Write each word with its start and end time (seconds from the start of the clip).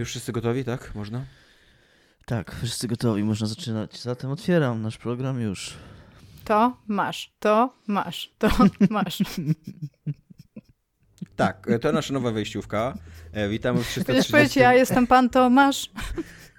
Już 0.00 0.08
wszyscy 0.08 0.32
gotowi, 0.32 0.64
tak? 0.64 0.94
Można? 0.94 1.24
Tak, 2.24 2.56
wszyscy 2.62 2.88
gotowi, 2.88 3.24
można 3.24 3.46
zaczynać. 3.46 4.02
Zatem 4.02 4.30
otwieram 4.30 4.82
nasz 4.82 4.98
program 4.98 5.40
już. 5.40 5.74
To 6.44 6.76
masz, 6.88 7.32
to 7.38 7.74
masz, 7.86 8.34
to 8.38 8.48
masz. 8.90 9.22
Tak, 11.36 11.66
to 11.80 11.92
nasza 11.92 12.14
nowa 12.14 12.30
wejściówka. 12.30 12.94
E, 13.32 13.48
witamy 13.48 13.78
w 13.78 13.86
330... 13.86 14.12
Będziesz 14.12 14.30
powiedzieć, 14.30 14.56
ja 14.56 14.74
jestem 14.74 15.06
pan 15.06 15.30
Tomasz. 15.30 15.90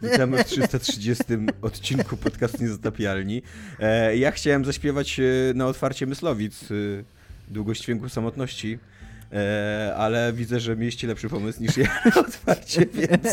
Witamy 0.02 0.44
w 0.44 0.46
330 0.46 1.24
odcinku 1.62 2.18
podcastu 2.18 2.64
Niezatapialni. 2.64 3.42
E, 3.80 4.18
ja 4.18 4.32
chciałem 4.32 4.66
zaśpiewać 4.66 5.20
e, 5.20 5.24
na 5.56 5.66
otwarcie 5.66 6.06
Myslowic 6.06 6.60
Długość 7.48 7.82
Dźwięku 7.84 8.10
Samotności, 8.10 8.80
ale 9.98 10.34
widzę, 10.34 10.60
że 10.60 10.76
mieliście 10.76 11.08
lepszy 11.08 11.30
pomysł 11.30 11.62
niż 11.62 11.78
ja 11.78 12.04
otwarcie, 12.16 12.86
więc, 13.10 13.28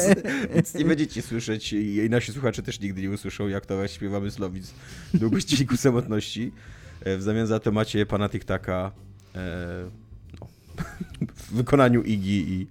więc 0.54 0.74
nie 0.74 0.84
będziecie 0.84 1.22
słyszeć 1.22 1.72
i 1.72 2.06
nasi 2.10 2.32
słuchacze 2.32 2.62
też 2.62 2.80
nigdy 2.80 3.02
nie 3.02 3.10
usłyszą, 3.10 3.48
jak 3.48 3.66
to 3.66 3.88
śpiewa 3.88 4.20
Myslowic 4.20 4.74
Długość 5.14 5.46
Dźwięku 5.46 5.76
Samotności. 5.76 6.52
W 7.06 7.22
zamian 7.22 7.46
za 7.46 7.60
to 7.60 7.72
macie 7.72 8.06
pana 8.06 8.28
TikTaka 8.28 8.92
no, 10.40 10.46
w 11.34 11.52
wykonaniu 11.52 12.02
Igi 12.02 12.52
i 12.52 12.66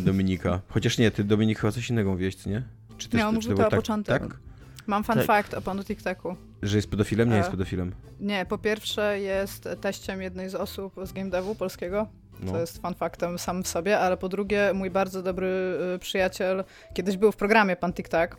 Dominika. 0.00 0.60
Chociaż 0.68 0.98
nie, 0.98 1.10
ty 1.10 1.24
Dominik 1.24 1.58
chyba 1.58 1.72
coś 1.72 1.90
innego 1.90 2.10
mówiłeś, 2.10 2.46
nie? 2.46 2.62
Czy 2.98 3.08
też, 3.08 3.22
mówię 3.32 3.48
to 3.48 3.54
tak, 3.54 3.70
początek. 3.70 4.22
Tak? 4.22 4.49
Mam 4.86 5.04
fun 5.04 5.14
tak. 5.14 5.26
fact 5.26 5.54
o 5.54 5.60
panu 5.60 5.84
TikToku. 5.84 6.36
Że 6.62 6.76
jest 6.76 6.90
pedofilem? 6.90 7.28
Nie 7.28 7.34
e, 7.34 7.38
jest 7.38 7.50
pedofilem. 7.50 7.92
Nie, 8.20 8.46
po 8.46 8.58
pierwsze 8.58 9.20
jest 9.20 9.68
teściem 9.80 10.22
jednej 10.22 10.48
z 10.48 10.54
osób 10.54 10.94
z 11.02 11.12
game 11.12 11.30
devu 11.30 11.54
polskiego, 11.54 12.06
no. 12.42 12.58
jest 12.58 12.82
fun 12.82 12.94
factem 12.94 13.38
sam 13.38 13.62
w 13.62 13.68
sobie, 13.68 13.98
ale 13.98 14.16
po 14.16 14.28
drugie 14.28 14.72
mój 14.74 14.90
bardzo 14.90 15.22
dobry 15.22 15.78
y, 15.94 15.98
przyjaciel 15.98 16.64
kiedyś 16.94 17.16
był 17.16 17.32
w 17.32 17.36
programie 17.36 17.76
pan 17.76 17.92
TikTok, 17.92 18.36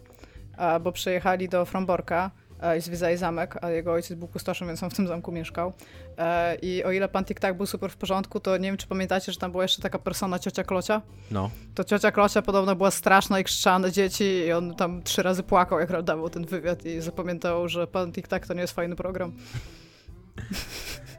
bo 0.82 0.92
przyjechali 0.92 1.50
do 1.50 1.66
Fromborka 1.66 2.32
i 2.78 2.82
zwiedzali 2.82 3.18
zamek, 3.18 3.58
a 3.62 3.70
jego 3.70 3.94
ojciec 3.94 4.18
był 4.18 4.28
kustoszem, 4.28 4.68
więc 4.68 4.84
on 4.84 4.90
w 4.90 4.94
tym 4.94 5.08
zamku 5.08 5.32
mieszkał. 5.32 5.74
E, 6.18 6.56
I 6.56 6.84
o 6.84 6.92
ile 6.92 7.10
pan 7.10 7.24
Tik-Tak 7.24 7.54
był 7.58 7.66
super 7.66 7.92
w 7.92 7.98
porządku, 7.98 8.40
to 8.40 8.58
nie 8.58 8.70
wiem, 8.70 8.78
czy 8.78 8.88
pamiętacie, 8.88 9.32
że 9.32 9.40
tam 9.40 9.52
była 9.52 9.64
jeszcze 9.64 9.82
taka 9.82 10.00
persona 10.00 10.40
ciocia 10.40 10.64
Klocia? 10.64 11.02
No. 11.32 11.50
To 11.76 11.84
ciocia 11.84 12.12
Klocia 12.12 12.42
podobno 12.42 12.76
była 12.76 12.92
straszna 12.92 13.40
i 13.40 13.44
krzyczała 13.44 13.90
dzieci 13.90 14.24
i 14.24 14.52
on 14.52 14.76
tam 14.76 15.04
trzy 15.04 15.24
razy 15.24 15.44
płakał, 15.44 15.80
jak 15.80 16.04
dawał 16.04 16.30
ten 16.30 16.46
wywiad 16.46 16.86
i 16.86 17.02
zapamiętał, 17.02 17.70
że 17.70 17.88
pan 17.88 18.12
Tik-Tak 18.12 18.48
to 18.48 18.54
nie 18.54 18.62
jest 18.62 18.74
fajny 18.74 18.96
program. 18.96 19.34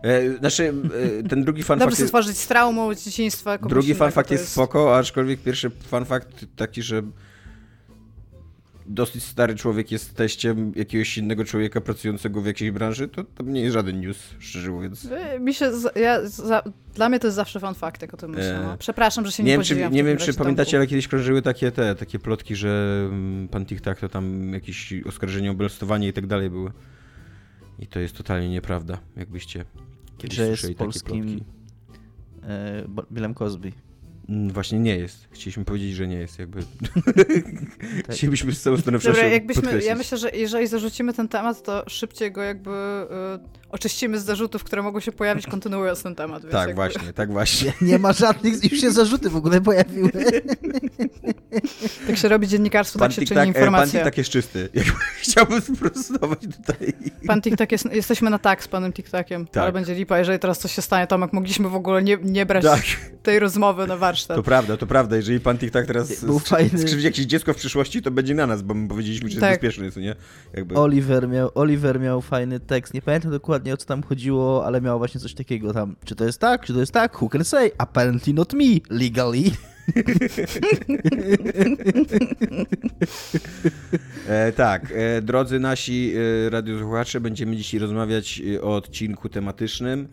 E, 0.03 0.39
znaczy, 0.39 0.75
e, 1.23 1.29
ten 1.29 1.45
drugi 1.45 1.63
fun 1.63 1.79
Dobrze 1.79 1.97
fact... 1.97 2.09
stworzyć 2.09 2.39
z 2.39 2.47
traumą 2.47 2.95
dzieciństwa. 2.95 3.59
Drugi 3.59 3.95
fun 3.95 4.11
fact 4.11 4.31
jest, 4.31 4.43
jest 4.43 4.53
spoko, 4.53 4.97
aczkolwiek 4.97 5.41
pierwszy 5.41 5.71
fun 5.71 6.05
fact 6.05 6.29
taki, 6.57 6.83
że 6.83 7.03
dosyć 8.95 9.25
stary 9.25 9.55
człowiek 9.55 9.93
jest 9.93 10.15
teściem 10.15 10.73
jakiegoś 10.77 11.19
innego 11.19 11.45
człowieka 11.45 11.81
pracującego 11.81 12.41
w 12.41 12.47
jakiejś 12.47 12.71
branży, 12.71 13.09
to, 13.09 13.25
to 13.25 13.45
nie 13.45 13.61
jest 13.61 13.75
żaden 13.75 14.01
news, 14.01 14.19
szczerze 14.39 14.71
mówiąc. 14.71 15.09
Mi 15.41 15.55
się, 15.55 15.71
ja, 15.97 16.29
za, 16.29 16.63
dla 16.95 17.09
mnie 17.09 17.19
to 17.21 17.27
jest 17.27 17.37
zawsze 17.37 17.61
fun 17.61 17.75
fact, 17.75 18.03
jak 18.03 18.15
o 18.15 18.17
tym 18.17 18.31
myślę. 18.31 18.61
No. 18.63 18.75
E, 18.75 18.79
Przepraszam, 18.79 19.27
że 19.27 19.33
się 19.33 19.43
nie, 19.43 19.51
nie 19.51 19.57
wiem, 19.57 19.65
czy, 19.65 19.91
Nie 19.91 20.05
wiem, 20.05 20.17
czy 20.17 20.35
pamiętacie, 20.35 20.77
ale 20.77 20.87
kiedyś 20.87 21.09
krążyły 21.09 21.43
takie 21.43 21.73
te, 21.73 21.95
takie 21.95 22.19
plotki, 22.19 22.57
że 22.57 23.03
mm, 23.11 23.49
pan 23.49 23.67
TikTok 23.67 23.99
to 23.99 24.09
tam 24.09 24.53
jakieś 24.53 24.95
oskarżenia 25.07 25.51
o 25.51 25.55
molestowanie 25.55 26.09
i 26.09 26.13
tak 26.13 26.27
dalej 26.27 26.51
były. 26.51 26.73
I 27.79 27.87
to 27.87 28.01
jest 28.01 28.17
totalnie 28.17 28.49
nieprawda, 28.49 28.99
jakbyście 29.17 29.65
kiedyś 30.19 30.37
że 30.37 30.47
słyszeli 30.47 30.75
takie 30.75 31.01
plotki. 31.01 31.45
E, 32.43 32.85
Billem 33.13 33.35
Cosby. 33.35 33.73
Właśnie 34.29 34.79
nie 34.79 34.97
jest. 34.97 35.29
Chcieliśmy 35.31 35.65
powiedzieć, 35.65 35.95
że 35.95 36.09
nie 36.09 36.17
jest, 36.17 36.39
jakby. 36.39 36.63
tak. 36.95 37.35
Chcielibyśmy 38.17 38.53
z 38.53 38.63
całą 38.63 38.77
stronę 38.77 38.99
Dobra, 38.99 39.27
jakbyśmy, 39.27 39.83
Ja 39.83 39.95
myślę, 39.95 40.19
że 40.19 40.31
jeżeli 40.31 40.67
zarzucimy 40.67 41.13
ten 41.13 41.29
temat, 41.29 41.63
to 41.63 41.85
szybciej 41.89 42.33
go 42.33 42.43
jakby 42.43 42.71
y, 42.71 43.63
oczyścimy 43.71 44.21
z 44.21 44.25
zarzutów, 44.25 44.65
które 44.65 44.83
mogą 44.83 45.01
się 45.01 45.13
pojawić, 45.13 45.47
kontynuując 45.47 46.03
ten 46.03 46.15
temat. 46.15 46.43
tak, 46.43 46.53
jakby... 46.53 46.75
właśnie, 46.75 47.13
tak 47.13 47.33
właśnie. 47.39 47.73
Nie, 47.81 47.89
nie 47.89 47.99
ma 47.99 48.13
żadnych, 48.13 48.73
już 48.73 48.81
się 48.81 48.91
zarzuty 48.91 49.31
w 49.31 49.37
ogóle 49.37 49.61
pojawiły. 49.61 50.11
tak 52.07 52.17
się 52.17 52.29
robi 52.29 52.49
dziennikarstwo, 52.49 52.99
pan 52.99 53.09
tak 53.09 53.15
się 53.21 53.27
czyni 53.27 53.41
tak, 53.41 53.49
informacja. 53.49 54.01
Pan 54.01 54.05
tak 54.05 54.19
jest 54.19 54.31
czysty. 54.31 54.69
Chciałbym 55.23 55.61
sprostować 55.61 56.39
tutaj. 56.41 56.93
Pan 57.27 57.43
TikTok 57.43 57.73
jest, 57.73 57.93
jesteśmy 57.93 58.31
na 58.31 58.39
tak 58.39 58.63
z 58.65 58.69
panem 58.69 58.93
TikTokiem, 58.93 59.47
tak. 59.47 59.63
ale 59.63 59.73
będzie 59.73 59.95
lipa, 59.95 60.19
jeżeli 60.19 60.39
teraz 60.39 60.59
coś 60.59 60.73
się 60.75 60.83
stanie, 60.83 61.07
Tomek, 61.07 61.33
mogliśmy 61.33 61.69
w 61.69 61.75
ogóle 61.75 62.03
nie, 62.03 62.19
nie 62.23 62.47
brać 62.47 62.65
tak. 62.65 62.83
tej 63.23 63.39
rozmowy 63.39 63.87
na 63.87 63.97
warsztat. 63.97 64.12
To 64.29 64.43
prawda, 64.43 64.77
to 64.77 64.87
prawda. 64.87 65.17
Jeżeli 65.17 65.41
pan 65.41 65.59
TikTok 65.59 65.87
teraz 65.87 66.25
Był 66.25 66.39
fajny... 66.39 66.79
skrzywdzi 66.79 67.05
jakieś 67.05 67.27
dziecko 67.27 67.55
w 67.55 67.57
przyszłości, 67.57 68.03
to 68.03 68.11
będzie 68.11 68.35
na 68.35 68.47
nas, 68.47 68.63
bo 68.63 68.75
my 68.75 68.89
powiedzieliśmy, 68.89 69.31
że 69.31 69.41
tak. 69.41 69.51
jest 69.51 69.63
bezpieczny, 69.63 69.91
co 69.91 70.01
nie? 70.01 70.15
Jakby... 70.53 70.75
Oliver, 70.75 71.29
miał, 71.29 71.51
Oliver 71.55 72.01
miał 72.01 72.21
fajny 72.21 72.61
tekst. 72.61 72.95
Nie 72.95 73.03
pamiętam 73.03 73.31
dokładnie 73.31 73.75
o 73.75 73.77
co 73.77 73.87
tam 73.87 74.03
chodziło, 74.03 74.67
ale 74.67 74.81
miał 74.81 74.99
właśnie 74.99 75.21
coś 75.21 75.35
takiego 75.35 75.73
tam. 75.73 75.97
Czy 76.05 76.17
to 76.17 76.25
jest 76.25 76.39
tak, 76.39 76.67
czy 76.67 76.73
to 76.73 76.81
jest 76.81 76.93
tak? 76.93 77.23
Who 77.23 77.29
can 77.29 77.45
say? 77.45 77.71
Apparently 77.79 78.35
not 78.35 78.53
me, 78.53 78.65
legally. 78.91 79.43
e, 84.29 84.53
tak, 84.53 84.93
e, 84.97 85.23
drodzy 85.23 85.61
nasi 85.61 86.13
e, 86.47 86.51
radiosłuchacze, 86.51 87.21
będziemy 87.21 87.57
dzisiaj 87.57 87.81
rozmawiać 87.81 88.43
e, 88.57 88.63
o 88.63 88.77
odcinku 88.77 89.29
tematycznym, 89.29 90.09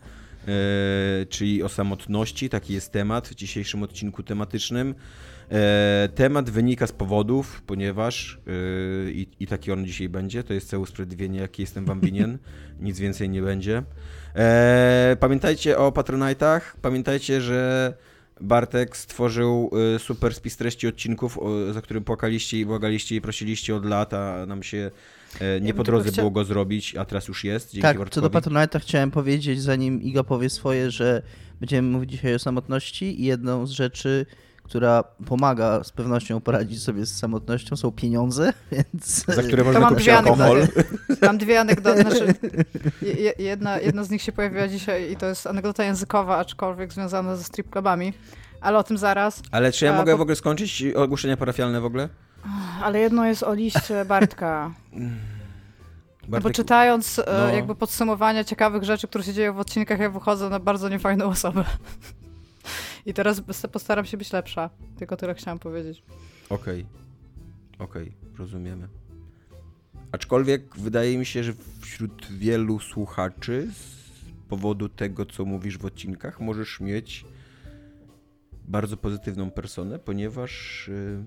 e, 0.49 1.25
czyli 1.25 1.63
o 1.63 1.69
samotności. 1.69 2.49
Taki 2.49 2.73
jest 2.73 2.91
temat 2.91 3.27
w 3.27 3.35
dzisiejszym 3.35 3.83
odcinku 3.83 4.23
tematycznym. 4.23 4.95
E, 5.51 6.09
temat 6.15 6.49
wynika 6.49 6.87
z 6.87 6.91
powodów, 6.91 7.61
ponieważ 7.61 8.39
e, 8.47 9.11
i, 9.11 9.27
i 9.39 9.47
taki 9.47 9.71
on 9.71 9.85
dzisiaj 9.85 10.09
będzie, 10.09 10.43
to 10.43 10.53
jest 10.53 10.69
całe 10.69 10.83
usprawiedliwienie, 10.83 11.39
jaki 11.39 11.61
jestem 11.61 11.85
wam 11.85 11.99
winien, 11.99 12.37
nic 12.79 12.99
więcej 12.99 13.29
nie 13.29 13.41
będzie. 13.41 13.83
Pamiętajcie 15.19 15.77
o 15.77 15.91
Patronite'ach, 15.91 16.61
pamiętajcie, 16.81 17.41
że 17.41 17.93
Bartek 18.41 18.97
stworzył 18.97 19.71
super 19.97 20.33
spis 20.33 20.57
treści 20.57 20.87
odcinków, 20.87 21.39
za 21.71 21.81
którym 21.81 22.03
płakaliście 22.03 22.59
i 22.59 22.65
błagaliście 22.65 23.15
i 23.15 23.21
prosiliście 23.21 23.75
od 23.75 23.85
lat, 23.85 24.13
a 24.13 24.45
nam 24.45 24.63
się 24.63 24.91
nie 25.61 25.73
po 25.73 25.83
drodze 25.83 26.11
było 26.11 26.31
go 26.31 26.45
zrobić, 26.45 26.95
a 26.95 27.05
teraz 27.05 27.27
już 27.27 27.43
jest. 27.43 27.71
Dzięki 27.71 27.81
tak, 27.81 27.97
Bartkowi. 27.97 28.15
co 28.15 28.29
do 28.29 28.39
Patronite'a 28.39 28.79
chciałem 28.79 29.11
powiedzieć, 29.11 29.61
zanim 29.61 30.01
Iga 30.01 30.23
powie 30.23 30.49
swoje, 30.49 30.91
że 30.91 31.21
będziemy 31.59 31.89
mówić 31.89 32.11
dzisiaj 32.11 32.35
o 32.35 32.39
samotności 32.39 33.21
i 33.21 33.25
jedną 33.25 33.67
z 33.67 33.71
rzeczy, 33.71 34.25
która 34.63 35.03
pomaga 35.25 35.83
z 35.83 35.91
pewnością 35.91 36.41
poradzić 36.41 36.83
sobie 36.83 37.05
z 37.05 37.17
samotnością, 37.17 37.75
są 37.75 37.91
pieniądze, 37.91 38.53
więc... 38.71 39.25
Za 39.25 39.43
które 39.43 39.63
można 39.63 39.89
kupić 39.89 40.09
alkohol. 40.09 40.67
Mam 41.21 41.37
dwie 41.37 41.59
anegdoty. 41.59 42.01
Znaczy, 42.01 42.33
jedna, 43.39 43.79
jedna 43.79 44.03
z 44.03 44.09
nich 44.09 44.21
się 44.21 44.31
pojawiła 44.31 44.67
dzisiaj 44.67 45.11
i 45.11 45.15
to 45.15 45.25
jest 45.25 45.47
anegdota 45.47 45.83
językowa, 45.83 46.37
aczkolwiek 46.37 46.93
związana 46.93 47.35
ze 47.35 47.43
strip 47.43 47.69
clubami. 47.69 48.13
Ale 48.61 48.77
o 48.77 48.83
tym 48.83 48.97
zaraz. 48.97 49.41
Ale 49.51 49.71
czy 49.71 49.85
ja 49.85 49.97
mogę 49.97 50.17
w 50.17 50.21
ogóle 50.21 50.35
skończyć 50.35 50.83
ogłoszenia 50.95 51.37
parafialne 51.37 51.81
w 51.81 51.85
ogóle? 51.85 52.09
Ale 52.83 52.99
jedno 52.99 53.25
jest 53.25 53.43
o 53.43 53.53
liście 53.53 54.05
Bartka. 54.05 54.71
Bartek... 56.27 56.43
Bo 56.43 56.49
czytając 56.49 57.19
e, 57.19 57.23
no. 57.27 57.47
jakby 57.47 57.75
podsumowania 57.75 58.43
ciekawych 58.43 58.83
rzeczy, 58.83 59.07
które 59.07 59.23
się 59.23 59.33
dzieją 59.33 59.53
w 59.53 59.59
odcinkach, 59.59 59.99
ja 59.99 60.09
wychodzę 60.09 60.49
na 60.49 60.59
bardzo 60.59 60.89
niefajną 60.89 61.25
osobę. 61.25 61.65
I 63.05 63.13
teraz 63.13 63.41
postaram 63.71 64.05
się 64.05 64.17
być 64.17 64.33
lepsza. 64.33 64.69
Tylko 64.97 65.17
tyle 65.17 65.35
chciałam 65.35 65.59
powiedzieć. 65.59 66.03
Okej. 66.49 66.85
Okay. 66.85 66.99
Okej, 67.79 68.03
okay. 68.03 68.37
rozumiemy. 68.37 68.87
Aczkolwiek 70.11 70.77
wydaje 70.77 71.17
mi 71.17 71.25
się, 71.25 71.43
że 71.43 71.53
wśród 71.81 72.27
wielu 72.31 72.79
słuchaczy 72.79 73.67
z 73.73 73.99
powodu 74.49 74.89
tego, 74.89 75.25
co 75.25 75.45
mówisz 75.45 75.77
w 75.77 75.85
odcinkach, 75.85 76.39
możesz 76.39 76.79
mieć 76.79 77.25
bardzo 78.67 78.97
pozytywną 78.97 79.51
personę, 79.51 79.99
ponieważ 79.99 80.85
yy, 80.87 81.23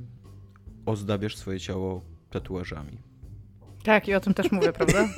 ozdabiasz 0.86 1.36
swoje 1.36 1.60
ciało 1.60 2.04
tatuażami. 2.30 2.98
Tak, 3.82 4.08
i 4.08 4.14
o 4.14 4.20
tym 4.20 4.34
też 4.34 4.52
mówię, 4.52 4.72
prawda? 4.78 5.08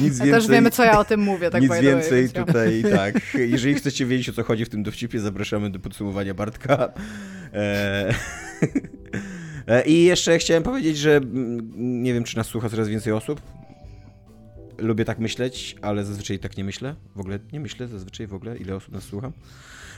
nic 0.00 0.18
więcej, 0.18 0.30
też 0.30 0.48
wiemy, 0.48 0.70
co 0.70 0.84
ja 0.84 0.98
o 0.98 1.04
tym 1.04 1.20
mówię, 1.20 1.50
tak 1.50 1.62
Nic 1.62 1.80
więcej 1.80 2.28
way, 2.28 2.44
tutaj, 2.46 2.84
tak. 2.92 3.34
Jeżeli 3.34 3.74
chcecie 3.74 4.06
wiedzieć, 4.06 4.28
o 4.28 4.32
co 4.32 4.42
chodzi 4.42 4.64
w 4.64 4.68
tym 4.68 4.82
dowcipie, 4.82 5.20
zapraszamy 5.20 5.70
do 5.70 5.78
podsumowania 5.78 6.34
Bartka. 6.34 6.92
E, 7.52 8.14
e, 9.66 9.84
I 9.86 10.04
jeszcze 10.04 10.38
chciałem 10.38 10.62
powiedzieć, 10.62 10.98
że 10.98 11.16
mm, 11.16 12.02
nie 12.02 12.14
wiem, 12.14 12.24
czy 12.24 12.36
nas 12.36 12.46
słucha 12.46 12.68
coraz 12.68 12.88
więcej 12.88 13.12
osób. 13.12 13.40
Lubię 14.78 15.04
tak 15.04 15.18
myśleć, 15.18 15.76
ale 15.82 16.04
zazwyczaj 16.04 16.38
tak 16.38 16.56
nie 16.56 16.64
myślę. 16.64 16.94
W 17.16 17.20
ogóle 17.20 17.38
nie 17.52 17.60
myślę 17.60 17.88
zazwyczaj 17.88 18.26
w 18.26 18.34
ogóle, 18.34 18.56
ile 18.56 18.76
osób 18.76 18.94
nas 18.94 19.04
słucha. 19.04 19.32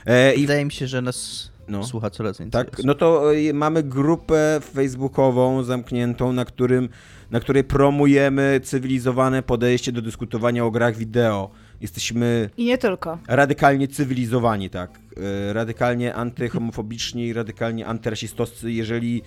E, 0.05 0.37
Wydaje 0.37 0.65
mi 0.65 0.71
się, 0.71 0.87
że 0.87 1.01
nas 1.01 1.51
no. 1.67 1.83
słucha 1.83 2.09
coraz 2.09 2.39
więcej. 2.39 2.65
Tak, 2.65 2.83
no 2.83 2.95
to 2.95 3.35
e, 3.35 3.53
mamy 3.53 3.83
grupę 3.83 4.59
facebookową 4.73 5.63
zamkniętą, 5.63 6.33
na, 6.33 6.45
którym, 6.45 6.89
na 7.31 7.39
której 7.39 7.63
promujemy 7.63 8.59
cywilizowane 8.63 9.43
podejście 9.43 9.91
do 9.91 10.01
dyskutowania 10.01 10.65
o 10.65 10.71
grach 10.71 10.97
wideo. 10.97 11.49
Jesteśmy 11.81 12.49
I 12.57 12.65
nie 12.65 12.77
tylko. 12.77 13.17
radykalnie 13.27 13.87
cywilizowani, 13.87 14.69
tak. 14.69 14.99
E, 15.49 15.53
Radykalnie 15.53 16.15
antyrhomofobiczni, 16.15 17.33
radykalnie 17.33 17.87
antyrasistowscy, 17.87 18.71
jeżeli 18.71 19.21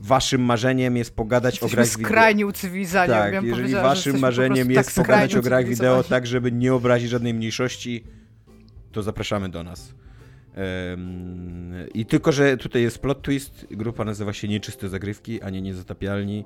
waszym 0.00 0.40
marzeniem 0.42 0.96
jest 0.96 1.16
pogadać 1.16 1.54
o 1.62 1.66
Jesteśmy 1.66 1.76
grach 1.76 1.88
wideo. 1.96 2.08
skrajnie 2.08 2.46
ucywilizowani. 2.46 3.10
Tak, 3.12 3.32
ja 3.32 3.40
jeżeli 3.40 3.72
waszym 3.74 4.18
marzeniem 4.18 4.54
prostu 4.54 4.72
jest 4.72 4.94
tak 4.94 5.04
pogadać 5.06 5.34
o 5.36 5.42
grach 5.42 5.66
wideo 5.66 6.02
tak, 6.02 6.26
żeby 6.26 6.52
nie 6.52 6.74
obrazić 6.74 7.10
żadnej 7.10 7.34
mniejszości, 7.34 8.04
to 8.92 9.02
zapraszamy 9.02 9.48
do 9.48 9.62
nas. 9.62 9.94
I 11.94 12.06
tylko, 12.06 12.32
że 12.32 12.56
tutaj 12.56 12.82
jest 12.82 12.98
plot 12.98 13.22
twist, 13.22 13.66
grupa 13.70 14.04
nazywa 14.04 14.32
się 14.32 14.48
Nieczyste 14.48 14.88
Zagrywki, 14.88 15.42
a 15.42 15.50
nie 15.50 15.62
Niezatapialni, 15.62 16.44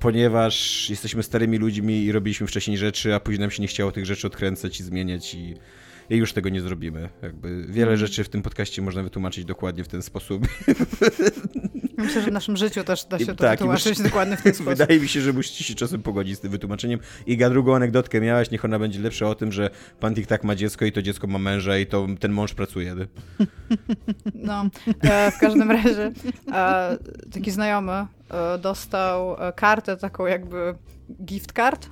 ponieważ 0.00 0.86
jesteśmy 0.90 1.22
starymi 1.22 1.58
ludźmi 1.58 2.04
i 2.04 2.12
robiliśmy 2.12 2.46
wcześniej 2.46 2.78
rzeczy, 2.78 3.14
a 3.14 3.20
później 3.20 3.40
nam 3.40 3.50
się 3.50 3.62
nie 3.62 3.68
chciało 3.68 3.92
tych 3.92 4.06
rzeczy 4.06 4.26
odkręcać 4.26 4.80
i 4.80 4.82
zmieniać 4.82 5.34
i, 5.34 5.54
i 6.10 6.16
już 6.16 6.32
tego 6.32 6.48
nie 6.48 6.60
zrobimy. 6.60 7.08
Jakby 7.22 7.64
wiele 7.68 7.96
rzeczy 7.96 8.24
w 8.24 8.28
tym 8.28 8.42
podcaście 8.42 8.82
można 8.82 9.02
wytłumaczyć 9.02 9.44
dokładnie 9.44 9.84
w 9.84 9.88
ten 9.88 10.02
sposób. 10.02 10.46
Myślę, 12.00 12.22
że 12.22 12.30
w 12.30 12.32
naszym 12.32 12.56
życiu 12.56 12.84
też 12.84 13.04
da 13.04 13.16
I- 13.16 13.20
się 13.20 13.26
to 13.26 13.34
tak, 13.34 13.50
i 13.50 13.56
wytłumaczyć 13.58 13.98
musi- 13.98 14.02
dokładnie 14.02 14.36
w 14.36 14.42
ten 14.42 14.54
sposób. 14.54 14.74
Wydaje 14.78 15.00
mi 15.00 15.08
się, 15.08 15.20
że 15.20 15.32
musicie 15.32 15.64
się 15.64 15.74
czasem 15.74 16.02
pogodzić 16.02 16.36
z 16.36 16.40
tym 16.40 16.50
wytłumaczeniem. 16.50 17.00
Iga, 17.26 17.50
drugą 17.50 17.74
anegdotkę 17.76 18.20
miałaś, 18.20 18.50
niech 18.50 18.64
ona 18.64 18.78
będzie 18.78 19.00
lepsza 19.00 19.26
o 19.26 19.34
tym, 19.34 19.52
że 19.52 19.70
pan 20.00 20.14
tak 20.14 20.44
ma 20.44 20.54
dziecko 20.54 20.84
i 20.84 20.92
to 20.92 21.02
dziecko 21.02 21.26
ma 21.26 21.38
męża 21.38 21.78
i 21.78 21.86
to 21.86 22.06
ten 22.20 22.32
mąż 22.32 22.54
pracuje. 22.54 22.94
No, 24.34 24.64
e, 25.02 25.30
w 25.30 25.38
każdym 25.38 25.70
razie 25.70 26.12
e, 26.52 26.98
taki 27.32 27.50
znajomy 27.50 27.92
e, 27.92 28.58
dostał 28.58 29.36
kartę 29.56 29.96
taką 29.96 30.26
jakby 30.26 30.74
gift 31.24 31.52
card. 31.52 31.90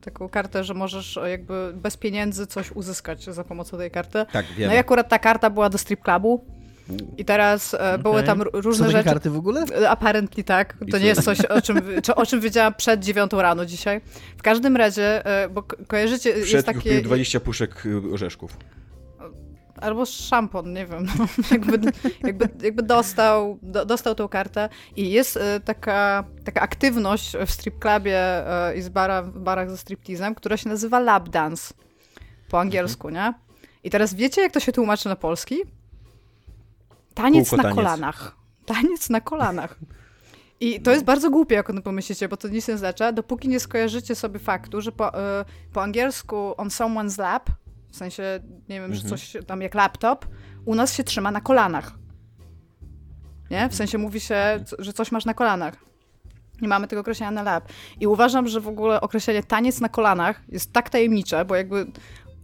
Taką 0.00 0.28
kartę, 0.28 0.64
że 0.64 0.74
możesz 0.74 1.18
jakby 1.30 1.72
bez 1.74 1.96
pieniędzy 1.96 2.46
coś 2.46 2.72
uzyskać 2.72 3.24
za 3.24 3.44
pomocą 3.44 3.78
tej 3.78 3.90
karty. 3.90 4.26
Tak, 4.32 4.46
No 4.50 4.56
wiem. 4.56 4.72
i 4.72 4.76
akurat 4.76 5.08
ta 5.08 5.18
karta 5.18 5.50
była 5.50 5.68
do 5.70 5.78
strip 5.78 6.02
clubu. 6.02 6.44
I 7.16 7.24
teraz 7.24 7.74
e, 7.74 7.98
były 7.98 8.22
tam 8.22 8.38
Są 8.38 8.44
różne 8.52 8.86
takie 8.86 8.98
rzeczy. 8.98 9.08
karty 9.08 9.30
w 9.30 9.36
ogóle? 9.36 9.64
E, 9.80 9.90
Apparently 9.90 10.44
tak. 10.44 10.76
To 10.90 10.98
nie 10.98 11.06
jest 11.06 11.22
coś, 11.24 11.40
o 11.40 11.62
czym, 11.62 11.80
czy, 12.02 12.14
o 12.14 12.26
czym 12.26 12.40
wiedziałam 12.40 12.74
przed 12.74 13.04
dziewiątą 13.04 13.42
rano 13.42 13.66
dzisiaj. 13.66 14.00
W 14.36 14.42
każdym 14.42 14.76
razie, 14.76 15.26
e, 15.26 15.48
bo 15.48 15.62
ko- 15.62 15.76
kojarzycie, 15.86 16.30
jest 16.30 16.44
Wszedł 16.44 16.62
takie... 16.66 16.78
kupił 16.78 17.02
20 17.02 17.40
puszek 17.40 17.86
y, 17.86 18.12
orzeszków. 18.12 18.56
Albo 19.80 20.06
szampon, 20.06 20.72
nie 20.72 20.86
wiem. 20.86 21.06
No, 21.18 21.26
jakby, 21.50 21.92
jakby, 22.22 22.48
jakby 22.62 22.82
dostał, 22.82 23.58
do, 23.62 23.84
dostał 23.84 24.14
tą 24.14 24.28
kartę 24.28 24.68
i 24.96 25.10
jest 25.10 25.38
taka, 25.64 26.24
taka 26.44 26.60
aktywność 26.60 27.36
w 27.46 27.50
strip 27.50 27.78
clubie 27.78 28.20
i 28.76 28.82
z 28.82 28.88
bara, 28.88 29.22
w 29.22 29.38
barach 29.38 29.70
ze 29.70 29.76
striptizem, 29.78 30.34
która 30.34 30.56
się 30.56 30.68
nazywa 30.68 31.00
lap 31.00 31.28
dance 31.28 31.74
po 32.48 32.60
angielsku, 32.60 33.10
nie? 33.10 33.34
I 33.84 33.90
teraz 33.90 34.14
wiecie, 34.14 34.42
jak 34.42 34.52
to 34.52 34.60
się 34.60 34.72
tłumaczy 34.72 35.08
na 35.08 35.16
polski? 35.16 35.56
Taniec 37.22 37.50
Kółko 37.50 37.56
na 37.56 37.62
taniec. 37.62 37.76
kolanach. 37.76 38.36
Taniec 38.66 39.10
na 39.10 39.20
kolanach. 39.20 39.78
I 40.60 40.80
to 40.80 40.90
jest 40.90 41.04
bardzo 41.04 41.30
głupie, 41.30 41.54
jak 41.54 41.70
o 41.70 41.72
tym 41.72 41.82
pomyślicie, 41.82 42.28
bo 42.28 42.36
to 42.36 42.48
nic 42.48 42.68
nie 42.68 42.74
oznacza, 42.74 43.12
dopóki 43.12 43.48
nie 43.48 43.60
skojarzycie 43.60 44.14
sobie 44.14 44.38
faktu, 44.38 44.80
że 44.80 44.92
po, 44.92 45.14
e, 45.20 45.44
po 45.72 45.82
angielsku 45.82 46.54
on 46.56 46.68
someone's 46.68 47.18
lap, 47.18 47.50
w 47.92 47.96
sensie, 47.96 48.22
nie 48.68 48.80
wiem, 48.80 48.94
że 48.94 49.02
Mhm. 49.02 49.08
coś 49.18 49.36
tam 49.46 49.62
jak 49.62 49.74
laptop, 49.74 50.26
u 50.64 50.74
nas 50.74 50.94
się 50.94 51.04
trzyma 51.04 51.30
na 51.30 51.40
kolanach. 51.40 51.92
Nie? 53.50 53.68
W 53.68 53.74
sensie 53.74 53.98
mówi 53.98 54.20
się, 54.20 54.64
c- 54.66 54.76
że 54.78 54.92
coś 54.92 55.12
masz 55.12 55.24
na 55.24 55.34
kolanach. 55.34 55.74
Nie 56.62 56.68
mamy 56.68 56.88
tego 56.88 57.00
określenia 57.00 57.30
na 57.30 57.42
lap. 57.42 57.68
I 58.00 58.06
uważam, 58.06 58.48
że 58.48 58.60
w 58.60 58.68
ogóle 58.68 59.00
określenie 59.00 59.42
taniec 59.42 59.80
na 59.80 59.88
kolanach 59.88 60.42
jest 60.48 60.72
tak 60.72 60.90
tajemnicze, 60.90 61.44
bo 61.44 61.54
jakby 61.56 61.86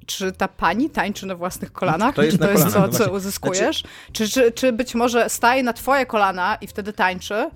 czy 0.06 0.32
ta 0.32 0.48
pani 0.48 0.90
tańczy 0.90 1.26
na 1.26 1.34
własnych 1.34 1.72
kolanach? 1.72 2.14
To 2.14 2.22
jest 2.22 2.36
czy 2.38 2.44
to 2.44 2.50
jest 2.50 2.74
no 2.74 2.88
co 2.88 3.12
uzyskujesz? 3.12 3.84
Czy, 4.12 4.28
czy, 4.28 4.52
czy 4.52 4.72
być 4.72 4.94
może 4.94 5.28
staje 5.28 5.62
na 5.62 5.72
twoje 5.72 6.06
kolana 6.06 6.56
i 6.60 6.66
wtedy 6.66 6.92
tańczy? 6.92 7.50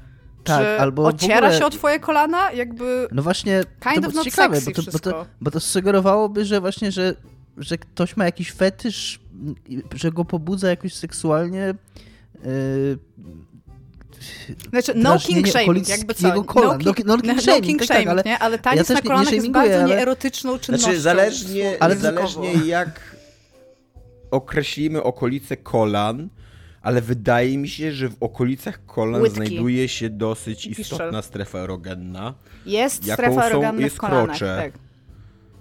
Tak, 0.44 0.60
czy 0.60 0.80
albo 0.80 1.06
ociera 1.06 1.36
ogóle- 1.36 1.58
się 1.58 1.66
o 1.66 1.70
twoje 1.70 2.00
kolana? 2.00 2.52
Jakby 2.52 3.08
No 3.12 3.22
właśnie, 3.22 3.64
Kind 3.92 4.12
to 4.14 4.20
of 4.20 4.24
ciekawe, 4.24 4.60
bo 4.60 4.70
to, 4.70 4.82
bo, 4.92 4.98
to, 4.98 5.26
bo 5.40 5.50
to 5.50 5.60
sugerowałoby, 5.60 6.44
że 6.44 6.60
właśnie, 6.60 6.92
że, 6.92 7.14
że 7.56 7.78
ktoś 7.78 8.16
ma 8.16 8.24
jakiś 8.24 8.52
fetysz, 8.52 9.20
że 9.94 10.12
go 10.12 10.24
pobudza 10.24 10.68
jakoś 10.68 10.94
seksualnie. 10.94 11.74
Yy, 12.44 12.98
Znaczy, 14.70 14.92
no 14.96 15.18
king 15.18 15.48
shaming, 15.48 15.88
jakby 15.88 16.14
co. 16.14 16.26
jego 16.26 16.44
kolan. 16.44 16.68
No 16.68 16.72
No 16.78 16.78
king, 16.84 16.96
ki- 16.96 17.02
no 17.06 17.16
king 17.18 17.36
no 17.36 17.42
shaming, 17.42 17.78
tak, 17.80 17.88
tak, 17.88 18.06
ale 18.06 18.22
nie? 18.26 18.38
Ale 18.38 18.58
taniec 18.58 18.78
ja 18.78 18.84
też 18.84 18.88
na 18.88 18.94
nie- 18.94 19.02
nie 19.02 19.08
kolanach 19.08 19.32
jest 19.32 19.48
bardzo 19.50 19.74
ale- 19.74 19.84
nieerotyczną 19.84 20.58
czynnością. 20.58 20.84
Znaczy, 20.86 21.00
zależnie, 21.00 21.76
Ale 21.80 21.96
zależnie 21.96 22.52
jak 22.52 23.16
określimy 24.30 25.02
okolice 25.02 25.56
kolan, 25.56 26.28
ale 26.82 27.00
wydaje 27.00 27.58
mi 27.58 27.68
się, 27.68 27.92
że 27.92 28.08
w 28.08 28.16
okolicach 28.20 28.86
kolan 28.86 29.22
Łydki. 29.22 29.36
znajduje 29.36 29.88
się 29.88 30.10
dosyć 30.10 30.66
istotna 30.66 31.22
strefa 31.22 31.58
erogenna. 31.58 32.34
Jest 32.66 33.06
Jaką 33.06 33.22
strefa 33.22 33.40
są- 33.40 33.46
erogenna 33.46 33.80
jest 33.82 33.96
w 33.96 33.98
kolanach, 33.98 34.26
krocze. 34.26 34.56
tak. 34.72 34.87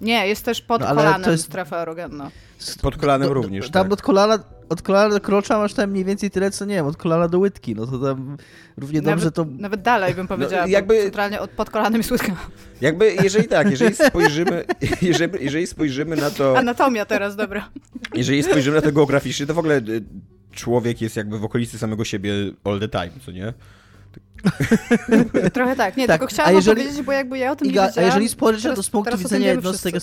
Nie, 0.00 0.26
jest 0.28 0.44
też 0.44 0.62
pod 0.62 0.80
No, 0.80 0.86
ale 0.88 0.96
kolanem 1.02 1.22
to 1.24 1.30
jest- 1.30 1.44
strefa 1.44 1.76
erogenna. 1.76 2.30
Pod 2.82 2.96
kolanem 2.96 3.28
do- 3.28 3.34
do- 3.34 3.40
również, 3.42 3.70
Tam 3.70 3.82
tak. 3.84 3.92
od 3.92 4.02
kolana, 4.02 4.38
od 4.68 4.82
kolana 4.82 5.14
do 5.14 5.20
krocza 5.20 5.58
masz 5.58 5.74
tam 5.74 5.90
mniej 5.90 6.04
więcej 6.04 6.30
tyle, 6.30 6.50
co 6.50 6.64
nie 6.64 6.74
wiem, 6.74 6.86
od 6.86 6.96
kolana 6.96 7.28
do 7.28 7.38
łydki, 7.38 7.74
no 7.74 7.86
to 7.86 7.98
tam 7.98 8.36
równie 8.76 9.02
dobrze 9.02 9.16
Nawet, 9.24 9.34
to... 9.34 9.46
nawet 9.58 9.82
dalej 9.82 10.14
bym 10.14 10.28
powiedziała, 10.28 10.66
jakby- 10.66 10.72
jakby... 10.94 11.02
centralnie 11.02 11.40
od, 11.40 11.50
pod 11.50 11.70
kolanem 11.70 12.00
jest 12.00 12.10
łydka. 12.10 12.32
Jakby, 12.80 13.14
jeżeli 13.22 13.48
tak, 13.48 13.70
jeżeli 13.70 13.94
spojrzymy, 13.96 14.64
jeżeli, 15.02 15.44
jeżeli 15.44 15.66
spojrzymy 15.66 16.16
na 16.16 16.30
to, 16.30 16.58
Anatomia 16.58 17.04
teraz, 17.04 17.36
dobra. 17.36 17.68
jeżeli 18.14 18.42
spojrzymy 18.42 18.76
na 18.76 18.82
to 18.82 18.92
geograficznie, 18.92 19.46
to 19.46 19.54
w 19.54 19.58
ogóle 19.58 19.76
y, 19.78 20.02
człowiek 20.52 21.00
jest 21.00 21.16
jakby 21.16 21.38
w 21.38 21.44
okolicy 21.44 21.78
samego 21.78 22.04
siebie 22.04 22.32
all 22.64 22.80
the 22.80 22.88
time, 22.88 23.10
co 23.26 23.30
nie? 23.32 23.52
Trochę 25.52 25.76
tak. 25.76 25.96
Nie, 25.96 26.06
Tak, 26.06 26.20
tylko 26.20 26.34
chciałam 26.34 26.52
a 26.52 26.56
jeżeli- 26.56 26.82
powiedzieć, 26.82 27.02
bo 27.02 27.12
jakby 27.12 27.38
ja 27.38 27.52
o 27.52 27.56
tym 27.56 27.66
nie 27.66 27.72
Iga, 27.72 27.82
a 27.84 27.86
wiedziałam. 27.86 28.06
jeżeli 28.08 28.28
spojrzysz 28.28 28.64
na 28.64 28.74
to 28.74 28.82
z 28.82 28.90
punktu 28.90 29.18
widzenia 29.18 29.46
jednostek 29.48 29.94
wszyscy. 29.94 29.98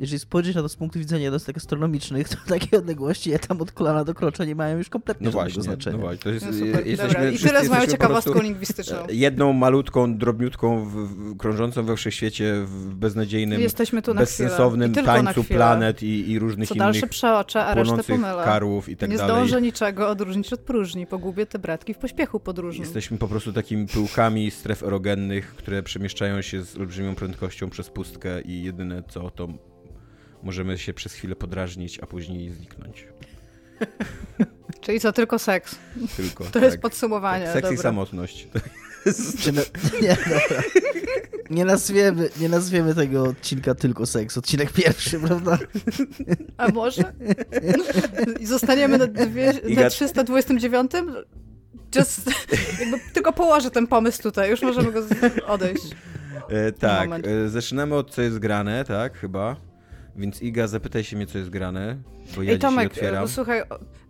Jeżeli 0.00 0.18
spojrzysz 0.18 0.54
na 0.54 0.62
to 0.62 0.68
z 0.68 0.76
punktu 0.76 0.98
widzenia 0.98 1.22
jednostek 1.24 1.54
gastronomicznych, 1.54 2.28
to 2.28 2.36
takie 2.58 2.78
odległości 2.78 3.30
ja 3.30 3.38
tam 3.38 3.60
od 3.60 3.72
kolana 3.72 4.04
do 4.04 4.14
krocza 4.14 4.44
nie 4.44 4.54
mają 4.54 4.78
już 4.78 4.88
kompletnie 4.88 5.24
No 5.24 5.30
żadnego 5.32 5.50
właśnie, 5.50 5.62
znaczenia. 5.62 5.96
no 5.96 6.02
właśnie. 6.02 6.22
To 6.22 6.30
jest, 6.30 6.46
No 6.46 6.52
super, 6.52 6.86
jesteśmy, 6.86 7.14
dobra. 7.14 7.24
I 7.30 7.36
wszyscy 7.36 7.48
tyle 7.48 7.64
z 7.64 7.68
moją 7.68 7.80
jesteśmy 7.80 7.98
po 7.98 8.04
ciekawostką 8.04 8.30
prostu 8.32 8.46
lingwistyczną. 8.48 8.96
jedną 9.10 9.52
malutką, 9.52 10.18
drobniutką, 10.18 10.84
w, 10.84 10.90
w, 10.92 11.36
krążącą 11.36 11.82
we 11.84 11.96
wszechświecie 11.96 12.54
w 12.66 12.94
beznadziejnym, 12.94 13.60
Jesteśmy 13.60 14.02
tu 14.02 14.14
na 14.14 14.20
bezsensownym 14.20 14.92
chwilę. 14.92 15.02
I 15.02 15.06
tańcu 15.06 15.42
chwilę. 15.42 15.56
planet 15.58 16.02
i, 16.02 16.30
i 16.30 16.38
różnych 16.38 16.68
Co 16.68 16.74
innych 16.74 16.86
dalsze 16.86 17.06
przeoczę, 17.06 17.64
a 17.64 17.74
resztę 17.74 17.84
płonących 17.88 18.14
pomylę. 18.16 18.44
karłów 18.44 18.88
i 18.88 18.96
tak 18.96 19.10
nie 19.10 19.16
dalej. 19.16 19.34
zdążę 19.36 19.62
niczego 19.62 20.08
odróżnić 20.08 20.52
od 20.52 20.60
próżni. 20.60 21.06
Pogubię 21.06 21.46
te 21.46 21.58
bratki 21.58 21.94
w 21.94 21.98
pośpiechu 21.98 22.40
podróżnym. 22.40 22.84
Jesteśmy 22.84 23.18
po 23.18 23.28
prostu 23.28 23.52
takimi 23.52 23.86
pyłkami 23.86 24.50
stref 24.50 24.82
erogennych, 24.82 25.54
które 25.54 25.82
przemieszczają 25.82 26.42
się 26.42 26.62
z 26.62 26.76
olbrzymią 26.76 27.14
prędkością 27.14 27.70
przez 27.70 27.90
pustkę 27.90 28.40
i 28.40 28.62
jedyne 28.62 29.02
co 29.08 29.30
to 29.30 29.48
możemy 30.42 30.78
się 30.78 30.94
przez 30.94 31.12
chwilę 31.12 31.36
podrażnić, 31.36 31.98
a 32.00 32.06
później 32.06 32.50
zniknąć. 32.50 33.08
Czyli 34.80 35.00
co, 35.00 35.12
tylko 35.12 35.38
seks. 35.38 35.76
Tylko. 36.16 36.44
To 36.44 36.58
jest 36.58 36.72
tak. 36.72 36.80
podsumowanie. 36.80 37.46
Seks 37.46 37.58
i 37.58 37.62
dobra. 37.62 37.82
samotność. 37.82 38.48
Czy 39.38 39.52
na... 39.52 39.62
Nie, 40.02 40.16
dobra. 40.16 40.62
Nie 41.50 41.64
nazwiemy, 41.64 42.28
nie 42.40 42.48
nazwiemy 42.48 42.94
tego 42.94 43.22
odcinka 43.22 43.74
tylko 43.74 44.06
seks. 44.06 44.38
Odcinek 44.38 44.72
pierwszy, 44.72 45.20
prawda? 45.20 45.58
A 46.56 46.68
może? 46.68 47.12
I 48.40 48.46
zostaniemy 48.46 48.98
na, 48.98 49.06
dwie, 49.06 49.52
Iga- 49.52 49.82
na 49.82 49.90
329? 49.90 50.90
Just, 51.96 52.30
jakby 52.80 52.98
tylko 53.14 53.32
położę 53.32 53.70
ten 53.70 53.86
pomysł 53.86 54.22
tutaj, 54.22 54.50
już 54.50 54.62
możemy 54.62 54.92
go 54.92 55.02
odejść. 55.46 55.84
E, 56.48 56.72
tak, 56.72 57.10
e, 57.26 57.48
zaczynamy 57.48 57.94
od 57.94 58.10
co 58.10 58.22
jest 58.22 58.38
grane, 58.38 58.84
tak, 58.84 59.18
chyba. 59.18 59.56
Więc 60.18 60.42
Iga, 60.42 60.66
zapytaj 60.66 61.04
się 61.04 61.16
mnie, 61.16 61.26
co 61.26 61.38
jest 61.38 61.50
grane, 61.50 61.96
bo 62.36 62.42
ja 62.42 62.52
Ej 62.52 62.58
Tomek, 62.58 62.92
otwieram. 62.92 63.22
no 63.22 63.28
słuchaj, 63.28 63.62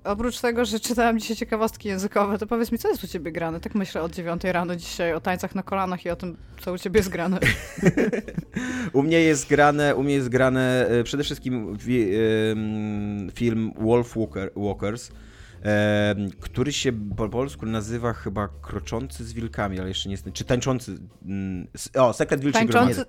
oprócz 0.05 0.41
tego, 0.41 0.65
że 0.65 0.81
czytałam 0.81 1.19
dzisiaj 1.19 1.37
ciekawostki 1.37 1.89
językowe, 1.89 2.39
to 2.39 2.47
powiedz 2.47 2.73
mi, 2.73 2.79
co 2.79 2.89
jest 2.89 3.05
u 3.05 3.07
ciebie 3.07 3.33
grane? 3.33 3.61
Tak 3.61 3.75
myślę 3.75 4.03
od 4.03 4.15
9 4.15 4.45
rano 4.45 4.77
dzisiaj 4.77 5.15
o 5.15 5.21
tańcach 5.21 5.55
na 5.55 5.63
kolanach 5.63 6.05
i 6.05 6.11
o 6.11 6.17
tym, 6.17 6.37
co 6.61 6.73
u 6.73 6.79
ciebie 6.79 6.99
jest 6.99 7.09
grane. 7.09 7.39
U 8.93 9.03
mnie 9.03 9.21
jest 9.21 9.49
grane, 9.49 9.97
u 9.97 10.03
mnie 10.03 10.15
jest 10.15 10.29
grane 10.29 10.87
e, 10.89 11.05
przede 11.05 11.25
wszystkim 11.25 11.77
film 13.35 13.73
Wolf 13.81 14.17
Walker, 14.17 14.51
Walkers, 14.57 15.11
który 16.41 16.73
się 16.73 16.93
po 17.17 17.29
polsku 17.29 17.67
nazywa 17.67 18.13
chyba 18.13 18.49
Kroczący 18.63 19.25
z 19.25 19.33
wilkami, 19.33 19.81
ale 19.81 19.89
jeszcze 19.89 20.09
nie 20.09 20.13
jest, 20.13 20.33
czy 20.33 20.45
Tańczący, 20.45 20.99
mm, 21.25 21.67
o, 21.95 22.13
Sekret 22.13 22.41
Wilczej 22.41 22.69
Tańczący. 22.69 23.05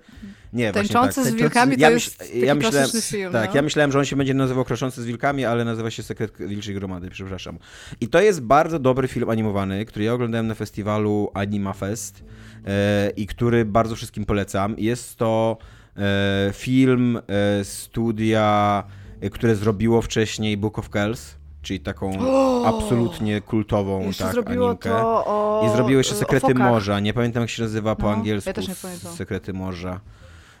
Nie, 0.52 0.72
właśnie 0.72 0.94
tańczący 0.94 1.22
tak. 1.22 1.32
z 1.32 1.34
wilkami 1.34 1.76
to 1.76 1.80
Ja, 1.80 1.90
jest 1.90 2.18
myśl, 2.18 2.18
taki 2.18 2.46
ja 2.46 2.54
myślałem, 2.54 2.90
film. 3.02 3.32
tak, 3.32 3.50
no. 3.50 3.56
ja 3.56 3.62
myślałem, 3.62 3.92
że 3.92 3.98
on 3.98 4.04
się 4.04 4.16
będzie 4.16 4.34
nazywał 4.34 4.64
Kroczący 4.64 5.02
z 5.02 5.06
wilkami, 5.06 5.44
ale 5.44 5.64
nazywa 5.64 5.90
się 5.90 6.02
Sekret 6.02 6.32
Wilczej 6.38 6.74
Gromady, 6.74 7.10
przepraszam. 7.10 7.58
I 8.00 8.08
to 8.08 8.20
jest 8.20 8.40
bardzo 8.40 8.78
dobry 8.78 9.08
film 9.08 9.30
animowany, 9.30 9.84
który 9.84 10.04
ja 10.04 10.12
oglądałem 10.12 10.46
na 10.46 10.54
festiwalu 10.54 11.30
Anima 11.34 11.72
Fest 11.72 12.24
e, 12.66 13.10
i 13.10 13.26
który 13.26 13.64
bardzo 13.64 13.96
wszystkim 13.96 14.24
polecam. 14.24 14.74
Jest 14.78 15.16
to 15.16 15.58
e, 15.96 16.50
film 16.52 17.18
e, 17.18 17.64
studia, 17.64 18.84
które 19.32 19.56
zrobiło 19.56 20.02
wcześniej 20.02 20.56
Book 20.56 20.78
of 20.78 20.90
Kells, 20.90 21.39
czyli 21.62 21.80
taką 21.80 22.12
absolutnie 22.74 23.40
kultową 23.40 24.00
Jeszcze 24.02 24.24
tak, 24.24 24.32
zrobiło 24.32 24.68
animkę. 24.68 24.88
to 24.90 25.24
o 25.26 25.62
I 25.66 25.76
zrobiło 25.76 25.98
jeszcze 25.98 26.14
o 26.14 26.18
Sekrety. 26.18 26.54
Morza. 26.54 27.00
Nie 27.00 27.12
pamiętam 27.14 27.40
jak 27.40 27.50
się 27.50 27.62
nazywa 27.62 27.96
po 27.96 28.02
No, 28.06 28.12
angielsku. 28.12 28.50
ja 28.50 28.54
też 28.54 28.68
nie 28.68 28.74
pamiętam. 28.82 29.12
Sekrety 29.12 29.52
Morza. 29.52 30.00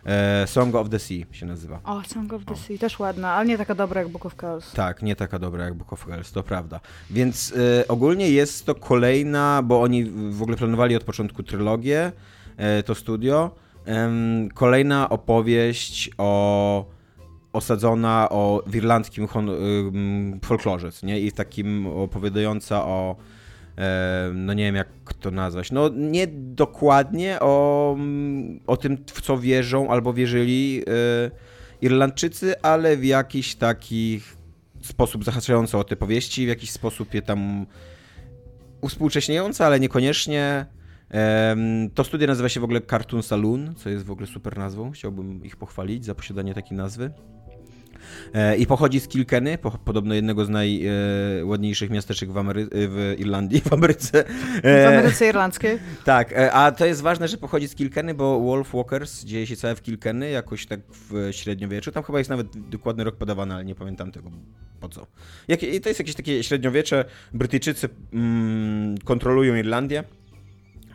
E, 0.06 0.46
Song 0.46 0.74
of 0.74 0.88
the 0.88 0.98
Sea 0.98 1.24
się 1.32 1.46
nazywa. 1.46 1.80
O, 1.84 2.02
Song 2.06 2.32
of 2.32 2.44
the 2.44 2.56
Sea, 2.56 2.78
też 2.78 2.98
ładna, 2.98 3.32
ale 3.32 3.46
nie 3.46 3.58
taka 3.58 3.74
dobra 3.74 4.00
jak 4.00 4.10
Book 4.10 4.26
of 4.26 4.34
Kells. 4.36 4.72
Tak, 4.72 5.02
nie 5.02 5.16
taka 5.16 5.38
dobra 5.38 5.64
jak 5.64 5.74
Book 5.74 5.92
of 5.92 6.06
Kells, 6.06 6.32
to 6.32 6.42
prawda. 6.42 6.80
Więc 7.10 7.54
e, 7.80 7.88
ogólnie 7.88 8.30
jest 8.30 8.66
to 8.66 8.74
kolejna, 8.74 9.62
bo 9.64 9.82
oni 9.82 10.04
w 10.30 10.42
ogóle 10.42 10.56
planowali 10.56 10.96
od 10.96 11.04
początku 11.04 11.42
trylogię, 11.42 12.12
e, 12.56 12.82
to 12.82 12.94
studio. 12.94 13.50
Kolejna 14.54 15.08
opowieść 15.08 16.10
o 16.18 16.84
osadzona 17.52 18.28
o 18.30 18.62
w 18.66 18.76
irlandzkim 18.76 19.28
folklorze, 20.44 20.90
nie? 21.02 21.20
I 21.20 21.32
takim 21.32 21.86
opowiadająca 21.86 22.84
o 22.84 23.16
no 24.34 24.54
nie 24.54 24.64
wiem 24.64 24.74
jak 24.74 24.88
to 25.20 25.30
nazwać, 25.30 25.72
no 25.72 25.88
nie 25.88 26.26
dokładnie 26.32 27.40
o, 27.40 27.94
mm, 27.98 28.60
o 28.66 28.76
tym, 28.76 29.04
w 29.06 29.20
co 29.20 29.38
wierzą 29.38 29.90
albo 29.90 30.12
wierzyli 30.12 30.82
e, 30.86 31.30
Irlandczycy, 31.80 32.62
ale 32.62 32.96
w 32.96 33.04
jakiś 33.04 33.54
taki 33.54 34.20
sposób 34.82 35.24
zahaczający 35.24 35.78
o 35.78 35.84
te 35.84 35.96
powieści, 35.96 36.46
w 36.46 36.48
jakiś 36.48 36.70
sposób 36.70 37.14
je 37.14 37.22
tam 37.22 37.66
uspółcześniający, 38.80 39.64
ale 39.64 39.80
niekoniecznie. 39.80 40.66
To 41.94 42.04
studio 42.04 42.26
nazywa 42.26 42.48
się 42.48 42.60
w 42.60 42.64
ogóle 42.64 42.80
Cartoon 42.80 43.22
Saloon, 43.22 43.74
co 43.74 43.90
jest 43.90 44.04
w 44.04 44.10
ogóle 44.10 44.26
super 44.26 44.58
nazwą. 44.58 44.90
Chciałbym 44.90 45.44
ich 45.44 45.56
pochwalić 45.56 46.04
za 46.04 46.14
posiadanie 46.14 46.54
takiej 46.54 46.76
nazwy. 46.76 47.10
E, 48.34 48.56
I 48.56 48.66
pochodzi 48.66 49.00
z 49.00 49.08
Kilkenny, 49.08 49.58
po, 49.58 49.70
podobno 49.70 50.14
jednego 50.14 50.44
z 50.44 50.48
najładniejszych 50.48 51.90
miasteczek 51.90 52.32
w, 52.32 52.34
Amery- 52.34 52.68
w 52.72 53.14
Irlandii, 53.18 53.60
w 53.70 53.72
Ameryce. 53.72 54.24
W 54.62 54.66
E, 54.66 54.88
Ameryce 54.88 55.28
Irlandzkiej. 55.28 55.78
tak, 56.04 56.32
e, 56.32 56.52
a 56.52 56.72
to 56.72 56.86
jest 56.86 57.02
ważne, 57.02 57.28
że 57.28 57.36
pochodzi 57.36 57.68
z 57.68 57.74
Kilkenny, 57.74 58.14
bo 58.14 58.40
Wolf 58.40 58.72
Walkers 58.72 59.24
dzieje 59.24 59.46
się 59.46 59.56
całe 59.56 59.74
w 59.74 59.82
Kilkenny, 59.82 60.30
jakoś 60.30 60.66
tak 60.66 60.80
w 61.10 61.28
średniowieczu. 61.32 61.92
Tam 61.92 62.02
chyba 62.02 62.18
jest 62.18 62.30
nawet 62.30 62.68
dokładny 62.68 63.04
rok 63.04 63.16
podawany, 63.16 63.54
ale 63.54 63.64
nie 63.64 63.74
pamiętam 63.74 64.12
tego 64.12 64.30
po 64.80 64.88
co. 64.88 65.06
Jak, 65.48 65.62
i 65.62 65.80
to 65.80 65.88
jest 65.88 65.98
jakieś 66.00 66.14
takie 66.14 66.42
średniowiecze. 66.42 67.04
Brytyjczycy 67.34 67.88
mm, 68.12 68.98
kontrolują 68.98 69.54
Irlandię. 69.56 70.04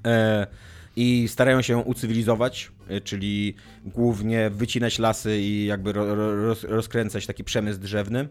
E, 0.06 0.48
i 0.96 1.28
starają 1.28 1.62
się 1.62 1.78
ucywilizować, 1.78 2.72
e, 2.88 3.02
czyli 3.02 3.56
głównie 3.86 4.50
wycinać 4.50 5.00
lasy 5.00 5.38
i 5.40 5.66
jakby 5.66 5.94
ro, 5.94 6.16
ro, 6.16 6.46
roz, 6.46 6.64
rozkręcać 6.64 7.26
taki 7.26 7.44
przemysł 7.44 7.80
drzewny. 7.80 8.28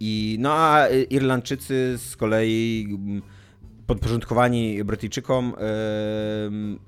I 0.00 0.36
no 0.40 0.52
a 0.52 0.88
Irlandczycy 1.10 1.98
z 1.98 2.16
kolei 2.16 2.88
podporządkowani 3.86 4.84
Brytyjczykom 4.84 5.54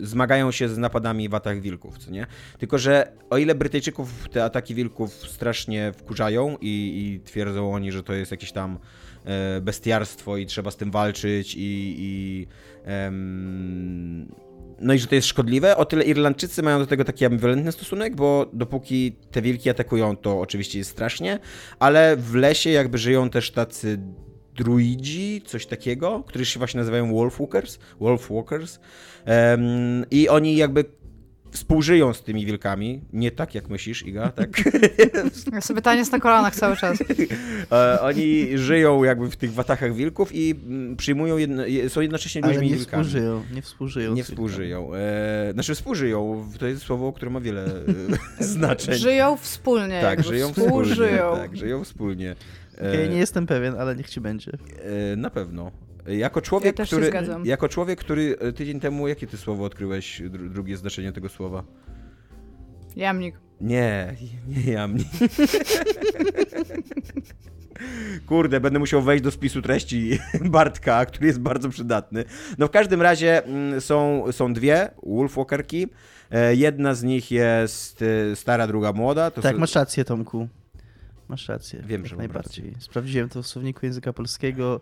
zmagają 0.01 0.51
się 0.51 0.69
z 0.69 0.79
napadami 0.79 1.29
w 1.29 1.35
atak 1.35 1.61
wilków, 1.61 1.99
co 1.99 2.11
nie? 2.11 2.27
Tylko, 2.59 2.79
że 2.79 3.13
o 3.31 3.39
ile 3.39 3.55
Brytyjczyków 3.55 4.29
te 4.29 4.45
ataki 4.45 4.75
wilków 4.75 5.13
strasznie 5.13 5.93
wkurzają 5.97 6.57
i, 6.61 6.67
i 6.71 7.21
twierdzą 7.21 7.73
oni, 7.75 7.93
że 7.93 8.03
to 8.03 8.13
jest 8.13 8.31
jakieś 8.31 8.53
tam 8.53 8.79
bestiarstwo 9.61 10.37
i 10.37 10.47
trzeba 10.47 10.71
z 10.71 10.77
tym 10.77 10.91
walczyć 10.91 11.55
i, 11.55 11.95
i 11.99 12.47
no 14.81 14.95
i 14.95 14.99
że 14.99 15.07
to 15.07 15.15
jest 15.15 15.29
szkodliwe, 15.29 15.77
o 15.77 15.85
tyle 15.85 16.05
Irlandczycy 16.05 16.63
mają 16.63 16.79
do 16.79 16.87
tego 16.87 17.05
taki 17.05 17.25
ambiwalentny 17.25 17.73
stosunek, 17.73 18.17
bo 18.17 18.51
dopóki 18.53 19.17
te 19.31 19.43
wilki 19.43 19.71
atakują, 19.71 20.17
to 20.17 20.41
oczywiście 20.41 20.79
jest 20.79 20.91
strasznie, 20.91 21.39
ale 21.79 22.17
w 22.17 22.35
lesie 22.35 22.71
jakby 22.71 22.99
żyją 22.99 23.31
też 23.31 23.51
tacy 23.51 23.99
druidzi, 24.57 25.43
coś 25.47 25.67
takiego, 25.67 26.25
którzy 26.27 26.47
się 26.47 26.59
właśnie 26.59 26.79
nazywają 26.79 27.13
Wolfwalkers, 27.13 27.79
Wolfwalkers 28.01 28.79
em, 29.25 30.05
i 30.11 30.29
oni 30.29 30.57
jakby 30.57 30.85
współżyją 31.59 32.13
z 32.15 32.23
tymi 32.23 32.47
wilkami, 32.47 33.01
nie 33.13 33.31
tak 33.31 33.55
jak 33.55 33.69
myślisz, 33.69 34.07
Iga, 34.07 34.29
tak? 34.31 34.49
Ja 35.53 35.61
sobie 35.61 35.83
taniec 35.83 36.11
na 36.13 36.21
kolanach 36.21 36.55
cały 36.57 36.77
czas. 36.77 36.99
E, 37.73 38.01
oni 38.01 38.59
żyją 38.59 39.05
jakby 39.05 39.31
w 39.31 39.37
tych 39.37 39.53
watachach 39.53 39.95
wilków 39.95 40.31
i 40.35 40.51
mm, 40.67 40.97
przyjmują, 40.97 41.37
jedno, 41.37 41.67
je- 41.67 41.91
są 41.91 42.01
jednocześnie 42.01 42.45
Ale 42.45 42.53
ludźmi 42.53 42.71
nie 42.71 42.77
wilkami. 42.77 43.05
współżyją, 43.05 43.43
nie 43.55 43.63
współżyją. 43.63 44.15
Nie 44.15 44.25
współżyją. 44.25 44.95
E, 44.95 45.51
znaczy 45.53 45.75
współżyją, 45.75 46.49
to 46.59 46.67
jest 46.67 46.83
słowo, 46.83 47.13
które 47.13 47.31
ma 47.31 47.41
wiele 47.41 47.67
znaczeń. 48.41 48.95
Żyją 48.95 49.37
wspólnie. 49.37 50.01
tak, 50.03 50.25
żyją 50.25 50.49
wspólnie. 50.49 50.69
współżyją. 50.71 51.37
Tak, 51.37 51.57
żyją 51.57 51.85
wspólnie. 51.85 52.37
E, 52.79 52.89
Okej, 52.93 53.09
nie 53.11 53.19
jestem 53.19 53.47
pewien, 53.47 53.75
ale 53.79 53.97
niech 53.97 54.11
ci 54.11 54.21
będzie. 54.21 54.53
e, 55.13 55.17
na 55.17 55.31
pewno. 55.31 55.71
Jako 56.09 56.41
człowiek, 56.43 56.67
Ja 56.67 56.73
też 56.73 56.91
się 56.91 56.97
który, 56.97 57.07
zgadzam. 57.11 57.47
jako 57.47 57.69
człowiek, 57.69 57.99
który 58.01 58.37
e, 58.41 58.53
tydzień 58.53 58.81
temu, 58.81 59.09
jakie 59.09 59.27
ty 59.27 59.37
słowo 59.37 59.65
odkryłeś, 59.65 60.23
dru, 60.31 60.49
drugie 60.49 60.77
znaczenie 60.77 61.13
tego 61.13 61.29
słowa? 61.29 61.65
Jamnik. 62.97 63.35
Nie, 63.61 64.17
nie 64.49 64.73
jamni. 64.73 65.05
Kurde, 68.27 68.61
będę 68.61 68.79
musiał 68.79 69.03
wejść 69.03 69.25
do 69.25 69.31
spisu 69.31 69.63
treści 69.63 70.19
Bartka, 70.45 71.07
który 71.07 71.27
jest 71.27 71.41
bardzo 71.41 71.69
przydatny. 71.69 72.25
No 72.59 72.67
w 72.67 72.71
każdym 72.71 73.03
razie 73.03 73.45
mm, 73.45 73.81
są, 73.81 74.25
są 74.33 74.53
dwie 74.53 74.91
Wolfwalkerki. 75.07 75.87
E, 76.31 76.55
Jedna 76.55 76.95
z 76.95 77.03
nich 77.03 77.31
jest 77.31 78.03
e, 78.33 78.37
stara, 78.37 78.67
druga 78.67 78.93
młoda. 78.93 79.31
To 79.31 79.43
tak, 79.43 79.53
są- 79.55 79.59
masz 79.61 79.75
rację, 79.75 80.05
Tomku. 80.05 80.49
Masz 81.29 81.49
rację. 81.49 81.83
Wiem, 81.87 82.01
jak 82.01 82.11
że 82.11 82.17
najbardziej. 82.17 82.75
Sprawdziłem 82.79 83.29
to 83.29 83.43
w 83.43 83.47
słowniku 83.47 83.87
języka 83.87 84.13
polskiego 84.13 84.81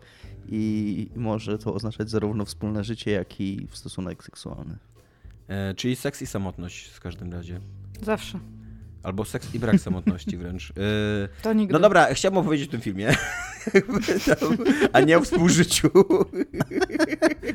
i 0.49 1.09
może 1.17 1.59
to 1.59 1.75
oznaczać 1.75 2.11
zarówno 2.11 2.45
wspólne 2.45 2.85
życie, 2.85 3.11
jak 3.11 3.41
i 3.41 3.67
stosunek 3.73 4.25
seksualny. 4.25 4.79
e, 5.49 5.75
Czyli 5.75 5.97
seks 5.97 6.23
i 6.23 6.26
samotność 6.26 6.88
w 6.88 7.00
każdym 7.00 7.33
razie. 7.33 7.61
Zawsze. 8.03 8.38
Albo 9.07 9.25
seks 9.25 9.55
i 9.55 9.59
brak 9.59 9.81
samotności 9.81 10.37
wręcz. 10.37 10.71
E, 10.71 10.73
To 11.43 11.53
nigdy. 11.53 11.73
No 11.73 11.79
dobra, 11.79 12.15
chciałbym 12.15 12.39
opowiedzieć 12.39 12.69
o 12.69 12.73
tym 12.73 12.81
filmie, 12.81 13.15
a 14.93 15.01
nie 15.01 15.19
o 15.19 15.21
współżyciu. 15.21 15.91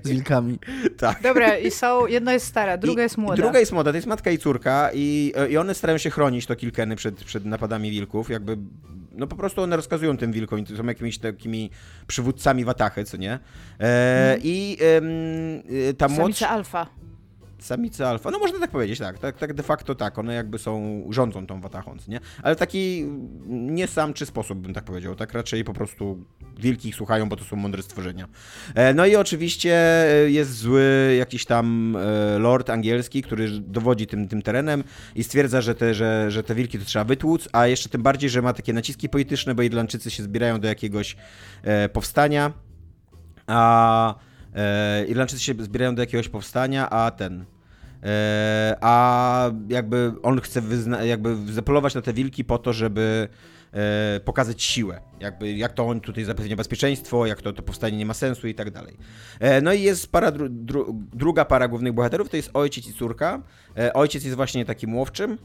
Z 0.03 0.10
wilkami. 0.10 0.60
tak. 0.98 1.22
Dobra, 1.22 1.58
i 1.58 1.72
są, 1.72 2.08
jedna 2.08 2.34
jest 2.34 2.46
stara, 2.46 2.77
druga 2.77 3.01
I- 3.01 3.03
jest 3.03 3.17
młoda. 3.17 3.36
Druga 3.36 3.60
jest 3.60 3.72
młoda, 3.72 3.91
to 3.91 3.98
jest 3.98 4.08
matka 4.08 4.31
i 4.31 4.38
córka 4.38 4.89
i, 4.93 5.34
i 5.50 5.58
one 5.58 5.74
starają 5.75 5.98
się 5.98 6.10
chronić 6.10 6.46
to 6.46 6.55
Kilkeny 6.55 6.96
przed, 6.96 7.24
przed 7.24 7.46
napadami 7.46 7.91
wilków, 7.91 8.29
jakby, 8.29 8.58
no 9.12 9.27
po 9.27 9.36
prostu 9.36 9.62
one 9.62 9.75
rozkazują 9.75 10.17
tym 10.17 10.31
wilkom, 10.31 10.60
i 10.60 10.63
to 10.63 10.77
są 10.77 10.86
jakimiś 10.86 11.17
takimi 11.17 11.70
przywódcami 12.08 12.65
watachy, 12.65 13.03
co 13.03 13.17
nie? 13.17 13.39
E, 13.79 14.38
I 14.43 14.77
em, 14.81 15.05
y, 15.89 15.93
ta 15.98 16.08
młodsza... 16.08 16.50
Alfa. 16.50 16.88
Samice 17.61 18.07
alfa, 18.07 18.31
no 18.31 18.39
można 18.39 18.59
tak 18.59 18.71
powiedzieć, 18.71 18.99
tak, 18.99 19.19
tak, 19.19 19.37
tak 19.37 19.53
de 19.53 19.63
facto 19.63 19.95
tak, 19.95 20.19
one 20.19 20.33
jakby 20.33 20.59
są, 20.59 21.03
rządzą 21.09 21.47
tą 21.47 21.61
watachą, 21.61 21.97
co 21.97 22.11
nie? 22.11 22.19
Ale 22.43 22.55
taki 22.55 23.05
nie 23.47 23.87
samczy 23.87 24.25
sposób 24.25 24.59
bym 24.59 24.73
tak 24.73 24.83
powiedział, 24.83 25.15
tak 25.15 25.33
raczej 25.33 25.63
po 25.63 25.73
prostu 25.73 26.25
wilki 26.57 26.89
ich 26.89 26.95
słuchają, 26.95 27.29
bo 27.29 27.35
to 27.35 27.43
są 27.43 27.55
mądre 27.55 27.83
stworzenia. 27.83 28.27
E, 28.75 28.93
No 28.93 29.05
i 29.05 29.15
oczywiście 29.15 29.73
e, 29.73 30.31
jest 30.31 30.57
zły 30.57 31.15
jakiś 31.17 31.45
tam 31.45 31.95
e, 31.95 32.39
lord 32.39 32.69
angielski, 32.69 33.21
który 33.21 33.49
dowodzi 33.59 34.07
tym, 34.07 34.27
tym 34.27 34.41
terenem 34.41 34.83
i 35.15 35.23
stwierdza, 35.23 35.61
że 35.61 35.75
te, 35.75 35.93
że, 35.93 36.31
że 36.31 36.43
te 36.43 36.55
wilki 36.55 36.79
to 36.79 36.85
trzeba 36.85 37.05
wytłuc, 37.05 37.49
a 37.51 37.67
jeszcze 37.67 37.89
tym 37.89 38.01
bardziej, 38.01 38.29
że 38.29 38.41
ma 38.41 38.53
takie 38.53 38.73
naciski 38.73 39.09
polityczne, 39.09 39.55
bo 39.55 39.61
Irlandczycy 39.61 40.11
się 40.11 40.23
zbierają 40.23 40.59
do 40.59 40.67
jakiegoś 40.67 41.15
powstania, 41.93 42.51
a 43.47 44.15
e, 44.55 45.05
Irlandczycy 45.05 45.43
się 45.43 45.53
zbierają 45.60 45.96
do 45.96 46.01
jakiegoś 46.01 46.29
powstania, 46.29 46.89
a 46.89 47.12
ten. 47.12 47.46
E, 48.03 48.77
a 48.81 49.51
jakby 49.70 50.12
on 50.24 50.41
chce 50.41 50.62
jakby 51.03 51.36
zapolować 51.53 51.96
na 51.96 52.01
te 52.01 52.13
wilki 52.13 52.43
po 52.43 52.58
to, 52.58 52.74
żeby 52.74 53.27
e, 53.73 54.19
pokazać 54.19 54.63
siłę. 54.63 55.01
Jakby 55.19 55.51
jak 55.53 55.73
to 55.73 55.87
on 55.87 56.01
tutaj 56.01 56.23
zapewnia 56.23 56.55
bezpieczeństwo, 56.55 57.25
jak 57.25 57.41
to, 57.41 57.53
to 57.53 57.63
powstanie 57.63 57.97
nie 57.97 58.05
ma 58.05 58.13
sensu 58.13 58.47
i 58.47 58.55
tak 58.55 58.71
dalej. 58.71 58.97
E, 59.39 59.61
no 59.61 59.73
i 59.73 59.81
jest 59.81 60.11
para 60.11 60.31
dru- 60.31 60.65
dru- 60.65 60.93
druga 61.13 61.45
para 61.45 61.67
głównych 61.67 61.93
bohaterów, 61.93 62.29
to 62.29 62.37
jest 62.37 62.49
ojciec 62.53 62.87
i 62.87 62.93
córka. 62.93 63.41
E, 63.77 63.93
ojciec 63.93 64.23
jest 64.23 64.35
właśnie 64.35 64.65
takim 64.65 64.95
łowczym. 64.95 65.37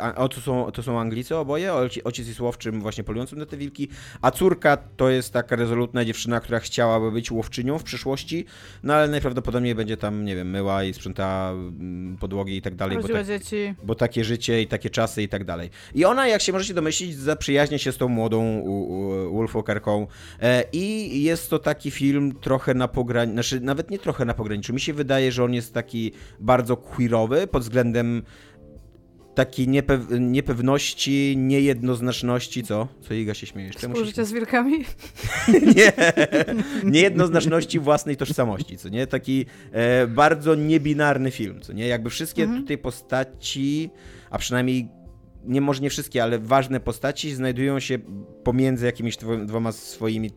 a, 0.00 0.14
a 0.14 0.28
to, 0.28 0.40
są, 0.40 0.70
to 0.70 0.82
są 0.82 1.00
Anglicy 1.00 1.36
oboje. 1.36 1.74
Ojciec, 1.74 2.06
ojciec 2.06 2.28
jest 2.28 2.40
łowczym 2.40 2.80
właśnie 2.80 3.04
polującym 3.04 3.38
na 3.38 3.46
te 3.46 3.56
wilki, 3.56 3.88
a 4.22 4.30
córka 4.30 4.76
to 4.76 5.10
jest 5.10 5.32
taka 5.32 5.56
rezolutna 5.56 6.04
dziewczyna, 6.04 6.40
która 6.40 6.60
chciałaby 6.60 7.12
być 7.12 7.30
łowczynią 7.30 7.78
w 7.78 7.82
przyszłości, 7.82 8.44
no 8.82 8.94
ale 8.94 9.08
najprawdopodobniej 9.08 9.74
będzie 9.74 9.96
tam, 9.96 10.24
nie 10.24 10.36
wiem, 10.36 10.50
myła 10.50 10.84
i 10.84 10.94
sprząta 10.94 11.50
mm, 11.52 12.16
podłogi 12.16 12.56
i 12.56 12.62
tak 12.62 12.74
dalej, 12.74 12.96
bo, 12.96 13.02
tak, 13.08 13.86
bo 13.86 13.94
takie 13.94 14.24
życie 14.24 14.62
i 14.62 14.66
takie 14.66 14.90
czasy 14.90 15.22
i 15.22 15.28
tak 15.28 15.44
dalej. 15.44 15.70
I 15.94 16.04
ona, 16.04 16.28
jak 16.28 16.42
się 16.42 16.52
możecie 16.54 16.74
domyślić, 16.74 17.16
zaprzyjaźnia 17.16 17.78
się 17.78 17.92
z 17.92 17.96
tą 17.96 18.08
młodą 18.08 18.64
Wolfwalkerką 19.32 20.06
e, 20.40 20.64
i 20.72 21.22
jest 21.22 21.50
to 21.50 21.58
taki 21.58 21.90
film 21.90 22.34
trochę 22.40 22.74
na 22.74 22.88
pograniczu, 22.88 23.34
znaczy 23.34 23.60
nawet 23.60 23.90
nie 23.90 23.98
trochę 23.98 24.24
na 24.24 24.34
pograniczu, 24.34 24.74
mi 24.74 24.80
się 24.80 24.92
wydaje, 24.92 25.32
że 25.32 25.44
on 25.44 25.54
jest 25.54 25.74
taki 25.74 26.12
bardzo 26.40 26.76
queerowy 26.76 27.46
pod 27.46 27.62
względem 27.62 28.22
takiej 29.34 29.68
niepew 29.68 30.00
niepewności, 30.20 31.34
niejednoznaczności, 31.36 32.62
co? 32.62 32.88
Co 33.00 33.14
Iga 33.14 33.34
się 33.34 33.46
śmieje? 33.46 33.70
Współżycie 33.70 34.16
się... 34.16 34.24
z 34.24 34.32
wilkami? 34.32 34.84
nie, 35.76 35.92
niejednoznaczności 36.84 37.80
własnej 37.80 38.16
tożsamości, 38.16 38.78
co 38.78 38.88
nie? 38.88 39.06
Taki 39.06 39.46
e, 39.72 40.06
bardzo 40.06 40.54
niebinarny 40.54 41.30
film, 41.30 41.60
co 41.60 41.72
nie? 41.72 41.86
Jakby 41.86 42.10
wszystkie 42.10 42.42
mhm. 42.42 42.62
tutaj 42.62 42.78
postaci, 42.78 43.90
a 44.30 44.38
przynajmniej 44.38 44.88
nie 45.46 45.60
może 45.60 45.82
nie 45.82 45.90
wszystkie, 45.90 46.22
ale 46.22 46.38
ważne 46.38 46.80
postaci 46.80 47.34
znajdują 47.34 47.80
się 47.80 47.98
pomiędzy 48.44 48.86
jakimiś 48.86 49.16
dwoma 49.46 49.72
swoimi 49.72 50.30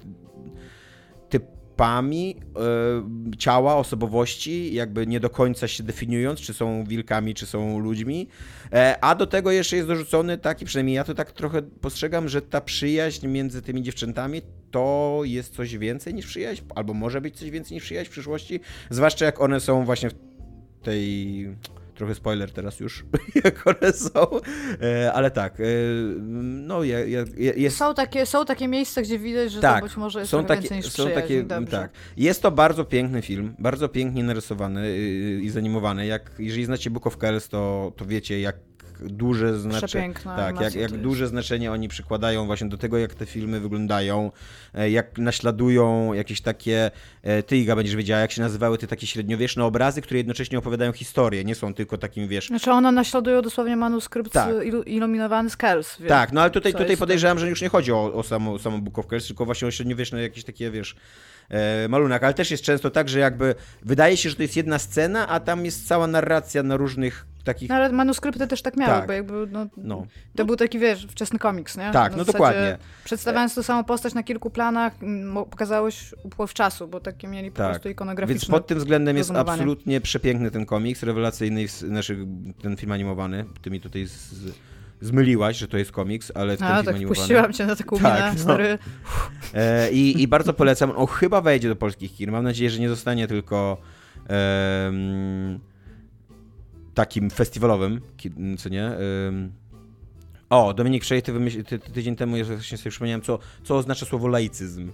typami 1.29 2.35
e, 2.55 3.37
ciała, 3.37 3.75
osobowości, 3.75 4.73
jakby 4.73 5.07
nie 5.07 5.19
do 5.19 5.29
końca 5.29 5.67
się 5.67 5.83
definiując, 5.83 6.39
czy 6.39 6.53
są 6.53 6.83
wilkami, 6.83 7.33
czy 7.33 7.45
są 7.45 7.79
ludźmi. 7.79 8.27
E, 8.73 8.97
a 9.01 9.15
do 9.15 9.27
tego 9.27 9.51
jeszcze 9.51 9.75
jest 9.75 9.87
dorzucony 9.87 10.37
taki, 10.37 10.65
przynajmniej 10.65 10.95
ja 10.95 11.03
to 11.03 11.13
tak 11.13 11.31
trochę 11.31 11.61
postrzegam, 11.61 12.29
że 12.29 12.41
ta 12.41 12.61
przyjaźń 12.61 13.27
między 13.27 13.61
tymi 13.61 13.83
dziewczętami 13.83 14.41
to 14.71 15.21
jest 15.23 15.55
coś 15.55 15.77
więcej 15.77 16.13
niż 16.13 16.25
przyjaźń, 16.25 16.63
albo 16.75 16.93
może 16.93 17.21
być 17.21 17.39
coś 17.39 17.49
więcej 17.49 17.75
niż 17.75 17.83
przyjaźń 17.83 18.09
w 18.09 18.11
przyszłości, 18.11 18.59
zwłaszcza 18.89 19.25
jak 19.25 19.41
one 19.41 19.59
są 19.59 19.85
właśnie 19.85 20.09
w 20.09 20.13
tej 20.83 21.47
trochę 21.97 22.15
spoiler 22.15 22.51
teraz 22.51 22.79
już, 22.79 23.05
jak 23.45 23.67
one 23.67 23.93
są, 23.93 24.27
e, 24.81 25.13
ale 25.13 25.31
tak, 25.31 25.59
e, 25.59 25.63
no 26.19 26.83
ja, 26.83 26.99
ja, 27.05 27.23
jest... 27.37 27.77
Są 27.77 27.93
takie, 27.93 28.25
są 28.25 28.45
takie 28.45 28.67
miejsca, 28.67 29.01
gdzie 29.01 29.19
widać, 29.19 29.51
że 29.51 29.61
tak, 29.61 29.79
to 29.79 29.87
być 29.87 29.97
może 29.97 30.19
jest 30.19 30.31
są 30.31 30.45
takie, 30.45 30.61
więcej 30.61 30.77
niż 30.77 30.91
są 30.91 31.09
takie, 31.09 31.43
Tak, 31.71 31.91
jest 32.17 32.41
to 32.41 32.51
bardzo 32.51 32.85
piękny 32.85 33.21
film, 33.21 33.55
bardzo 33.59 33.89
pięknie 33.89 34.23
narysowany 34.23 34.81
y, 34.85 35.39
i 35.43 35.49
zanimowany, 35.49 36.05
jak, 36.05 36.31
jeżeli 36.39 36.65
znacie 36.65 36.89
Book 36.89 37.07
of 37.07 37.17
Kells, 37.17 37.49
to, 37.49 37.91
to 37.95 38.05
wiecie, 38.05 38.39
jak 38.39 38.55
duże 39.01 39.59
znaczenie. 39.59 40.13
Tak, 40.23 40.61
jak, 40.61 40.75
jak 40.75 40.91
duże 40.91 41.27
znaczenie 41.27 41.71
oni 41.71 41.87
przykładają 41.87 42.45
właśnie 42.45 42.69
do 42.69 42.77
tego, 42.77 42.97
jak 42.97 43.15
te 43.15 43.25
filmy 43.25 43.59
wyglądają, 43.59 44.31
e, 44.73 44.89
jak 44.89 45.17
naśladują 45.17 46.13
jakieś 46.13 46.41
takie. 46.41 46.91
E, 47.23 47.43
ty, 47.43 47.57
Iga, 47.57 47.75
będziesz 47.75 47.95
wiedziała, 47.95 48.21
jak 48.21 48.31
się 48.31 48.41
nazywały 48.41 48.77
te 48.77 48.87
takie 48.87 49.07
średniowieczne 49.07 49.65
obrazy, 49.65 50.01
które 50.01 50.17
jednocześnie 50.17 50.57
opowiadają 50.57 50.91
historię, 50.91 51.43
nie 51.43 51.55
są 51.55 51.73
tylko 51.73 51.97
takim, 51.97 52.27
wiesz. 52.27 52.47
Znaczy, 52.47 52.71
one 52.71 52.91
naśladują 52.91 53.41
dosłownie 53.41 53.75
manuskrypt 53.75 54.31
tak. 54.31 54.49
iluminowany 54.85 55.49
z 55.49 55.57
Kells. 55.57 55.97
Tak, 56.07 56.31
no 56.31 56.41
ale 56.41 56.51
tutaj, 56.51 56.73
tutaj 56.73 56.97
podejrzewam, 56.97 57.39
że 57.39 57.49
już 57.49 57.61
nie 57.61 57.69
chodzi 57.69 57.91
o, 57.91 58.13
o 58.13 58.23
samo, 58.23 58.59
samo 58.59 58.77
Book 58.77 58.99
of 58.99 59.07
Kells, 59.07 59.27
tylko 59.27 59.45
właśnie 59.45 59.67
o 59.67 59.71
średniowieczne 59.71 60.21
jakieś 60.21 60.43
takie, 60.43 60.71
wiesz 60.71 60.95
malunek, 61.89 62.23
ale 62.23 62.33
też 62.33 62.51
jest 62.51 62.63
często 62.63 62.89
tak, 62.89 63.09
że 63.09 63.19
jakby 63.19 63.55
wydaje 63.81 64.17
się, 64.17 64.29
że 64.29 64.35
to 64.35 64.41
jest 64.41 64.57
jedna 64.57 64.79
scena, 64.79 65.27
a 65.27 65.39
tam 65.39 65.65
jest 65.65 65.87
cała 65.87 66.07
narracja 66.07 66.63
na 66.63 66.77
różnych 66.77 67.25
takich... 67.43 67.69
No 67.69 67.75
ale 67.75 67.91
manuskrypty 67.91 68.47
też 68.47 68.61
tak 68.61 68.77
miały, 68.77 68.93
tak. 68.93 69.07
bo 69.07 69.13
jakby, 69.13 69.47
no, 69.51 69.67
no. 69.77 70.05
to 70.35 70.45
był 70.45 70.55
taki, 70.55 70.79
wiesz, 70.79 71.07
wczesny 71.09 71.39
komiks, 71.39 71.77
nie? 71.77 71.91
Tak, 71.91 72.11
no, 72.11 72.17
no 72.17 72.25
dokładnie. 72.25 72.77
Przedstawiając 73.03 73.55
tą 73.55 73.63
samą 73.63 73.83
postać 73.83 74.13
na 74.13 74.23
kilku 74.23 74.49
planach, 74.49 74.93
pokazałeś 75.49 76.13
upływ 76.23 76.53
czasu, 76.53 76.87
bo 76.87 76.99
takie 76.99 77.27
mieli 77.27 77.51
po 77.51 77.57
tak. 77.57 77.69
prostu 77.71 77.89
ikonograficzne 77.89 78.39
Więc 78.39 78.51
pod 78.51 78.67
tym 78.67 78.77
względem 78.77 79.17
jest 79.17 79.31
absolutnie 79.31 80.01
przepiękny 80.01 80.51
ten 80.51 80.65
komiks, 80.65 81.03
rewelacyjny, 81.03 81.67
znaczy 81.67 82.27
ten 82.61 82.77
film 82.77 82.91
animowany, 82.91 83.45
ty 83.61 83.71
mi 83.71 83.81
tutaj 83.81 84.05
z, 84.05 84.33
zmyliłaś, 85.01 85.57
że 85.57 85.67
to 85.67 85.77
jest 85.77 85.91
komiks, 85.91 86.31
ale 86.35 86.57
ten 86.57 86.67
A, 86.67 86.83
tak, 86.83 86.95
puściłam 87.07 87.53
cię 87.53 87.65
na 87.65 87.75
taką 87.75 87.99
tak, 87.99 88.39
minę, 88.39 88.45
no. 88.45 88.57
E, 89.59 89.91
i, 89.91 90.21
I 90.21 90.27
bardzo 90.27 90.53
polecam, 90.53 90.91
on 90.95 91.07
chyba 91.07 91.41
wejdzie 91.41 91.69
do 91.69 91.75
polskich 91.75 92.15
kin, 92.15 92.31
mam 92.31 92.43
nadzieję, 92.43 92.69
że 92.69 92.79
nie 92.79 92.89
zostanie 92.89 93.27
tylko... 93.27 93.77
Um, 94.29 95.59
takim 96.93 97.29
festiwalowym, 97.29 98.01
co 98.57 98.69
nie? 98.69 98.91
O, 100.49 100.73
Dominik 100.73 101.03
Przej, 101.03 101.21
ty, 101.21 101.33
wymyśl, 101.33 101.63
ty, 101.63 101.79
ty 101.79 101.91
tydzień 101.91 102.15
temu, 102.15 102.37
ja 102.37 102.45
właśnie 102.45 102.77
sobie 102.77 102.91
przypomniałem, 102.91 103.21
co, 103.21 103.39
co 103.63 103.77
oznacza 103.77 104.05
słowo 104.05 104.27
laicyzm. 104.27 104.91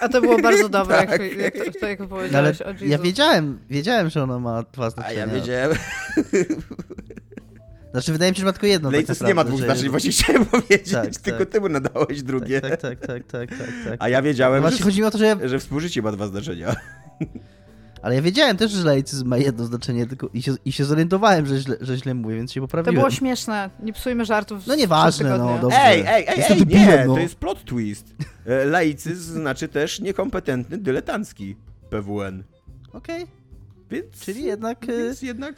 A 0.00 0.08
to 0.08 0.20
było 0.20 0.38
bardzo 0.38 0.68
dobre, 0.78 0.96
tak. 0.96 1.10
jak, 1.10 1.36
jak, 1.36 1.54
to, 1.54 1.80
to, 1.80 1.86
jak 1.86 2.00
no 2.00 2.06
powiedziałeś 2.06 2.60
Ale 2.62 2.74
Ja 2.86 2.98
wiedziałem, 2.98 3.58
wiedziałem, 3.70 4.10
że 4.10 4.22
ono 4.22 4.40
ma 4.40 4.62
dwa 4.62 4.90
znaczenia. 4.90 5.24
A 5.24 5.26
ja 5.26 5.34
wiedziałem. 5.34 5.76
Znaczy, 7.92 8.12
wydaje 8.12 8.32
mi 8.32 8.36
się, 8.36 8.40
że 8.40 8.46
ma 8.46 8.52
tylko 8.52 8.66
jedno. 8.66 8.90
Lejcys 8.90 9.18
tak 9.18 9.28
nie 9.28 9.34
ma 9.34 9.44
dwóch 9.44 9.60
znaczeń, 9.60 9.88
właśnie 9.88 10.10
chciałem 10.10 10.46
powiedzieć, 10.60 10.92
tak, 10.92 11.16
tylko 11.16 11.38
tak. 11.38 11.48
ty 11.48 11.60
mu 11.60 11.68
nadałeś 11.68 12.22
drugie. 12.22 12.60
Tak, 12.60 12.80
tak, 12.80 13.00
tak, 13.00 13.26
tak, 13.26 13.50
tak, 13.50 13.68
tak. 13.84 13.96
A 13.98 14.08
ja 14.08 14.22
wiedziałem, 14.22 14.62
no 14.62 14.70
że, 14.70 14.84
chodzi 14.84 15.04
o 15.04 15.10
to, 15.10 15.18
że, 15.18 15.26
ja... 15.26 15.48
że 15.48 15.58
współżycie 15.58 16.02
ma 16.02 16.12
dwa 16.12 16.26
znaczenia. 16.26 16.74
Ale 18.02 18.14
ja 18.14 18.22
wiedziałem 18.22 18.56
też, 18.56 18.70
że 18.70 18.84
laicyzm 18.84 19.28
ma 19.28 19.38
jedno 19.38 19.64
znaczenie 19.64 20.06
tylko 20.06 20.30
i 20.34 20.42
się, 20.42 20.54
i 20.64 20.72
się 20.72 20.84
zorientowałem, 20.84 21.46
że 21.46 21.58
źle, 21.58 21.76
że 21.80 21.96
źle 21.96 22.14
mówię, 22.14 22.36
więc 22.36 22.52
się 22.52 22.60
poprawiłem. 22.60 22.94
To 22.94 23.00
było 23.00 23.10
śmieszne. 23.10 23.70
Nie 23.82 23.92
psujmy 23.92 24.24
żartów. 24.24 24.66
No 24.66 24.74
nieważne, 24.74 25.38
no 25.38 25.58
dobrze. 25.58 25.78
Ej, 25.80 26.04
ej, 26.06 26.24
ej, 26.28 26.44
ej 26.48 26.66
nie, 26.66 27.04
no. 27.06 27.14
to 27.14 27.20
jest 27.20 27.34
plot 27.34 27.64
twist. 27.64 28.14
E, 28.46 28.64
laicyzm 28.64 29.34
znaczy 29.34 29.68
też 29.68 30.00
niekompetentny, 30.00 30.78
dyletancki 30.78 31.56
PWN. 31.90 32.44
Okej. 32.92 33.22
Okay. 33.22 33.26
Więc, 33.90 34.20
Czyli 34.20 34.44
jednak... 34.44 34.84
E, 34.84 34.86
więc 34.86 35.22
jednak... 35.22 35.54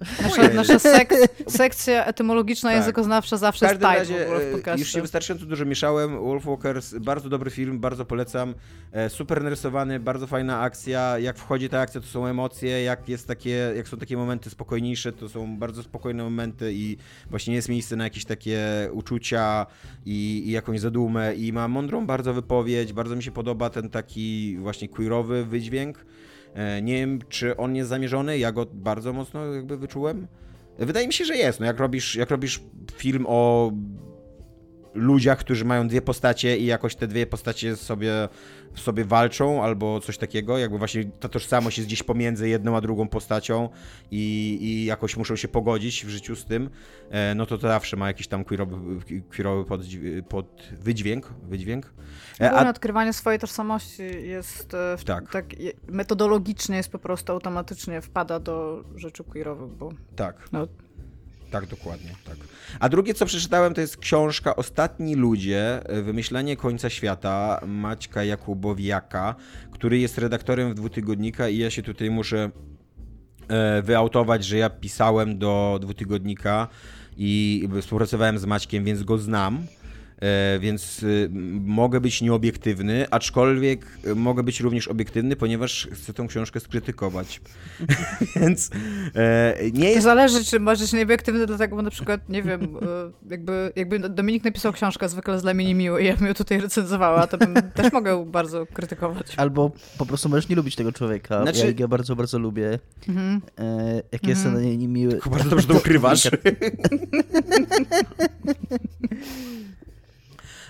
E, 0.00 0.22
Nasza, 0.22 0.48
nasza 0.48 0.78
sek 0.78 1.10
sekcja 1.48 2.04
etymologiczna, 2.04 2.70
tak. 2.70 2.78
językoznawcza 2.78 3.36
zawsze 3.36 3.66
jest 3.66 3.80
tajna 3.80 3.98
razie, 3.98 4.26
w, 4.26 4.76
w 4.76 4.78
Już 4.78 4.92
się 4.92 5.02
wystarczająco 5.02 5.46
dużo 5.46 5.64
mieszałem. 5.64 6.18
Wolfwalkers, 6.18 6.94
bardzo 6.94 7.28
dobry 7.28 7.50
film, 7.50 7.80
bardzo 7.80 8.04
polecam. 8.04 8.54
E, 8.92 9.10
super 9.10 9.42
narysowany, 9.42 10.00
bardzo 10.00 10.26
fajna 10.26 10.60
akcja. 10.60 11.18
Jak 11.18 11.38
wchodzi 11.38 11.68
ta 11.68 11.80
akcja, 11.80 12.00
to 12.00 12.06
są 12.06 12.26
emocje. 12.26 12.82
Jak, 12.82 13.08
jest 13.08 13.28
takie, 13.28 13.72
jak 13.76 13.88
są 13.88 13.96
takie 13.96 14.16
momenty 14.16 14.50
spokojniejsze, 14.50 15.12
to 15.12 15.28
są 15.28 15.58
bardzo 15.58 15.82
spokojne 15.82 16.24
momenty 16.24 16.72
i 16.72 16.96
właśnie 17.30 17.54
jest 17.54 17.68
miejsce 17.68 17.96
na 17.96 18.04
jakieś 18.04 18.24
takie 18.24 18.88
uczucia 18.92 19.66
i, 20.06 20.42
i 20.46 20.50
jakąś 20.50 20.80
zadumę. 20.80 21.34
I 21.34 21.52
ma 21.52 21.68
mądrą 21.68 22.06
bardzo 22.06 22.34
wypowiedź. 22.34 22.92
Bardzo 22.92 23.16
mi 23.16 23.22
się 23.22 23.30
podoba 23.30 23.70
ten 23.70 23.90
taki 23.90 24.56
właśnie 24.58 24.88
queerowy 24.88 25.44
wydźwięk. 25.44 26.04
E, 26.58 26.82
nie 26.82 26.94
wiem, 26.94 27.18
czy 27.28 27.56
on 27.56 27.76
jest 27.76 27.88
zamierzony, 27.88 28.38
ja 28.38 28.52
go 28.52 28.66
bardzo 28.72 29.12
mocno 29.12 29.54
jakby 29.54 29.76
wyczułem. 29.76 30.26
Wydaje 30.78 31.06
mi 31.06 31.12
się, 31.12 31.24
że 31.24 31.36
jest. 31.36 31.60
No 31.60 31.66
jak 31.66 31.78
robisz, 31.78 32.16
jak 32.16 32.30
robisz 32.30 32.60
film 32.92 33.24
o 33.28 33.72
ludziach, 34.94 35.38
którzy 35.38 35.64
mają 35.64 35.88
dwie 35.88 36.02
postacie 36.02 36.58
i 36.58 36.66
jakoś 36.66 36.94
te 36.94 37.06
dwie 37.06 37.26
postacie 37.26 37.76
sobie 37.76 38.28
sobie 38.74 39.04
walczą 39.04 39.64
albo 39.64 40.00
coś 40.00 40.18
takiego, 40.18 40.58
jakby 40.58 40.78
właśnie 40.78 41.04
ta 41.04 41.28
tożsamość 41.28 41.78
jest 41.78 41.88
gdzieś 41.88 42.02
pomiędzy 42.02 42.48
jedną 42.48 42.76
a 42.76 42.80
drugą 42.80 43.08
postacią 43.08 43.68
i, 44.10 44.58
i 44.60 44.84
jakoś 44.84 45.16
muszą 45.16 45.36
się 45.36 45.48
pogodzić 45.48 46.06
w 46.06 46.08
życiu 46.08 46.36
z 46.36 46.44
tym, 46.44 46.70
e, 47.10 47.34
no 47.34 47.46
to 47.46 47.58
to 47.58 47.68
zawsze 47.68 47.96
ma 47.96 48.06
jakiś 48.06 48.28
tam 48.28 48.44
queerowy, 48.44 48.76
queerowy 49.36 49.64
pod, 49.64 49.80
pod 50.28 50.62
wydźwięk, 50.80 51.34
wydźwięk. 51.42 51.92
E, 52.40 52.52
a... 52.52 52.70
odkrywanie 52.70 53.12
swojej 53.12 53.40
tożsamości 53.40 54.02
jest 54.22 54.74
e, 54.74 54.96
w, 54.96 55.04
tak. 55.04 55.32
tak. 55.32 55.46
metodologicznie 55.88 56.76
jest 56.76 56.92
po 56.92 56.98
prostu 56.98 57.32
automatycznie 57.32 58.00
wpada 58.00 58.40
do 58.40 58.84
rzeczy 58.96 59.24
queerowych, 59.24 59.70
bo 59.70 59.92
tak. 60.16 60.48
No, 60.52 60.66
tak, 61.50 61.66
dokładnie, 61.66 62.10
tak. 62.24 62.36
A 62.80 62.88
drugie, 62.88 63.14
co 63.14 63.26
przeczytałem, 63.26 63.74
to 63.74 63.80
jest 63.80 63.96
książka 63.96 64.56
Ostatni 64.56 65.14
ludzie, 65.14 65.80
wymyślenie 66.02 66.56
końca 66.56 66.90
świata 66.90 67.60
Maćka 67.66 68.24
Jakubowiaka, 68.24 69.34
który 69.72 69.98
jest 69.98 70.18
redaktorem 70.18 70.70
w 70.70 70.74
dwutygodnika 70.74 71.48
i 71.48 71.58
ja 71.58 71.70
się 71.70 71.82
tutaj 71.82 72.10
muszę 72.10 72.50
e, 73.48 73.82
wyautować, 73.82 74.44
że 74.44 74.56
ja 74.58 74.70
pisałem 74.70 75.38
do 75.38 75.78
dwutygodnika 75.82 76.68
i 77.16 77.68
współpracowałem 77.80 78.38
z 78.38 78.44
Maćkiem, 78.44 78.84
więc 78.84 79.02
go 79.02 79.18
znam. 79.18 79.66
E, 80.22 80.58
więc 80.58 81.02
y, 81.02 81.30
mogę 81.64 82.00
być 82.00 82.22
nieobiektywny, 82.22 83.06
aczkolwiek 83.10 83.86
mogę 84.16 84.42
być 84.42 84.60
również 84.60 84.88
obiektywny, 84.88 85.36
ponieważ 85.36 85.88
chcę 85.92 86.12
tą 86.14 86.28
książkę 86.28 86.60
skrytykować. 86.60 87.40
więc 88.40 88.70
e, 89.14 89.54
nie 89.72 89.88
jest... 89.88 89.98
To 89.98 90.02
zależy, 90.02 90.44
czy 90.44 90.60
możesz 90.60 90.80
być 90.80 90.92
nieobiektywny, 90.92 91.46
dlatego, 91.46 91.76
bo 91.76 91.82
na 91.82 91.90
przykład, 91.90 92.28
nie 92.28 92.42
wiem, 92.42 92.62
e, 92.62 93.10
jakby, 93.30 93.72
jakby 93.76 93.98
Dominik 93.98 94.44
napisał 94.44 94.72
książkę 94.72 95.08
zwykle 95.08 95.40
dla 95.40 95.54
mnie 95.54 95.64
niemiły 95.64 96.02
i 96.02 96.06
ja 96.06 96.16
bym 96.16 96.26
ją 96.26 96.34
tutaj 96.34 96.60
recenzowała, 96.60 97.26
to 97.26 97.38
bym 97.38 97.54
też 97.74 97.92
mogę 97.92 98.26
bardzo 98.26 98.66
krytykować. 98.66 99.34
Albo 99.36 99.72
po 99.98 100.06
prostu 100.06 100.28
możesz 100.28 100.48
nie 100.48 100.56
lubić 100.56 100.76
tego 100.76 100.92
człowieka. 100.92 101.42
Znaczy... 101.42 101.66
Ja 101.66 101.72
go 101.72 101.88
bardzo, 101.88 102.16
bardzo 102.16 102.38
lubię. 102.38 102.78
Mhm. 103.08 103.40
E, 103.58 103.94
jak 103.94 104.22
mhm. 104.22 104.30
jestem 104.30 104.54
na 104.54 104.60
niej 104.60 104.78
niemiły. 104.78 105.12
Tylko 105.12 105.30
bardzo 105.30 105.50
dobrze 105.50 105.66
to 105.66 105.74
ukrywasz. 105.74 106.30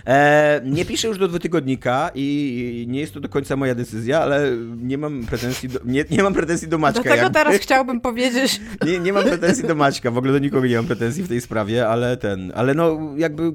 E, 0.05 0.61
nie 0.65 0.85
piszę 0.85 1.07
już 1.07 1.17
do 1.17 1.27
dwutygodnika 1.27 2.11
i 2.15 2.85
nie 2.89 2.99
jest 2.99 3.13
to 3.13 3.19
do 3.19 3.29
końca 3.29 3.55
moja 3.55 3.75
decyzja, 3.75 4.21
ale 4.21 4.51
nie 4.77 4.97
mam 4.97 5.23
pretensji 5.23 5.69
do, 5.69 5.79
nie, 5.85 6.05
nie 6.11 6.23
mam 6.23 6.33
pretensji 6.33 6.67
do 6.67 6.77
Maćka. 6.77 7.01
Dlatego 7.03 7.23
jakby. 7.23 7.39
teraz 7.39 7.55
chciałbym 7.55 8.01
powiedzieć. 8.01 8.61
Nie, 8.85 8.99
nie 8.99 9.13
mam 9.13 9.23
pretensji 9.23 9.67
do 9.67 9.75
Maćka, 9.75 10.11
w 10.11 10.17
ogóle 10.17 10.33
do 10.33 10.39
nikogo 10.39 10.67
nie 10.67 10.75
mam 10.75 10.85
pretensji 10.85 11.23
w 11.23 11.27
tej 11.27 11.41
sprawie, 11.41 11.87
ale 11.87 12.17
ten, 12.17 12.51
ale 12.55 12.73
no 12.73 12.99
jakby 13.17 13.51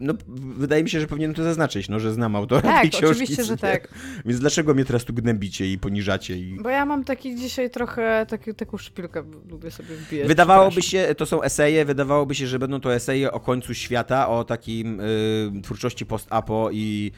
no, 0.00 0.14
wydaje 0.56 0.82
mi 0.82 0.90
się, 0.90 1.00
że 1.00 1.06
powinienem 1.06 1.34
to 1.34 1.44
zaznaczyć, 1.44 1.88
no, 1.88 2.00
że 2.00 2.12
znam 2.12 2.36
autora 2.36 2.62
Tak, 2.62 2.82
tej 2.82 2.90
książki. 2.90 3.06
oczywiście, 3.06 3.44
że 3.44 3.56
tak. 3.72 3.88
Więc 4.24 4.40
dlaczego 4.40 4.74
mnie 4.74 4.84
teraz 4.84 5.04
tu 5.04 5.14
gnębicie 5.14 5.72
i 5.72 5.78
poniżacie? 5.78 6.36
I... 6.38 6.58
Bo 6.62 6.68
ja 6.68 6.86
mam 6.86 7.04
taki 7.04 7.36
dzisiaj 7.36 7.70
trochę, 7.70 8.26
taki, 8.28 8.54
taką 8.54 8.76
szpilkę 8.78 9.24
lubię 9.50 9.70
sobie 9.70 9.96
wbijać. 9.96 10.28
Wydawałoby 10.28 10.82
się, 10.82 11.14
to 11.16 11.26
są 11.26 11.42
eseje, 11.42 11.84
wydawałoby 11.84 12.34
się, 12.34 12.46
że 12.46 12.58
będą 12.58 12.80
to 12.80 12.94
eseje 12.94 13.32
o 13.32 13.40
końcu 13.40 13.74
świata, 13.74 14.28
o 14.28 14.44
takim 14.44 15.00
y, 15.00 15.62
twórczości 15.62 16.06
post-apo 16.06 16.70
i 16.72 17.12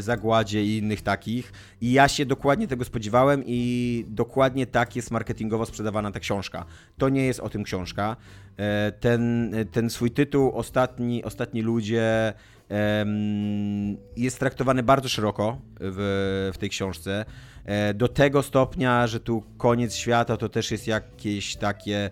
zagładzie 0.00 0.64
i 0.64 0.78
innych 0.78 1.02
takich. 1.02 1.52
I 1.80 1.92
ja 1.92 2.08
się 2.08 2.26
dokładnie 2.26 2.68
tego 2.68 2.84
spodziewałem 2.84 3.42
i 3.46 4.04
dokładnie 4.08 4.66
tak 4.66 4.96
jest 4.96 5.10
marketingowo 5.10 5.66
sprzedawana 5.66 6.10
ta 6.10 6.20
książka. 6.20 6.64
To 6.98 7.08
nie 7.08 7.26
jest 7.26 7.40
o 7.40 7.48
tym 7.48 7.64
książka. 7.64 8.16
E, 8.56 8.92
ten, 8.92 9.54
ten 9.72 9.90
swój 9.90 10.10
tytuł, 10.10 10.52
Ostatni, 10.52 11.24
ostatni 11.24 11.62
ludzie, 11.62 12.32
jest 14.16 14.38
traktowany 14.38 14.82
bardzo 14.82 15.08
szeroko 15.08 15.58
w, 15.80 16.50
w 16.54 16.58
tej 16.58 16.70
książce. 16.70 17.24
E, 17.64 17.94
Do 17.94 18.08
tego 18.08 18.42
stopnia, 18.42 19.06
że 19.06 19.20
tu 19.20 19.42
koniec 19.58 19.94
świata 19.94 20.36
to 20.36 20.48
też 20.48 20.70
jest 20.70 20.86
jakieś 20.86 21.56
takie 21.56 22.10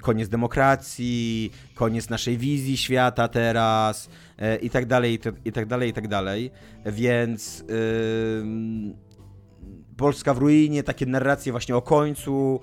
koniec 0.00 0.28
demokracji, 0.28 1.50
koniec 1.74 2.10
naszej 2.10 2.38
wizji 2.38 2.76
świata 2.76 3.28
teraz 3.28 4.08
e, 4.38 4.56
i 4.56 4.70
tak 4.70 4.86
dalej, 4.86 5.18
i 5.44 5.52
tak 5.52 5.66
dalej, 5.66 5.90
i 5.90 5.92
tak 5.92 6.08
dalej. 6.08 6.50
Więc 6.86 7.64
Polska 9.96 10.34
w 10.34 10.38
ruinie, 10.38 10.82
takie 10.82 11.06
narracje 11.06 11.52
właśnie 11.52 11.76
o 11.76 11.82
końcu. 11.82 12.60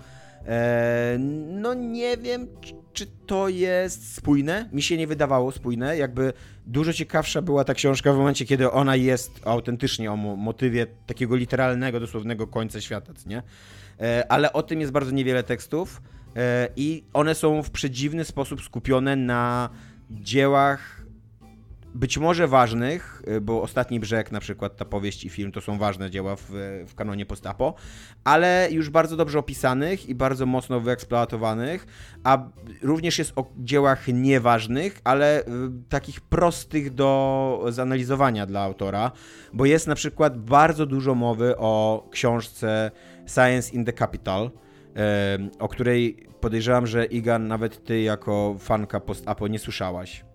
E, 0.48 1.18
no 1.48 1.74
nie 1.74 2.18
wiem, 2.18 2.48
czy- 2.62 2.80
to 3.26 3.50
jest 3.50 4.16
spójne. 4.16 4.70
Mi 4.72 4.82
się 4.82 4.98
nie 4.98 5.08
wydawało 5.08 5.52
spójne. 5.52 5.98
Jakby 5.98 6.34
dużo 6.66 6.94
ciekawsza 6.94 7.42
była 7.42 7.64
ta 7.64 7.74
książka 7.74 8.14
w 8.14 8.18
momencie, 8.18 8.46
kiedy 8.46 8.72
ona 8.72 8.96
jest 8.96 9.32
autentycznie 9.46 10.12
o 10.12 10.16
mo- 10.16 10.36
motywie 10.36 10.88
takiego 11.06 11.36
literalnego, 11.36 12.00
dosłownego 12.00 12.48
końca 12.48 12.82
świata, 12.82 13.14
nie? 13.26 13.44
E, 14.02 14.32
ale 14.32 14.54
o 14.54 14.64
tym 14.64 14.80
jest 14.82 14.92
bardzo 14.92 15.12
niewiele 15.12 15.44
tekstów 15.44 16.02
i 16.76 17.04
one 17.14 17.36
są 17.36 17.64
w 17.64 17.72
przedziwny 17.72 18.26
sposób 18.26 18.62
skupione 18.62 19.16
na 19.16 19.70
dziełach 20.12 21.00
być 21.94 22.18
może 22.18 22.48
ważnych, 22.48 23.22
y, 23.28 23.42
bo 23.42 23.62
Ostatni 23.62 24.00
Brzeg, 24.00 24.32
na 24.32 24.40
przykład 24.40 24.78
ta 24.78 24.86
powieść 24.86 25.26
i 25.26 25.30
film, 25.30 25.52
to 25.52 25.62
są 25.62 25.78
ważne 25.78 26.10
dzieła 26.10 26.36
w, 26.36 26.46
w 26.88 26.96
kanonie 26.96 27.26
postapo, 27.26 27.74
ale 28.24 28.68
już 28.72 28.90
bardzo 28.90 29.18
dobrze 29.18 29.40
opisanych 29.40 30.10
i 30.10 30.16
bardzo 30.16 30.46
mocno 30.46 30.80
wyeksploatowanych, 30.80 31.88
a 32.24 32.50
również 32.82 33.20
jest 33.20 33.34
o 33.36 33.46
dziełach 33.58 34.08
nieważnych, 34.08 35.02
ale 35.04 35.42
y, 35.42 35.46
takich 35.90 36.22
prostych 36.22 36.94
do 36.94 37.66
zanalizowania 37.70 38.46
dla 38.46 38.62
autora, 38.62 39.12
bo 39.54 39.66
jest 39.66 39.88
na 39.88 39.96
przykład 39.96 40.38
bardzo 40.38 40.86
dużo 40.86 41.16
mowy 41.16 41.58
o 41.58 42.08
książce 42.12 42.92
Science 43.28 43.76
in 43.76 43.86
the 43.86 43.94
Capital, 43.94 44.52
o 45.60 45.68
której 45.68 46.28
podejrzewam, 46.42 46.88
że 46.88 47.06
Iga, 47.06 47.40
nawet 47.40 47.84
ty 47.84 48.02
jako 48.02 48.56
fanka 48.60 49.00
post-apo 49.00 49.48
nie 49.48 49.60
słyszałaś. 49.60 50.26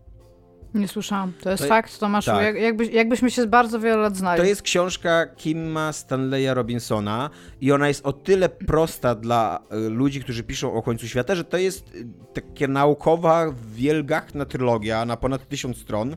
Nie 0.74 0.88
słyszałam. 0.88 1.32
To 1.40 1.50
jest 1.50 1.62
To- 1.62 1.68
fakt, 1.68 1.98
Tomaszu. 2.00 2.30
tak. 2.30 2.42
Jak, 2.44 2.56
jakbyś, 2.56 2.88
jakbyśmy 2.88 3.30
się 3.30 3.42
z 3.42 3.46
bardzo 3.46 3.80
wiele 3.80 3.96
lat 3.96 4.16
znali. 4.16 4.40
To 4.40 4.46
jest 4.46 4.62
książka 4.62 5.26
Kima 5.26 5.92
Stanleya 5.92 6.54
Robinsona 6.54 7.30
i 7.60 7.72
ona 7.72 7.88
jest 7.88 8.06
o 8.06 8.12
tyle 8.12 8.48
prosta 8.48 9.14
dla 9.14 9.60
y, 9.86 9.90
ludzi, 9.90 10.20
którzy 10.20 10.42
piszą 10.44 10.72
o 10.74 10.82
końcu 10.82 11.08
świata, 11.08 11.34
że 11.34 11.44
to 11.44 11.56
jest 11.56 11.94
y, 11.94 12.06
taka 12.34 12.72
naukowa, 12.72 13.46
wielgachna 13.74 14.44
trylogia 14.44 15.04
na 15.04 15.16
ponad 15.16 15.48
tysiąc 15.48 15.76
stron 15.78 16.16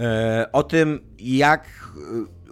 e, 0.00 0.48
o 0.52 0.62
tym, 0.62 1.00
jak 1.18 1.68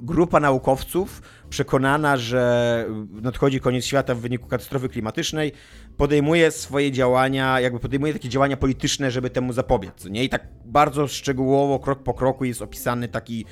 grupa 0.03 0.41
naukowców 0.41 1.23
przekonana, 1.55 2.17
że 2.17 2.87
nadchodzi 3.23 3.61
koniec 3.61 3.85
świata 3.85 4.15
w 4.15 4.19
wyniku 4.19 4.49
katastrofy 4.49 4.89
klimatycznej, 4.89 5.53
podejmuje 5.97 6.51
swoje 6.51 6.93
działania, 6.93 7.61
jakby 7.61 7.81
podejmuje 7.81 8.13
takie 8.13 8.29
działania 8.29 8.57
polityczne, 8.57 9.11
żeby 9.11 9.31
temu 9.31 9.53
zapobiec. 9.53 10.05
Nie? 10.05 10.25
I 10.25 10.29
tak 10.29 10.47
bardzo 10.65 11.09
szczegółowo, 11.09 11.79
krok 11.79 12.03
po 12.03 12.15
kroku 12.15 12.45
jest 12.45 12.63
opisany 12.63 13.09
taki, 13.09 13.45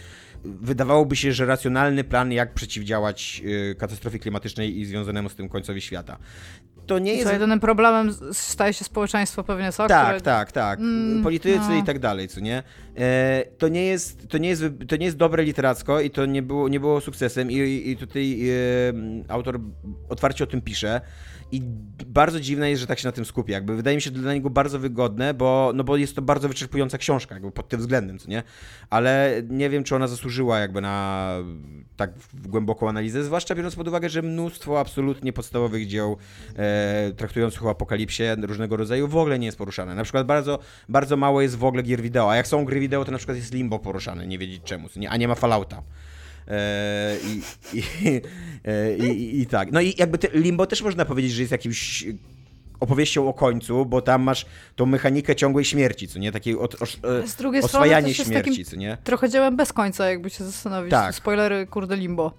wydawałoby 0.44 1.16
się, 1.16 1.32
że 1.32 1.46
racjonalny 1.46 2.04
plan, 2.04 2.32
jak 2.32 2.54
przeciwdziałać 2.54 3.42
y, 3.44 3.74
katastrofie 3.78 4.18
klimatycznej 4.18 4.78
i 4.78 4.84
związanemu 4.84 5.28
z 5.28 5.34
tym 5.34 5.48
końcowi 5.48 5.80
świata. 5.80 6.18
To 6.86 6.98
nie 6.98 7.12
Co 7.12 7.18
jest 7.18 7.32
jedynym 7.32 7.60
problemem 7.60 8.14
staje 8.32 8.72
się 8.72 8.84
społeczeństwo 8.84 9.44
pewnie, 9.44 9.72
co? 9.72 9.88
tak, 9.88 10.06
Które... 10.06 10.20
tak, 10.20 10.52
tak. 10.52 10.78
Mm, 10.78 11.22
Politycy 11.22 11.68
no. 11.68 11.76
i 11.76 11.82
tak 11.82 11.98
dalej, 11.98 12.28
co 12.28 12.40
nie? 12.40 12.62
E, 12.96 13.44
to, 13.58 13.68
nie 13.68 13.84
jest, 13.84 14.28
to, 14.28 14.38
nie 14.38 14.48
jest, 14.48 14.64
to 14.88 14.96
nie 14.96 15.06
jest 15.06 15.16
dobre 15.16 15.44
literacko 15.44 16.00
i 16.00 16.10
to 16.10 16.26
nie 16.26 16.42
było, 16.42 16.68
nie 16.68 16.80
było 16.80 17.00
sukcesem 17.00 17.50
i, 17.50 17.54
i, 17.54 17.90
i 17.90 17.96
tutaj 17.96 18.48
e, 18.50 18.54
autor 19.28 19.60
otwarcie 20.08 20.44
o 20.44 20.46
tym 20.46 20.60
pisze. 20.60 21.00
I 21.52 21.62
bardzo 22.06 22.40
dziwne 22.40 22.70
jest, 22.70 22.80
że 22.80 22.86
tak 22.86 22.98
się 22.98 23.08
na 23.08 23.12
tym 23.12 23.24
skupia. 23.24 23.52
Jakby 23.52 23.76
wydaje 23.76 23.96
mi 23.96 24.02
się 24.02 24.10
to 24.10 24.18
dla 24.18 24.34
niego 24.34 24.50
bardzo 24.50 24.78
wygodne, 24.78 25.34
bo, 25.34 25.72
no 25.74 25.84
bo 25.84 25.96
jest 25.96 26.16
to 26.16 26.22
bardzo 26.22 26.48
wyczerpująca 26.48 26.98
książka, 26.98 27.34
jakby 27.34 27.50
pod 27.50 27.68
tym 27.68 27.80
względem, 27.80 28.18
co 28.18 28.30
nie? 28.30 28.42
Ale 28.90 29.42
nie 29.48 29.70
wiem, 29.70 29.84
czy 29.84 29.96
ona 29.96 30.08
zasłużyła 30.08 30.58
jakby 30.58 30.80
na 30.80 31.28
tak 31.96 32.12
głęboką 32.44 32.88
analizę, 32.88 33.24
zwłaszcza 33.24 33.54
biorąc 33.54 33.76
pod 33.76 33.88
uwagę, 33.88 34.08
że 34.08 34.22
mnóstwo 34.22 34.80
absolutnie 34.80 35.32
podstawowych 35.32 35.86
dzieł 35.86 36.16
e, 36.56 37.12
traktujących 37.16 37.66
o 37.66 37.70
apokalipsie 37.70 38.22
różnego 38.42 38.76
rodzaju 38.76 39.08
w 39.08 39.16
ogóle 39.16 39.38
nie 39.38 39.46
jest 39.46 39.58
poruszane. 39.58 39.94
Na 39.94 40.02
przykład 40.02 40.26
bardzo, 40.26 40.58
bardzo 40.88 41.16
mało 41.16 41.42
jest 41.42 41.56
w 41.56 41.64
ogóle 41.64 41.82
gier 41.82 42.02
wideo, 42.02 42.30
a 42.30 42.36
jak 42.36 42.46
są 42.46 42.64
gry 42.64 42.80
wideo, 42.80 43.04
to 43.04 43.12
na 43.12 43.18
przykład 43.18 43.36
jest 43.36 43.54
Limbo 43.54 43.78
poruszane, 43.78 44.26
nie 44.26 44.38
wiedzieć 44.38 44.62
czemu, 44.64 44.88
nie? 44.96 45.10
a 45.10 45.16
nie 45.16 45.28
ma 45.28 45.34
Fallouta. 45.34 45.82
E, 46.48 47.16
i, 47.24 47.42
i, 47.78 47.82
e, 48.64 48.96
i, 48.96 49.04
i, 49.04 49.40
I 49.40 49.46
tak. 49.46 49.72
No 49.72 49.80
i 49.80 49.94
jakby 49.98 50.18
te, 50.18 50.28
Limbo 50.34 50.66
też 50.66 50.82
można 50.82 51.04
powiedzieć, 51.04 51.32
że 51.32 51.42
jest 51.42 51.52
jakimś 51.52 52.04
opowieścią 52.80 53.28
o 53.28 53.34
końcu, 53.34 53.86
bo 53.86 54.02
tam 54.02 54.22
masz 54.22 54.46
tą 54.76 54.86
mechanikę 54.86 55.36
ciągłej 55.36 55.64
śmierci, 55.64 56.08
co 56.08 56.18
nie? 56.18 56.32
Takiej 56.32 56.58
od, 56.58 56.82
os, 56.82 56.98
e, 57.22 57.26
Z 57.26 57.36
drugiej 57.36 57.62
strony 57.62 57.84
oswajanie 57.84 58.08
jest 58.08 58.24
śmierci, 58.24 58.64
co 58.64 58.76
nie? 58.76 58.98
trochę 59.04 59.28
dziełem 59.28 59.56
bez 59.56 59.72
końca, 59.72 60.10
jakby 60.10 60.30
się 60.30 60.44
zastanowić. 60.44 60.90
Tak. 60.90 61.14
Spoilery, 61.14 61.66
kurde, 61.66 61.96
limbo. 61.96 62.32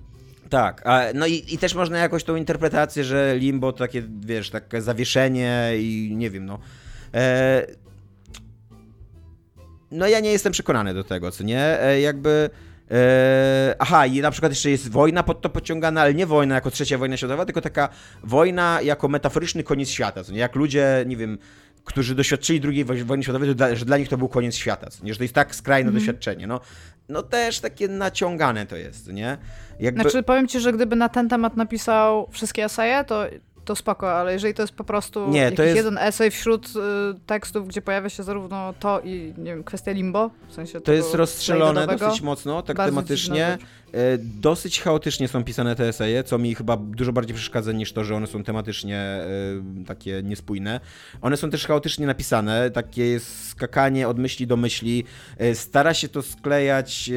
Tak, 0.50 0.88
a, 0.88 1.02
no 1.14 1.28
i, 1.28 1.44
i 1.48 1.58
też 1.58 1.76
można 1.76 1.98
jakoś 1.98 2.24
tą 2.24 2.36
interpretację, 2.36 3.04
że 3.04 3.36
limbo 3.38 3.72
to 3.72 3.80
takie, 3.80 4.04
wiesz, 4.20 4.50
takie 4.50 4.82
zawieszenie 4.82 5.72
i 5.78 6.14
nie 6.16 6.30
wiem, 6.30 6.46
no. 6.46 6.60
E, 7.14 7.68
no 9.92 10.08
ja 10.08 10.20
nie 10.20 10.32
jestem 10.32 10.54
przekonany 10.54 10.94
do 10.94 11.04
tego, 11.04 11.32
co 11.32 11.44
nie? 11.44 11.82
E, 11.82 12.02
jakby... 12.02 12.50
E, 12.94 13.76
aha, 13.80 14.06
i 14.06 14.22
na 14.22 14.32
przykład 14.32 14.52
jeszcze 14.52 14.70
jest 14.70 14.92
wojna 14.92 15.24
pod 15.24 15.42
to 15.42 15.50
pociągana, 15.50 16.02
ale 16.02 16.14
nie 16.14 16.26
wojna 16.26 16.56
jako 16.56 16.72
trzecia 16.72 16.98
wojna 16.98 17.18
światowa, 17.18 17.46
tylko 17.46 17.62
taka 17.62 17.90
wojna 18.24 18.80
jako 18.82 19.08
metaforyczny 19.08 19.64
koniec 19.64 19.90
świata, 19.90 20.24
co 20.24 20.32
nie? 20.32 20.40
Jak 20.40 20.56
ludzie, 20.56 21.04
nie 21.08 21.18
wiem, 21.18 21.38
którzy 21.84 22.16
doświadczyli 22.16 22.62
II 22.68 22.84
wo- 22.86 23.06
wojny 23.06 23.24
światowej, 23.24 23.50
to 23.50 23.56
dla, 23.56 23.76
że 23.76 23.86
dla 23.86 23.98
nich 23.98 24.10
to 24.10 24.18
był 24.18 24.30
koniec 24.30 24.56
świata, 24.56 24.90
co 24.90 25.06
nie? 25.06 25.14
Że 25.14 25.18
to 25.18 25.24
jest 25.24 25.34
tak 25.34 25.56
skrajne 25.56 25.92
doświadczenie, 25.92 26.48
no. 26.48 26.60
No 27.10 27.24
też 27.24 27.60
takie 27.60 27.88
naciągane 27.88 28.66
to 28.66 28.76
jest, 28.76 29.08
nie? 29.14 29.38
Jakby... 29.80 30.02
Znaczy, 30.02 30.24
powiem 30.24 30.48
ci, 30.48 30.60
że 30.60 30.74
gdyby 30.74 30.96
na 30.96 31.10
ten 31.10 31.30
temat 31.30 31.58
napisał 31.58 32.28
wszystkie 32.32 32.66
eseje, 32.66 33.04
to, 33.04 33.26
to 33.66 33.76
spoko, 33.76 34.12
ale 34.14 34.34
jeżeli 34.34 34.54
to 34.54 34.62
jest 34.64 34.74
po 34.74 34.84
prostu 34.84 35.30
Nie, 35.30 35.40
jakiś 35.40 35.58
to 35.58 35.64
jest- 35.64 35.76
jeden 35.76 35.98
esej 35.98 36.32
wśród 36.32 36.68
y, 36.68 36.70
tekstów, 37.26 37.68
gdzie 37.68 37.82
pojawia 37.82 38.10
się 38.10 38.24
zarówno 38.24 38.74
to 38.80 39.02
i, 39.04 39.34
nie 39.38 39.52
wiem, 39.54 39.64
kwestia 39.64 39.92
limbo, 39.92 40.30
w 40.50 40.54
sensie 40.54 40.82
To 40.82 40.94
jest 40.94 41.14
rozstrzelone 41.14 41.88
dosyć 41.98 42.22
mocno, 42.22 42.62
tak 42.62 42.78
tematycznie. 42.78 43.58
E, 43.94 44.18
Dosyć 44.18 44.82
chaotycznie 44.82 45.28
są 45.28 45.44
pisane 45.44 45.76
te 45.76 45.88
eseje, 45.88 46.24
co 46.24 46.38
mi 46.38 46.56
chyba 46.56 46.78
dużo 46.78 47.14
bardziej 47.14 47.36
przeszkadza 47.36 47.72
niż 47.72 47.94
to, 47.94 48.04
że 48.04 48.16
one 48.16 48.28
są 48.28 48.44
tematycznie 48.44 48.98
e, 48.98 49.26
takie 49.88 50.22
niespójne. 50.24 50.80
One 51.22 51.38
są 51.38 51.50
też 51.50 51.68
chaotycznie 51.68 52.08
napisane, 52.08 52.72
takie 52.72 53.06
jest 53.06 53.48
skakanie 53.50 54.08
od 54.08 54.20
myśli 54.20 54.48
do 54.48 54.58
myśli. 54.58 55.04
E, 55.38 55.56
Stara 55.56 55.94
się 55.94 56.08
to 56.08 56.22
sklejać 56.22 57.12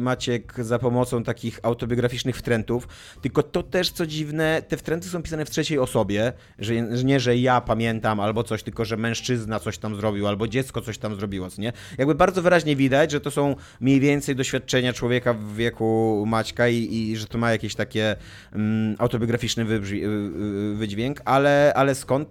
Maciek 0.00 0.54
za 0.58 0.78
pomocą 0.78 1.22
takich 1.22 1.60
autobiograficznych 1.62 2.36
wtrętów, 2.36 2.88
tylko 3.22 3.42
to 3.42 3.62
też 3.62 3.90
co 3.90 4.06
dziwne, 4.06 4.62
te 4.68 4.76
wtręty 4.76 5.08
są 5.08 5.22
pisane 5.22 5.44
w 5.44 5.50
trzeciej 5.50 5.69
osobie, 5.78 6.32
że 6.58 6.82
nie, 6.82 7.20
że 7.20 7.36
ja 7.36 7.60
pamiętam 7.60 8.20
albo 8.20 8.44
coś, 8.44 8.62
tylko 8.62 8.84
że 8.84 8.96
mężczyzna 8.96 9.60
coś 9.60 9.78
tam 9.78 9.96
zrobił, 9.96 10.26
albo 10.26 10.48
dziecko 10.48 10.80
coś 10.80 10.98
tam 10.98 11.14
zrobiło, 11.14 11.48
nie? 11.58 11.72
Jakby 11.98 12.14
bardzo 12.14 12.42
wyraźnie 12.42 12.76
widać, 12.76 13.10
że 13.10 13.20
to 13.20 13.30
są 13.30 13.56
mniej 13.80 14.00
więcej 14.00 14.36
doświadczenia 14.36 14.92
człowieka 14.92 15.34
w 15.34 15.54
wieku 15.54 16.24
Maćka 16.26 16.68
i, 16.68 16.94
i 16.94 17.16
że 17.16 17.26
to 17.26 17.38
ma 17.38 17.52
jakieś 17.52 17.74
takie 17.74 18.16
mm, 18.52 18.96
autobiograficzny 18.98 19.64
wybrzmi, 19.64 20.04
y, 20.04 20.06
y, 20.06 20.74
wydźwięk, 20.76 21.22
ale, 21.24 21.72
ale 21.76 21.94
skąd 21.94 22.28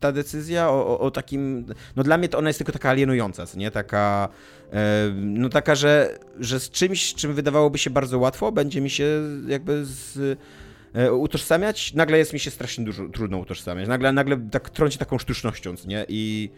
ta 0.00 0.12
decyzja 0.12 0.70
o, 0.70 0.86
o, 0.86 1.00
o, 1.00 1.10
takim, 1.10 1.66
no 1.96 2.02
dla 2.02 2.18
mnie 2.18 2.28
to 2.28 2.38
ona 2.38 2.48
jest 2.48 2.58
tylko 2.58 2.72
taka 2.72 2.90
alienująca, 2.90 3.44
nie? 3.56 3.70
Taka, 3.70 4.28
e, 4.72 5.10
no 5.14 5.48
taka, 5.48 5.74
że, 5.74 6.18
że 6.40 6.60
z 6.60 6.70
czymś, 6.70 7.14
czym 7.14 7.34
wydawałoby 7.34 7.78
się 7.78 7.90
bardzo 7.90 8.18
łatwo, 8.18 8.52
będzie 8.52 8.80
mi 8.80 8.90
się 8.90 9.06
jakby 9.48 9.84
z, 9.84 10.38
utożsamiać, 11.12 11.94
nagle 11.94 12.18
jest 12.18 12.32
mi 12.32 12.40
się 12.40 12.50
strasznie 12.50 12.84
dużo, 12.84 13.08
trudno 13.08 13.38
utożsamiać. 13.38 13.88
Nagle, 13.88 14.12
nagle 14.12 14.36
tak 14.50 14.70
trąci 14.70 14.98
taką 14.98 15.18
sztucznością, 15.18 15.74
nie? 15.86 16.06
I 16.08 16.50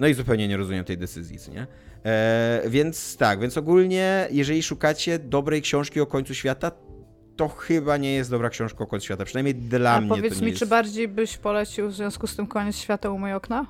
no 0.00 0.06
i 0.06 0.14
zupełnie 0.14 0.48
nie 0.48 0.56
rozumiem 0.56 0.84
tej 0.84 0.98
decyzji, 0.98 1.38
nie? 1.52 1.66
E, 2.04 2.62
więc 2.68 3.16
tak, 3.16 3.40
więc 3.40 3.56
ogólnie, 3.56 4.28
jeżeli 4.30 4.62
szukacie 4.62 5.18
dobrej 5.18 5.62
książki 5.62 6.00
o 6.00 6.06
końcu 6.06 6.34
świata, 6.34 6.72
to 7.36 7.48
chyba 7.48 7.96
nie 7.96 8.14
jest 8.14 8.30
dobra 8.30 8.50
książka 8.50 8.84
o 8.84 8.86
końcu 8.86 9.04
świata. 9.04 9.24
Przynajmniej 9.24 9.54
dla 9.54 9.94
A 9.94 10.00
mnie 10.00 10.08
powiedz 10.08 10.40
mi, 10.40 10.46
jest... 10.46 10.58
czy 10.58 10.66
bardziej 10.66 11.08
byś 11.08 11.36
polecił 11.36 11.88
w 11.88 11.94
związku 11.94 12.26
z 12.26 12.36
tym 12.36 12.46
koniec 12.46 12.76
świata 12.76 13.10
u 13.10 13.18
mojej 13.18 13.36
okna? 13.36 13.66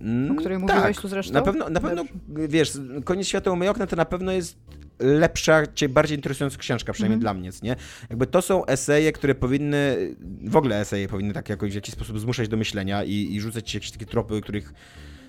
Mm, 0.00 0.32
o 0.32 0.34
której 0.34 0.58
mówiłeś 0.58 0.96
tu 0.96 1.08
zresztą? 1.08 1.32
Na 1.32 1.42
pewno, 1.42 1.70
na 1.70 1.80
pewno 1.80 2.04
wiesz, 2.28 2.72
Koniec 3.04 3.26
świata 3.26 3.50
u 3.50 3.68
okna 3.70 3.86
to 3.86 3.96
na 3.96 4.04
pewno 4.04 4.32
jest 4.32 4.58
lepsza, 4.98 5.62
bardziej 5.88 6.18
interesująca 6.18 6.58
książka, 6.58 6.92
przynajmniej 6.92 7.16
Mhm. 7.16 7.20
dla 7.20 7.40
mnie, 7.40 7.50
nie? 7.62 7.76
Jakby 8.10 8.26
to 8.26 8.42
są 8.42 8.66
eseje, 8.66 9.12
które 9.12 9.34
powinny, 9.34 10.14
w 10.44 10.56
ogóle 10.56 10.80
eseje 10.80 11.08
powinny 11.08 11.34
tak 11.34 11.48
jakoś 11.48 11.72
w 11.72 11.74
jakiś 11.74 11.94
sposób 11.94 12.20
zmuszać 12.20 12.48
do 12.48 12.56
myślenia 12.56 13.04
i, 13.04 13.34
i 13.34 13.40
rzucać 13.40 13.74
jakieś 13.74 13.90
takie 13.90 14.06
tropy, 14.06 14.40
których 14.40 14.72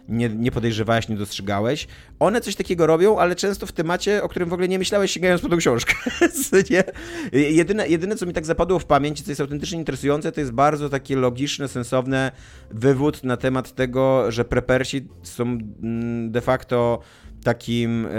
nie, 0.09 0.29
nie 0.29 0.51
podejrzewałeś, 0.51 1.09
nie 1.09 1.15
dostrzegałeś. 1.15 1.87
One 2.19 2.41
coś 2.41 2.55
takiego 2.55 2.87
robią, 2.87 3.19
ale 3.19 3.35
często 3.35 3.65
w 3.65 3.71
temacie, 3.71 4.23
o 4.23 4.29
którym 4.29 4.49
w 4.49 4.53
ogóle 4.53 4.67
nie 4.67 4.79
myślałeś, 4.79 5.11
sięgając 5.11 5.41
po 5.41 5.49
tą 5.49 5.57
książkę. 5.57 5.93
nie? 6.71 6.83
Jedyne, 7.31 7.87
jedyne, 7.87 8.15
co 8.15 8.25
mi 8.25 8.33
tak 8.33 8.45
zapadło 8.45 8.79
w 8.79 8.85
pamięć, 8.85 9.21
co 9.21 9.31
jest 9.31 9.41
autentycznie 9.41 9.79
interesujące, 9.79 10.31
to 10.31 10.39
jest 10.39 10.51
bardzo 10.51 10.89
takie 10.89 11.15
logiczne, 11.15 11.67
sensowne 11.67 12.31
wywód 12.71 13.23
na 13.23 13.37
temat 13.37 13.75
tego, 13.75 14.31
że 14.31 14.45
prepersi 14.45 15.07
są 15.23 15.43
mm, 15.43 16.31
de 16.31 16.41
facto 16.41 16.99
takim 17.45 18.05
e, 18.05 18.09
e, 18.09 18.13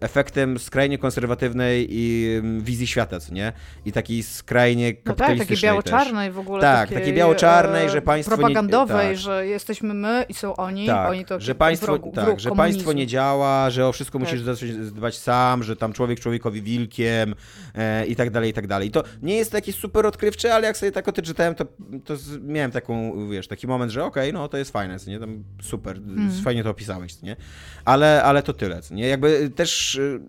efektem 0.00 0.58
skrajnie 0.58 0.98
konserwatywnej 0.98 1.86
i 1.90 2.26
mm, 2.38 2.60
wizji 2.60 2.86
świata, 2.86 3.20
co 3.20 3.34
nie? 3.34 3.52
I 3.84 3.92
takiej 3.92 4.22
skrajnie 4.22 4.86
No 4.88 4.92
tak, 4.94 5.04
kapitalistycznej 5.04 5.56
takiej 5.56 5.68
biało-czarnej 5.68 6.30
w 6.30 6.38
ogóle. 6.38 6.60
Tak, 6.60 6.80
takiej, 6.88 6.98
takiej 6.98 7.14
biało-czarnej, 7.14 7.86
e, 7.86 7.90
że 7.90 8.02
państwo 8.02 8.34
nie- 8.34 8.38
Propagandowej, 8.38 9.08
tak. 9.08 9.16
że 9.16 9.46
jesteśmy 9.46 9.94
my 9.94 10.24
i 10.28 10.34
są 10.34 10.56
oni, 10.56 10.86
Tak, 10.86 11.10
oni 11.10 11.24
to 11.24 11.40
że 11.40 11.54
państwo, 11.54 11.86
wrogu, 11.86 12.12
tak, 12.14 12.24
wróg 12.24 12.38
że 12.38 12.50
państwo 12.50 12.92
nie 12.92 13.06
działa, 13.06 13.70
że 13.70 13.86
o 13.86 13.92
wszystko 13.92 14.18
Tak. 14.18 14.28
musisz 14.28 14.42
zacząć 14.42 14.72
dbać 14.76 15.18
sam, 15.18 15.62
że 15.62 15.76
tam 15.76 15.92
człowiek 15.92 16.20
człowiekowi 16.20 16.62
wilkiem 16.62 17.34
e, 17.74 18.06
i 18.06 18.16
tak 18.16 18.30
dalej, 18.30 18.50
i 18.50 18.52
tak 18.52 18.66
dalej. 18.66 18.88
I 18.88 18.90
to 18.90 19.02
nie 19.22 19.36
jest 19.36 19.52
jakieś 19.54 19.74
super 19.76 20.06
odkrywcze, 20.06 20.54
ale 20.54 20.66
jak 20.66 20.76
sobie 20.76 20.92
tak 20.92 21.08
o 21.08 21.12
tym 21.12 21.24
czytałem, 21.24 21.54
to, 21.54 21.64
to 22.04 22.14
miałem 22.42 22.70
taką, 22.70 23.12
wiesz, 23.30 23.48
taki 23.48 23.66
moment, 23.66 23.92
że 23.92 24.04
okej, 24.04 24.32
no 24.32 24.48
to 24.48 24.56
jest 24.56 24.70
fajne, 24.72 24.96
nie, 25.06 25.20
tam 25.20 25.44
super, 25.62 25.96
Mhm. 25.96 26.30
fajnie 26.44 26.64
to 26.64 26.70
opisałeś, 26.70 27.22
nie, 27.22 27.36
ale, 27.84 28.22
ale 28.30 28.42
to 28.42 28.52
tyle, 28.52 28.80
nie, 28.90 29.08
jakby 29.08 29.50
też 29.50 29.94
y, 29.94 30.20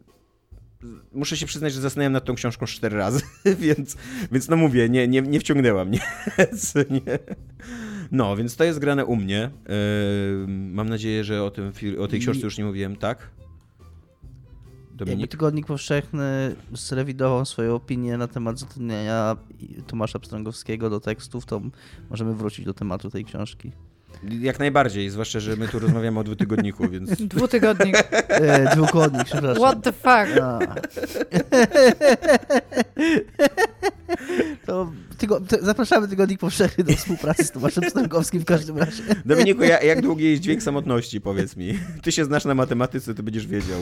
muszę 1.13 1.37
się 1.37 1.45
przyznać, 1.45 1.73
że 1.73 1.81
zastanawiałem 1.81 2.13
nad 2.13 2.25
tą 2.25 2.35
książką 2.35 2.65
cztery 2.65 2.97
razy, 2.97 3.21
więc, 3.59 3.97
więc 4.31 4.49
no 4.49 4.57
mówię, 4.57 4.89
nie, 4.89 5.07
nie, 5.07 5.21
nie 5.21 5.39
wciągnęła 5.39 5.85
mnie. 5.85 5.99
Nie? 6.89 7.19
No, 8.11 8.35
więc 8.35 8.55
to 8.55 8.63
jest 8.63 8.79
grane 8.79 9.05
u 9.05 9.15
mnie. 9.15 9.49
Yy, 9.69 10.47
mam 10.47 10.89
nadzieję, 10.89 11.23
że 11.23 11.43
o, 11.43 11.51
tym, 11.51 11.71
o 11.99 12.07
tej 12.07 12.19
książce 12.19 12.43
już 12.43 12.57
nie 12.57 12.65
mówiłem, 12.65 12.95
tak? 12.95 13.29
Jakby 15.01 15.05
Dominik? 15.05 15.31
Tygodnik 15.31 15.65
Powszechny 15.65 16.55
zrewidował 16.73 17.45
swoją 17.45 17.75
opinię 17.75 18.17
na 18.17 18.27
temat 18.27 18.59
zatrudnienia 18.59 19.37
Tomasza 19.87 20.19
Pstrągowskiego 20.19 20.89
do 20.89 20.99
tekstów, 20.99 21.45
to 21.45 21.61
możemy 22.09 22.35
wrócić 22.35 22.65
do 22.65 22.73
tematu 22.73 23.09
tej 23.09 23.25
książki. 23.25 23.71
Jak 24.41 24.59
najbardziej, 24.59 25.09
zwłaszcza, 25.09 25.39
że 25.39 25.55
my 25.55 25.67
tu 25.67 25.79
rozmawiamy 25.79 26.19
o 26.19 26.23
dwutygodniku, 26.23 26.89
więc... 26.89 27.09
Dwutygodnik. 27.35 27.95
E, 28.27 28.75
dwukodnik, 28.75 29.23
przepraszam. 29.23 29.63
What 29.63 29.83
the 29.83 29.91
fuck? 29.91 30.41
A. 30.41 30.59
To, 34.65 34.91
tygo, 35.17 35.41
to 35.41 35.57
zapraszamy 35.61 36.07
Tygodnik 36.07 36.39
Powszechny 36.39 36.83
do 36.83 36.93
współpracy 36.93 37.43
z 37.43 37.51
Tomaszem 37.51 37.83
Pstrągowskim 37.83 38.41
w 38.41 38.45
każdym 38.45 38.77
razie. 38.77 39.03
Dominiku, 39.25 39.63
ja, 39.63 39.81
jak 39.81 40.01
długi 40.01 40.31
jest 40.31 40.41
dźwięk 40.41 40.63
samotności, 40.63 41.21
powiedz 41.21 41.57
mi. 41.57 41.79
Ty 42.03 42.11
się 42.11 42.25
znasz 42.25 42.45
na 42.45 42.55
matematyce, 42.55 43.13
to 43.15 43.23
będziesz 43.23 43.47
wiedział. 43.47 43.79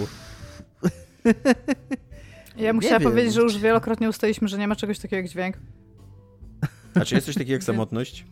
Ja 2.58 2.74
bym 2.74 2.76
Nie 2.76 2.88
chciała 2.88 3.00
wiem. 3.00 3.12
powiedzieć, 3.12 3.34
że 3.34 3.42
już 3.42 3.58
wielokrotnie 3.58 4.10
ustaliliśmy, 4.10 4.48
że 4.48 4.58
nie 4.58 4.68
ma 4.68 4.76
czegoś 4.76 5.00
takiego 5.00 5.16
jak 5.16 5.28
dźwięk. 5.30 5.58
A 6.96 7.06
czy 7.06 7.16
jest 7.16 7.26
coś 7.26 7.36
takiego 7.36 7.54
jak 7.54 7.64
samotność? 7.64 8.26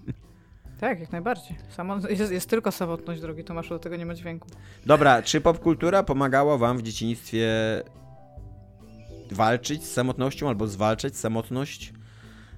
Tak, 0.80 1.00
jak 1.00 1.12
najbardziej. 1.12 1.58
Samo, 1.70 1.98
jest, 2.10 2.32
jest 2.32 2.50
tylko 2.50 2.72
samotność, 2.72 3.22
drogi 3.22 3.44
Tomaszu, 3.44 3.70
do 3.70 3.80
tego 3.80 3.96
nie 3.96 4.06
ma 4.06 4.14
dźwięku. 4.14 4.48
Dobra, 4.86 5.22
czy 5.22 5.42
popkultura 5.42 6.04
pomagała 6.04 6.58
wam 6.58 6.78
w 6.78 6.84
dzieciństwie 6.84 7.48
walczyć 9.32 9.84
z 9.84 9.92
samotnością 9.92 10.48
albo 10.48 10.68
zwalczać 10.68 11.18
samotność? 11.18 11.94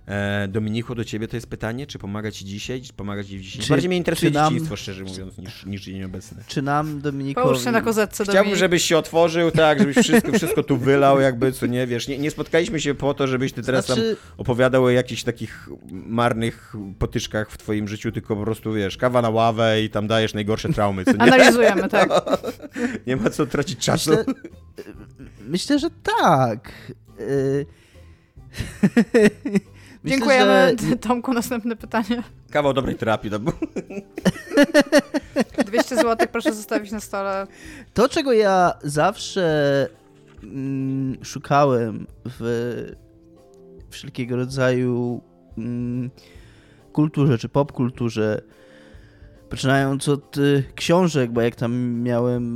E, 0.10 0.48
Dominiku, 0.48 0.96
do 0.96 1.06
ciebie 1.06 1.28
to 1.28 1.38
jest 1.38 1.48
pytanie, 1.48 1.88
czy 1.88 2.00
pomaga 2.00 2.32
ci 2.32 2.46
dzisiaj, 2.46 2.82
czy 2.82 2.94
pomaga 2.94 3.24
ci 3.24 3.38
w 3.38 3.42
dzieciństwie? 3.42 3.64
Czy- 3.64 3.70
Bardziej 3.70 3.90
mnie 3.90 3.98
interesuje 3.98 4.32
nam- 4.32 4.50
dzieciństwo, 4.54 4.76
szczerze 4.76 5.04
mówiąc, 5.04 5.38
niż, 5.38 5.66
niż 5.66 5.82
dzień 5.84 6.04
obecny. 6.04 6.44
Czy 6.48 6.62
nam, 6.62 7.02
Dominikowi... 7.02 7.46
Połóż 7.48 7.64
się 7.64 7.72
na 7.72 7.82
kozetce, 7.82 8.24
Chciałbym, 8.24 8.42
Dominik. 8.44 8.60
żebyś 8.60 8.84
się 8.84 8.98
otworzył, 8.98 9.52
tak, 9.52 9.80
żebyś 9.80 9.98
wszystko, 9.98 10.32
wszystko 10.32 10.64
tu 10.64 10.78
wylał, 10.78 11.20
jakby, 11.22 11.52
co 11.52 11.66
nie, 11.66 11.88
wiesz, 11.88 12.08
nie, 12.08 12.18
nie 12.18 12.32
spotkaliśmy 12.32 12.82
się 12.82 12.96
po 12.96 13.14
to, 13.14 13.28
żebyś 13.28 13.54
ty 13.54 13.62
teraz 13.64 13.86
Znaczy- 13.86 14.16
tam 14.22 14.32
opowiadał 14.38 14.84
o 14.84 14.90
jakichś 14.90 15.24
takich 15.24 15.70
marnych 15.92 16.74
potyczkach 17.00 17.52
w 17.52 17.58
twoim 17.58 17.88
życiu, 17.88 18.12
tylko 18.12 18.36
po 18.36 18.44
prostu, 18.44 18.74
wiesz, 18.74 18.98
kawa 18.98 19.22
na 19.22 19.30
ławę 19.30 19.82
i 19.84 19.90
tam 19.90 20.08
dajesz 20.08 20.34
najgorsze 20.34 20.70
traumy, 20.74 21.06
co 21.06 21.12
nie? 21.12 21.20
Analizujemy, 21.22 21.90
tak. 21.90 22.10
Nie 23.08 23.16
ma 23.16 23.30
co 23.30 23.46
tracić 23.46 23.80
czasu. 23.80 24.12
Myślę, 24.12 24.34
myślę 25.48 25.80
że 25.80 25.88
tak. 26.20 26.72
Y- 27.20 27.66
Myślę, 30.04 30.18
Dziękujemy, 30.18 30.76
że- 30.90 30.96
Tomku. 30.96 31.34
Następne 31.34 31.76
pytanie. 31.76 32.24
Kawał 32.52 32.74
dobrej 32.74 32.96
terapii, 32.96 33.32
to 33.32 33.40
był. 33.40 33.54
200 35.66 35.96
zł 35.96 36.28
proszę 36.32 36.54
zostawić 36.54 36.92
na 36.92 37.00
stole. 37.00 37.48
To, 37.94 38.10
czego 38.10 38.34
ja 38.34 38.74
zawsze 38.84 39.88
mm, 40.44 41.18
szukałem 41.26 42.08
w 42.26 42.86
wszelkiego 43.90 44.36
rodzaju 44.36 45.22
mm, 45.58 46.10
kulturze 46.94 47.38
czy 47.38 47.50
popkulturze, 47.50 48.42
poczynając 49.50 50.10
od 50.10 50.38
y, 50.38 50.64
książek, 50.76 51.32
bo 51.32 51.42
jak 51.42 51.56
tam 51.56 52.02
miałem 52.02 52.56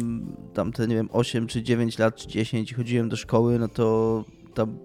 tam 0.53 0.71
te, 0.71 0.87
nie 0.87 0.95
wiem, 0.95 1.09
8 1.11 1.47
czy 1.47 1.63
9 1.63 1.99
lat, 1.99 2.15
czy 2.15 2.27
10 2.27 2.71
i 2.71 2.75
chodziłem 2.75 3.09
do 3.09 3.15
szkoły, 3.15 3.59
no 3.59 3.67
to 3.67 4.23
tam 4.53 4.77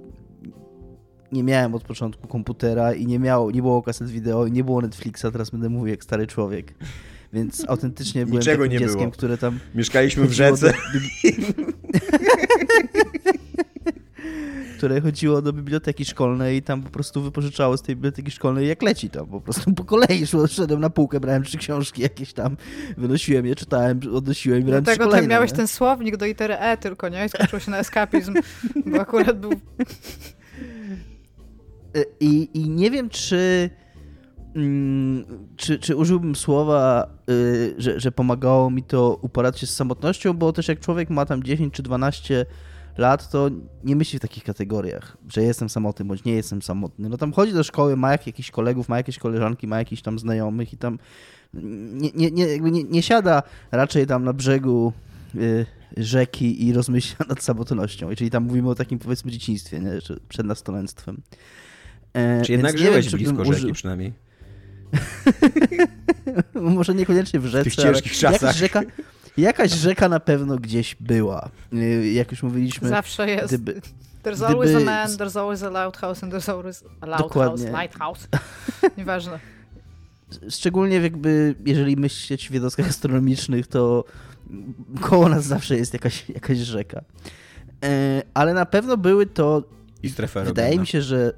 nie 1.32 1.42
miałem 1.44 1.74
od 1.74 1.84
początku 1.84 2.28
komputera 2.28 2.94
i 2.94 3.06
nie 3.06 3.18
miało, 3.18 3.50
nie 3.50 3.62
było 3.62 3.82
kaset 3.82 4.10
wideo 4.10 4.46
i 4.46 4.52
nie 4.52 4.64
było 4.64 4.80
Netflixa, 4.80 5.22
teraz 5.32 5.50
będę 5.50 5.68
mówił 5.68 5.86
jak 5.86 6.04
stary 6.04 6.26
człowiek. 6.26 6.74
Więc 7.32 7.64
autentycznie 7.68 8.26
byłem 8.26 8.38
Niczego 8.40 8.64
takim 8.64 8.72
nie 8.72 8.78
dzieckiem, 8.78 9.00
było. 9.00 9.12
które 9.12 9.38
tam 9.38 9.58
Mieszkaliśmy 9.74 10.26
w 10.26 10.32
rzece. 10.32 10.72
do 10.72 10.78
które 14.78 15.00
chodziło 15.00 15.42
do 15.42 15.52
biblioteki 15.52 16.04
szkolnej 16.04 16.56
i 16.56 16.62
tam 16.62 16.82
po 16.82 16.90
prostu 16.90 17.22
wypożyczało 17.22 17.76
z 17.76 17.82
tej 17.82 17.96
biblioteki 17.96 18.30
szkolnej 18.30 18.68
jak 18.68 18.82
leci 18.82 19.10
tam. 19.10 19.26
Po 19.26 19.40
prostu 19.40 19.72
po 19.74 19.84
kolei 19.84 20.26
szło, 20.26 20.46
szedłem 20.46 20.80
na 20.80 20.90
półkę, 20.90 21.20
brałem 21.20 21.42
trzy 21.42 21.58
książki 21.58 22.02
jakieś 22.02 22.32
tam, 22.32 22.56
wynosiłem 22.96 23.46
je, 23.46 23.54
czytałem, 23.54 24.00
odnosiłem 24.14 24.60
i 24.60 24.64
brałem 24.64 24.84
trzy 24.84 24.90
Dlatego 24.90 25.04
ty 25.04 25.10
kolejne. 25.10 25.28
miałeś 25.28 25.50
nie? 25.50 25.56
ten 25.56 25.68
słownik 25.68 26.16
do 26.16 26.26
litery 26.26 26.54
E 26.58 26.76
tylko, 26.76 27.08
nie? 27.08 27.26
I 27.26 27.28
skończyło 27.28 27.60
się 27.60 27.70
na 27.70 27.78
eskapizm, 27.78 28.34
bo 28.86 29.00
akurat 29.00 29.40
był... 29.40 29.50
I, 32.20 32.48
I 32.54 32.68
nie 32.68 32.90
wiem, 32.90 33.08
czy, 33.08 33.70
mm, 34.54 35.24
czy, 35.56 35.78
czy 35.78 35.96
użyłbym 35.96 36.36
słowa, 36.36 37.08
y, 37.30 37.74
że, 37.78 38.00
że 38.00 38.12
pomagało 38.12 38.70
mi 38.70 38.82
to 38.82 39.18
uporać 39.22 39.58
się 39.60 39.66
z 39.66 39.74
samotnością, 39.74 40.34
bo 40.34 40.52
też 40.52 40.68
jak 40.68 40.80
człowiek 40.80 41.10
ma 41.10 41.26
tam 41.26 41.42
10 41.42 41.74
czy 41.74 41.82
12 41.82 42.46
lat, 42.98 43.30
to 43.30 43.50
nie 43.84 43.96
myśli 43.96 44.18
w 44.18 44.22
takich 44.22 44.44
kategoriach, 44.44 45.16
że 45.28 45.42
jestem 45.42 45.68
samotny 45.68 46.04
bądź 46.04 46.24
nie 46.24 46.32
jestem 46.32 46.62
samotny. 46.62 47.08
No 47.08 47.16
tam 47.16 47.32
chodzi 47.32 47.52
do 47.52 47.62
szkoły, 47.62 47.96
ma 47.96 48.12
jakichś 48.12 48.50
kolegów, 48.50 48.88
ma 48.88 48.96
jakieś 48.96 49.18
koleżanki, 49.18 49.66
ma 49.66 49.78
jakichś 49.78 50.02
tam 50.02 50.18
znajomych 50.18 50.72
i 50.72 50.76
tam 50.76 50.98
nie, 51.54 52.10
nie, 52.14 52.30
nie, 52.30 52.58
nie, 52.60 52.84
nie 52.84 53.02
siada 53.02 53.42
raczej 53.70 54.06
tam 54.06 54.24
na 54.24 54.32
brzegu 54.32 54.92
y, 55.34 55.66
rzeki 55.96 56.66
i 56.66 56.72
rozmyśla 56.72 57.26
nad 57.28 57.42
samotnością. 57.42 58.14
Czyli 58.16 58.30
tam 58.30 58.44
mówimy 58.44 58.70
o 58.70 58.74
takim 58.74 58.98
powiedzmy 58.98 59.30
dzieciństwie, 59.30 59.80
nie? 59.80 59.90
Przed 60.28 60.46
nastolenstwem. 60.46 61.20
E, 62.14 62.42
Czy 62.42 62.52
jednak 62.52 62.78
żyłeś 62.78 63.04
wiem, 63.04 63.10
czy 63.10 63.16
blisko 63.16 63.44
rzeki 63.44 63.56
użył- 63.58 63.72
przynajmniej? 63.72 64.12
Może 66.54 66.94
niekoniecznie 66.94 67.40
w 67.40 67.46
rzece, 67.46 67.64
tych 67.64 67.74
ciężkich 67.74 68.12
ale 68.12 68.20
czasach. 68.38 68.42
Jakaś 68.42 68.56
rzeka, 68.56 68.82
jakaś 69.36 69.70
rzeka 69.72 70.08
na 70.08 70.20
pewno 70.20 70.56
gdzieś 70.56 70.96
była. 71.00 71.50
Y, 71.74 72.12
Jak 72.12 72.30
już 72.30 72.42
mówiliśmy, 72.42 72.88
Zawsze 72.88 73.30
jest. 73.30 73.46
gdyby... 73.46 73.80
There's 74.24 74.44
always 74.44 74.70
a 74.70 74.74
gdyby- 74.74 74.84
man, 74.84 75.08
there's 75.08 75.38
always 75.40 75.62
a 75.62 75.70
loud 75.70 75.96
house 75.96 76.24
and 76.24 76.32
there's 76.32 76.50
always 76.50 76.84
a 77.00 77.06
loud 77.06 77.18
Dokładnie. 77.22 77.66
house, 77.66 77.80
lighthouse. 77.82 78.28
Nieważne. 78.98 79.38
szczególnie 80.50 80.96
jakby, 80.96 81.54
jeżeli 81.66 81.96
myśleć 81.96 82.48
w 82.48 82.52
jednostkach 82.54 82.88
astronomicznych, 82.88 83.66
to 83.66 84.04
koło 85.00 85.28
nas 85.28 85.44
zawsze 85.44 85.76
jest 85.76 85.92
jakaś, 85.92 86.28
jakaś 86.28 86.58
rzeka. 86.58 87.00
E, 87.84 88.22
ale 88.34 88.54
na 88.54 88.66
pewno 88.66 88.96
były 88.96 89.26
to. 89.26 89.62
I 90.02 90.10
strefa 90.10 90.42
Wydaje 90.44 90.78
mi 90.78 90.86
się, 90.86 91.02
że. 91.02 91.32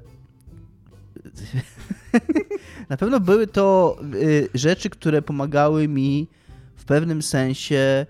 na 2.89 2.97
pewno 2.97 3.19
były 3.19 3.47
to 3.47 3.97
y, 4.13 4.49
rzeczy, 4.53 4.89
które 4.89 5.21
pomagały 5.21 5.87
mi 5.87 6.27
w 6.75 6.85
pewnym 6.85 7.21
sensie 7.21 8.05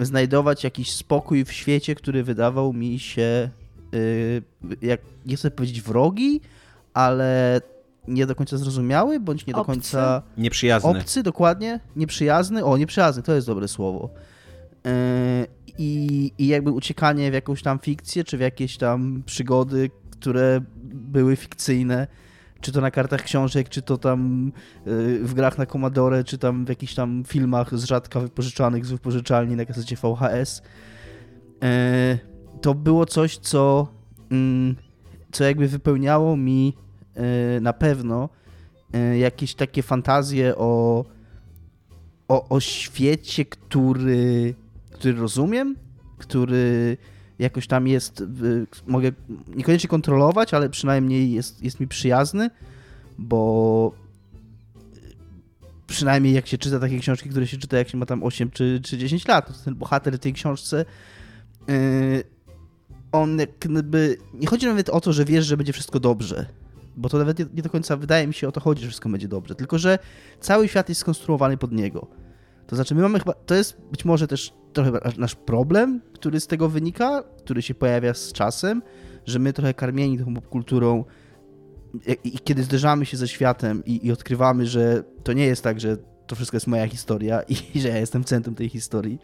znajdować 0.00 0.64
jakiś 0.64 0.92
spokój 0.92 1.44
w 1.44 1.52
świecie, 1.52 1.94
który 1.94 2.24
wydawał 2.24 2.72
mi 2.72 2.98
się, 2.98 3.50
y, 3.94 4.42
jak 4.82 5.00
nie 5.26 5.36
chcę 5.36 5.50
powiedzieć 5.50 5.82
wrogi, 5.82 6.40
ale 6.94 7.60
nie 8.08 8.26
do 8.26 8.34
końca 8.34 8.56
zrozumiały, 8.56 9.20
bądź 9.20 9.46
nie 9.46 9.52
do 9.52 9.60
Obcy? 9.60 9.72
końca 9.72 10.22
Nieprzyjazny. 10.36 10.90
obcy, 10.90 11.22
dokładnie, 11.22 11.80
nieprzyjazny. 11.96 12.64
O, 12.64 12.76
nieprzyjazny, 12.76 13.22
to 13.22 13.34
jest 13.34 13.46
dobre 13.46 13.68
słowo. 13.68 14.10
Yy, 14.84 14.90
I, 15.78 16.32
I 16.38 16.46
jakby 16.46 16.70
uciekanie 16.70 17.30
w 17.30 17.34
jakąś 17.34 17.62
tam 17.62 17.78
fikcję, 17.78 18.24
czy 18.24 18.38
w 18.38 18.40
jakieś 18.40 18.76
tam 18.76 19.22
przygody, 19.26 19.90
które 20.10 20.60
były 20.84 21.36
fikcyjne, 21.36 22.06
czy 22.60 22.72
to 22.72 22.80
na 22.80 22.90
kartach 22.90 23.22
książek, 23.22 23.68
czy 23.68 23.82
to 23.82 23.98
tam 23.98 24.52
yy, 24.86 25.18
w 25.18 25.34
grach 25.34 25.58
na 25.58 25.66
Commodore, 25.66 26.24
czy 26.24 26.38
tam 26.38 26.64
w 26.64 26.68
jakichś 26.68 26.94
tam 26.94 27.24
filmach 27.26 27.78
z 27.78 27.84
rzadka 27.84 28.20
wypożyczanych 28.20 28.86
z 28.86 28.90
wypożyczalni 28.90 29.56
na 29.56 29.64
kasecie 29.64 29.96
VHS. 29.96 30.62
Yy, 31.62 32.18
To 32.62 32.74
było 32.74 33.06
coś, 33.06 33.38
co, 33.38 33.88
mm, 34.30 34.76
co 35.32 35.44
jakby 35.44 35.68
wypełniało 35.68 36.36
mi 36.36 36.74
yy, 37.16 37.60
na 37.60 37.72
pewno 37.72 38.28
yy, 38.92 39.18
jakieś 39.18 39.54
takie 39.54 39.82
fantazje 39.82 40.56
o, 40.56 41.04
o, 42.28 42.48
o 42.48 42.60
świecie, 42.60 43.44
który, 43.44 44.54
który 44.92 45.14
rozumiem, 45.14 45.76
który 46.18 46.96
jakoś 47.38 47.66
tam 47.66 47.86
jest, 47.86 48.20
y, 48.20 48.66
mogę 48.86 49.12
niekoniecznie 49.56 49.88
kontrolować, 49.88 50.54
ale 50.54 50.70
przynajmniej 50.70 51.32
jest, 51.32 51.62
jest 51.62 51.80
mi 51.80 51.88
przyjazny, 51.88 52.50
bo 53.18 53.92
przynajmniej 55.86 56.34
jak 56.34 56.46
się 56.46 56.58
czyta 56.58 56.78
takie 56.78 56.98
książki, 56.98 57.30
które 57.30 57.46
się 57.46 57.56
czyta 57.56 57.78
jak 57.78 57.88
się 57.88 57.98
ma 57.98 58.06
tam 58.06 58.22
8 58.22 58.50
czy, 58.50 58.80
czy 58.84 58.98
10 58.98 59.28
lat, 59.28 59.64
ten 59.64 59.74
bohater 59.74 60.18
tej 60.18 60.32
książce 60.32 60.84
yy, 61.68 61.74
on 63.12 63.38
jakby, 63.38 64.16
nie 64.34 64.46
chodzi 64.46 64.66
nawet 64.66 64.88
o 64.88 65.00
to, 65.00 65.12
że 65.12 65.24
wiesz, 65.24 65.46
że 65.46 65.56
będzie 65.56 65.72
wszystko 65.72 66.00
dobrze, 66.00 66.46
bo 66.96 67.08
to 67.08 67.18
nawet 67.18 67.38
nie, 67.38 67.46
nie 67.54 67.62
do 67.62 67.70
końca 67.70 67.96
wydaje 67.96 68.26
mi 68.26 68.34
się 68.34 68.48
o 68.48 68.52
to 68.52 68.60
chodzi, 68.60 68.82
że 68.82 68.88
wszystko 68.88 69.08
będzie 69.08 69.28
dobrze, 69.28 69.54
tylko 69.54 69.78
że 69.78 69.98
cały 70.40 70.68
świat 70.68 70.88
jest 70.88 71.00
skonstruowany 71.00 71.56
pod 71.56 71.72
niego. 71.72 72.06
To 72.68 72.76
znaczy, 72.76 72.94
my 72.94 73.02
mamy 73.02 73.18
chyba, 73.18 73.32
to 73.32 73.54
jest 73.54 73.80
być 73.90 74.04
może 74.04 74.26
też 74.26 74.52
trochę 74.72 74.92
nasz 75.18 75.34
problem, 75.34 76.00
który 76.12 76.40
z 76.40 76.46
tego 76.46 76.68
wynika, 76.68 77.22
który 77.38 77.62
się 77.62 77.74
pojawia 77.74 78.14
z 78.14 78.32
czasem, 78.32 78.82
że 79.26 79.38
my 79.38 79.52
trochę 79.52 79.74
karmieni 79.74 80.18
tą 80.18 80.34
popkulturą 80.34 81.04
i, 82.24 82.38
kiedy 82.44 82.62
zderzamy 82.62 83.06
się 83.06 83.16
ze 83.16 83.28
światem 83.28 83.84
i, 83.84 84.06
i 84.06 84.12
odkrywamy, 84.12 84.66
że 84.66 85.04
to 85.22 85.32
nie 85.32 85.46
jest 85.46 85.62
tak, 85.62 85.80
że 85.80 85.96
to 86.26 86.36
wszystko 86.36 86.56
jest 86.56 86.66
moja 86.66 86.86
historia 86.86 87.42
i, 87.42 87.56
i 87.74 87.80
że 87.80 87.88
ja 87.88 87.98
jestem 87.98 88.24
centrum 88.24 88.54
tej 88.54 88.68
historii, 88.68 89.18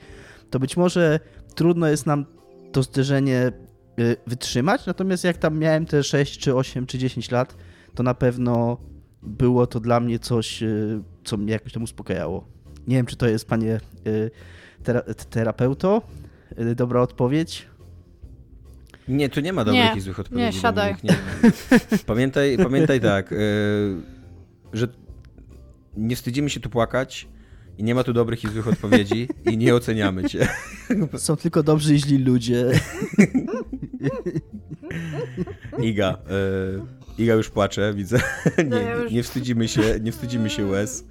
to 0.51 0.59
być 0.59 0.77
może 0.77 1.21
trudno 1.55 1.89
jest 1.89 2.07
nam 2.07 2.27
to 2.73 2.83
zderzenie 2.83 3.53
y, 3.99 4.17
wytrzymać, 4.27 4.87
natomiast 4.87 5.25
jak 5.25 5.37
tam 5.37 5.59
miałem 5.59 5.87
te 5.87 6.03
6 6.03 6.39
czy 6.39 6.55
8 6.55 6.87
czy 6.87 6.99
10 6.99 7.31
lat, 7.31 7.57
to 7.95 8.03
na 8.03 8.15
pewno 8.15 8.77
było 9.23 9.67
to 9.67 9.81
dla 9.81 10.01
mnie 10.01 10.19
coś, 10.19 10.63
y, 10.63 11.03
co 11.25 11.37
mnie 11.37 11.53
jakoś 11.53 11.73
tam 11.73 11.83
uspokajało. 11.83 12.54
Nie 12.87 12.97
wiem, 12.97 13.07
czy 13.07 13.17
to 13.17 13.29
jest, 13.29 13.49
panie 13.49 13.81
y, 14.07 14.31
tera 14.83 15.03
terapeuto, 15.31 16.03
y, 16.59 16.75
dobra 16.75 17.01
odpowiedź. 17.01 17.67
Nie, 19.09 19.29
tu 19.29 19.41
nie 19.41 19.53
ma 19.53 19.65
dobrych 19.65 19.85
Nie, 19.85 19.99
i 19.99 20.01
złych 20.01 20.21
odpowiedzi. 20.21 20.45
nie, 20.47 20.53
siadaj. 20.53 20.97
Nie. 21.03 21.17
Pamiętaj, 22.07 22.57
pamiętaj 22.59 23.01
tak, 23.01 23.33
y, 23.33 23.37
że 24.73 24.89
nie 25.97 26.17
wstydzimy 26.17 26.51
się 26.51 26.61
tu 26.61 26.71
płakać 26.71 27.29
i 27.79 27.85
nie 27.85 27.95
ma 27.95 28.05
tu 28.05 28.13
dobrych 28.13 28.45
i 28.45 28.49
złych 28.49 28.69
odpowiedzi 28.69 29.29
i 29.45 29.59
nie 29.59 29.75
oceniamy 29.75 30.25
cię. 30.25 30.49
Są 31.17 31.37
tylko 31.37 31.63
dobrzy 31.63 31.95
i 31.95 31.99
źli 31.99 32.19
ludzie. 32.19 32.71
Iga, 35.83 36.19
Iga 37.19 37.35
już 37.35 37.51
płacze, 37.51 37.95
widzę. 37.95 38.19
No 38.71 38.79
Nie, 38.79 38.95
nie 39.11 39.23
wstydzimy 39.23 39.69
się, 39.69 39.83
nie 40.01 40.13
wstydzimy 40.13 40.51
się 40.51 40.67
łez. 40.67 41.05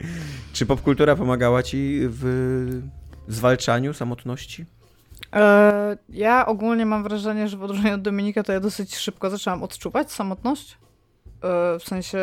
Czy 0.52 0.66
popkultura 0.66 1.16
pomagała 1.16 1.62
ci 1.62 2.00
w 2.02 2.82
zwalczaniu 3.28 3.94
samotności? 3.94 4.66
E, 5.32 5.96
ja 6.08 6.46
ogólnie 6.46 6.86
mam 6.86 7.02
wrażenie, 7.02 7.48
że 7.48 7.56
w 7.56 7.62
odróżnieniu 7.62 7.94
od 7.94 8.02
Dominika, 8.02 8.42
to 8.42 8.52
ja 8.52 8.60
dosyć 8.60 8.96
szybko 8.96 9.30
zaczęłam 9.30 9.62
odczuwać 9.62 10.12
samotność. 10.12 10.78
E, 11.42 11.78
w 11.78 11.84
sensie 11.84 12.18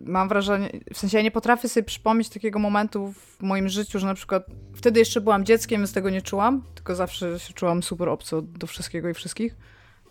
mam 0.00 0.28
wrażenie, 0.28 0.70
w 0.94 0.98
sensie 0.98 1.16
ja 1.16 1.22
nie 1.22 1.30
potrafię 1.30 1.68
sobie 1.68 1.84
przypomnieć 1.84 2.28
takiego 2.28 2.58
momentu 2.58 3.12
w 3.12 3.42
moim 3.42 3.68
życiu, 3.68 3.98
że 3.98 4.06
na 4.06 4.14
przykład 4.14 4.46
wtedy 4.74 5.00
jeszcze 5.00 5.20
byłam 5.20 5.44
dzieckiem, 5.44 5.80
więc 5.80 5.92
tego 5.92 6.10
nie 6.10 6.22
czułam, 6.22 6.62
tylko 6.74 6.94
zawsze 6.94 7.40
się 7.40 7.52
czułam 7.52 7.82
super 7.82 8.08
obco 8.08 8.42
do 8.42 8.66
wszystkiego 8.66 9.08
i 9.08 9.14
wszystkich, 9.14 9.56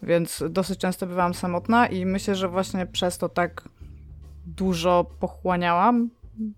więc 0.02 0.44
dosyć 0.50 0.80
często 0.80 1.08
bywałam 1.08 1.34
samotna 1.34 1.88
i 1.88 2.06
myślę, 2.06 2.36
że 2.36 2.50
właśnie 2.50 2.86
przez 2.86 3.18
to 3.18 3.30
tak 3.30 3.70
dużo 4.46 5.06
pochłaniałam 5.20 6.10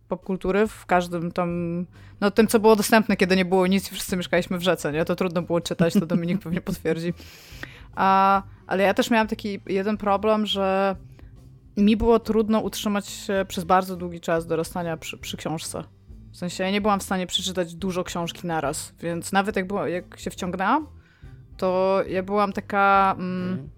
popkultury 0.07 0.67
w 0.67 0.85
każdym 0.85 1.31
tam, 1.31 1.85
no 2.21 2.31
tym, 2.31 2.47
co 2.47 2.59
było 2.59 2.75
dostępne, 2.75 3.17
kiedy 3.17 3.35
nie 3.35 3.45
było 3.45 3.67
nic 3.67 3.91
i 3.91 3.95
wszyscy 3.95 4.17
mieszkaliśmy 4.17 4.57
w 4.57 4.63
rzece, 4.63 4.91
nie? 4.91 5.05
To 5.05 5.15
trudno 5.15 5.41
było 5.41 5.61
czytać, 5.61 5.93
to 5.93 6.05
Dominik 6.05 6.41
pewnie 6.41 6.61
potwierdzi. 6.61 7.13
A, 7.95 8.43
ale 8.67 8.83
ja 8.83 8.93
też 8.93 9.11
miałam 9.11 9.27
taki 9.27 9.59
jeden 9.65 9.97
problem, 9.97 10.45
że 10.45 10.95
mi 11.77 11.97
było 11.97 12.19
trudno 12.19 12.59
utrzymać 12.59 13.07
się 13.07 13.45
przez 13.47 13.63
bardzo 13.63 13.95
długi 13.95 14.19
czas 14.19 14.47
dorastania 14.47 14.97
przy, 14.97 15.17
przy 15.17 15.37
książce. 15.37 15.83
W 16.31 16.37
sensie 16.37 16.63
ja 16.63 16.71
nie 16.71 16.81
byłam 16.81 16.99
w 16.99 17.03
stanie 17.03 17.27
przeczytać 17.27 17.75
dużo 17.75 18.03
książki 18.03 18.47
naraz, 18.47 18.93
więc 18.99 19.31
nawet 19.31 19.55
jak, 19.55 19.67
było, 19.67 19.87
jak 19.87 20.19
się 20.19 20.29
wciągnęłam, 20.29 20.87
to 21.57 22.01
ja 22.07 22.23
byłam 22.23 22.53
taka... 22.53 23.15
Mm, 23.19 23.69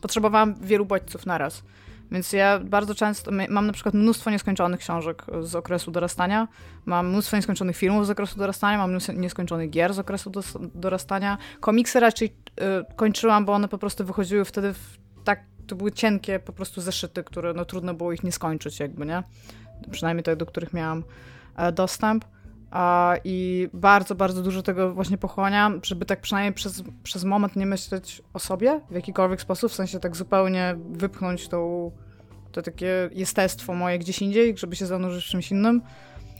potrzebowałam 0.00 0.54
wielu 0.60 0.86
bodźców 0.86 1.26
naraz. 1.26 1.62
Więc 2.10 2.32
ja 2.32 2.58
bardzo 2.58 2.94
często 2.94 3.30
mam 3.48 3.66
na 3.66 3.72
przykład 3.72 3.94
mnóstwo 3.94 4.30
nieskończonych 4.30 4.80
książek 4.80 5.22
z 5.40 5.54
okresu 5.54 5.90
dorastania, 5.90 6.48
mam 6.86 7.08
mnóstwo 7.08 7.36
nieskończonych 7.36 7.76
filmów 7.76 8.06
z 8.06 8.10
okresu 8.10 8.38
dorastania, 8.38 8.78
mam 8.78 8.90
mnóstwo 8.90 9.12
nieskończonych 9.12 9.70
gier 9.70 9.94
z 9.94 9.98
okresu 9.98 10.30
dos- 10.30 10.58
dorastania. 10.74 11.38
Komiksy 11.60 12.00
raczej 12.00 12.28
y, 12.28 12.94
kończyłam, 12.96 13.44
bo 13.44 13.52
one 13.52 13.68
po 13.68 13.78
prostu 13.78 14.04
wychodziły 14.04 14.44
wtedy 14.44 14.72
w 14.72 14.98
tak, 15.24 15.40
to 15.66 15.76
były 15.76 15.92
cienkie 15.92 16.38
po 16.38 16.52
prostu 16.52 16.80
zeszyty, 16.80 17.24
które 17.24 17.54
no 17.54 17.64
trudno 17.64 17.94
było 17.94 18.12
ich 18.12 18.24
nie 18.24 18.32
skończyć 18.32 18.80
jakby, 18.80 19.06
nie? 19.06 19.22
Przynajmniej 19.90 20.24
te, 20.24 20.36
do 20.36 20.46
których 20.46 20.72
miałam 20.72 21.04
e, 21.56 21.72
dostęp. 21.72 22.24
I 23.24 23.68
bardzo, 23.72 24.14
bardzo 24.14 24.42
dużo 24.42 24.62
tego 24.62 24.94
właśnie 24.94 25.18
pochłaniam, 25.18 25.80
żeby 25.82 26.04
tak 26.04 26.20
przynajmniej 26.20 26.52
przez, 26.52 26.82
przez 27.02 27.24
moment 27.24 27.56
nie 27.56 27.66
myśleć 27.66 28.22
o 28.32 28.38
sobie 28.38 28.80
w 28.90 28.94
jakikolwiek 28.94 29.40
sposób, 29.40 29.72
w 29.72 29.74
sensie 29.74 30.00
tak 30.00 30.16
zupełnie 30.16 30.76
wypchnąć 30.90 31.48
tą, 31.48 31.90
to 32.52 32.62
takie 32.62 33.10
jestestwo 33.12 33.74
moje 33.74 33.98
gdzieś 33.98 34.22
indziej, 34.22 34.58
żeby 34.58 34.76
się 34.76 34.86
zanurzyć 34.86 35.24
w 35.24 35.28
czymś 35.28 35.50
innym. 35.50 35.82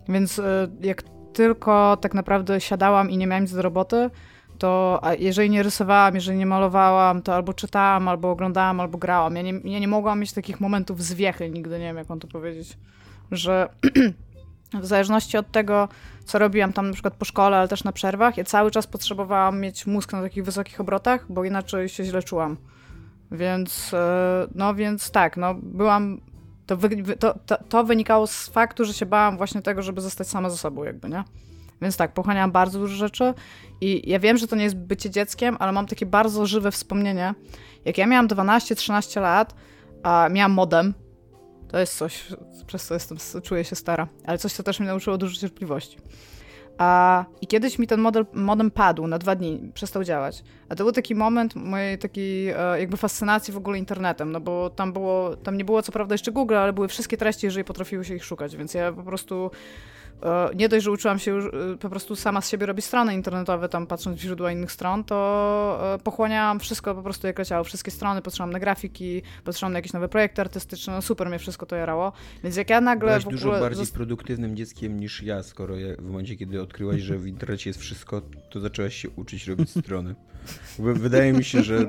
Więc 0.09 0.38
y, 0.38 0.43
jak 0.81 1.03
tylko 1.33 1.99
tak 2.01 2.14
naprawdę 2.14 2.61
siadałam 2.61 3.11
i 3.11 3.17
nie 3.17 3.27
miałam 3.27 3.43
nic 3.43 3.53
do 3.53 3.62
roboty, 3.62 4.11
to 4.59 5.01
jeżeli 5.19 5.51
nie 5.51 5.62
rysowałam, 5.62 6.14
jeżeli 6.14 6.38
nie 6.38 6.47
malowałam, 6.47 7.23
to 7.23 7.35
albo 7.35 7.55
czytałam, 7.55 8.09
albo 8.09 8.31
oglądałam, 8.31 8.81
albo 8.81 8.99
grałam. 8.99 9.37
Ja 9.37 9.43
nie, 9.43 9.53
ja 9.64 9.79
nie 9.79 9.88
mogłam 9.88 10.21
mieć 10.21 10.33
takich 10.33 10.61
momentów 10.61 11.03
zwiechy 11.03 11.51
nigdy, 11.51 11.79
nie 11.79 11.85
wiem 11.85 11.97
jak 11.97 12.09
mam 12.09 12.21
to 12.21 12.29
powiedzieć, 12.29 12.79
że 13.31 13.69
w 14.75 14.87
zależności 14.87 15.37
od 15.37 15.53
tego, 15.53 15.89
co 16.25 16.39
robiłam 16.39 16.73
tam 16.73 16.87
na 16.87 16.93
przykład 16.93 17.15
po 17.15 17.25
szkole, 17.25 17.57
ale 17.57 17.69
też 17.69 17.85
na 17.85 17.93
przerwach, 17.93 18.37
ja 18.37 18.45
cały 18.45 18.71
czas 18.71 18.87
potrzebowałam 18.87 19.61
mieć 19.61 19.87
mózg 19.87 20.13
na 20.13 20.23
takich 20.23 20.45
wysokich 20.45 20.81
obrotach, 20.81 21.27
bo 21.29 21.45
inaczej 21.45 21.89
się 21.89 22.05
źle 22.05 22.23
czułam. 22.23 22.57
Więc, 23.31 23.95
e, 23.95 24.47
no 24.55 24.75
więc 24.75 25.11
tak, 25.11 25.37
no 25.37 25.55
byłam, 25.55 26.21
to, 26.67 26.77
wy, 26.77 27.17
to, 27.17 27.35
to, 27.47 27.59
to 27.69 27.85
wynikało 27.85 28.27
z 28.27 28.49
faktu, 28.49 28.85
że 28.85 28.95
się 28.95 29.07
bałam 29.07 29.37
właśnie 29.37 29.63
tego, 29.63 29.83
żeby 29.83 30.01
zostać 30.01 30.29
sama 30.29 30.51
ze 30.51 30.57
sobą 30.57 30.85
jakby, 30.85 31.09
nie? 31.09 31.25
Więc 31.83 31.97
tak, 31.97 32.15
pochłaniałam 32.15 32.53
bardzo 32.53 32.79
dużo 32.79 32.97
rzeczy 32.97 33.35
i 33.81 34.11
ja 34.11 34.19
wiem, 34.19 34.39
że 34.39 34.47
to 34.47 34.57
nie 34.57 34.65
jest 34.65 34.77
bycie 34.77 35.11
dzieckiem, 35.11 35.57
ale 35.59 35.73
mam 35.73 35.87
takie 35.87 36.07
bardzo 36.07 36.47
żywe 36.47 36.71
wspomnienie. 36.71 37.35
Jak 37.85 37.99
ja 37.99 38.07
miałam 38.07 38.29
12-13 38.29 39.21
lat, 39.21 39.55
a 40.03 40.29
miałam 40.31 40.53
modem, 40.53 40.95
to 41.69 41.79
jest 41.79 41.99
coś, 41.99 42.27
przez 42.67 42.87
co 42.87 42.95
jestem, 42.95 43.19
czuję 43.43 43.64
się 43.64 43.77
stara, 43.77 44.09
ale 44.27 44.39
coś, 44.39 44.53
co 44.53 44.62
też 44.62 44.81
mnie 44.81 44.89
nauczyło 44.89 45.19
dużo 45.19 45.41
cierpliwości. 45.41 45.99
A, 46.79 47.25
I 47.41 47.47
kiedyś 47.47 47.79
mi 47.79 47.87
ten 47.87 48.01
model, 48.01 48.27
modem 48.33 48.71
padł 48.71 49.07
na 49.07 49.19
dwa 49.19 49.35
dni, 49.35 49.71
przestał 49.75 50.05
działać. 50.05 50.43
A 50.69 50.75
to 50.75 50.85
był 50.85 50.93
taki 50.93 51.14
moment 51.14 51.57
mojej 51.57 51.99
takiej 51.99 52.49
e, 52.49 52.57
jakby 52.79 52.97
fascynacji 52.97 53.55
w 53.55 53.57
ogóle 53.57 53.79
internetem, 53.79 54.33
no 54.33 54.41
bo 54.41 54.71
tam 54.71 54.93
było, 54.93 55.37
tam 55.37 55.57
nie 55.57 55.64
było 55.64 55.83
co 55.83 55.93
prawda 55.93 56.14
jeszcze 56.14 56.33
Google, 56.33 56.55
ale 56.55 56.73
były 56.73 56.89
wszystkie 56.89 57.16
treści, 57.16 57.47
jeżeli 57.47 57.64
potrafiły 57.64 58.05
się 58.05 58.14
ich 58.14 58.25
szukać, 58.25 58.57
więc 58.57 58.75
ja 58.75 58.93
po 58.93 59.03
prostu 59.03 59.51
nie 60.55 60.69
dość, 60.69 60.85
że 60.85 60.91
uczyłam 60.91 61.19
się 61.19 61.31
już 61.31 61.45
e, 61.45 61.77
po 61.81 61.91
prostu 61.91 62.16
sama 62.16 62.41
z 62.41 62.51
siebie 62.51 62.66
robić 62.66 62.85
strony 62.85 63.14
internetowe, 63.14 63.69
tam 63.69 63.87
patrząc 63.87 64.19
w 64.19 64.23
źródła 64.23 64.53
innych 64.53 64.73
stron, 64.73 65.05
to 65.05 65.95
e, 65.95 65.99
pochłaniałam 65.99 66.61
wszystko 66.61 66.95
po 66.95 67.03
prostu 67.03 67.27
jak 67.27 67.39
leciało, 67.39 67.64
wszystkie 67.64 67.91
strony, 67.91 68.23
patrzyłam 68.23 68.51
na 68.51 68.59
grafiki, 68.59 69.23
patrzyłam 69.45 69.73
na 69.73 69.79
jakieś 69.79 69.93
nowe 69.93 70.09
projekty 70.09 70.41
artystyczne, 70.41 70.93
no 70.93 71.03
super 71.03 71.29
mnie 71.29 71.39
wszystko 71.39 71.66
to 71.66 71.77
jarało, 71.77 72.12
więc 72.43 72.57
jak 72.57 72.71
ja 72.71 72.81
nagle 72.81 73.09
Byłaś 73.09 73.25
w 73.25 73.27
ogóle... 73.27 73.41
dużo 73.41 73.61
bardziej 73.61 73.87
produktywnym 73.87 74.57
dzieckiem 74.57 75.01
niż 75.01 75.23
ja, 75.23 75.43
skoro 75.43 75.77
ja, 75.77 75.97
w 75.99 76.07
momencie, 76.07 76.37
kiedy 76.37 76.62
odkryłaś, 76.62 77.01
że 77.01 77.19
w 77.19 77.27
internecie 77.27 77.71
jest 77.71 77.81
wszystko, 77.81 78.23
to 78.51 78.61
zaczęłaś 78.61 78.95
się 78.95 79.11
uczyć 79.11 79.47
robić 79.47 79.71
strony. 79.71 80.14
Wydaje 80.79 81.33
mi 81.33 81.45
się, 81.45 81.62
że 81.62 81.87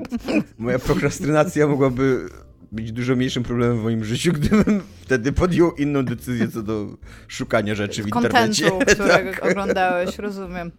moja 0.58 0.78
prokrastynacja 0.78 1.66
mogłaby 1.66 2.28
być 2.72 2.92
dużo 2.92 3.16
mniejszym 3.16 3.42
problemem 3.42 3.78
w 3.78 3.82
moim 3.82 4.04
życiu, 4.04 4.32
gdybym 4.40 4.82
wtedy 5.00 5.32
podjął 5.32 5.72
inną 5.72 6.04
decyzję 6.04 6.48
co 6.48 6.62
do 6.62 6.96
szukania 7.28 7.74
rzeczy 7.74 8.02
w 8.02 8.06
internecie. 8.06 8.70
Kontentu, 8.70 8.92
którego 9.04 9.32
tak. 9.32 9.44
oglądałeś, 9.44 10.18
rozumiem. 10.18 10.70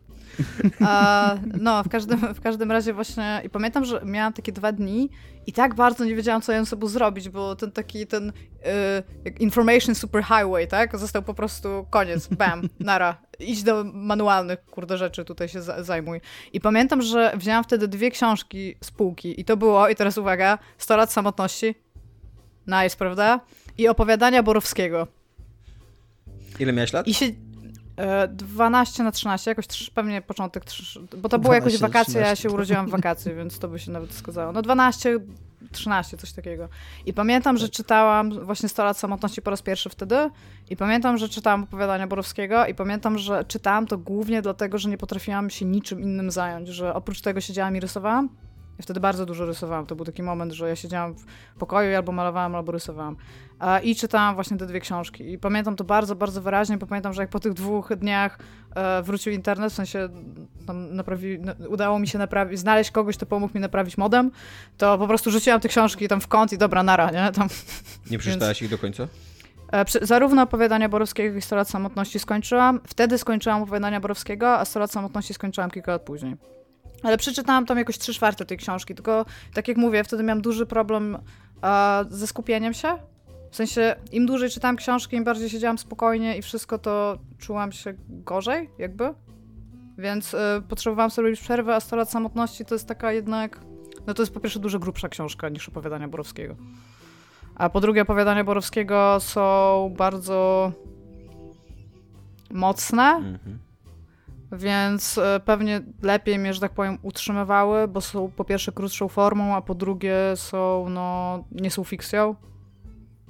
No, 1.61 1.83
w 1.83 1.89
każdym, 1.89 2.33
w 2.33 2.41
każdym 2.41 2.71
razie 2.71 2.93
właśnie, 2.93 3.41
i 3.45 3.49
pamiętam, 3.49 3.85
że 3.85 4.01
miałam 4.05 4.33
takie 4.33 4.51
dwa 4.51 4.71
dni 4.71 5.09
i 5.47 5.53
tak 5.53 5.75
bardzo 5.75 6.05
nie 6.05 6.15
wiedziałam, 6.15 6.41
co 6.41 6.51
ja 6.51 6.65
sobą 6.65 6.87
zrobić, 6.87 7.29
bo 7.29 7.55
ten 7.55 7.71
taki, 7.71 8.07
ten 8.07 8.29
y, 8.29 9.29
information 9.39 9.95
superhighway, 9.95 10.67
tak, 10.67 10.97
został 10.97 11.21
po 11.21 11.33
prostu 11.33 11.87
koniec, 11.89 12.27
bam, 12.27 12.61
nara, 12.79 13.17
idź 13.39 13.63
do 13.63 13.83
manualnych, 13.83 14.65
kurde, 14.65 14.97
rzeczy, 14.97 15.25
tutaj 15.25 15.49
się 15.49 15.61
zajmuj. 15.61 16.21
I 16.53 16.61
pamiętam, 16.61 17.01
że 17.01 17.33
wzięłam 17.37 17.63
wtedy 17.63 17.87
dwie 17.87 18.11
książki 18.11 18.75
z 18.83 18.91
półki 18.91 19.41
i 19.41 19.45
to 19.45 19.57
było, 19.57 19.89
i 19.89 19.95
teraz 19.95 20.17
uwaga, 20.17 20.57
100 20.77 20.97
lat 20.97 21.13
samotności, 21.13 21.75
nice, 22.67 22.97
prawda? 22.97 23.39
I 23.77 23.87
opowiadania 23.87 24.43
Borowskiego. 24.43 25.07
Ile 26.59 26.73
miałeś 26.73 26.93
lat? 26.93 27.07
I 27.07 27.13
się... 27.13 27.25
12 28.29 29.01
e, 29.01 29.05
na 29.05 29.11
13, 29.11 29.51
jakoś 29.51 29.89
pewnie 29.89 30.21
początek, 30.21 30.63
bo 31.17 31.29
to 31.29 31.39
było 31.39 31.53
jakoś 31.53 31.77
wakacje, 31.77 32.13
13. 32.13 32.29
ja 32.29 32.35
się 32.35 32.49
urodziłam 32.49 32.87
w 32.87 32.89
wakacje, 32.89 33.35
więc 33.35 33.59
to 33.59 33.67
by 33.67 33.79
się 33.79 33.91
nawet 33.91 34.13
zgadzało. 34.13 34.51
No 34.51 34.61
12, 34.61 35.19
13, 35.71 36.17
coś 36.17 36.31
takiego. 36.31 36.69
I 37.05 37.13
pamiętam, 37.13 37.57
że 37.57 37.69
czytałam 37.69 38.45
właśnie 38.45 38.69
100 38.69 38.83
lat 38.83 38.97
samotności 38.97 39.41
po 39.41 39.51
raz 39.51 39.61
pierwszy 39.61 39.89
wtedy 39.89 40.29
i 40.69 40.77
pamiętam, 40.77 41.17
że 41.17 41.29
czytałam 41.29 41.63
opowiadania 41.63 42.07
Borowskiego 42.07 42.65
i 42.65 42.75
pamiętam, 42.75 43.17
że 43.17 43.45
czytałam 43.45 43.87
to 43.87 43.97
głównie 43.97 44.41
dlatego, 44.41 44.77
że 44.77 44.89
nie 44.89 44.97
potrafiłam 44.97 45.49
się 45.49 45.65
niczym 45.65 46.01
innym 46.01 46.31
zająć, 46.31 46.67
że 46.67 46.93
oprócz 46.93 47.21
tego 47.21 47.41
siedziałam 47.41 47.75
i 47.75 47.79
rysowałam, 47.79 48.29
ja 48.77 48.83
wtedy 48.83 48.99
bardzo 48.99 49.25
dużo 49.25 49.45
rysowałam. 49.45 49.85
To 49.85 49.95
był 49.95 50.05
taki 50.05 50.23
moment, 50.23 50.53
że 50.53 50.69
ja 50.69 50.75
siedziałam 50.75 51.13
w 51.15 51.25
pokoju 51.59 51.91
i 51.91 51.95
albo 51.95 52.11
malowałam, 52.11 52.55
albo 52.55 52.71
rysowałam. 52.71 53.15
I 53.83 53.95
czytałam 53.95 54.35
właśnie 54.35 54.57
te 54.57 54.65
dwie 54.65 54.79
książki. 54.79 55.31
I 55.31 55.37
pamiętam 55.37 55.75
to 55.75 55.83
bardzo, 55.83 56.15
bardzo 56.15 56.41
wyraźnie. 56.41 56.77
Pamiętam, 56.77 57.13
że 57.13 57.21
jak 57.21 57.29
po 57.29 57.39
tych 57.39 57.53
dwóch 57.53 57.95
dniach 57.95 58.39
e, 58.75 59.01
wrócił 59.03 59.33
internet, 59.33 59.71
w 59.71 59.75
sensie 59.75 60.09
tam 60.67 60.95
naprawi, 60.95 61.39
udało 61.69 61.99
mi 61.99 62.07
się 62.07 62.17
naprawić, 62.17 62.59
znaleźć 62.59 62.91
kogoś, 62.91 63.17
kto 63.17 63.25
pomógł 63.25 63.53
mi 63.55 63.61
naprawić 63.61 63.97
modem, 63.97 64.31
to 64.77 64.97
po 64.97 65.07
prostu 65.07 65.31
rzuciłam 65.31 65.59
te 65.59 65.69
książki 65.69 66.07
tam 66.07 66.21
w 66.21 66.27
kąt 66.27 66.53
i 66.53 66.57
dobra, 66.57 66.83
nara, 66.83 67.11
nie? 67.11 67.31
Tam, 67.31 67.47
nie 68.11 68.17
przeczytałaś 68.17 68.61
więc... 68.61 68.71
ich 68.71 68.77
do 68.77 68.81
końca? 68.81 69.07
E, 69.71 69.85
zarówno 70.01 70.41
opowiadania 70.41 70.89
Borowskiego, 70.89 71.27
jak 71.27 71.37
i 71.37 71.41
100 71.41 71.55
lat 71.55 71.69
samotności 71.69 72.19
skończyłam. 72.19 72.79
Wtedy 72.87 73.17
skończyłam 73.17 73.63
opowiadania 73.63 73.99
Borowskiego, 73.99 74.59
a 74.59 74.65
100 74.65 74.79
lat 74.79 74.91
samotności 74.91 75.33
skończyłam 75.33 75.71
kilka 75.71 75.91
lat 75.91 76.01
później. 76.01 76.35
Ale 77.03 77.17
przeczytałam 77.17 77.65
tam 77.65 77.77
jakoś 77.77 77.97
trzy 77.97 78.13
czwarte 78.13 78.45
tej 78.45 78.57
książki, 78.57 78.95
tylko 78.95 79.25
tak 79.53 79.67
jak 79.67 79.77
mówię, 79.77 80.03
wtedy 80.03 80.23
miałam 80.23 80.41
duży 80.41 80.65
problem 80.65 81.17
e, 81.63 82.05
ze 82.09 82.27
skupieniem 82.27 82.73
się. 82.73 83.10
W 83.51 83.55
sensie, 83.55 83.95
im 84.11 84.25
dłużej 84.25 84.49
czytałam 84.49 84.75
książki, 84.75 85.15
im 85.15 85.23
bardziej 85.23 85.49
siedziałam 85.49 85.77
spokojnie 85.77 86.37
i 86.37 86.41
wszystko 86.41 86.77
to 86.77 87.17
czułam 87.37 87.71
się 87.71 87.93
gorzej, 88.09 88.69
jakby. 88.77 89.13
Więc 89.97 90.33
y, 90.33 90.37
potrzebowałam 90.69 91.11
sobie 91.11 91.27
robić 91.27 91.41
przerwę, 91.41 91.75
a 91.75 91.79
100 91.79 91.95
lat 91.95 92.09
samotności 92.09 92.65
to 92.65 92.75
jest 92.75 92.87
taka 92.87 93.11
jednak... 93.11 93.59
No 94.07 94.13
to 94.13 94.21
jest 94.21 94.33
po 94.33 94.39
pierwsze 94.39 94.59
dużo 94.59 94.79
grubsza 94.79 95.09
książka 95.09 95.49
niż 95.49 95.69
opowiadania 95.69 96.07
Borowskiego. 96.07 96.55
A 97.55 97.69
po 97.69 97.81
drugie, 97.81 98.01
opowiadania 98.01 98.43
Borowskiego 98.43 99.17
są 99.19 99.93
bardzo 99.97 100.71
mocne. 102.51 103.03
Mhm 103.03 103.59
więc 104.51 105.17
e, 105.17 105.41
pewnie 105.45 105.81
lepiej 106.01 106.39
mnie, 106.39 106.53
że 106.53 106.59
tak 106.59 106.71
powiem, 106.71 106.97
utrzymywały, 107.01 107.87
bo 107.87 108.01
są 108.01 108.31
po 108.35 108.45
pierwsze 108.45 108.71
krótszą 108.71 109.07
formą, 109.07 109.55
a 109.55 109.61
po 109.61 109.75
drugie 109.75 110.15
są, 110.35 110.89
no, 110.89 111.43
nie 111.51 111.71
są 111.71 111.83
fikcją. 111.83 112.35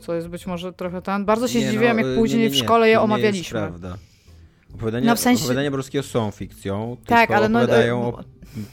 Co 0.02 0.14
jest 0.14 0.28
być 0.28 0.48
może 0.48 0.74
trochę 0.74 1.02
ten. 1.02 1.26
Bardzo 1.26 1.48
się 1.48 1.60
nie, 1.60 1.68
zdziwiłem, 1.68 2.02
no, 2.02 2.08
jak 2.08 2.18
później 2.18 2.40
nie, 2.40 2.50
nie, 2.50 2.54
w 2.54 2.58
szkole 2.58 2.90
je 2.90 3.02
omawialiśmy. 3.02 3.60
To 3.60 3.68
prawda. 3.68 3.98
Opowiadania, 4.76 5.06
no 5.06 5.16
w 5.16 5.20
sensie... 5.20 5.44
opowiadania 5.44 5.72
są 6.02 6.32
fikcją, 6.32 6.98
tak, 7.06 7.32
ale 7.32 7.50
no, 7.50 7.60
opowiadają 7.60 8.08
o 8.08 8.24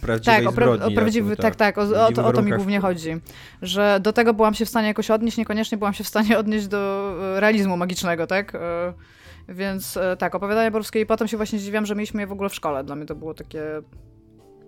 prawdziwej 0.00 0.44
tak, 0.44 0.52
zbrodni. 0.52 0.86
O 0.86 0.90
prawdziwy, 0.90 1.36
tak, 1.36 1.56
tak, 1.56 1.78
o, 1.78 2.06
o, 2.06 2.12
to, 2.12 2.26
o 2.26 2.32
to 2.32 2.42
mi 2.42 2.52
głównie 2.52 2.80
chodzi. 2.80 3.16
Że 3.62 4.00
do 4.02 4.12
tego 4.12 4.34
byłam 4.34 4.54
się 4.54 4.64
w 4.64 4.68
stanie 4.68 4.88
jakoś 4.88 5.10
odnieść, 5.10 5.36
niekoniecznie 5.36 5.78
byłam 5.78 5.94
się 5.94 6.04
w 6.04 6.08
stanie 6.08 6.38
odnieść 6.38 6.66
do 6.66 7.14
e, 7.36 7.40
realizmu 7.40 7.76
magicznego, 7.76 8.26
tak? 8.26 8.52
Więc 9.48 9.98
tak, 10.18 10.34
opowiadania 10.34 10.70
borowskie 10.70 11.00
i 11.00 11.06
potem 11.06 11.28
się 11.28 11.36
właśnie 11.36 11.58
zdziwiam, 11.58 11.86
że 11.86 11.94
mieliśmy 11.94 12.22
je 12.22 12.26
w 12.26 12.32
ogóle 12.32 12.48
w 12.48 12.54
szkole. 12.54 12.84
Dla 12.84 12.96
mnie 12.96 13.06
to 13.06 13.14
było 13.14 13.34
takie 13.34 13.62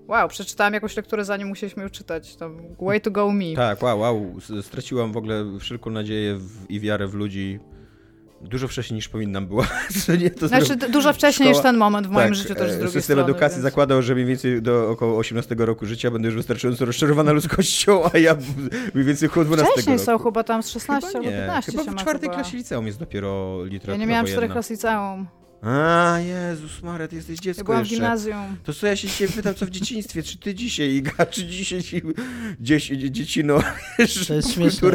Wow, 0.08 0.28
przeczytałam 0.28 0.74
jakąś 0.74 0.96
lekturę, 0.96 1.24
zanim 1.24 1.48
musieliśmy 1.48 1.82
ją 1.82 1.90
czytać. 1.90 2.36
To 2.36 2.50
way 2.80 3.00
to 3.00 3.10
go 3.10 3.32
me. 3.32 3.54
Tak, 3.56 3.82
wow, 3.82 3.98
wow. 3.98 4.36
Straciłam 4.62 5.12
w 5.12 5.16
ogóle 5.16 5.58
wszelką 5.60 5.90
nadzieję 5.90 6.34
w, 6.34 6.70
i 6.70 6.80
wiarę 6.80 7.06
w 7.06 7.14
ludzi 7.14 7.60
Dużo 8.40 8.68
wcześniej 8.68 8.96
niż 8.96 9.08
powinnam 9.08 9.46
była. 9.46 9.66
nie, 10.20 10.30
to 10.30 10.48
znaczy 10.48 10.76
dużo 10.76 11.12
wcześniej 11.12 11.48
Szkoła... 11.48 11.58
niż 11.58 11.62
ten 11.62 11.76
moment 11.76 12.06
w 12.06 12.10
moim 12.10 12.28
tak, 12.28 12.34
życiu 12.34 12.54
też 12.54 12.70
z 12.70 12.74
e, 12.74 12.78
drugiej 12.78 12.92
System 12.92 13.02
strony, 13.02 13.22
edukacji 13.22 13.56
więc... 13.56 13.62
zakładał, 13.62 14.02
że 14.02 14.14
mniej 14.14 14.26
więcej 14.26 14.62
do 14.62 14.90
około 14.90 15.18
18 15.18 15.54
roku 15.58 15.86
życia 15.86 16.10
będę 16.10 16.28
już 16.28 16.36
wystarczająco 16.36 16.84
rozczarowana 16.84 17.32
ludzkością, 17.32 18.02
a 18.12 18.18
ja 18.18 18.36
mniej 18.94 19.04
więcej 19.06 19.28
około 19.28 19.44
12 19.44 19.72
Wcześniej 19.72 19.96
roku. 19.96 20.06
są 20.06 20.18
chyba 20.18 20.44
tam 20.44 20.62
z 20.62 20.68
16 20.68 21.08
chyba 21.08 21.18
albo 21.18 21.30
15 21.30 21.72
Chyba 21.72 21.92
w 21.92 21.96
czwartej 21.96 22.30
klasie 22.30 22.56
liceum 22.56 22.86
jest 22.86 22.98
dopiero 22.98 23.64
literatura 23.64 23.94
Ja 23.94 24.00
nie 24.00 24.06
miałam 24.06 24.26
czterech 24.26 24.52
klas 24.52 24.70
liceum. 24.70 25.26
A, 25.62 26.18
Jezus 26.18 26.82
Maria, 26.82 27.08
ty 27.08 27.16
jesteś 27.16 27.38
dziecko 27.38 27.60
ja 27.60 27.64
byłam 27.64 27.80
jeszcze. 27.80 27.94
w 27.94 27.98
gimnazjum. 27.98 28.56
To 28.64 28.74
co 28.74 28.86
ja 28.86 28.96
się 28.96 29.08
dzisiaj 29.08 29.28
pytam, 29.28 29.54
co 29.54 29.66
w 29.66 29.70
dzieciństwie? 29.70 30.22
Czy 30.22 30.38
ty 30.38 30.54
dzisiaj, 30.54 30.88
Iga, 30.88 31.26
czy 31.30 31.46
dzisiaj 31.46 31.80
dzieci, 32.60 33.12
dziecino, 33.12 33.60
To 34.26 34.34
jest 34.34 34.52
śmieszne, 34.52 34.90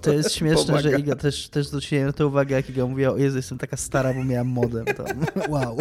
to 0.00 0.12
jest 0.12 0.34
śmieszne 0.34 0.66
pomaga. 0.66 0.90
że 0.90 0.98
Iga 0.98 1.16
też, 1.16 1.48
też 1.48 1.66
zwróciłem 1.66 2.06
na 2.06 2.12
to 2.12 2.28
uwagę, 2.28 2.56
jak 2.56 2.70
Iga 2.70 2.86
mówiła, 2.86 3.12
o 3.12 3.16
Jezu, 3.16 3.36
jestem 3.36 3.58
taka 3.58 3.76
stara, 3.76 4.14
bo 4.14 4.24
miałam 4.24 4.48
modem. 4.48 4.84
To, 4.84 5.04
wow. 5.52 5.76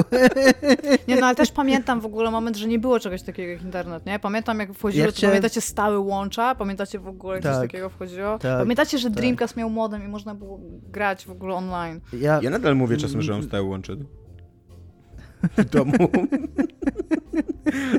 Nie, 1.08 1.16
no 1.16 1.26
ale 1.26 1.36
też 1.36 1.52
pamiętam 1.52 2.02
w 2.02 2.06
ogóle 2.06 2.32
moment, 2.32 2.58
że 2.58 2.68
nie 2.68 2.80
było 2.80 3.00
czegoś 3.00 3.22
takiego 3.22 3.52
jak 3.52 3.62
internet, 3.62 4.06
nie? 4.06 4.20
Pamiętam 4.20 4.60
jak 4.60 4.74
wchodziło, 4.74 5.06
ja 5.06 5.12
chciałem... 5.12 5.32
pamiętacie 5.32 5.62
stały 5.62 6.00
łącza? 6.00 6.56
Pamiętacie 6.56 7.00
w 7.00 7.08
ogóle 7.08 7.34
jak 7.34 7.44
tak, 7.44 7.54
coś 7.54 7.62
takiego 7.62 7.90
wchodziło? 7.90 8.40
Tak, 8.40 8.60
pamiętacie, 8.60 8.98
że 8.98 9.10
tak. 9.10 9.18
Dreamcast 9.18 9.58
miał 9.58 9.70
modem 9.70 10.04
i 10.06 10.08
można 10.08 10.36
było 10.36 10.60
grać 10.92 11.26
w 11.26 11.32
ogóle 11.32 11.56
online? 11.56 12.02
Ja, 12.14 12.40
ja 12.42 12.50
nadal 12.50 12.76
mówię 12.76 12.98
czasem, 12.98 13.22
że 13.22 13.36
on 13.36 13.44
stały 13.44 13.74
łącze 13.96 14.22
w 15.58 15.66
domu. 15.66 15.94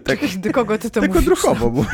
tak, 0.04 0.18
do 0.38 0.52
kogo 0.52 0.78
ty 0.78 0.90
to 0.90 1.00
tak 1.00 1.08
mówisz? 1.08 1.22
Odruchowo. 1.22 1.70
Bo... 1.70 1.84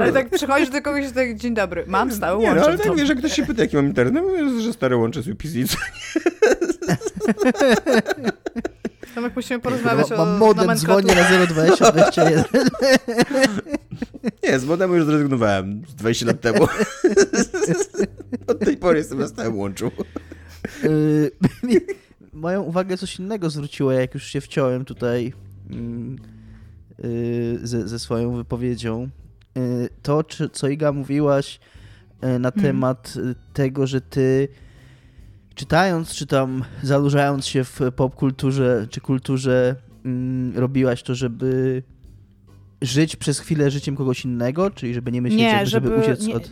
ale 0.00 0.12
tak 0.12 0.30
przychodzisz 0.30 0.70
do 0.70 0.82
kogoś 0.82 1.10
i 1.10 1.12
tak, 1.12 1.36
dzień 1.36 1.54
dobry, 1.54 1.84
mam 1.86 2.12
stałe 2.12 2.38
łącze. 2.38 2.60
No, 2.60 2.66
ale 2.66 2.78
tak 2.78 2.96
wiesz, 2.96 3.08
jak 3.08 3.18
ktoś 3.18 3.32
się 3.32 3.46
pyta, 3.46 3.62
jaki 3.62 3.76
mam 3.76 3.86
internet, 3.86 4.24
mówię, 4.24 4.60
że 4.60 4.72
stare 4.72 4.96
łącze 4.96 5.22
z 5.22 5.28
UPC. 5.28 5.76
Tomek, 9.14 9.36
musimy 9.36 9.60
porozmawiać 9.60 10.10
mam, 10.10 10.20
o 10.20 10.26
Mam 10.26 10.38
modem, 10.38 10.76
dzwonię 10.76 11.14
na 11.14 11.46
02021. 11.46 12.44
Nie, 14.42 14.58
z 14.58 14.64
modem 14.64 14.94
już 14.94 15.04
zrezygnowałem 15.04 15.80
20 15.80 16.26
lat 16.26 16.40
temu. 16.40 16.64
Od 18.46 18.58
tej 18.58 18.76
pory 18.76 18.98
jestem 18.98 19.18
na 19.18 19.28
stałym 19.28 19.58
łączu. 19.58 19.90
Y, 20.84 21.30
moją 22.32 22.62
uwagę 22.62 22.96
coś 22.96 23.18
innego 23.18 23.50
zwróciło, 23.50 23.92
jak 23.92 24.14
już 24.14 24.26
się 24.26 24.40
wciąłem 24.40 24.84
tutaj 24.84 25.32
mm, 25.70 26.16
y, 27.04 27.58
ze, 27.62 27.88
ze 27.88 27.98
swoją 27.98 28.36
wypowiedzią. 28.36 29.08
Y, 29.58 29.88
to, 30.02 30.24
czy, 30.24 30.48
co 30.48 30.68
Iga 30.68 30.92
mówiłaś 30.92 31.60
na 32.40 32.50
hmm. 32.50 32.52
temat 32.52 33.14
tego, 33.52 33.86
że 33.86 34.00
ty 34.00 34.48
czytając, 35.54 36.14
czy 36.14 36.26
tam 36.26 36.64
zanurzając 36.82 37.46
się 37.46 37.64
w 37.64 37.80
popkulturze, 37.96 38.86
czy 38.90 39.00
kulturze, 39.00 39.76
mm, 40.04 40.58
robiłaś 40.58 41.02
to, 41.02 41.14
żeby 41.14 41.82
żyć 42.82 43.16
przez 43.16 43.38
chwilę 43.38 43.70
życiem 43.70 43.96
kogoś 43.96 44.24
innego, 44.24 44.70
czyli 44.70 44.94
żeby 44.94 45.12
nie 45.12 45.22
myśleć, 45.22 45.40
nie, 45.40 45.66
żeby, 45.66 45.88
żeby 45.88 46.00
uciec 46.00 46.26
nie, 46.26 46.34
od... 46.34 46.50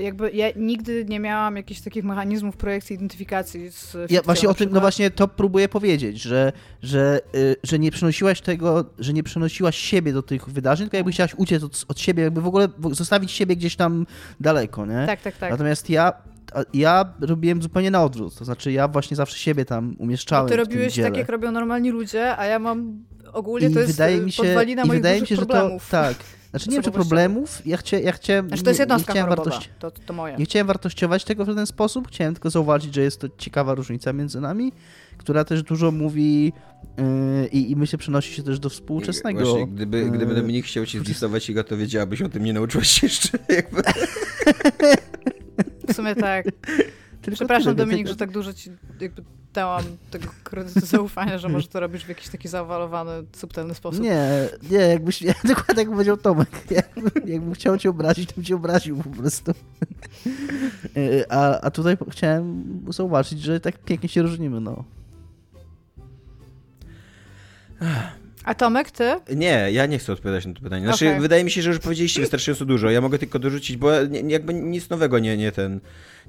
jakby 0.00 0.30
ja 0.30 0.46
nigdy 0.56 1.04
nie 1.04 1.20
miałam 1.20 1.56
jakichś 1.56 1.80
takich 1.80 2.04
mechanizmów 2.04 2.56
projekcji 2.56 2.96
identyfikacji 2.96 3.70
z 3.70 3.96
Ja 4.10 4.22
właśnie 4.22 4.48
o 4.48 4.54
tym, 4.54 4.70
no 4.72 4.80
właśnie 4.80 5.10
to 5.10 5.28
próbuję 5.28 5.68
powiedzieć, 5.68 6.22
że, 6.22 6.52
że, 6.82 7.20
y, 7.34 7.56
że 7.62 7.78
nie 7.78 7.90
przenosiłaś 7.90 8.40
tego, 8.40 8.84
że 8.98 9.12
nie 9.12 9.22
przenosiłaś 9.22 9.76
siebie 9.76 10.12
do 10.12 10.22
tych 10.22 10.48
wydarzeń, 10.48 10.86
tylko 10.86 10.96
jakby 10.96 11.12
chciałaś 11.12 11.34
uciec 11.36 11.62
od, 11.62 11.84
od 11.88 12.00
siebie, 12.00 12.22
jakby 12.22 12.40
w 12.40 12.46
ogóle 12.46 12.68
zostawić 12.90 13.32
siebie 13.32 13.56
gdzieś 13.56 13.76
tam 13.76 14.06
daleko, 14.40 14.86
nie? 14.86 15.06
Tak, 15.06 15.20
tak, 15.22 15.36
tak. 15.36 15.50
Natomiast 15.50 15.90
ja, 15.90 16.12
ja 16.74 17.12
robiłem 17.20 17.62
zupełnie 17.62 17.90
na 17.90 18.04
odwrót, 18.04 18.34
to 18.34 18.44
znaczy 18.44 18.72
ja 18.72 18.88
właśnie 18.88 19.16
zawsze 19.16 19.38
siebie 19.38 19.64
tam 19.64 19.96
umieszczałem 19.98 20.46
Bo 20.46 20.50
ty 20.50 20.56
robiłeś 20.56 20.96
tak, 20.96 21.16
jak 21.16 21.28
robią 21.28 21.52
normalni 21.52 21.90
ludzie, 21.90 22.36
a 22.36 22.46
ja 22.46 22.58
mam 22.58 23.04
ogólnie 23.32 23.68
I 23.68 23.72
to 23.72 23.80
jest 23.80 23.92
wydaje 23.92 24.20
mi 24.20 24.32
się, 24.32 24.42
podwalina 24.42 24.82
i 24.82 24.86
moich 24.86 25.00
wydaje 25.00 25.20
mi 25.20 25.26
się, 25.26 25.36
że 25.36 25.46
problemów. 25.46 25.84
to, 25.84 25.90
tak, 25.90 26.16
znaczy 26.52 26.70
nie 26.70 26.76
wiem, 26.76 26.82
czy 26.82 26.90
problemów, 26.90 27.66
ja, 27.66 27.76
chcia, 27.76 27.98
ja 27.98 28.12
chciałem... 28.12 28.48
Znaczy 28.48 28.62
to 28.62 28.70
jest 28.70 28.80
jednostka 28.80 29.14
nie, 29.14 29.20
nie 29.20 29.26
wartości... 29.26 29.68
to, 29.78 29.90
to 29.90 30.12
moje. 30.12 30.36
Nie 30.36 30.44
chciałem 30.44 30.66
wartościować 30.66 31.24
tego 31.24 31.44
w 31.44 31.54
ten 31.54 31.66
sposób, 31.66 32.08
chciałem 32.08 32.34
tylko 32.34 32.50
zauważyć, 32.50 32.94
że 32.94 33.02
jest 33.02 33.20
to 33.20 33.28
ciekawa 33.38 33.74
różnica 33.74 34.12
między 34.12 34.40
nami, 34.40 34.72
która 35.18 35.44
też 35.44 35.62
dużo 35.62 35.90
mówi 35.90 36.52
yy, 36.98 37.46
i 37.46 37.76
myślę 37.76 37.98
przenosi 37.98 38.34
się 38.34 38.42
też 38.42 38.58
do 38.58 38.70
współczesnego. 38.70 39.44
Właśnie, 39.44 39.66
gdyby, 39.66 40.10
gdyby 40.10 40.34
Dominik 40.34 40.66
chciał 40.66 40.86
ci 40.86 40.98
zlistować 40.98 41.50
Iga, 41.50 41.64
to 41.64 41.76
wiedziałabyś 41.76 42.22
o 42.22 42.28
tym, 42.28 42.44
nie 42.44 42.52
nauczyłaś 42.52 42.88
się 42.88 43.06
jeszcze 43.06 43.38
jakby. 43.48 43.82
W 45.88 45.92
sumie 45.92 46.14
tak. 46.14 46.46
Tylko 47.22 47.36
Przepraszam 47.36 47.74
tyle, 47.74 47.86
Dominik, 47.86 48.08
że 48.08 48.16
tak 48.16 48.30
dużo 48.30 48.52
ci 48.52 48.70
jakby 49.00 49.22
dałam 49.52 49.82
tego 50.10 50.28
kredytu 50.44 50.86
zaufania, 50.86 51.38
że 51.38 51.48
może 51.48 51.68
to 51.68 51.80
robisz 51.80 52.04
w 52.04 52.08
jakiś 52.08 52.28
taki 52.28 52.48
zawalowany, 52.48 53.12
subtelny 53.32 53.74
sposób. 53.74 54.02
Nie, 54.02 54.48
nie, 54.70 54.78
jakbyś, 54.78 55.22
ja, 55.22 55.34
dokładnie 55.44 55.82
jak 55.82 55.92
powiedział 55.92 56.16
Tomek, 56.16 56.48
jakbym, 56.70 57.28
jakbym 57.28 57.54
chciał 57.54 57.78
cię 57.78 57.90
obrazić, 57.90 58.28
to 58.28 58.34
bym 58.34 58.44
cię 58.44 58.56
obraził 58.56 58.96
po 58.96 59.10
prostu. 59.10 59.52
A, 61.28 61.60
a 61.60 61.70
tutaj 61.70 61.96
chciałem 62.10 62.64
zauważyć, 62.88 63.40
że 63.40 63.60
tak 63.60 63.78
pięknie 63.78 64.08
się 64.08 64.22
różnimy, 64.22 64.60
no. 64.60 64.84
A 68.44 68.54
Tomek, 68.54 68.90
ty? 68.90 69.04
Nie, 69.36 69.68
ja 69.72 69.86
nie 69.86 69.98
chcę 69.98 70.12
odpowiadać 70.12 70.46
na 70.46 70.54
to 70.54 70.60
pytanie. 70.60 70.86
Znaczy, 70.86 71.08
okay. 71.08 71.20
wydaje 71.20 71.44
mi 71.44 71.50
się, 71.50 71.62
że 71.62 71.70
już 71.70 71.78
powiedzieliście 71.78 72.20
wystarczająco 72.20 72.64
dużo. 72.64 72.90
Ja 72.90 73.00
mogę 73.00 73.18
tylko 73.18 73.38
dorzucić, 73.38 73.76
bo 73.76 73.90
jakby 74.26 74.54
nic 74.54 74.90
nowego 74.90 75.18
nie, 75.18 75.36
nie 75.36 75.52
ten 75.52 75.80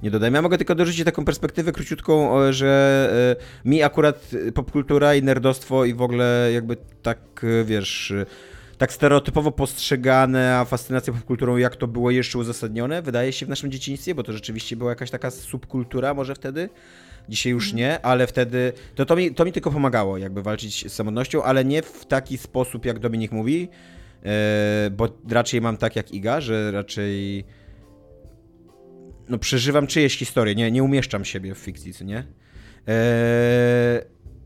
nie 0.03 0.11
dodajmy. 0.11 0.37
Ja 0.37 0.41
mogę 0.41 0.57
tylko 0.57 0.75
dorzucić 0.75 1.05
taką 1.05 1.25
perspektywę 1.25 1.71
króciutką, 1.71 2.31
że 2.51 3.35
e, 3.65 3.69
mi 3.69 3.83
akurat 3.83 4.31
popkultura 4.53 5.15
i 5.15 5.23
nerdostwo 5.23 5.85
i 5.85 5.93
w 5.93 6.01
ogóle 6.01 6.49
jakby 6.53 6.77
tak, 7.01 7.19
e, 7.43 7.63
wiesz 7.63 8.13
tak 8.77 8.93
stereotypowo 8.93 9.51
postrzegane, 9.51 10.57
a 10.57 10.65
fascynacja 10.65 11.13
popkulturą, 11.13 11.57
jak 11.57 11.75
to 11.75 11.87
było 11.87 12.11
jeszcze 12.11 12.39
uzasadnione, 12.39 13.01
wydaje 13.01 13.33
się 13.33 13.45
w 13.45 13.49
naszym 13.49 13.71
dzieciństwie, 13.71 14.15
bo 14.15 14.23
to 14.23 14.33
rzeczywiście 14.33 14.75
była 14.75 14.89
jakaś 14.89 15.11
taka 15.11 15.31
subkultura 15.31 16.13
może 16.13 16.35
wtedy. 16.35 16.69
Dzisiaj 17.29 17.51
już 17.51 17.65
mhm. 17.65 17.77
nie, 17.77 18.05
ale 18.05 18.27
wtedy 18.27 18.73
to, 18.95 19.05
to, 19.05 19.15
mi, 19.15 19.33
to 19.33 19.45
mi 19.45 19.51
tylko 19.51 19.71
pomagało 19.71 20.17
jakby 20.17 20.43
walczyć 20.43 20.91
z 20.91 20.93
samotnością, 20.93 21.43
ale 21.43 21.65
nie 21.65 21.81
w 21.81 22.05
taki 22.05 22.37
sposób, 22.37 22.85
jak 22.85 22.99
Dominik 22.99 23.31
mówi, 23.31 23.69
yy, 24.23 24.29
bo 24.91 25.07
raczej 25.29 25.61
mam 25.61 25.77
tak 25.77 25.95
jak 25.95 26.11
Iga, 26.11 26.41
że 26.41 26.71
raczej 26.71 27.45
no 29.29 29.37
przeżywam 29.37 29.87
czyjeś 29.87 30.17
historie, 30.17 30.55
nie, 30.55 30.71
nie 30.71 30.83
umieszczam 30.83 31.25
siebie 31.25 31.55
w 31.55 31.57
fikcji, 31.57 31.93
co 31.93 32.03
nie? 32.03 32.17
Eee, 32.87 34.01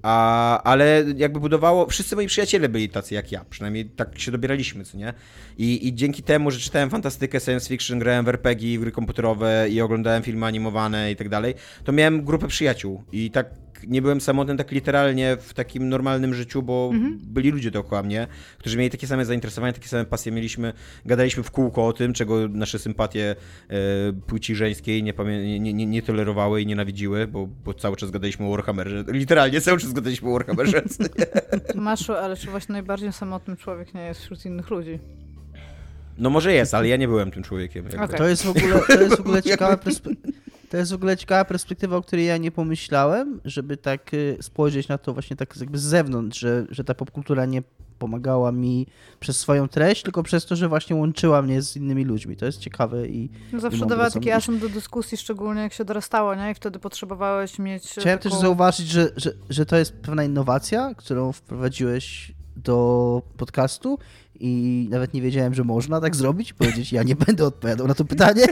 a, 0.07 0.63
ale 0.63 1.05
jakby 1.15 1.39
budowało, 1.39 1.87
wszyscy 1.87 2.15
moi 2.15 2.27
przyjaciele 2.27 2.69
byli 2.69 2.89
tacy 2.89 3.15
jak 3.15 3.31
ja, 3.31 3.45
przynajmniej 3.49 3.85
tak 3.85 4.19
się 4.19 4.31
dobieraliśmy, 4.31 4.83
co 4.83 4.97
nie? 4.97 5.13
I, 5.57 5.87
i 5.87 5.95
dzięki 5.95 6.23
temu, 6.23 6.51
że 6.51 6.59
czytałem 6.59 6.89
fantastykę, 6.89 7.39
science 7.39 7.69
fiction, 7.69 7.99
grałem 7.99 8.25
w 8.25 8.29
RPG, 8.29 8.79
gry 8.79 8.91
komputerowe 8.91 9.69
i 9.69 9.81
oglądałem 9.81 10.23
filmy 10.23 10.45
animowane 10.45 11.11
i 11.11 11.15
tak 11.15 11.29
dalej, 11.29 11.53
to 11.83 11.91
miałem 11.91 12.25
grupę 12.25 12.47
przyjaciół 12.47 13.03
i 13.11 13.31
tak 13.31 13.49
nie 13.87 14.01
byłem 14.01 14.21
samotny 14.21 14.57
tak 14.57 14.71
literalnie 14.71 15.37
w 15.39 15.53
takim 15.53 15.89
normalnym 15.89 16.33
życiu, 16.33 16.61
bo 16.61 16.89
mhm. 16.93 17.19
byli 17.23 17.51
ludzie 17.51 17.71
dookoła 17.71 18.03
mnie, 18.03 18.27
którzy 18.57 18.77
mieli 18.77 18.89
takie 18.89 19.07
same 19.07 19.25
zainteresowania, 19.25 19.73
takie 19.73 19.87
same 19.87 20.05
pasje 20.05 20.31
mieliśmy, 20.31 20.73
gadaliśmy 21.05 21.43
w 21.43 21.51
kółko 21.51 21.87
o 21.87 21.93
tym, 21.93 22.13
czego 22.13 22.47
nasze 22.47 22.79
sympatie 22.79 23.35
e, 23.69 23.75
płci 24.27 24.55
żeńskiej 24.55 25.03
nie, 25.03 25.13
nie, 25.59 25.73
nie, 25.73 25.85
nie, 25.85 26.01
tolerowały 26.01 26.61
i 26.61 26.65
nienawidziły, 26.65 27.27
bo, 27.27 27.47
bo 27.47 27.73
cały 27.73 27.95
czas 27.95 28.11
gadaliśmy 28.11 28.45
o 28.45 28.49
Warhammerze. 28.49 29.03
Literalnie 29.07 29.61
cały 29.61 29.79
czas 29.79 29.93
gadaliśmy 29.93 30.29
o 30.29 30.33
Warhammerze. 30.33 30.81
Maszu, 31.75 32.13
ale 32.13 32.37
czy 32.37 32.47
właśnie 32.47 32.73
najbardziej 32.73 33.13
samotny 33.13 33.57
człowiek 33.57 33.93
nie 33.93 34.01
jest 34.01 34.21
wśród 34.21 34.45
innych 34.45 34.69
ludzi? 34.69 34.99
No 36.17 36.29
może 36.29 36.53
jest, 36.53 36.73
ale 36.73 36.87
ja 36.87 36.97
nie 36.97 37.07
byłem 37.07 37.31
tym 37.31 37.43
człowiekiem. 37.43 37.85
Okay. 37.87 38.17
To 38.17 38.27
jest 38.27 38.45
w 38.45 38.49
ogóle, 38.49 38.79
to 38.87 39.01
jest 39.01 39.17
w 39.17 39.19
ogóle 39.19 39.43
ciekawa 39.51 39.77
perspektywa. 39.77 40.36
To 40.69 40.77
jest 40.77 40.91
w 40.91 40.95
ogóle 40.95 41.17
ciekawa 41.17 41.45
perspektywa, 41.45 41.97
o 41.97 42.01
której 42.01 42.25
ja 42.25 42.37
nie 42.37 42.51
pomyślałem, 42.51 43.41
żeby 43.45 43.77
tak 43.77 44.13
y, 44.13 44.37
spojrzeć 44.41 44.87
na 44.87 44.97
to 44.97 45.13
właśnie 45.13 45.35
tak 45.35 45.57
jakby 45.59 45.77
z 45.77 45.83
zewnątrz, 45.83 46.39
że, 46.39 46.65
że 46.69 46.83
ta 46.83 46.93
popkultura 46.93 47.45
nie 47.45 47.63
pomagała 47.97 48.51
mi 48.51 48.87
przez 49.19 49.39
swoją 49.39 49.67
treść, 49.67 50.03
tylko 50.03 50.23
przez 50.23 50.45
to, 50.45 50.55
że 50.55 50.69
właśnie 50.69 50.95
łączyła 50.95 51.41
mnie 51.41 51.61
z 51.61 51.75
innymi 51.75 52.05
ludźmi. 52.05 52.37
To 52.37 52.45
jest 52.45 52.59
ciekawe 52.59 53.07
i. 53.07 53.29
No 53.53 53.59
zawsze 53.59 53.85
i 53.85 53.87
dawała 53.87 54.09
taki 54.09 54.31
asum 54.31 54.59
do 54.59 54.69
dyskusji, 54.69 55.17
szczególnie 55.17 55.61
jak 55.61 55.73
się 55.73 55.85
dorastało, 55.85 56.35
nie? 56.35 56.51
I 56.51 56.53
wtedy 56.53 56.79
potrzebowałeś 56.79 57.59
mieć. 57.59 57.83
Chciałem 57.91 58.19
taką... 58.19 58.29
też 58.29 58.39
zauważyć, 58.39 58.87
że, 58.87 59.09
że, 59.15 59.31
że 59.49 59.65
to 59.65 59.77
jest 59.77 59.93
pewna 59.93 60.23
innowacja, 60.23 60.93
którą 60.95 61.31
wprowadziłeś 61.31 62.36
do 62.57 63.21
podcastu 63.37 63.97
i 64.39 64.87
nawet 64.89 65.13
nie 65.13 65.21
wiedziałem, 65.21 65.53
że 65.53 65.63
można 65.63 66.01
tak 66.01 66.15
zrobić, 66.15 66.53
powiedzieć, 66.53 66.91
ja 66.91 67.03
nie 67.03 67.15
będę 67.15 67.45
odpowiadał 67.45 67.87
na 67.87 67.93
to 67.93 68.05
pytanie. 68.05 68.45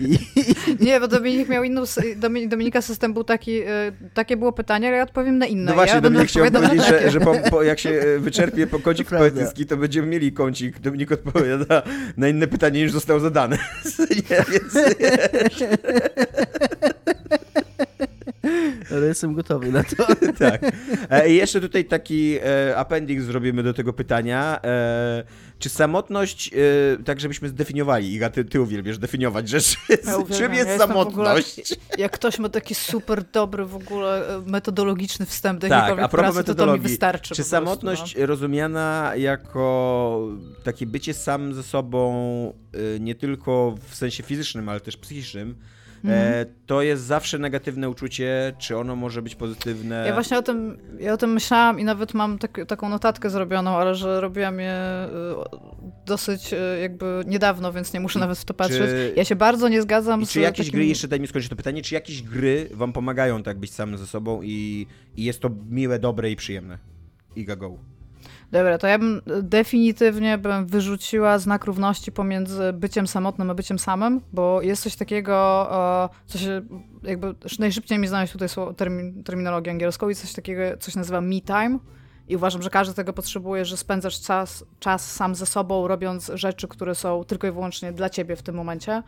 I... 0.00 0.18
Nie, 0.80 1.00
bo 1.00 1.08
Dominik 1.08 1.48
miał 1.48 1.64
inną, 1.64 1.82
Dominika 2.48 2.82
system 2.82 3.12
był 3.12 3.24
taki, 3.24 3.60
e, 3.60 3.92
takie 4.14 4.36
było 4.36 4.52
pytanie, 4.52 4.88
ale 4.88 4.96
ja 4.96 5.02
odpowiem 5.02 5.38
na 5.38 5.46
inne. 5.46 5.64
No 5.64 5.74
właśnie, 5.74 5.94
ja 5.94 6.00
Dominik 6.00 6.28
chciał 6.28 6.50
powiedzieć, 6.50 6.86
że, 6.86 7.10
że 7.10 7.20
po, 7.20 7.34
po, 7.50 7.62
jak 7.62 7.78
się 7.78 7.90
e, 7.90 8.18
wyczerpie 8.18 8.66
po 8.66 8.78
kącik 8.78 9.08
poetycki, 9.08 9.66
to 9.66 9.76
będziemy 9.76 10.08
mieli 10.08 10.32
kącik. 10.32 10.80
Dominik 10.80 11.12
odpowiada 11.12 11.82
na 12.16 12.28
inne 12.28 12.46
pytanie 12.46 12.82
niż 12.82 12.92
zostało 12.92 13.20
zadane. 13.20 13.58
nie, 14.30 14.44
więc... 14.52 14.74
Ale 18.92 19.06
jestem 19.06 19.34
gotowy 19.34 19.72
na 19.72 19.84
to. 19.84 20.06
tak. 20.38 20.62
E, 21.10 21.30
I 21.30 21.36
jeszcze 21.36 21.60
tutaj 21.60 21.84
taki 21.84 22.38
e, 22.42 22.76
appendix 22.76 23.24
zrobimy 23.24 23.62
do 23.62 23.74
tego 23.74 23.92
pytania. 23.92 24.60
E, 24.64 25.24
czy 25.58 25.68
samotność, 25.68 26.50
tak 27.04 27.20
żebyśmy 27.20 27.48
zdefiniowali, 27.48 28.14
Iga, 28.14 28.30
ty, 28.30 28.44
ty 28.44 28.60
uwielbiasz 28.60 28.98
definiować 28.98 29.48
rzeczy. 29.48 29.76
Ja 29.88 30.36
Czym 30.38 30.54
jest 30.54 30.70
ja 30.70 30.78
samotność? 30.78 31.60
Ogóle, 31.60 31.98
jak 31.98 32.12
ktoś 32.12 32.38
ma 32.38 32.48
taki 32.48 32.74
super 32.74 33.24
dobry 33.24 33.64
w 33.64 33.76
ogóle 33.76 34.42
metodologiczny 34.46 35.26
wstęp 35.26 35.60
do 35.60 35.68
tak, 35.68 35.98
a 35.98 36.08
pracy, 36.08 36.44
to, 36.44 36.54
to 36.54 36.74
mi 36.74 36.80
wystarczy. 36.80 37.34
Czy 37.34 37.44
samotność 37.44 38.00
prostu, 38.00 38.20
no? 38.20 38.26
rozumiana 38.26 39.12
jako 39.16 40.28
takie 40.64 40.86
bycie 40.86 41.14
sam 41.14 41.54
ze 41.54 41.62
sobą 41.62 42.12
nie 43.00 43.14
tylko 43.14 43.74
w 43.88 43.94
sensie 43.94 44.22
fizycznym, 44.22 44.68
ale 44.68 44.80
też 44.80 44.96
psychicznym, 44.96 45.56
Mhm. 46.04 46.46
to 46.66 46.82
jest 46.82 47.02
zawsze 47.02 47.38
negatywne 47.38 47.90
uczucie, 47.90 48.52
czy 48.58 48.76
ono 48.76 48.96
może 48.96 49.22
być 49.22 49.34
pozytywne. 49.34 50.04
Ja 50.06 50.12
właśnie 50.12 50.38
o 50.38 50.42
tym, 50.42 50.78
ja 51.00 51.12
o 51.12 51.16
tym 51.16 51.32
myślałam 51.32 51.80
i 51.80 51.84
nawet 51.84 52.14
mam 52.14 52.38
tak, 52.38 52.60
taką 52.68 52.88
notatkę 52.88 53.30
zrobioną, 53.30 53.70
ale 53.70 53.94
że 53.94 54.20
robiłam 54.20 54.60
je 54.60 54.74
y, 54.74 56.06
dosyć 56.06 56.52
y, 56.52 56.56
jakby 56.80 57.22
niedawno, 57.26 57.72
więc 57.72 57.92
nie 57.92 58.00
muszę 58.00 58.18
nawet 58.18 58.38
w 58.38 58.44
to 58.44 58.54
patrzeć. 58.54 58.78
Czy, 58.78 59.12
ja 59.16 59.24
się 59.24 59.36
bardzo 59.36 59.68
nie 59.68 59.82
zgadzam 59.82 60.26
z 60.26 60.30
Czy 60.30 60.40
jakieś 60.40 60.66
takim... 60.66 60.78
gry, 60.80 60.86
jeszcze 60.86 61.08
daj 61.08 61.20
mi 61.20 61.26
skończyć 61.26 61.50
to 61.50 61.56
pytanie, 61.56 61.82
czy 61.82 61.94
jakieś 61.94 62.22
gry 62.22 62.68
wam 62.72 62.92
pomagają 62.92 63.42
tak 63.42 63.58
być 63.58 63.72
samym 63.72 63.98
ze 63.98 64.06
sobą 64.06 64.42
i, 64.42 64.86
i 65.16 65.24
jest 65.24 65.40
to 65.40 65.50
miłe, 65.70 65.98
dobre 65.98 66.30
i 66.30 66.36
przyjemne? 66.36 66.78
Iga 67.36 67.56
Go. 67.56 67.91
Dobra, 68.52 68.78
to 68.78 68.86
ja 68.86 68.98
bym 68.98 69.22
definitywnie 69.42 70.38
bym 70.38 70.66
wyrzuciła 70.66 71.38
znak 71.38 71.64
równości 71.64 72.12
pomiędzy 72.12 72.72
byciem 72.72 73.06
samotnym 73.06 73.50
a 73.50 73.54
byciem 73.54 73.78
samym, 73.78 74.20
bo 74.32 74.62
jest 74.62 74.82
coś 74.82 74.96
takiego, 74.96 75.68
co 76.26 76.38
się 76.38 76.62
jakby 77.02 77.34
najszybciej 77.58 77.98
mi 77.98 78.08
znaleźć 78.08 78.32
tutaj 78.32 78.48
termin, 78.76 79.24
terminologię 79.24 79.70
angielską 79.70 80.08
i 80.08 80.14
coś 80.14 80.32
takiego, 80.32 80.62
coś 80.80 80.94
nazywa 80.94 81.20
me 81.20 81.40
time. 81.40 81.78
I 82.28 82.36
uważam, 82.36 82.62
że 82.62 82.70
każdy 82.70 82.94
tego 82.94 83.12
potrzebuje, 83.12 83.64
że 83.64 83.76
spędzasz 83.76 84.20
czas, 84.20 84.64
czas 84.80 85.12
sam 85.12 85.34
ze 85.34 85.46
sobą, 85.46 85.88
robiąc 85.88 86.30
rzeczy, 86.34 86.68
które 86.68 86.94
są 86.94 87.24
tylko 87.24 87.46
i 87.46 87.50
wyłącznie 87.50 87.92
dla 87.92 88.10
ciebie 88.10 88.36
w 88.36 88.42
tym 88.42 88.54
momencie. 88.54 89.02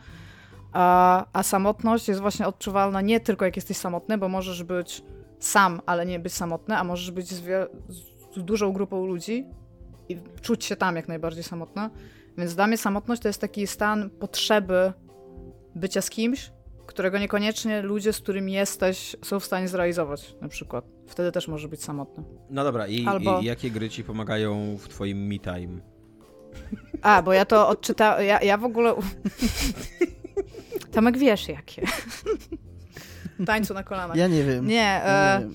A, 0.73 1.25
a 1.33 1.43
samotność 1.43 2.07
jest 2.07 2.21
właśnie 2.21 2.47
odczuwalna 2.47 3.01
nie 3.01 3.19
tylko 3.19 3.45
jak 3.45 3.55
jesteś 3.55 3.77
samotny, 3.77 4.17
bo 4.17 4.29
możesz 4.29 4.63
być 4.63 5.03
sam, 5.39 5.81
ale 5.85 6.05
nie 6.05 6.19
być 6.19 6.33
samotny, 6.33 6.77
a 6.77 6.83
możesz 6.83 7.11
być 7.11 7.27
z, 7.27 7.69
z 8.35 8.43
dużą 8.43 8.73
grupą 8.73 9.05
ludzi 9.05 9.45
i 10.09 10.17
czuć 10.41 10.65
się 10.65 10.75
tam 10.75 10.95
jak 10.95 11.07
najbardziej 11.07 11.43
samotna. 11.43 11.89
Więc 12.37 12.55
dla 12.55 12.67
mnie 12.67 12.77
samotność 12.77 13.21
to 13.21 13.27
jest 13.27 13.41
taki 13.41 13.67
stan 13.67 14.09
potrzeby 14.09 14.93
bycia 15.75 16.01
z 16.01 16.09
kimś, 16.09 16.51
którego 16.85 17.19
niekoniecznie 17.19 17.81
ludzie, 17.81 18.13
z 18.13 18.19
którymi 18.19 18.53
jesteś, 18.53 19.15
są 19.23 19.39
w 19.39 19.45
stanie 19.45 19.67
zrealizować, 19.67 20.35
na 20.41 20.47
przykład. 20.47 20.85
Wtedy 21.07 21.31
też 21.31 21.47
może 21.47 21.67
być 21.67 21.83
samotny. 21.83 22.23
No 22.49 22.63
dobra, 22.63 22.87
i, 22.87 23.05
Albo... 23.05 23.39
i 23.39 23.45
jakie 23.45 23.71
gry 23.71 23.89
ci 23.89 24.03
pomagają 24.03 24.77
w 24.77 24.87
twoim 24.87 25.27
me 25.27 25.39
time? 25.39 25.81
A, 27.01 27.21
bo 27.21 27.33
ja 27.33 27.45
to 27.45 27.67
odczytałam, 27.67 28.25
ja, 28.25 28.41
ja 28.41 28.57
w 28.57 28.65
ogóle... 28.65 28.95
Tomek 30.91 31.17
wiesz 31.17 31.47
jakie. 31.47 31.85
Tańcu 33.45 33.73
na 33.73 33.83
kolanach. 33.83 34.17
Ja 34.17 34.27
nie 34.27 34.43
wiem. 34.43 34.67
Nie, 34.67 34.75
Ja 34.75 35.35
e, 35.37 35.39
nie 35.41 35.45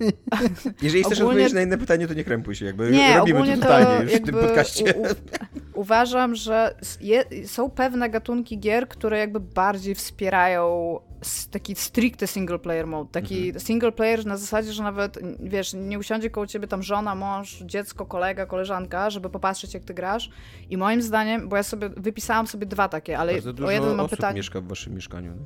wiem. 0.00 0.12
Jeżeli 0.82 1.04
chcesz 1.04 1.18
Ogólnie- 1.18 1.28
odpowiedzieć 1.30 1.52
na 1.54 1.62
inne 1.62 1.78
pytanie, 1.78 2.08
to 2.08 2.14
nie 2.14 2.24
krępuj 2.24 2.54
się, 2.54 2.64
jakby 2.66 2.90
Nie, 2.90 3.16
robimy 3.18 3.38
ogólnie 3.38 3.56
to 3.56 3.62
pytanie 3.62 4.02
już 4.02 4.12
w 4.12 4.24
tym 4.24 4.34
podcaście. 4.34 4.94
u- 4.94 5.02
u- 5.02 5.80
uważam, 5.80 6.34
że 6.34 6.74
je, 7.00 7.24
są 7.46 7.70
pewne 7.70 8.10
gatunki 8.10 8.58
gier, 8.58 8.88
które 8.88 9.18
jakby 9.18 9.40
bardziej 9.40 9.94
wspierają 9.94 10.98
taki 11.50 11.74
stricte 11.76 12.26
single 12.26 12.58
player 12.58 12.86
mode. 12.86 13.10
Taki 13.12 13.46
Mhm. 13.46 13.60
single 13.60 13.92
player 13.92 14.26
na 14.26 14.36
zasadzie, 14.36 14.72
że 14.72 14.82
nawet, 14.82 15.18
wiesz, 15.40 15.74
nie 15.74 15.98
usiądzie 15.98 16.30
koło 16.30 16.46
ciebie 16.46 16.66
tam 16.68 16.82
żona, 16.82 17.14
mąż, 17.14 17.62
dziecko, 17.66 18.06
kolega, 18.06 18.46
koleżanka, 18.46 19.10
żeby 19.10 19.30
popatrzeć 19.30 19.74
jak 19.74 19.84
ty 19.84 19.94
grasz. 19.94 20.30
I 20.70 20.76
moim 20.76 21.02
zdaniem, 21.02 21.48
bo 21.48 21.56
ja 21.56 21.62
sobie 21.62 21.88
wypisałam 21.88 22.46
sobie 22.46 22.66
dwa 22.66 22.88
takie, 22.88 23.18
ale 23.18 23.42
Bardzo 23.42 23.66
o 23.66 23.70
jeden 23.70 23.94
mam 23.94 24.08
pytanie. 24.08 24.36
mieszka 24.36 24.60
w 24.60 24.64
waszym 24.68 24.94
mieszkaniu. 24.94 25.32
N- 25.32 25.44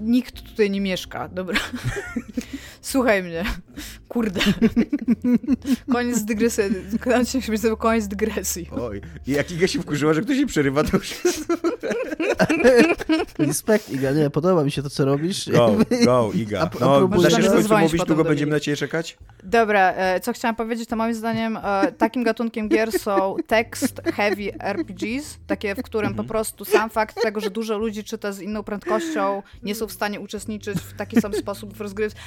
Nikt 0.00 0.42
tutaj 0.42 0.70
nie 0.70 0.80
mieszka, 0.80 1.28
dobra. 1.28 1.58
Słuchaj 2.80 3.22
mnie. 3.22 3.44
Kurde. 4.08 4.40
koniec 5.92 6.24
dygresji. 6.24 6.64
Kończy 7.00 7.42
się 7.42 7.52
być 7.52 7.62
koniec 7.78 8.08
dygresji. 8.08 8.68
Oj, 8.72 9.00
i 9.26 9.30
jak 9.32 9.50
Iga 9.50 9.66
się 9.66 9.82
wkurzyła, 9.82 10.14
że 10.14 10.22
ktoś 10.22 10.36
jej 10.36 10.46
przerywa, 10.46 10.84
to 10.84 10.96
już 10.96 11.14
Respekt, 13.38 13.90
Iga, 13.90 14.10
nie, 14.10 14.30
podoba 14.30 14.64
mi 14.64 14.70
się 14.70 14.82
to, 14.82 14.90
co 14.90 15.04
robisz. 15.04 15.50
go, 15.50 15.76
go, 16.04 16.30
Iga. 16.34 16.60
A- 16.60 16.78
No, 16.80 17.00
się 17.30 17.42
w 17.42 17.48
końcu 17.50 17.78
mówić, 17.78 18.02
długo 18.06 18.24
będziemy 18.24 18.52
na 18.52 18.60
ciebie 18.60 18.76
czekać? 18.76 19.18
Dobra, 19.42 19.92
e, 19.92 20.20
co 20.20 20.32
chciałam 20.32 20.56
powiedzieć, 20.56 20.88
to 20.88 20.96
moim 20.96 21.14
zdaniem 21.14 21.58
e, 21.62 21.92
takim 21.92 22.24
gatunkiem 22.24 22.68
gier 22.68 22.92
są 22.98 23.36
text 23.46 24.00
heavy 24.04 24.52
RPGs, 24.60 25.38
takie, 25.46 25.74
w 25.74 25.82
którym 25.82 26.14
po 26.14 26.24
prostu 26.24 26.64
sam 26.64 26.90
fakt 26.90 27.22
tego, 27.22 27.40
że 27.40 27.50
dużo 27.50 27.78
ludzi 27.78 28.04
czyta 28.04 28.32
z 28.32 28.40
inną 28.40 28.62
prędkością, 28.62 29.42
nie 29.62 29.73
są 29.74 29.86
w 29.86 29.92
stanie 29.92 30.20
uczestniczyć 30.20 30.78
w 30.78 30.96
taki 30.96 31.20
sam 31.20 31.34
sposób 31.34 31.74
w 31.74 31.80
rozgrywce. 31.80 32.18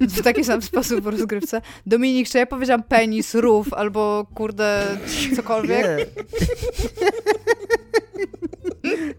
W 0.00 0.22
taki 0.22 0.44
sam 0.44 0.62
sposób 0.62 1.00
w 1.00 1.06
rozgrywce. 1.06 1.60
Dominik, 1.86 2.28
czy 2.28 2.38
ja 2.38 2.46
powiedziałam 2.46 2.82
penis, 2.82 3.34
rów 3.34 3.72
albo 3.72 4.26
kurde 4.34 4.96
cokolwiek? 5.36 5.86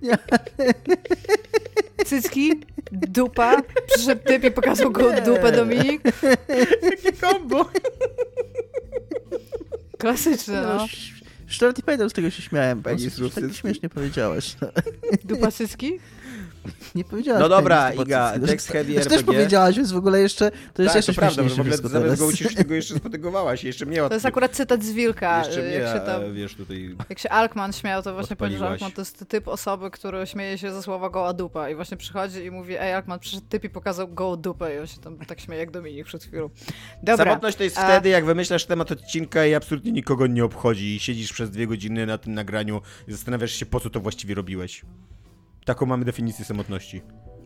Nie. 0.01 0.17
Cycki? 2.05 2.51
Dupa? 2.91 3.61
Przyszedł 3.95 4.21
typ 4.23 4.43
i 4.43 4.51
pokazał 4.51 4.91
go 4.91 5.13
Nie. 5.13 5.21
dupę, 5.21 5.51
Dominik? 5.51 6.01
Jakie 6.81 7.11
kombo! 7.21 7.69
Klasyczne, 9.97 10.61
no. 10.61 10.75
No, 10.75 10.87
Szczerze 11.47 11.73
nie 11.77 11.83
pamiętam, 11.83 12.09
z 12.09 12.13
tego 12.13 12.29
się 12.29 12.41
śmiałem. 12.41 12.83
Penis 12.83 13.15
Penis, 13.19 13.33
tak 13.33 13.53
śmiesznie 13.53 13.89
powiedziałeś. 13.89 14.55
No. 14.61 14.67
Dupa 15.23 15.51
cycki? 15.51 15.99
Nie 16.95 17.03
powiedziałaś 17.03 17.41
No 17.41 17.49
dobra, 17.49 17.93
Iga, 17.93 18.27
zobaczysz. 18.27 18.49
tekst 18.49 18.67
heavy 18.67 18.93
Też 18.93 19.05
RPG. 19.05 19.17
też 19.17 19.25
powiedziałaś, 19.25 19.75
więc 19.75 19.91
w 19.91 19.97
ogóle 19.97 20.21
jeszcze, 20.21 20.51
to 20.73 20.81
jest 20.81 20.93
tak, 20.93 20.95
jeszcze 20.95 21.13
to 21.13 21.19
prawda, 21.19 21.43
w 21.43 21.59
ogóle 21.59 21.77
zamiast 21.77 22.21
go 22.21 22.27
uciszyć, 22.27 22.57
to 22.57 22.63
go 22.63 22.73
jeszcze 22.73 22.95
spotygowałaś, 22.95 23.63
jeszcze 23.63 23.85
mnie. 23.85 23.97
To 23.97 24.13
jest 24.13 24.25
akurat 24.25 24.51
cytat 24.51 24.83
z 24.83 24.91
Wilka. 24.91 25.45
Jeszcze 25.45 25.61
mnie, 25.61 25.71
jak, 25.71 25.93
się 25.95 26.05
tam, 26.05 26.23
e, 26.23 26.31
wiesz, 26.31 26.55
tutaj... 26.55 26.95
jak 27.09 27.19
się 27.19 27.29
Alkman 27.29 27.73
śmiał, 27.73 28.03
to 28.03 28.13
właśnie 28.13 28.35
powiedział, 28.35 28.59
że. 28.59 28.67
Alkman 28.67 28.91
to 28.91 29.01
jest 29.01 29.25
typ 29.27 29.47
osoby, 29.47 29.91
który 29.91 30.27
śmieje 30.27 30.57
się 30.57 30.71
ze 30.73 30.83
słowa 30.83 31.09
goła 31.09 31.33
dupa 31.33 31.69
i 31.69 31.75
właśnie 31.75 31.97
przychodzi 31.97 32.43
i 32.43 32.51
mówi, 32.51 32.77
ej 32.79 32.93
Alkman, 32.93 33.19
przyszedł 33.19 33.45
typ 33.49 33.63
i 33.63 33.69
pokazał 33.69 34.07
gołą 34.07 34.35
dupę 34.35 34.75
i 34.75 34.79
on 34.79 34.87
się 34.87 34.97
tam 35.01 35.17
tak 35.17 35.39
śmieje 35.39 35.59
jak 35.59 35.71
Dominik 35.71 36.05
przed 36.05 36.23
chwilą. 36.23 36.49
Dobra. 37.03 37.25
Samotność 37.25 37.57
to 37.57 37.63
jest 37.63 37.77
a- 37.77 37.87
wtedy, 37.87 38.09
jak 38.09 38.25
wymyślasz 38.25 38.65
temat 38.65 38.91
odcinka 38.91 39.45
i 39.45 39.53
absolutnie 39.53 39.91
nikogo 39.91 40.27
nie 40.27 40.45
obchodzi 40.45 40.95
i 40.95 40.99
siedzisz 40.99 41.33
przez 41.33 41.49
dwie 41.51 41.67
godziny 41.67 42.05
na 42.05 42.17
tym 42.17 42.33
nagraniu 42.33 42.81
i 43.07 43.11
zastanawiasz 43.11 43.51
się, 43.51 43.65
po 43.65 43.79
co 43.79 43.89
to 43.89 43.99
właściwie 43.99 44.35
robiłeś. 44.35 44.81
Taką 45.65 45.85
mamy 45.85 46.05
definicję 46.05 46.45
samotności. 46.45 47.01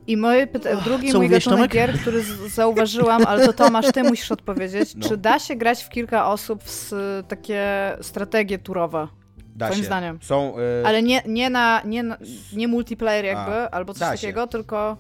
I 0.07 0.17
moje 0.17 0.47
pyta- 0.47 0.84
drugi 0.84 1.11
co 1.11 1.17
mój 1.17 1.26
mówiłeś, 1.28 1.45
gatunek 1.45 1.72
Tomek? 1.72 1.72
gier, 1.72 1.99
który 1.99 2.24
z- 2.24 2.53
zauważyłam, 2.53 3.26
ale 3.26 3.45
to 3.45 3.53
Tomasz, 3.53 3.91
ty 3.91 4.03
musisz 4.03 4.32
odpowiedzieć. 4.32 4.95
No. 4.95 5.07
Czy 5.09 5.17
da 5.17 5.39
się 5.39 5.55
grać 5.55 5.84
w 5.84 5.89
kilka 5.89 6.28
osób 6.30 6.63
w 6.63 6.67
s- 6.67 6.95
takie 7.28 7.63
strategie 8.01 8.57
turowe? 8.59 9.07
Da 9.55 9.67
Moim 9.67 9.80
się. 9.80 9.86
zdaniem. 9.86 10.20
Są... 10.22 10.53
e, 10.82 10.88
Ale 10.88 11.03
nie, 11.03 11.22
nie 11.28 11.49
na, 11.49 11.82
nie, 11.86 12.03
na, 12.03 12.17
nie 12.53 12.67
multiplayer 12.67 13.26
jakby, 13.26 13.51
A, 13.55 13.70
albo 13.70 13.93
coś 13.93 13.99
da 13.99 14.17
się. 14.17 14.22
takiego, 14.22 14.47
tylko... 14.47 14.97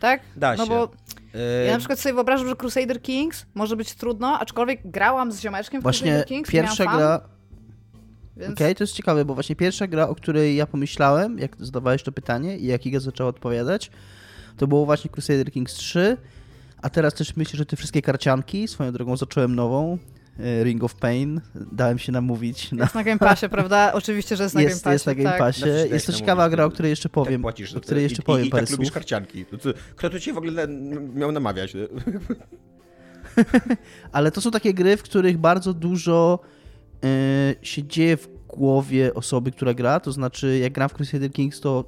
Tak? 0.00 0.20
Da 0.36 0.54
no 0.56 0.64
się. 0.64 0.70
bo 0.70 0.88
e, 1.34 1.64
Ja 1.66 1.72
na 1.72 1.78
przykład 1.78 1.98
sobie 1.98 2.14
wyobrażam, 2.14 2.48
że 2.48 2.56
Crusader 2.56 3.02
Kings 3.02 3.46
może 3.54 3.76
być 3.76 3.94
trudno, 3.94 4.38
aczkolwiek 4.40 4.80
grałam 4.84 5.32
z 5.32 5.40
ziomeczkiem 5.40 5.80
w 5.80 5.82
Właśnie 5.82 6.06
Crusader 6.06 6.26
Kings 6.26 6.50
pierwsza 6.50 6.84
miałam 6.84 6.98
gra, 6.98 7.18
fan, 7.18 7.28
więc... 8.42 8.54
okej, 8.54 8.74
to 8.74 8.84
jest 8.84 8.94
ciekawe, 8.94 9.24
bo 9.24 9.34
właśnie 9.34 9.56
pierwsza 9.56 9.86
gra, 9.86 10.08
o 10.08 10.14
której 10.14 10.56
ja 10.56 10.66
pomyślałem, 10.66 11.38
jak 11.38 11.56
zadawałeś 11.60 12.02
to 12.02 12.12
pytanie 12.12 12.58
i 12.58 12.66
jak 12.66 12.86
Iga 12.86 13.00
zaczęła 13.00 13.28
odpowiadać, 13.28 13.90
to 14.56 14.66
było 14.66 14.86
właśnie 14.86 15.10
Crusader 15.10 15.52
Kings 15.52 15.74
3, 15.74 16.16
a 16.82 16.90
teraz 16.90 17.14
też 17.14 17.36
myślę, 17.36 17.56
że 17.56 17.66
te 17.66 17.76
wszystkie 17.76 18.02
karcianki, 18.02 18.68
swoją 18.68 18.92
drogą 18.92 19.16
zacząłem 19.16 19.54
nową, 19.54 19.98
e, 20.40 20.64
Ring 20.64 20.84
of 20.84 20.94
Pain, 20.94 21.40
dałem 21.72 21.98
się 21.98 22.12
namówić 22.12 22.72
na... 22.72 22.82
Jest 22.84 22.94
na 22.94 23.04
Game 23.04 23.18
Passie, 23.18 23.48
prawda? 23.48 23.92
Oczywiście, 23.92 24.36
że 24.36 24.42
jest 24.42 24.54
na 24.54 24.62
Jest, 24.62 24.74
Game 24.74 24.84
Passie, 24.84 24.94
jest 24.94 25.06
na 25.06 25.14
Game 25.14 25.30
tak. 25.30 25.38
Passie. 25.38 25.60
Dajesz 25.60 25.90
Jest 25.90 26.06
to 26.06 26.12
ciekawa 26.12 26.50
gra, 26.50 26.64
o 26.64 26.70
której 26.70 26.90
jeszcze 26.90 27.08
tak 27.08 27.12
powiem. 27.12 27.42
płacisz 27.42 27.72
za 27.72 27.76
o 27.76 27.80
to. 27.80 27.86
której 27.86 28.02
jeszcze 28.02 28.22
I, 28.22 28.24
powiem 28.24 28.44
i, 28.44 28.48
i 28.48 28.50
parę 28.50 28.66
tak 28.66 28.70
lubisz 28.70 28.88
słów. 28.88 28.94
karcianki. 28.94 29.44
Co, 29.60 29.70
kto 29.96 30.10
tu 30.10 30.20
cię 30.20 30.32
w 30.32 30.38
ogóle 30.38 30.68
miał 31.14 31.32
namawiać? 31.32 31.72
Ale 34.12 34.30
to 34.30 34.40
są 34.40 34.50
takie 34.50 34.74
gry, 34.74 34.96
w 34.96 35.02
których 35.02 35.38
bardzo 35.38 35.74
dużo 35.74 36.38
się 37.62 37.84
dzieje 37.84 38.16
w 38.16 38.28
głowie 38.48 39.14
osoby, 39.14 39.50
która 39.50 39.74
gra. 39.74 40.00
To 40.00 40.12
znaczy, 40.12 40.58
jak 40.58 40.72
gram 40.72 40.88
w 40.88 40.94
Crusader 40.94 41.30
Kings, 41.32 41.60
to 41.60 41.84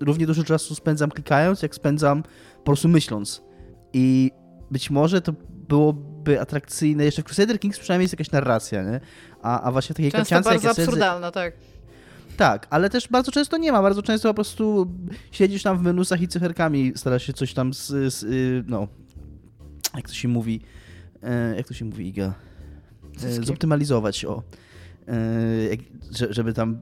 równie 0.00 0.26
dużo 0.26 0.44
czasu 0.44 0.74
spędzam 0.74 1.10
klikając, 1.10 1.62
jak 1.62 1.74
spędzam 1.74 2.22
po 2.56 2.62
prostu 2.64 2.88
myśląc. 2.88 3.42
I 3.92 4.30
być 4.70 4.90
może 4.90 5.20
to 5.20 5.32
byłoby 5.68 6.40
atrakcyjne. 6.40 7.04
Jeszcze 7.04 7.22
w 7.22 7.24
Crusader 7.24 7.60
Kings 7.60 7.78
przynajmniej 7.78 8.04
jest 8.04 8.14
jakaś 8.14 8.30
narracja, 8.30 8.82
nie? 8.82 9.00
A, 9.42 9.60
a 9.62 9.72
właśnie 9.72 9.94
takie 9.94 10.10
Często 10.10 10.34
karciance, 10.34 10.50
jak 10.50 10.62
bardzo 10.62 10.82
siedzę- 10.82 10.82
absurdalne, 10.86 11.32
tak. 11.32 11.54
tak, 12.36 12.66
ale 12.70 12.90
też 12.90 13.08
bardzo 13.08 13.32
często 13.32 13.56
nie 13.56 13.72
ma. 13.72 13.82
Bardzo 13.82 14.02
często 14.02 14.28
po 14.28 14.34
prostu 14.34 14.90
siedzisz 15.32 15.62
tam 15.62 15.78
w 15.78 15.82
menusach 15.82 16.20
i 16.22 16.28
cyferkami 16.28 16.92
starasz 16.96 17.22
się 17.26 17.32
coś 17.32 17.54
tam 17.54 17.74
z, 17.74 17.86
z 17.86 18.22
y, 18.22 18.64
no, 18.66 18.88
jak 19.94 20.08
to 20.08 20.14
się 20.14 20.28
mówi, 20.28 20.60
e, 21.22 21.56
jak 21.56 21.68
to 21.68 21.74
się 21.74 21.84
mówi, 21.84 22.08
Iga? 22.08 22.34
E, 23.24 23.28
Cycki. 23.28 23.46
Zoptymalizować, 23.46 24.24
o. 24.24 24.42
E, 25.08 25.14
żeby 26.30 26.52
tam 26.52 26.80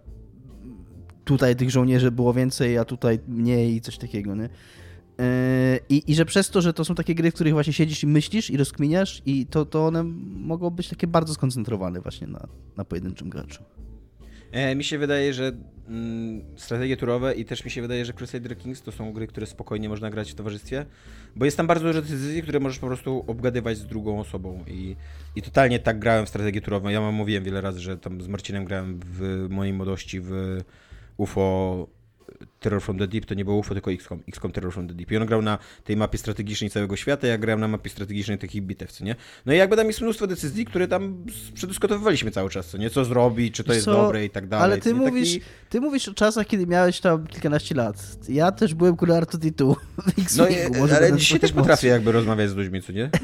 tutaj 1.25 1.57
tych 1.57 1.71
żołnierzy 1.71 2.11
było 2.11 2.35
więcej, 2.35 2.79
a 2.79 2.85
tutaj 2.85 3.19
mniej 3.29 3.77
i 3.77 3.81
coś 3.81 3.99
takiego, 3.99 4.35
nie? 4.35 4.49
E, 5.19 5.79
I, 5.89 6.03
I 6.07 6.15
że 6.15 6.25
przez 6.25 6.51
to, 6.51 6.63
że 6.63 6.73
to 6.73 6.85
są 6.85 6.95
takie 6.95 7.15
gry, 7.15 7.31
w 7.31 7.35
których 7.35 7.53
właśnie 7.53 7.73
siedzisz 7.73 8.03
i 8.03 8.07
myślisz 8.07 8.51
i 8.51 8.57
rozkminiasz 8.57 9.23
i 9.27 9.47
to, 9.47 9.65
to 9.65 9.87
one 9.87 10.03
mogą 10.35 10.71
być 10.71 10.89
takie 10.89 11.07
bardzo 11.07 11.35
skoncentrowane 11.35 12.01
właśnie 12.01 12.27
na, 12.27 12.49
na 12.77 12.85
pojedynczym 12.85 13.29
graczu. 13.31 13.65
E, 14.53 14.75
mi 14.75 14.85
się 14.85 14.99
wydaje, 14.99 15.35
że 15.35 15.53
mm, 15.89 16.45
strategie 16.57 16.97
turowe 16.97 17.35
i 17.35 17.45
też 17.45 17.65
mi 17.65 17.71
się 17.71 17.83
wydaje, 17.83 18.05
że 18.05 18.13
Crusader 18.13 18.59
Kings 18.59 18.83
to 18.83 18.93
są 18.93 19.13
gry, 19.13 19.27
które 19.27 19.47
spokojnie 19.47 19.89
można 19.89 20.11
grać 20.11 20.33
w 20.33 20.35
towarzystwie, 20.35 20.87
bo 21.37 21.45
jest 21.45 21.57
tam 21.57 21.67
bardzo 21.67 21.87
dużo 21.87 22.03
decyzji, 22.03 22.43
które 22.43 22.61
możesz 22.61 22.79
po 22.79 22.87
prostu 22.87 23.25
obgadywać 23.27 23.79
z 23.79 23.87
drugą 23.87 24.21
osobą 24.21 24.65
i, 24.67 24.97
i 25.37 25.43
totalnie 25.43 25.79
tak 25.79 25.99
grałem 25.99 26.27
w 26.27 26.29
strategię 26.29 26.61
turową. 26.61 26.89
Ja 26.89 27.01
wam 27.01 27.15
mówiłem 27.15 27.45
wiele 27.45 27.61
razy, 27.61 27.81
że 27.81 27.99
tam 27.99 28.23
z 28.23 28.29
Marcinem 28.29 28.65
grałem 28.65 29.01
w 29.05 29.47
mojej 29.51 29.73
młodości 29.73 30.21
w 30.21 30.61
UFO 31.17 31.87
Terror 32.61 32.83
from 32.83 32.99
the 32.99 33.07
Deep, 33.09 33.25
to 33.25 33.35
nie 33.35 33.45
było 33.45 33.57
UFO, 33.57 33.75
tylko 33.75 33.91
XCOM, 33.91 34.23
XCOM 34.29 34.53
Terror 34.53 34.73
from 34.73 34.89
the 34.89 34.95
Deep. 34.95 35.11
I 35.13 35.17
on 35.17 35.27
grał 35.27 35.43
na 35.43 35.59
tej 35.85 35.97
mapie 35.97 36.19
strategicznej 36.19 36.71
całego 36.71 36.97
świata, 36.97 37.27
ja 37.27 37.39
grałem 37.39 37.61
na 37.61 37.69
mapie 37.69 37.91
strategicznej 37.91 38.39
takich 38.39 38.63
bitew, 38.63 38.93
co 38.93 39.05
nie? 39.05 39.17
No 39.47 39.53
i 39.53 39.57
jakby 39.57 39.77
tam 39.77 39.87
jest 39.87 40.01
mnóstwo 40.01 40.27
decyzji, 40.27 40.65
które 40.65 40.89
tam 40.89 41.25
przedyskutowywaliśmy 41.55 42.31
cały 42.31 42.51
czas, 42.51 42.67
co 42.67 42.79
nie? 42.79 42.91
Co 42.91 43.05
zrobić, 43.05 43.55
czy 43.55 43.65
to 43.65 43.73
jest 43.73 43.85
co, 43.85 43.93
dobre 43.93 44.25
i 44.25 44.31
tak 44.31 44.49
dalej. 44.49 44.65
Ale 44.65 44.79
ty 44.79 44.95
mówisz, 44.95 45.33
Taki- 45.33 45.45
ty 45.69 45.81
mówisz 45.81 46.09
o 46.09 46.15
czasach, 46.15 46.47
kiedy 46.47 46.67
miałeś 46.67 47.01
tam 47.01 47.27
kilkanaście 47.27 47.75
lat. 47.75 47.97
Ja 48.29 48.53
też 48.53 48.75
byłem 48.75 48.97
kule 48.97 49.21
R2D2 49.23 49.75
w 49.75 50.37
No, 50.39 50.49
X-Wingu, 50.49 50.75
e, 50.75 50.79
może 50.79 50.97
ale 50.97 51.13
dzisiaj 51.13 51.41
też 51.41 51.53
potrafię 51.53 51.89
jakby 51.89 52.13
rozmawiać 52.13 52.51
z 52.51 52.55
ludźmi, 52.55 52.83
co 52.83 52.93
nie? 52.93 53.11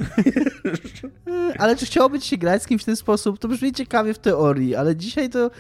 Ale 1.58 1.76
czy 1.76 1.86
chciałoby 1.86 2.20
ci 2.20 2.28
się 2.28 2.36
grać 2.36 2.62
z 2.62 2.66
kimś 2.66 2.82
w 2.82 2.84
ten 2.84 2.96
sposób? 2.96 3.38
To 3.38 3.48
brzmi 3.48 3.72
ciekawie 3.72 4.14
w 4.14 4.18
teorii, 4.18 4.74
ale 4.74 4.96
dzisiaj 4.96 5.30
to 5.30 5.50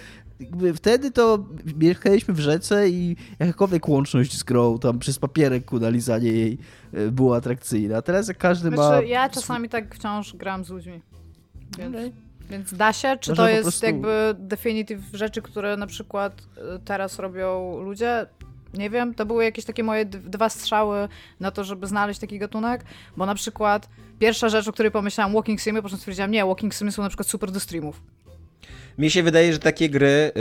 wtedy 0.74 1.10
to 1.10 1.44
mieszkaliśmy 1.76 2.34
w 2.34 2.40
rzece 2.40 2.88
i 2.88 3.16
jakakolwiek 3.38 3.88
łączność 3.88 4.38
z 4.38 4.42
grą, 4.42 4.78
tam 4.78 4.98
przez 4.98 5.18
papierek 5.18 5.64
ku 5.64 5.78
lizanie 5.82 6.32
jej 6.32 6.58
e, 6.92 7.10
była 7.10 7.36
atrakcyjna. 7.36 7.96
A 7.96 8.02
teraz 8.02 8.28
jak 8.28 8.38
każdy 8.38 8.70
ma... 8.70 8.76
Znaczy, 8.76 9.06
ja 9.06 9.28
czasami 9.28 9.68
tak 9.68 9.94
wciąż 9.94 10.36
gram 10.36 10.64
z 10.64 10.70
ludźmi. 10.70 11.02
Więc, 11.78 11.94
Okej. 11.94 12.12
więc 12.50 12.74
da 12.74 12.92
się? 12.92 13.16
Czy 13.20 13.30
Można 13.30 13.44
to 13.44 13.50
jest 13.50 13.62
prostu- 13.62 13.86
jakby 13.86 14.34
definitive 14.38 15.00
rzeczy, 15.12 15.42
które 15.42 15.76
na 15.76 15.86
przykład 15.86 16.40
y, 16.40 16.78
teraz 16.84 17.18
robią 17.18 17.80
ludzie? 17.80 18.26
Nie 18.74 18.90
wiem, 18.90 19.14
to 19.14 19.26
były 19.26 19.44
jakieś 19.44 19.64
takie 19.64 19.84
moje 19.84 20.04
dwa 20.04 20.48
strzały 20.48 21.08
na 21.40 21.50
to, 21.50 21.64
żeby 21.64 21.86
znaleźć 21.86 22.20
taki 22.20 22.38
gatunek, 22.38 22.84
bo 23.16 23.26
na 23.26 23.34
przykład 23.34 23.88
pierwsza 24.18 24.48
rzecz, 24.48 24.68
o 24.68 24.72
której 24.72 24.92
pomyślałam, 24.92 25.32
walking 25.32 25.60
simy, 25.60 25.82
po 25.82 25.88
czym 25.88 25.98
stwierdziłam, 25.98 26.30
nie, 26.30 26.46
walking 26.46 26.74
simy 26.74 26.92
są 26.92 27.02
na 27.02 27.08
przykład 27.08 27.28
super 27.28 27.50
do 27.50 27.60
streamów. 27.60 28.02
Mi 28.98 29.10
się 29.10 29.22
wydaje, 29.22 29.52
że 29.52 29.58
takie 29.58 29.90
gry, 29.90 30.06
y, 30.06 30.32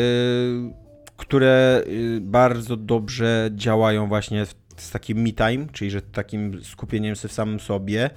które 1.18 1.84
y, 1.88 2.20
bardzo 2.22 2.78
dobrze 2.78 3.50
działają 3.56 4.08
właśnie 4.08 4.46
z 4.78 4.92
takim 4.92 5.22
me 5.22 5.32
time, 5.32 5.68
czyli 5.72 5.92
że 5.92 6.02
takim 6.02 6.64
skupieniem 6.64 7.16
się 7.16 7.28
w 7.28 7.34
samym 7.34 7.60
sobie. 7.60 8.10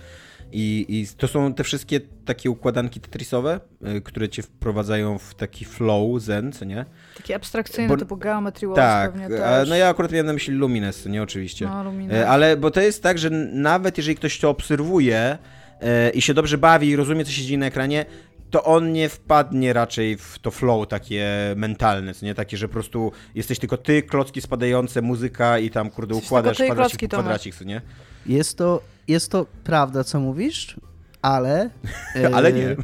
I, 0.53 0.87
I, 0.89 1.07
to 1.17 1.29
są 1.29 1.55
te 1.55 1.65
wszystkie 1.65 2.01
takie 2.25 2.51
układanki 2.51 3.01
tetrisowe, 3.01 3.61
y, 3.97 4.01
które 4.01 4.29
cię 4.29 4.43
wprowadzają 4.43 5.19
w 5.19 5.35
taki 5.35 5.65
flow, 5.65 6.23
zen, 6.23 6.53
co 6.53 6.65
nie? 6.65 6.85
Taki 7.17 7.35
abstrakcyjny 7.35 7.89
bo, 7.89 7.97
typu 7.97 8.17
Geometry 8.17 8.69
Wars 8.69 8.77
tak, 8.77 9.13
pewnie 9.13 9.29
też. 9.29 9.69
no 9.69 9.77
ja 9.77 9.89
akurat 9.89 10.13
miałem 10.13 10.27
na 10.27 10.33
myśli 10.33 10.55
Lumines, 10.55 11.07
nie 11.07 11.23
oczywiście. 11.23 11.67
No, 11.67 11.85
Lumines. 11.85 12.27
Ale, 12.27 12.57
bo 12.57 12.71
to 12.71 12.81
jest 12.81 13.03
tak, 13.03 13.19
że 13.19 13.31
nawet 13.53 13.99
jeżeli 13.99 14.17
ktoś 14.17 14.39
to 14.39 14.51
obserwuje 14.51 15.39
e, 15.81 16.11
i 16.11 16.23
się 16.23 16.35
dobrze 16.35 16.59
bawi 16.59 16.89
i 16.89 16.97
rozumie, 16.97 17.25
co 17.25 17.31
się 17.31 17.43
dzieje 17.43 17.59
na 17.59 17.67
ekranie, 17.67 18.07
to 18.55 18.65
on 18.65 18.93
nie 18.93 19.09
wpadnie 19.09 19.73
raczej 19.73 20.17
w 20.17 20.39
to 20.39 20.51
flow 20.51 20.89
takie 20.89 21.27
mentalne, 21.57 22.15
co 22.15 22.27
nie? 22.27 22.35
Takie, 22.35 22.57
że 22.57 22.69
po 22.69 22.73
prostu 22.73 23.13
jesteś 23.35 23.59
tylko 23.59 23.77
ty, 23.77 24.03
klocki 24.03 24.41
spadające, 24.41 25.03
muzyka 25.03 25.59
i 25.59 25.71
tam, 25.71 25.91
kurde, 25.91 26.15
układasz 26.15 26.59
kwadracik 26.59 27.01
po 27.01 27.09
kwadracik, 27.09 27.55
co 27.55 27.65
nie? 27.65 27.81
Jest 28.27 28.59
to, 28.59 28.81
jest 29.09 29.31
to 29.31 29.47
prawda, 29.65 30.05
co 30.05 30.21
mówisz, 30.21 30.77
ale... 31.23 31.71
ale 32.35 32.53
nie. 32.53 32.71
E, 32.71 32.77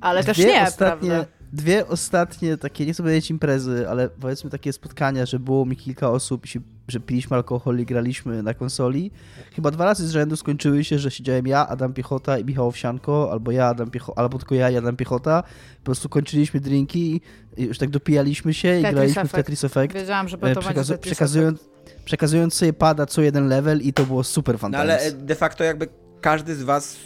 ale 0.00 0.24
też 0.24 0.38
nie, 0.38 0.62
ostatnie, 0.62 1.08
prawda? 1.08 1.35
Dwie 1.56 1.86
ostatnie 1.86 2.56
takie, 2.56 2.86
nie 2.86 2.92
chcę 2.92 3.02
powiedzieć 3.02 3.30
imprezy, 3.30 3.88
ale 3.88 4.08
powiedzmy 4.08 4.50
takie 4.50 4.72
spotkania, 4.72 5.26
że 5.26 5.38
było 5.38 5.66
mi 5.66 5.76
kilka 5.76 6.10
osób 6.10 6.44
i 6.44 6.48
się 6.48 6.60
że 6.88 7.00
piliśmy 7.00 7.36
alkohol 7.36 7.78
i 7.78 7.84
graliśmy 7.84 8.42
na 8.42 8.54
konsoli. 8.54 9.10
Chyba 9.54 9.70
dwa 9.70 9.84
razy 9.84 10.08
z 10.08 10.10
rzędu 10.10 10.36
skończyły 10.36 10.84
się, 10.84 10.98
że 10.98 11.10
siedziałem 11.10 11.46
ja, 11.46 11.68
Adam 11.68 11.92
Piechota 11.92 12.38
i 12.38 12.44
Michał 12.44 12.68
Owsianko, 12.68 13.32
albo 13.32 13.50
ja, 13.50 13.66
Adam 13.66 13.90
Piechota, 13.90 14.20
albo 14.22 14.38
tylko 14.38 14.54
ja 14.54 14.70
i 14.70 14.76
Adam 14.76 14.96
Piechota. 14.96 15.42
Po 15.78 15.84
prostu 15.84 16.08
kończyliśmy 16.08 16.60
drinki 16.60 17.20
i 17.56 17.62
już 17.62 17.78
tak 17.78 17.90
dopijaliśmy 17.90 18.54
się 18.54 18.68
Tetris 18.68 18.90
i 18.90 18.94
graliśmy 18.94 19.22
Effect. 19.22 19.34
w 19.34 19.36
Tetris 19.36 19.64
Effect. 19.64 19.94
Wiedziałam, 19.94 20.28
że 20.28 20.38
to 20.38 20.46
Przekazu- 20.46 20.98
przekazując, 20.98 21.60
przekazując 22.04 22.54
sobie 22.54 22.72
pada 22.72 23.06
co 23.06 23.22
jeden 23.22 23.48
level 23.48 23.80
i 23.80 23.92
to 23.92 24.06
było 24.06 24.24
super 24.24 24.58
fantastyczne. 24.58 24.96
No 24.96 25.16
ale 25.16 25.26
de 25.26 25.34
facto 25.34 25.64
jakby 25.64 25.88
każdy 26.20 26.54
z 26.54 26.62
was 26.62 26.96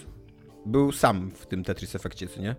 był 0.66 0.92
sam 0.92 1.30
w 1.34 1.46
tym 1.46 1.64
Tetris 1.64 1.94
Effectie, 1.94 2.28
co 2.28 2.40
nie? 2.40 2.56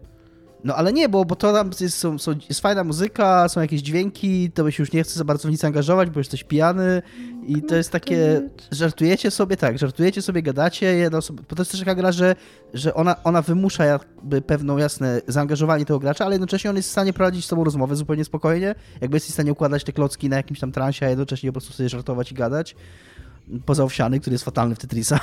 No 0.63 0.75
ale 0.75 0.93
nie, 0.93 1.09
bo, 1.09 1.25
bo 1.25 1.35
to 1.35 1.53
tam 1.53 1.71
jest, 1.79 1.97
są, 1.97 2.19
są, 2.19 2.31
jest 2.49 2.61
fajna 2.61 2.83
muzyka, 2.83 3.49
są 3.49 3.61
jakieś 3.61 3.81
dźwięki, 3.81 4.51
to 4.51 4.63
by 4.63 4.71
się 4.71 4.83
już 4.83 4.91
nie 4.91 5.03
chce 5.03 5.19
za 5.19 5.23
bardzo 5.23 5.47
w 5.47 5.51
nic 5.51 5.65
angażować, 5.65 6.09
bo 6.09 6.19
jesteś 6.19 6.43
pijany 6.43 7.01
i 7.47 7.61
to 7.61 7.75
jest 7.75 7.91
takie, 7.91 8.49
żartujecie 8.71 9.31
sobie, 9.31 9.57
tak, 9.57 9.79
żartujecie 9.79 10.21
sobie, 10.21 10.41
gadacie, 10.41 10.85
jedno 10.85 11.19
bo 11.49 11.55
to 11.55 11.61
jest 11.61 11.71
też 11.71 11.79
taka 11.79 11.95
gra, 11.95 12.11
że, 12.11 12.35
że 12.73 12.93
ona, 12.93 13.23
ona 13.23 13.41
wymusza 13.41 13.85
jakby 13.85 14.41
pewną, 14.41 14.77
jasne, 14.77 15.21
zaangażowanie 15.27 15.85
tego 15.85 15.99
gracza, 15.99 16.25
ale 16.25 16.33
jednocześnie 16.33 16.69
on 16.69 16.75
jest 16.75 16.89
w 16.89 16.91
stanie 16.91 17.13
prowadzić 17.13 17.45
z 17.45 17.47
tobą 17.47 17.63
rozmowę 17.63 17.95
zupełnie 17.95 18.25
spokojnie, 18.25 18.75
jakby 19.01 19.15
jesteś 19.15 19.29
w 19.29 19.33
stanie 19.33 19.51
układać 19.51 19.83
te 19.83 19.93
klocki 19.93 20.29
na 20.29 20.37
jakimś 20.37 20.59
tam 20.59 20.71
transie, 20.71 21.05
a 21.05 21.09
jednocześnie 21.09 21.49
po 21.49 21.53
prostu 21.53 21.73
sobie 21.73 21.89
żartować 21.89 22.31
i 22.31 22.35
gadać 22.35 22.75
poza 23.65 23.83
Owsiany, 23.83 24.19
który 24.19 24.33
jest 24.33 24.45
fatalny 24.45 24.75
w 24.75 24.79
Tetrisa. 24.79 25.19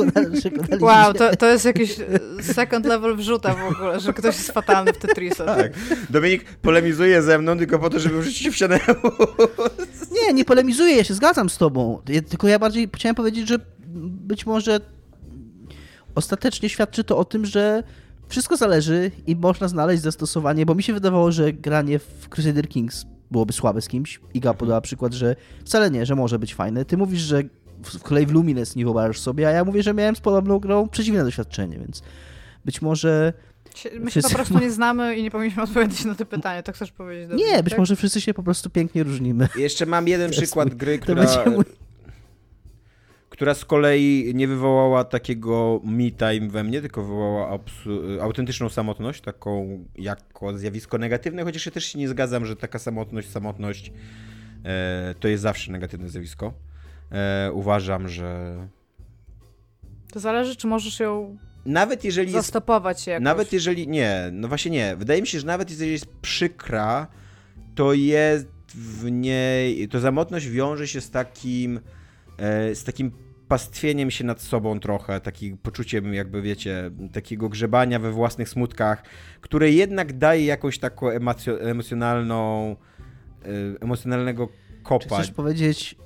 wow, 0.80 1.14
to, 1.14 1.36
to 1.36 1.46
jest 1.46 1.64
jakiś 1.64 1.96
second 2.40 2.86
level 2.86 3.16
wrzuta 3.16 3.54
w 3.54 3.72
ogóle, 3.74 4.00
że 4.00 4.12
ktoś 4.12 4.36
jest 4.36 4.52
fatalny 4.52 4.92
w 4.92 4.98
Tetrisa. 4.98 5.44
Tak. 5.44 5.72
Dominik 6.10 6.44
polemizuje 6.44 7.22
ze 7.22 7.38
mną 7.38 7.58
tylko 7.58 7.78
po 7.78 7.90
to, 7.90 7.98
żeby 7.98 8.20
wrzucić 8.20 8.48
w 8.48 8.54
ścianę. 8.54 8.80
nie, 10.12 10.32
nie 10.32 10.44
polemizuję, 10.44 10.96
ja 10.96 11.04
się 11.04 11.14
zgadzam 11.14 11.50
z 11.50 11.58
tobą. 11.58 12.02
Ja, 12.08 12.22
tylko 12.22 12.48
ja 12.48 12.58
bardziej 12.58 12.88
chciałem 12.94 13.14
powiedzieć, 13.14 13.48
że 13.48 13.58
być 14.04 14.46
może 14.46 14.80
ostatecznie 16.14 16.68
świadczy 16.68 17.04
to 17.04 17.18
o 17.18 17.24
tym, 17.24 17.46
że 17.46 17.82
wszystko 18.28 18.56
zależy 18.56 19.10
i 19.26 19.36
można 19.36 19.68
znaleźć 19.68 20.02
zastosowanie, 20.02 20.66
bo 20.66 20.74
mi 20.74 20.82
się 20.82 20.92
wydawało, 20.92 21.32
że 21.32 21.52
granie 21.52 21.98
w 21.98 22.28
Crusader 22.28 22.68
Kings 22.68 23.06
byłoby 23.30 23.52
słabe 23.52 23.80
z 23.80 23.88
kimś. 23.88 24.20
Iga 24.34 24.50
mhm. 24.50 24.58
podała 24.58 24.80
przykład, 24.80 25.12
że 25.12 25.36
wcale 25.64 25.90
nie, 25.90 26.06
że 26.06 26.14
może 26.14 26.38
być 26.38 26.54
fajne. 26.54 26.84
Ty 26.84 26.96
mówisz, 26.96 27.20
że 27.20 27.42
z 27.84 27.98
kolei 27.98 28.26
w 28.26 28.30
Lumines 28.30 28.76
nie 28.76 28.84
wyobrażasz 28.84 29.20
sobie, 29.20 29.48
a 29.48 29.50
ja 29.50 29.64
mówię, 29.64 29.82
że 29.82 29.94
miałem 29.94 30.16
z 30.16 30.20
podobną 30.20 30.58
grą 30.58 30.88
przeciwne 30.88 31.24
doświadczenie, 31.24 31.78
więc 31.78 32.02
być 32.64 32.82
może... 32.82 33.32
My 34.00 34.10
się 34.10 34.22
po 34.22 34.30
prostu 34.30 34.58
nie 34.58 34.70
znamy 34.70 35.16
i 35.16 35.22
nie 35.22 35.30
powinniśmy 35.30 35.62
odpowiedzieć 35.62 36.04
na 36.04 36.14
to 36.14 36.26
pytanie, 36.26 36.62
to 36.62 36.72
chcesz 36.72 36.92
powiedzieć? 36.92 37.38
nie, 37.38 37.52
mnie, 37.52 37.62
być 37.62 37.70
tak? 37.70 37.78
może 37.78 37.96
wszyscy 37.96 38.20
się 38.20 38.34
po 38.34 38.42
prostu 38.42 38.70
pięknie 38.70 39.02
różnimy. 39.02 39.48
Jeszcze 39.56 39.86
mam 39.86 40.08
jeden 40.08 40.30
przykład 40.30 40.74
gry, 40.74 40.98
która 40.98 41.26
która 43.36 43.54
z 43.54 43.64
kolei 43.64 44.32
nie 44.34 44.48
wywołała 44.48 45.04
takiego 45.04 45.80
me 45.84 46.10
time 46.10 46.48
we 46.48 46.64
mnie, 46.64 46.80
tylko 46.80 47.02
wywołała 47.02 47.58
autentyczną 48.20 48.68
samotność, 48.68 49.20
taką 49.20 49.84
jako 49.98 50.58
zjawisko 50.58 50.98
negatywne, 50.98 51.44
chociaż 51.44 51.66
ja 51.66 51.72
też 51.72 51.84
się 51.84 51.98
nie 51.98 52.08
zgadzam, 52.08 52.46
że 52.46 52.56
taka 52.56 52.78
samotność, 52.78 53.30
samotność 53.30 53.92
e, 54.64 55.14
to 55.20 55.28
jest 55.28 55.42
zawsze 55.42 55.72
negatywne 55.72 56.08
zjawisko. 56.08 56.52
E, 57.12 57.50
uważam, 57.52 58.08
że... 58.08 58.56
To 60.12 60.20
zależy, 60.20 60.56
czy 60.56 60.66
możesz 60.66 61.00
ją 61.00 61.36
nawet 61.66 62.04
jeżeli 62.04 62.32
zastopować 62.32 63.00
się 63.00 63.10
jakoś. 63.10 63.24
Nawet 63.24 63.52
jeżeli... 63.52 63.88
Nie, 63.88 64.30
no 64.32 64.48
właśnie 64.48 64.70
nie. 64.70 64.96
Wydaje 64.96 65.20
mi 65.20 65.26
się, 65.26 65.40
że 65.40 65.46
nawet 65.46 65.70
jeżeli 65.70 65.92
jest 65.92 66.06
przykra, 66.06 67.06
to 67.74 67.92
jest 67.92 68.46
w 68.74 69.10
niej... 69.10 69.88
To 69.88 70.00
samotność 70.00 70.48
wiąże 70.48 70.88
się 70.88 71.00
z 71.00 71.10
takim 71.10 71.80
e, 72.38 72.74
z 72.74 72.84
takim 72.84 73.25
pastwieniem 73.48 74.10
się 74.10 74.24
nad 74.24 74.40
sobą 74.40 74.80
trochę, 74.80 75.20
takim 75.20 75.58
poczuciem 75.58 76.14
jakby, 76.14 76.42
wiecie, 76.42 76.90
takiego 77.12 77.48
grzebania 77.48 77.98
we 77.98 78.12
własnych 78.12 78.48
smutkach, 78.48 79.02
które 79.40 79.70
jednak 79.70 80.18
daje 80.18 80.44
jakąś 80.44 80.78
taką 80.78 81.08
emocjonalną, 81.60 82.70
e, 83.42 83.48
emocjonalnego 83.80 84.48
kopa. 84.82 85.04
Czy 85.04 85.14
chcesz 85.14 85.30
powiedzieć, 85.30 85.96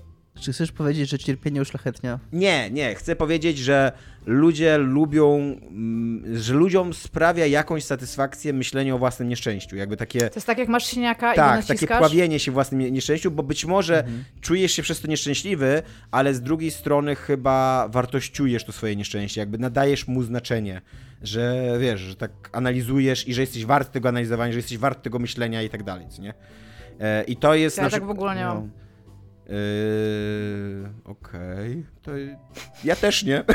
czy 0.41 0.53
chcesz 0.53 0.73
powiedzieć, 0.73 1.11
że 1.11 1.19
cierpienie 1.19 1.61
uszlachetnia? 1.61 2.19
Nie, 2.33 2.71
nie. 2.71 2.95
Chcę 2.95 3.17
powiedzieć, 3.17 3.59
że 3.59 3.93
ludzie 4.27 4.79
lubią, 4.79 5.37
mm, 5.37 6.37
że 6.37 6.55
ludziom 6.55 6.95
sprawia 6.95 7.47
jakąś 7.47 7.85
satysfakcję 7.85 8.53
myślenie 8.53 8.95
o 8.95 8.99
własnym 8.99 9.29
nieszczęściu. 9.29 9.77
Jakby 9.77 9.97
takie... 9.97 10.19
To 10.19 10.35
jest 10.35 10.47
tak, 10.47 10.59
jak 10.59 10.69
masz 10.69 10.87
siniaka 10.87 11.35
tak, 11.35 11.65
i 11.65 11.67
takie 11.67 11.87
pławienie 11.87 12.39
się 12.39 12.53
własnym 12.53 12.81
nieszczęściu, 12.81 13.31
bo 13.31 13.43
być 13.43 13.65
może 13.65 13.99
mhm. 13.99 14.25
czujesz 14.41 14.73
się 14.73 14.83
przez 14.83 15.01
to 15.01 15.09
nieszczęśliwy, 15.09 15.83
ale 16.11 16.35
z 16.35 16.43
drugiej 16.43 16.71
strony 16.71 17.15
chyba 17.15 17.89
wartościujesz 17.89 18.65
to 18.65 18.73
swoje 18.73 18.97
nieszczęście, 18.97 19.41
jakby 19.41 19.59
nadajesz 19.59 20.09
mu 20.09 20.23
znaczenie, 20.23 20.81
że 21.23 21.77
wiesz, 21.81 22.01
że 22.01 22.17
tak 22.17 22.31
analizujesz 22.53 23.29
i 23.29 23.35
że 23.35 23.41
jesteś 23.41 23.65
wart 23.67 23.93
tego 23.93 24.09
analizowania, 24.09 24.53
że 24.53 24.59
jesteś 24.59 24.79
wart 24.79 25.03
tego 25.03 25.19
myślenia 25.19 25.63
i 25.63 25.69
tak 25.69 25.83
dalej, 25.83 26.07
nie? 26.19 26.35
E, 27.01 27.25
I 27.25 27.37
to 27.37 27.55
jest... 27.55 27.79
Ja 27.79 27.91
tak 27.91 28.05
w 28.05 28.11
ogóle 28.11 28.37
nie 28.37 28.45
mam. 28.45 28.57
No. 28.57 28.69
Yy, 29.51 30.89
Okej. 31.05 31.71
Okay. 31.71 31.85
To 32.03 32.11
ja 32.85 32.97
też 32.97 33.23
nie. 33.25 33.45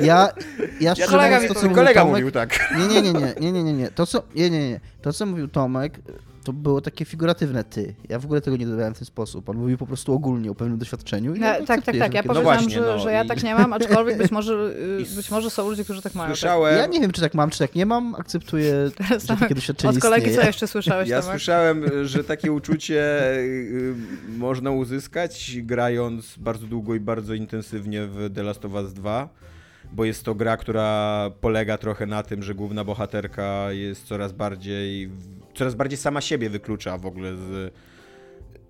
Ja, 0.00 0.32
ja, 0.80 0.94
ja 0.96 1.06
kolega, 1.06 1.48
to, 1.48 1.54
co 1.54 1.70
kolega 1.70 2.00
Tomek, 2.00 2.14
mówił 2.14 2.30
tak. 2.30 2.74
Nie, 2.78 2.88
nie, 2.88 3.02
nie, 3.02 3.12
nie, 3.12 3.34
nie, 3.40 3.52
nie, 3.52 3.64
nie, 3.64 3.72
nie. 3.72 3.90
To 3.90 4.06
co, 4.06 4.22
nie, 4.34 4.50
nie, 4.50 4.70
nie. 4.70 4.80
To 5.02 5.12
co 5.12 5.26
mówił 5.26 5.48
Tomek, 5.48 5.98
to 6.44 6.52
było 6.52 6.80
takie 6.80 7.04
figuratywne 7.04 7.64
ty. 7.64 7.94
Ja 8.08 8.18
w 8.18 8.24
ogóle 8.24 8.40
tego 8.40 8.56
nie 8.56 8.66
dodałem 8.66 8.94
w 8.94 8.98
ten 8.98 9.06
sposób. 9.06 9.48
On 9.48 9.56
mówił 9.56 9.78
po 9.78 9.86
prostu 9.86 10.12
ogólnie 10.12 10.50
o 10.50 10.54
pewnym 10.54 10.78
doświadczeniu. 10.78 11.34
No, 11.36 11.46
tak, 11.66 11.84
tak, 11.84 11.98
tak. 11.98 12.14
Ja 12.14 12.22
no 12.22 12.28
powiedziałam, 12.28 12.42
właśnie, 12.42 12.74
że, 12.74 12.80
no, 12.80 12.98
że 12.98 13.12
ja 13.12 13.24
i... 13.24 13.28
tak 13.28 13.42
nie 13.42 13.54
mam, 13.54 13.72
aczkolwiek 13.72 14.18
być 14.18 14.30
może, 14.38 14.54
y, 15.12 15.16
być 15.16 15.30
może 15.30 15.50
są 15.50 15.70
ludzie, 15.70 15.84
którzy 15.84 16.02
tak 16.02 16.14
mają. 16.14 16.28
Słyszałem... 16.28 16.78
Ja 16.78 16.86
nie 16.86 17.00
wiem, 17.00 17.12
czy 17.12 17.20
tak 17.20 17.34
mam, 17.34 17.50
czy 17.50 17.58
tak 17.58 17.74
nie 17.74 17.86
mam. 17.86 18.14
Akceptuję, 18.14 18.90
że 19.28 19.36
takie 19.36 19.54
doświadczenie 19.54 19.94
Od 19.94 20.02
kolegi 20.02 20.26
istnieje. 20.26 20.40
co 20.40 20.46
jeszcze 20.46 20.66
słyszałeś, 20.68 21.08
Ja 21.08 21.22
słyszałem, 21.22 21.84
że 22.04 22.24
takie 22.24 22.52
uczucie 22.58 23.32
y, 23.38 23.94
można 24.28 24.70
uzyskać 24.70 25.56
grając 25.62 26.38
bardzo 26.38 26.66
długo 26.66 26.94
i 26.94 27.00
bardzo 27.00 27.34
intensywnie 27.34 28.06
w 28.06 28.30
The 28.34 28.42
Last 28.42 28.64
of 28.64 28.72
Us 28.72 28.92
2 28.92 29.28
bo 29.92 30.04
jest 30.04 30.24
to 30.24 30.34
gra, 30.34 30.56
która 30.56 31.30
polega 31.40 31.78
trochę 31.78 32.06
na 32.06 32.22
tym, 32.22 32.42
że 32.42 32.54
główna 32.54 32.84
bohaterka 32.84 33.72
jest 33.72 34.06
coraz 34.06 34.32
bardziej 34.32 35.10
coraz 35.54 35.74
bardziej 35.74 35.98
sama 35.98 36.20
siebie 36.20 36.50
wyklucza 36.50 36.98
w 36.98 37.06
ogóle 37.06 37.36
z, 37.36 37.74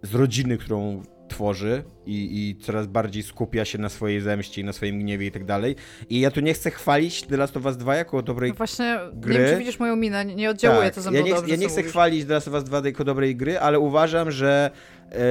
z 0.02 0.14
rodziny, 0.14 0.58
którą 0.58 1.02
tworzy 1.28 1.82
i, 2.06 2.48
i, 2.50 2.64
coraz 2.64 2.86
bardziej 2.86 3.22
skupia 3.22 3.64
się 3.64 3.78
na 3.78 3.88
swojej 3.88 4.20
zemście 4.20 4.64
na 4.64 4.72
swoim 4.72 5.00
gniewie 5.00 5.26
i 5.26 5.30
tak 5.30 5.44
dalej. 5.44 5.76
I 6.10 6.20
ja 6.20 6.30
tu 6.30 6.40
nie 6.40 6.54
chcę 6.54 6.70
chwalić 6.70 7.22
The 7.22 7.36
Last 7.36 7.56
of 7.56 7.64
Us 7.64 7.76
2 7.76 7.96
jako 7.96 8.22
dobrej 8.22 8.50
no 8.50 8.56
właśnie, 8.56 8.98
gry. 9.12 9.34
nie 9.34 9.40
wiem, 9.40 9.48
czy 9.48 9.58
widzisz 9.58 9.78
moją 9.78 9.96
minę, 9.96 10.24
nie 10.24 10.50
oddziałuje 10.50 10.84
tak, 10.84 10.94
to 10.94 11.00
za 11.00 11.10
ja 11.10 11.20
nie, 11.20 11.34
dobrze, 11.34 11.50
Ja 11.50 11.56
nie 11.56 11.68
chcę 11.68 11.76
mówisz. 11.80 11.92
chwalić 11.92 12.26
The 12.26 12.34
Last 12.34 12.48
of 12.48 12.54
Us 12.54 12.64
2 12.64 12.82
jako 12.84 13.04
dobrej 13.04 13.36
gry, 13.36 13.58
ale 13.58 13.78
uważam, 13.78 14.30
że 14.30 14.70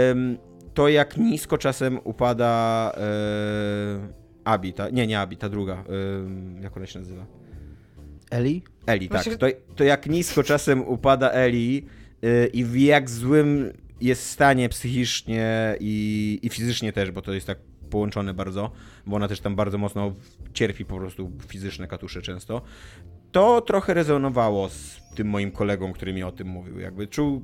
um, 0.10 0.38
to 0.74 0.88
jak 0.88 1.18
nisko 1.18 1.58
czasem 1.58 2.00
upada 2.04 2.92
um, 2.98 4.14
Abi, 4.44 4.74
ta, 4.74 4.90
nie, 4.90 5.08
nie 5.08 5.20
Abi, 5.20 5.38
ta 5.38 5.50
druga, 5.50 5.74
um, 5.74 6.62
jak 6.64 6.78
ona 6.78 6.86
się 6.86 7.00
nazywa? 7.00 7.26
Eli? 8.34 8.64
Eli, 8.86 9.10
tak. 9.10 9.24
To, 9.24 9.48
to 9.76 9.84
jak 9.84 10.08
nisko 10.08 10.44
czasem 10.44 10.88
upada 10.88 11.32
Eli 11.32 11.86
yy, 12.22 12.48
i 12.54 12.66
w 12.66 12.76
jak 12.76 13.10
złym 13.10 13.74
jest 14.02 14.30
stanie 14.30 14.70
psychicznie 14.70 15.76
i, 15.80 16.40
i 16.42 16.50
fizycznie 16.50 16.94
też, 16.94 17.12
bo 17.12 17.22
to 17.22 17.34
jest 17.34 17.48
tak 17.48 17.58
połączone 17.90 18.34
bardzo, 18.34 18.72
bo 19.06 19.16
ona 19.16 19.28
też 19.28 19.40
tam 19.40 19.56
bardzo 19.56 19.78
mocno 19.78 20.14
cierpi 20.54 20.86
po 20.86 20.98
prostu 20.98 21.32
fizyczne 21.48 21.88
katusze 21.88 22.22
często, 22.22 22.62
to 23.32 23.62
trochę 23.62 23.94
rezonowało 23.94 24.70
z 24.70 25.02
tym 25.16 25.28
moim 25.28 25.52
kolegą, 25.52 25.94
który 25.94 26.14
mi 26.14 26.24
o 26.24 26.32
tym 26.32 26.48
mówił. 26.48 26.80
Jakby 26.80 27.08
czuł, 27.08 27.42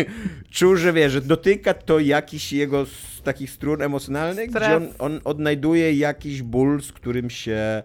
czuł 0.56 0.76
że 0.76 0.92
wie, 0.92 1.10
że 1.10 1.20
dotyka 1.20 1.74
to 1.74 1.98
jakiś 1.98 2.52
jego 2.52 2.86
z 2.86 3.22
takich 3.22 3.50
strun 3.50 3.82
emocjonalnych, 3.82 4.50
Stref. 4.50 4.64
gdzie 4.64 4.76
on, 4.76 4.92
on 4.98 5.20
odnajduje 5.24 5.94
jakiś 5.94 6.42
ból, 6.42 6.82
z 6.82 6.92
którym 6.92 7.30
się 7.30 7.82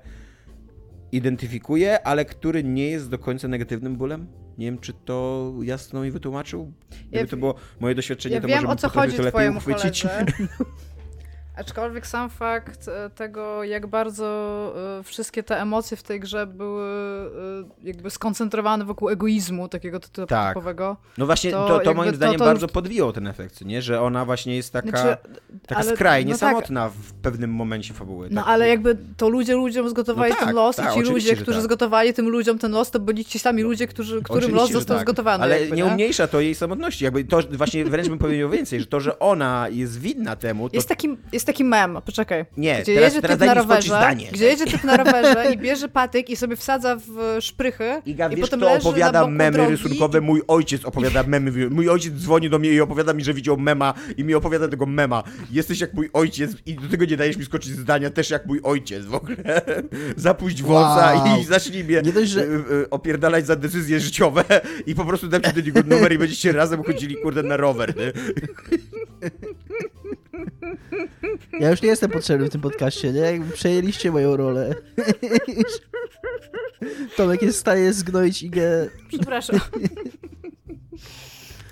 identyfikuje, 1.16 2.08
ale 2.08 2.26
który 2.26 2.64
nie 2.64 2.90
jest 2.90 3.10
do 3.10 3.20
końca 3.20 3.48
negatywnym 3.48 3.96
bólem. 3.96 4.28
Nie 4.58 4.66
wiem, 4.66 4.80
czy 4.80 4.94
to 4.94 5.54
jasno 5.64 6.02
mi 6.04 6.12
wytłumaczył. 6.12 6.72
Gdyby 6.90 7.18
Ja- 7.18 7.28
to 7.28 7.38
było 7.38 7.56
moje 7.80 7.96
doświadczenie, 7.96 8.36
Ja 8.36 8.42
to 8.42 8.48
wiem, 8.48 8.58
może 8.58 8.68
o 8.68 8.76
co 8.76 8.90
chodzi 8.90 9.18
to 9.18 9.24
lepiej 9.24 9.50
uchwycić. 9.50 10.06
Aczkolwiek 11.58 12.08
sam 12.08 12.30
fakt 12.30 12.88
e, 12.88 13.10
tego, 13.10 13.64
jak 13.64 13.88
bardzo 13.88 14.26
e, 15.00 15.04
wszystkie 15.04 15.44
te 15.44 15.62
emocje 15.62 15.98
w 15.98 16.04
tej 16.04 16.20
grze 16.20 16.48
były 16.48 16.86
e, 17.84 17.88
jakby 17.88 18.10
skoncentrowane 18.10 18.86
wokół 18.86 19.10
egoizmu 19.10 19.70
takiego 19.70 20.00
Tak. 20.28 20.50
typowego. 20.50 20.98
No 21.18 21.26
właśnie, 21.26 21.52
To 21.52 21.68
to, 21.68 21.80
to, 21.80 21.94
moim 21.94 22.16
zdaniem 22.16 22.40
to- 22.40 22.46
bardzo 22.46 22.68
podbiło 22.68 23.14
ten 23.14 23.28
efekt, 23.28 23.62
nie? 23.62 23.82
Że 23.82 24.02
ona 24.02 24.26
właśnie 24.26 24.56
jest 24.56 24.74
taka, 24.74 24.90
Znaczy, 24.90 25.18
taka 25.68 25.82
ale- 25.82 25.96
skrajnie 25.96 26.32
no 26.34 26.38
tak. 26.40 26.50
samotna 26.50 26.90
w 26.90 27.14
pewnym 27.14 27.52
momencie 27.54 27.94
fabuły. 27.94 28.28
No 28.32 28.42
tak? 28.42 28.50
ale 28.50 28.68
jakby 28.68 28.98
to 29.18 29.30
ludzie 29.30 29.54
ludziom 29.54 29.90
zgotowali 29.90 30.30
No 30.32 30.36
tak, 30.36 30.46
ten 30.46 30.56
los 30.56 30.76
tak, 30.76 30.92
i 30.92 31.04
ci 31.04 31.10
ludzie, 31.10 31.36
którzy 31.36 31.58
tak. 31.58 31.64
zgotowali 31.64 32.14
tym 32.14 32.30
ludziom 32.30 32.60
ten 32.60 32.72
los, 32.72 32.92
to 32.92 33.00
byli 33.00 33.26
ci 33.26 33.40
sami 33.40 33.62
ludzie, 33.64 33.88
którzy, 33.88 34.22
którym 34.22 34.56
los 34.56 34.72
został 34.72 34.98
tak. 34.98 35.06
zgotowany. 35.06 35.44
Ale 35.44 35.60
jakby, 35.62 35.76
nie 35.76 35.86
umniejsza 35.86 36.28
to 36.28 36.40
jej 36.40 36.56
samotności. 36.56 37.04
Jakby 37.06 37.24
to 37.24 37.40
właśnie 37.52 37.86
wręcz 37.86 38.10
bym 38.10 38.18
powiedział 38.18 38.50
więcej, 38.50 38.80
że 38.80 38.86
to, 38.86 39.00
że 39.00 39.20
ona 39.20 39.68
jest 39.72 40.00
winna 40.00 40.36
temu, 40.36 40.70
to 40.70 40.76
Jest 40.76 40.90
taki, 40.90 41.18
jest 41.32 41.45
taki 41.46 41.64
mem, 41.64 41.98
poczekaj. 42.06 42.46
Nie, 42.58 42.82
gdzie 42.82 42.96
teraz- 42.96 43.14
jedzie 43.14 43.22
teraz 43.22 43.38
typ 43.40 43.48
na 43.48 43.54
rowerze, 43.54 43.88
zdanie. 43.88 44.28
gdzie 44.32 44.46
jedzie 44.46 44.66
typ 44.66 44.84
na 44.84 44.98
rowerze 44.98 45.54
i 45.54 45.58
bierze 45.58 45.90
patyk 45.90 46.30
i 46.30 46.36
sobie 46.36 46.56
wsadza 46.56 46.96
w 46.96 47.38
szprychy 47.42 48.02
Iga, 48.06 48.28
i 48.28 48.36
wiesz, 48.36 48.40
potem 48.42 48.60
kto 48.60 48.70
leży 48.70 48.84
na 48.84 48.90
opowiada 48.90 49.20
boku 49.20 49.32
memy 49.32 49.52
drogi 49.52 49.72
rysunkowe? 49.72 50.22
Mój 50.22 50.42
ojciec 50.48 50.86
opowiada 50.86 51.24
memy. 51.24 51.70
Mój 51.70 51.90
ojciec 51.90 52.14
dzwoni 52.14 52.50
do 52.50 52.60
mnie 52.60 52.70
i 52.72 52.82
opowiada 52.82 53.14
mi, 53.14 53.24
że 53.24 53.34
widział 53.34 53.58
mema 53.58 53.94
i 54.18 54.24
mi 54.24 54.36
opowiada 54.36 54.68
tego 54.68 54.86
mema. 54.86 55.24
Jesteś 55.52 55.80
jak 55.82 55.94
mój 55.94 56.10
ojciec 56.14 56.52
i 56.66 56.76
do 56.76 56.88
tego 56.90 57.06
nie 57.06 57.18
dajesz 57.18 57.38
mi 57.38 57.46
skoczyć 57.46 57.72
zdania, 57.72 58.10
też 58.10 58.30
jak 58.30 58.46
mój 58.46 58.60
ojciec 58.64 59.06
w 59.06 59.14
ogóle. 59.16 59.62
Zapuść 60.18 60.64
wąsa 60.64 61.14
Wow. 61.26 61.40
i 61.42 61.44
zacznij 61.44 61.84
mnie 61.84 62.02
Nie 62.02 62.12
dość, 62.14 62.32
że- 62.32 62.42
y, 62.42 62.46
y, 62.84 62.90
opierdalać 62.90 63.46
za 63.46 63.56
decyzje 63.56 64.00
życiowe 64.00 64.44
i 64.86 64.96
po 64.96 65.06
prostu 65.06 65.28
dam 65.28 65.42
ci 65.42 65.54
do 65.54 65.62
niego 65.62 65.80
numer 65.96 66.14
i 66.14 66.18
będziecie 66.18 66.52
razem 66.52 66.84
chodzili, 66.84 67.16
kurde, 67.16 67.44
na 67.44 67.58
rower, 67.58 67.94
nie? 67.98 68.12
Ja 71.60 71.70
już 71.70 71.82
nie 71.82 71.90
jestem 71.90 72.12
potrzebny 72.12 72.48
w 72.48 72.50
tym 72.50 72.62
podcaście, 72.62 73.14
nie? 73.14 73.20
Jakby 73.20 73.54
przejęliście 73.54 74.12
moją 74.12 74.38
rolę. 74.38 74.76
Tomek 77.18 77.42
jest 77.42 77.58
w 77.58 77.62
stanie 77.62 77.94
zgnoić 77.94 78.44
Igę, 78.44 78.88
Przepraszam. 79.10 79.60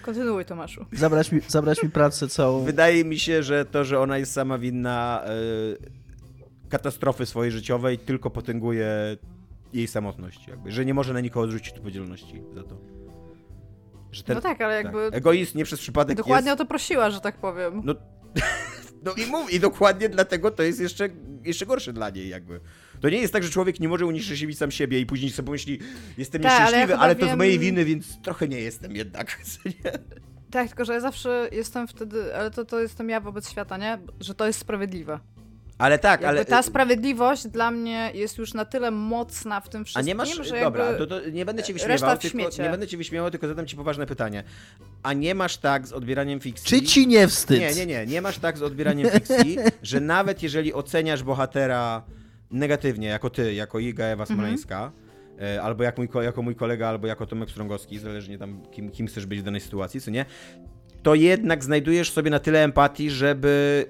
Kontynuuj, 0.01 0.45
Tomaszu. 0.45 0.85
zabrać 0.93 1.31
mi, 1.31 1.41
zabrać 1.47 1.83
mi 1.83 1.89
pracę 1.89 2.27
całą. 2.27 2.63
Wydaje 2.63 3.05
mi 3.05 3.19
się, 3.19 3.43
że 3.43 3.65
to, 3.65 3.83
że 3.85 3.99
ona 3.99 4.17
jest 4.17 4.31
sama 4.31 4.57
winna 4.57 5.23
y, 5.25 6.69
katastrofy 6.69 7.25
swojej 7.25 7.51
życiowej, 7.51 7.99
tylko 7.99 8.29
potęguje 8.29 9.17
jej 9.73 9.87
samotność. 9.87 10.47
Jakby, 10.47 10.71
że 10.71 10.85
nie 10.85 10.93
może 10.93 11.13
na 11.13 11.19
nikogo 11.19 11.47
zrzucić 11.47 11.73
odpowiedzialności 11.73 12.41
za 12.55 12.63
to. 12.63 12.77
Że 14.11 14.23
ten, 14.23 14.35
No 14.35 14.41
tak, 14.41 14.61
ale 14.61 14.75
jakby 14.75 14.99
Egoizm 14.99 15.57
nie 15.57 15.65
przez 15.65 15.79
przypadek 15.79 16.17
dokładnie 16.17 16.49
jest... 16.49 16.61
o 16.61 16.63
to 16.63 16.69
prosiła, 16.69 17.09
że 17.09 17.21
tak 17.21 17.37
powiem. 17.37 17.81
No, 17.85 17.95
no 19.05 19.13
i 19.13 19.25
mów, 19.25 19.53
i 19.53 19.59
dokładnie 19.59 20.09
dlatego 20.09 20.51
to 20.51 20.63
jest 20.63 20.79
jeszcze, 20.79 21.09
jeszcze 21.43 21.65
gorsze 21.65 21.93
dla 21.93 22.09
niej 22.09 22.29
jakby. 22.29 22.59
To 23.01 23.09
nie 23.09 23.17
jest 23.17 23.33
tak, 23.33 23.43
że 23.43 23.49
człowiek 23.49 23.79
nie 23.79 23.87
może 23.87 24.05
unicestwić 24.05 24.57
sam 24.57 24.71
siebie 24.71 24.99
i 24.99 25.05
później 25.05 25.31
sobie 25.31 25.45
pomyśli, 25.45 25.79
jestem 26.17 26.41
Tak, 26.41 26.51
ale 26.51 26.59
ja 26.61 26.65
nieszczęśliwy, 26.65 26.95
ale, 26.95 27.15
to 27.15 27.25
z 27.25 27.29
wiem- 27.29 27.37
mojej 27.37 27.59
winy, 27.59 27.85
więc 27.85 28.21
trochę 28.21 28.47
nie 28.47 28.59
jestem 28.59 28.95
jednak. 28.95 29.27
Tak, 30.51 30.67
tylko 30.67 30.85
że 30.85 30.93
ja 30.93 30.99
zawsze 30.99 31.49
jestem 31.51 31.87
wtedy, 31.87 32.35
ale 32.35 32.51
to, 32.51 32.65
to 32.65 32.79
jestem 32.79 33.09
ja 33.09 33.19
wobec 33.19 33.49
świata, 33.49 33.77
nie? 33.77 33.97
Że 34.19 34.35
to 34.35 34.47
jest 34.47 34.59
sprawiedliwe. 34.59 35.19
Ale 35.83 35.99
tak, 35.99 36.21
Jakby 36.21 36.27
ale... 36.37 36.45
ta 36.45 36.61
sprawiedliwość 36.63 37.47
dla 37.47 37.71
mnie 37.71 38.11
jest 38.13 38.37
już 38.37 38.53
na 38.53 38.65
tyle 38.65 38.91
mocna 38.91 39.61
w 39.61 39.69
tym 39.69 39.81
A 39.81 39.85
wszystkim, 39.85 40.07
nie 40.07 40.15
masz. 40.15 40.35
że 40.47 40.59
Dobra, 40.59 40.85
jakby... 40.85 41.07
to, 41.07 41.21
to 41.21 41.29
nie 41.29 41.45
będę 41.45 41.63
cię 41.63 41.73
wyśmiewał, 41.73 42.17
tylko, 42.17 42.37
nie 42.37 42.69
będę 42.69 42.87
cię 42.87 42.97
wyśmiewał, 42.97 43.31
tylko 43.31 43.47
zadam 43.47 43.65
ci 43.65 43.75
poważne 43.75 44.05
pytanie. 44.05 44.43
A 45.03 45.13
nie 45.13 45.35
masz 45.35 45.57
tak 45.57 45.87
z 45.87 45.93
odbieraniem 45.93 46.39
fikcji. 46.39 46.79
Czy 46.81 46.85
ci 46.85 47.07
nie 47.07 47.27
wstyd? 47.27 47.59
Nie, 47.59 47.75
nie, 47.75 47.85
nie. 47.85 48.05
Nie 48.05 48.21
masz 48.21 48.39
tak 48.39 48.57
z 48.57 48.61
odbieraniem 48.61 49.09
fikcji, 49.09 49.57
że 49.81 49.99
nawet 49.99 50.43
jeżeli 50.43 50.73
oceniasz 50.73 51.23
bohatera 51.23 52.03
negatywnie, 52.51 53.07
jako 53.07 53.29
ty, 53.29 53.53
jako 53.53 53.79
Iga 53.79 54.05
Ewa 54.05 54.25
Smoleńska, 54.25 54.91
e, 55.41 55.61
albo 55.61 55.83
jak 55.83 55.97
mój, 55.97 56.07
ko- 56.09 56.21
jako 56.21 56.41
mój 56.41 56.55
kolega, 56.55 56.87
albo 56.89 57.07
jako 57.07 57.25
Tomek 57.25 57.49
Strągowski, 57.49 57.99
zależnie 57.99 58.37
tam 58.37 58.61
kim, 58.71 58.91
kim 58.91 59.07
chcesz 59.07 59.25
być 59.25 59.39
w 59.39 59.43
danej 59.43 59.61
sytuacji, 59.61 60.01
co 60.01 60.11
nie, 60.11 60.25
to 61.03 61.15
jednak 61.15 61.63
znajdujesz 61.63 62.11
sobie 62.11 62.29
na 62.31 62.39
tyle 62.39 62.63
empatii, 62.63 63.09
żeby 63.09 63.85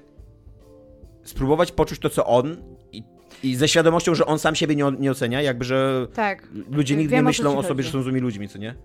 spróbować 1.24 1.72
poczuć 1.72 2.00
to, 2.00 2.10
co 2.10 2.26
on 2.26 2.58
i, 2.92 3.04
i 3.44 3.56
ze 3.56 3.68
świadomością, 3.68 4.16
że 4.16 4.26
on 4.26 4.40
sam 4.40 4.56
siebie 4.56 4.76
nie, 4.76 4.86
o- 4.88 4.92
nie 4.92 5.12
ocenia, 5.12 5.42
jakby, 5.42 5.66
że 5.66 6.08
Tak. 6.14 6.48
ludzie 6.72 6.96
nigdy 6.96 7.12
Wiem, 7.12 7.18
nie 7.26 7.28
o 7.28 7.30
myślą 7.30 7.52
ci 7.52 7.58
o 7.58 7.64
sobie, 7.64 7.84
że 7.84 7.92
są 7.92 8.02
złymi 8.02 8.20
ludźmi, 8.20 8.50
co 8.50 8.58
nie? 8.58 8.76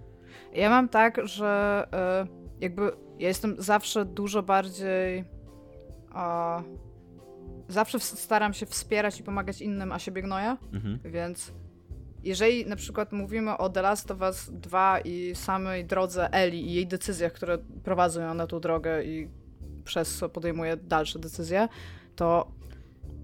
Ja 0.55 0.71
mam 0.71 0.89
tak, 0.89 1.21
że 1.29 1.87
e, 1.93 2.27
jakby 2.61 2.83
ja 3.19 3.29
jestem 3.29 3.55
zawsze 3.59 4.05
dużo 4.05 4.43
bardziej. 4.43 5.25
zawsze 7.69 8.01
staram 8.01 8.55
się 8.55 8.67
wspierać 8.67 9.21
i 9.21 9.23
pomagać 9.23 9.61
innym, 9.63 9.93
a 9.93 9.99
siebie 9.99 10.23
gnoję, 10.23 10.57
Mhm. 10.73 10.99
więc 11.05 11.53
jeżeli 12.25 12.67
na 12.67 12.77
przykład 12.77 13.13
mówimy 13.13 13.57
o 13.57 13.69
The 13.69 13.83
Last 13.83 14.11
of 14.11 14.21
Us 14.21 14.51
2 14.53 14.99
i 15.01 15.35
samej 15.35 15.85
drodze 15.85 16.33
Eli 16.33 16.67
i 16.67 16.73
jej 16.75 16.87
decyzjach, 16.87 17.33
które 17.33 17.59
prowadzą 17.85 18.21
ją 18.21 18.35
na 18.35 18.47
tą 18.47 18.61
drogę 18.61 19.05
i 19.05 19.29
przez 19.85 20.17
co 20.19 20.29
podejmuje 20.29 20.77
dalsze 20.77 21.19
decyzje, 21.19 21.69
to 22.19 22.47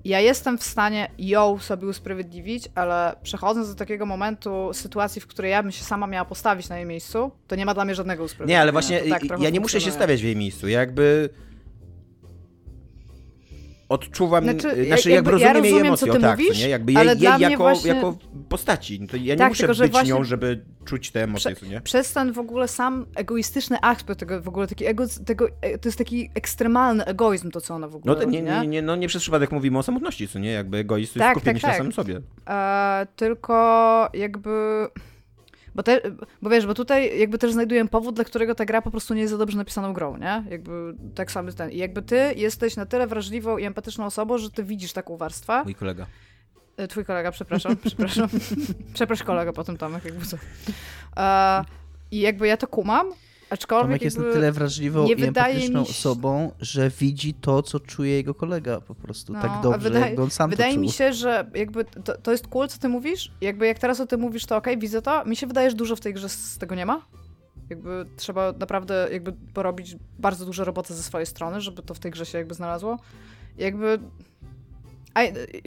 ja 0.04 0.20
jestem 0.20 0.58
w 0.58 0.64
stanie 0.64 1.10
ją 1.18 1.58
sobie 1.58 1.86
usprawiedliwić, 1.86 2.68
ale 2.74 3.16
przechodząc 3.22 3.68
do 3.68 3.74
takiego 3.74 4.06
momentu, 4.06 4.70
sytuacji, 4.72 5.20
w 5.20 5.26
której 5.26 5.50
ja 5.50 5.62
bym 5.62 5.72
się 5.72 5.84
sama 5.84 6.06
miała 6.06 6.24
postawić 6.24 6.68
na 6.68 6.76
jej 6.76 6.86
miejscu, 6.86 7.30
to 7.48 7.56
nie 7.56 7.66
ma 7.66 7.74
dla 7.74 7.84
mnie 7.84 7.94
żadnego 7.94 8.24
usprawiedliwienia. 8.24 8.58
Nie, 8.58 8.62
ale 8.62 8.72
właśnie 8.72 9.00
tak 9.00 9.22
ja 9.40 9.50
nie 9.50 9.60
muszę 9.60 9.80
się 9.80 9.90
stawiać 9.90 10.20
w 10.22 10.24
jej 10.24 10.36
miejscu. 10.36 10.68
Ja 10.68 10.80
jakby 10.80 11.28
odczuwam, 13.88 14.44
Znaczy, 14.44 14.60
znaczy, 14.60 14.78
ja- 14.78 14.86
znaczy 14.86 15.10
jakby 15.10 15.30
jakby 15.30 15.44
ja 15.44 15.52
rozumiem 15.52 15.64
jej 15.64 15.72
rozumiem, 15.72 15.86
emocje, 15.86 16.12
o 16.12 16.20
tak, 16.30 16.38
mówisz, 16.38 16.58
nie? 16.62 16.68
Jakby 16.68 16.92
jej, 16.92 17.06
jej 17.06 17.40
jako, 17.40 17.56
właśnie- 17.56 17.88
jako 17.94 18.18
postaci. 18.48 19.06
To 19.08 19.16
ja 19.16 19.22
nie 19.34 19.36
Tak, 19.38 19.48
muszę 19.48 19.66
tylko, 19.66 19.82
być 19.82 19.92
właśnie- 19.92 20.10
nią, 20.12 20.24
żeby 20.24 20.64
czuć 20.84 21.10
te 21.10 21.22
emocje, 21.22 21.56
co 21.56 21.66
nie? 21.66 21.80
Przez 21.80 22.12
ten 22.12 22.32
w 22.32 22.38
ogóle 22.38 22.68
sam 22.68 23.06
egoistyczny 23.16 23.76
aspekt 23.82 24.20
tego, 24.20 24.42
w 24.42 24.48
ogóle 24.48 24.66
taki 24.66 24.86
ego, 24.86 25.04
tego, 25.26 25.48
e, 25.60 25.78
to 25.78 25.88
jest 25.88 25.98
taki 25.98 26.30
ekstremalny 26.34 27.04
egoizm 27.04 27.50
to, 27.50 27.60
co 27.60 27.74
ona 27.74 27.88
w 27.88 27.96
ogóle 27.96 28.14
No, 28.14 28.20
to 28.20 28.28
nie, 28.30 28.40
robi, 28.40 28.52
nie, 28.60 28.66
nie, 28.66 28.82
no 28.82 28.96
nie 28.96 29.08
przez 29.08 29.22
przypadek 29.22 29.52
mówimy 29.52 29.78
o 29.78 29.82
samotności, 29.82 30.28
co 30.28 30.38
nie? 30.38 30.50
Jakby 30.50 30.76
egoizm 30.78 31.18
Tak, 31.18 31.22
jest 31.28 31.30
skupienie 31.40 31.54
tak, 31.54 31.60
się 31.60 31.66
na 31.66 31.72
tak. 31.72 31.78
samym 31.78 31.92
sobie. 31.92 32.20
E, 32.48 33.06
tylko 33.16 34.08
jakby. 34.14 34.86
Bo, 35.74 35.82
te, 35.82 36.00
bo 36.42 36.50
wiesz, 36.50 36.66
bo 36.66 36.74
tutaj 36.74 37.18
jakby 37.18 37.38
też 37.38 37.52
znajduję 37.52 37.88
powód, 37.88 38.14
dla 38.14 38.24
którego 38.24 38.54
ta 38.54 38.64
gra 38.64 38.82
po 38.82 38.90
prostu 38.90 39.14
nie 39.14 39.20
jest 39.20 39.30
za 39.30 39.38
dobrze 39.38 39.56
napisaną 39.58 39.92
grą, 39.92 40.16
nie? 40.16 40.44
Jakby 40.50 40.94
tak 41.14 41.32
samo 41.32 41.52
ten. 41.52 41.70
I 41.70 41.76
jakby 41.78 42.02
ty 42.02 42.34
jesteś 42.36 42.76
na 42.76 42.86
tyle 42.86 43.06
wrażliwą 43.06 43.58
i 43.58 43.64
empatyczną 43.64 44.04
osobą, 44.04 44.38
że 44.38 44.50
ty 44.50 44.64
widzisz 44.64 44.92
taką 44.92 45.16
warstwę. 45.16 45.62
Mój 45.64 45.74
kolega. 45.74 46.06
E, 46.76 46.88
Twój 46.88 47.04
kolega, 47.04 47.30
przepraszam, 47.32 47.76
przepraszam. 47.86 48.28
Przepraszam 48.94 49.26
kolega 49.26 49.52
potem 49.52 49.76
Tomek, 49.76 50.04
jakby 50.04 50.26
co. 50.26 50.36
E, 51.16 51.64
I 52.10 52.20
jakby 52.20 52.46
ja 52.46 52.56
to 52.56 52.66
kumam, 52.66 53.06
aczkolwiek 53.50 53.86
Tomek 53.86 54.02
jest 54.02 54.18
na 54.18 54.24
tyle 54.24 54.52
wrażliwą 54.52 55.06
i 55.06 55.24
empatyczną 55.24 55.84
się- 55.84 55.90
osobą, 55.90 56.52
że 56.60 56.90
widzi 56.90 57.34
to, 57.34 57.62
co 57.62 57.80
czuje 57.80 58.12
jego 58.12 58.34
kolega 58.34 58.80
po 58.80 58.94
prostu. 58.94 59.32
No, 59.32 59.42
tak 59.42 59.62
dobrze, 59.62 59.78
wydaje- 59.78 60.06
jakby 60.06 60.22
on 60.22 60.30
sam 60.30 60.50
Wydaje 60.50 60.78
mi 60.78 60.90
się, 60.90 61.12
że 61.12 61.50
jakby 61.54 61.84
to, 61.84 62.18
to 62.18 62.32
jest 62.32 62.46
cool, 62.46 62.68
co 62.68 62.78
ty 62.78 62.88
mówisz. 62.88 63.32
Jakby 63.40 63.66
jak 63.66 63.78
teraz 63.78 64.00
o 64.00 64.06
tym 64.06 64.20
mówisz, 64.20 64.46
to 64.46 64.56
okej, 64.56 64.78
widzę 64.78 65.02
to. 65.02 65.24
Mi 65.24 65.36
się 65.36 65.46
wydaje, 65.46 65.70
że 65.70 65.76
dużo 65.76 65.96
w 65.96 66.00
tej 66.00 66.14
grze 66.14 66.28
z 66.28 66.58
tego 66.58 66.74
nie 66.74 66.86
ma. 66.86 67.06
Jakby 67.70 68.06
trzeba 68.16 68.52
naprawdę 68.52 69.08
jakby 69.12 69.32
porobić 69.32 69.96
bardzo 70.18 70.46
dużo 70.46 70.64
roboty 70.64 70.94
ze 70.94 71.02
swojej 71.02 71.26
strony, 71.26 71.60
żeby 71.60 71.82
to 71.82 71.94
w 71.94 71.98
tej 71.98 72.10
grze 72.10 72.26
się 72.26 72.38
jakby 72.38 72.54
znalazło. 72.54 72.98
Jakby... 73.58 73.98
A, 75.14 75.20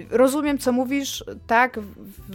rozumiem, 0.10 0.58
co 0.58 0.72
mówisz, 0.72 1.24
tak. 1.48 1.80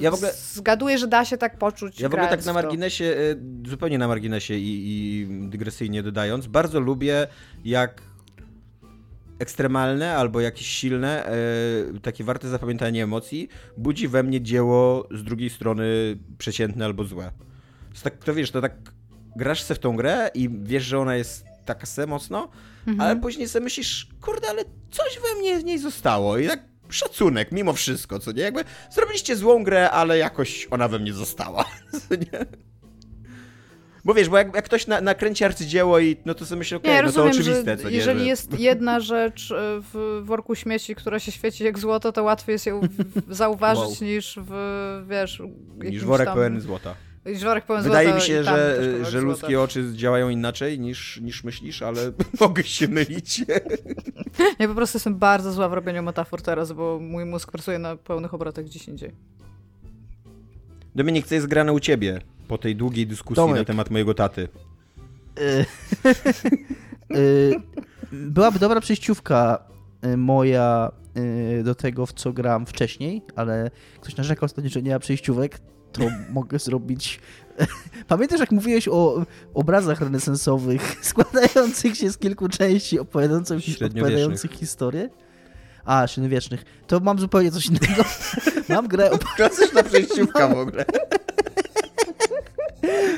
Ja 0.01 0.11
w 0.11 0.15
ogóle- 0.15 0.33
Zgaduję, 0.53 0.99
że 0.99 1.07
da 1.09 1.25
się 1.25 1.37
tak 1.39 1.59
poczuć. 1.59 2.01
Ja 2.01 2.09
w 2.09 2.15
ogóle 2.15 2.29
tak 2.29 2.45
na 2.45 2.53
marginesie, 2.53 3.05
y, 3.05 3.39
zupełnie 3.69 3.99
na 3.99 4.09
marginesie 4.09 4.55
i, 4.55 4.61
i 4.87 5.27
dygresyjnie 5.49 6.03
dodając, 6.03 6.47
bardzo 6.47 6.81
lubię 6.81 7.27
jak 7.65 8.03
ekstremalne 9.39 10.15
albo 10.17 10.41
jakieś 10.41 10.67
silne, 10.67 11.27
e, 11.27 11.33
takie 12.03 12.25
warte 12.25 12.49
zapamiętania 12.49 13.05
emocji, 13.05 13.49
budzi 13.77 14.09
we 14.09 14.23
mnie 14.23 14.41
dzieło 14.41 15.09
z 15.11 15.25
drugiej 15.25 15.51
strony 15.51 15.85
przeciętne 16.39 16.85
albo 16.85 17.05
złe. 17.05 17.31
To, 17.95 18.01
tak, 18.03 18.25
to 18.25 18.35
wiesz, 18.35 18.51
to 18.51 18.61
tak 18.61 18.73
grasz 19.37 19.63
se 19.63 19.75
w 19.75 19.79
tą 19.79 19.97
grę 19.97 20.31
i 20.35 20.49
wiesz, 20.63 20.85
że 20.85 20.99
ona 20.99 21.17
jest 21.17 21.45
taka 21.65 21.87
se 21.87 22.07
mocno, 22.07 22.49
Mhm. 22.87 23.01
ale 23.01 23.21
później 23.21 23.49
sobie 23.49 23.65
myślisz, 23.65 24.09
kurde, 24.21 24.49
ale 24.49 24.65
coś 24.91 25.19
we 25.23 25.41
mnie 25.41 25.59
w 25.59 25.65
niej 25.65 25.79
zostało 25.79 26.39
i 26.39 26.49
tak 26.49 26.61
szacunek 26.93 27.53
mimo 27.53 27.73
wszystko, 27.73 28.19
co 28.19 28.33
nie? 28.33 28.43
Jakby 28.43 28.65
zrobiliście 28.91 29.37
złą 29.37 29.65
grę, 29.65 29.91
ale 29.91 30.19
jakoś 30.19 30.69
ona 30.71 30.89
we 30.89 30.99
mnie 30.99 31.13
została, 31.13 31.65
co 32.09 32.15
nie? 32.15 32.47
Bo 34.05 34.15
wiesz, 34.15 34.29
bo 34.29 34.39
jak, 34.39 34.55
jak 34.55 34.65
ktoś 34.65 34.87
na, 34.87 35.01
nakręci 35.01 35.45
arcydzieło 35.45 35.99
i 35.99 36.17
no 36.25 36.35
to 36.35 36.47
sobie 36.47 36.59
myślę, 36.59 36.77
okej, 36.77 36.91
Nie, 36.91 36.97
no 36.97 37.03
rozumiem, 37.03 37.33
to 37.33 37.39
oczywiste, 37.39 37.77
że 37.77 37.83
co 37.83 37.91
nie? 37.91 37.97
jeżeli 37.97 38.21
że... 38.21 38.27
jest 38.27 38.61
jedna 38.61 39.01
rzecz 39.01 39.51
e, 39.51 39.55
w 39.93 40.21
worku 40.25 40.55
śmieci, 40.55 40.95
która 40.95 41.19
się 41.19 41.33
świeci 41.33 41.65
jak 41.65 41.79
złoto, 41.79 42.13
to 42.13 42.23
łatwiej 42.23 42.53
jest 42.53 42.67
ją 42.67 42.81
zauważyć 43.29 43.83
Wow. 43.85 44.09
niż 44.09 44.39
w, 44.43 44.53
wiesz, 45.09 45.43
Niż 45.85 46.05
worek 46.05 46.27
tam... 46.27 46.35
pełen 46.35 46.61
złota. 46.61 46.95
Pełen 47.67 47.83
Wydaje 47.83 48.09
złota 48.09 48.15
mi 48.15 48.21
się, 48.27 48.45
że, 48.45 48.85
że 49.05 49.11
złota. 49.11 49.27
ludzkie 49.27 49.61
oczy 49.61 49.93
działają 49.95 50.29
inaczej 50.29 50.81
niż, 50.81 51.21
niż 51.21 51.45
myślisz, 51.45 51.83
ale 51.83 52.13
mogę 52.41 52.63
się 52.65 52.89
mylić. 52.89 53.41
Ja 54.59 54.69
po 54.69 54.75
prostu 54.75 54.97
jestem 54.97 55.15
bardzo 55.19 55.53
zła 55.53 55.69
w 55.69 55.73
robieniu 55.73 56.03
metafor 56.03 56.43
teraz, 56.43 56.73
bo 56.73 56.99
mój 57.01 57.25
mózg 57.25 57.53
pracuje 57.53 57.79
na 57.79 57.97
pełnych 57.97 58.35
obrotach 58.35 58.65
gdzieś 58.65 58.89
indziej. 58.89 59.13
Dominik, 60.95 61.27
co 61.27 61.35
jest 61.35 61.47
grane 61.47 61.73
u 61.73 61.81
ciebie 61.81 62.21
po 62.49 62.59
tej 62.59 62.77
długiej 62.77 63.07
dyskusji 63.07 63.37
Tomek. 63.37 63.57
na 63.57 63.65
temat 63.65 63.91
mojego 63.91 64.15
taty? 64.15 64.49
Y, 65.41 65.67
y, 67.17 67.55
Byłaby 68.13 68.59
dobra 68.59 68.81
przejściówka 68.81 69.65
y, 70.07 70.17
moja 70.17 70.93
do 71.65 71.75
tego, 71.75 72.07
w 72.07 72.13
co 72.13 72.33
gram 72.33 72.67
wcześniej, 72.67 73.23
ale 73.37 73.71
ktoś 74.01 74.17
narzekał 74.17 74.45
ostatnio, 74.45 74.71
że 74.71 74.83
nie 74.83 74.91
ma 74.91 74.99
przejściówek, 74.99 75.59
to 75.93 76.01
mogę 76.31 76.59
zrobić... 76.59 77.21
Pamiętasz, 78.09 78.41
jak 78.41 78.51
mówiłeś 78.51 78.89
o 78.89 79.25
obrazach 79.55 80.01
renesansowych 80.01 80.97
składających 81.07 81.97
się 81.97 82.11
z 82.11 82.19
kilku 82.19 82.49
części 82.49 82.99
opowiadających, 82.99 83.59
opowiadających 83.91 84.53
historię? 84.53 85.11
A, 85.85 86.07
średniowiecznych. 86.07 86.65
To 86.87 87.01
mam 87.01 87.19
zupełnie 87.19 87.51
coś 87.53 87.67
innego. 87.67 88.05
Mam 88.69 88.89
grę, 88.89 89.11
op- 89.11 89.35
Klasyczna 89.37 89.83
przejściówka 89.83 90.49
w 90.49 90.59
ogóle. 90.59 90.85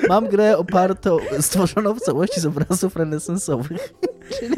mam 0.08 0.28
grę 0.28 0.58
opartą, 0.58 1.16
stworzoną 1.40 1.94
w 1.94 2.00
całości 2.00 2.40
z 2.40 2.46
obrazów 2.46 2.96
renesansowych. 2.96 3.94
Czyli, 4.38 4.54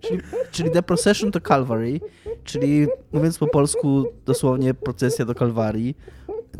czyli, 0.00 0.20
czyli 0.50 0.70
The 0.70 0.82
Procession 0.82 1.32
to 1.32 1.40
Calvary, 1.40 2.00
czyli 2.44 2.86
mówiąc 3.12 3.38
po 3.38 3.46
polsku 3.46 4.04
dosłownie 4.26 4.74
procesja 4.74 5.24
do 5.24 5.34
Kalwarii. 5.34 5.96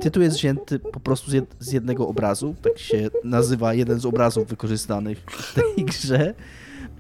Tytuł 0.00 0.22
jest 0.22 0.36
wzięty 0.36 0.78
po 0.78 1.00
prostu 1.00 1.30
z, 1.30 1.34
jed, 1.34 1.56
z 1.58 1.72
jednego 1.72 2.08
obrazu, 2.08 2.54
tak 2.62 2.78
się 2.78 3.10
nazywa 3.24 3.74
jeden 3.74 4.00
z 4.00 4.06
obrazów 4.06 4.48
wykorzystanych 4.48 5.18
w 5.18 5.54
tej 5.54 5.84
grze. 5.92 6.34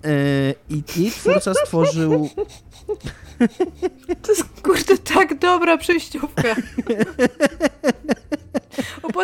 Yy, 0.04 0.76
I 0.76 0.82
jej 0.96 1.10
twórca 1.10 1.54
stworzył 1.54 2.28
To 4.22 4.32
jest 4.32 4.44
kurde 4.62 4.98
tak 4.98 5.38
dobra 5.38 5.78
przejściówka. 5.78 6.42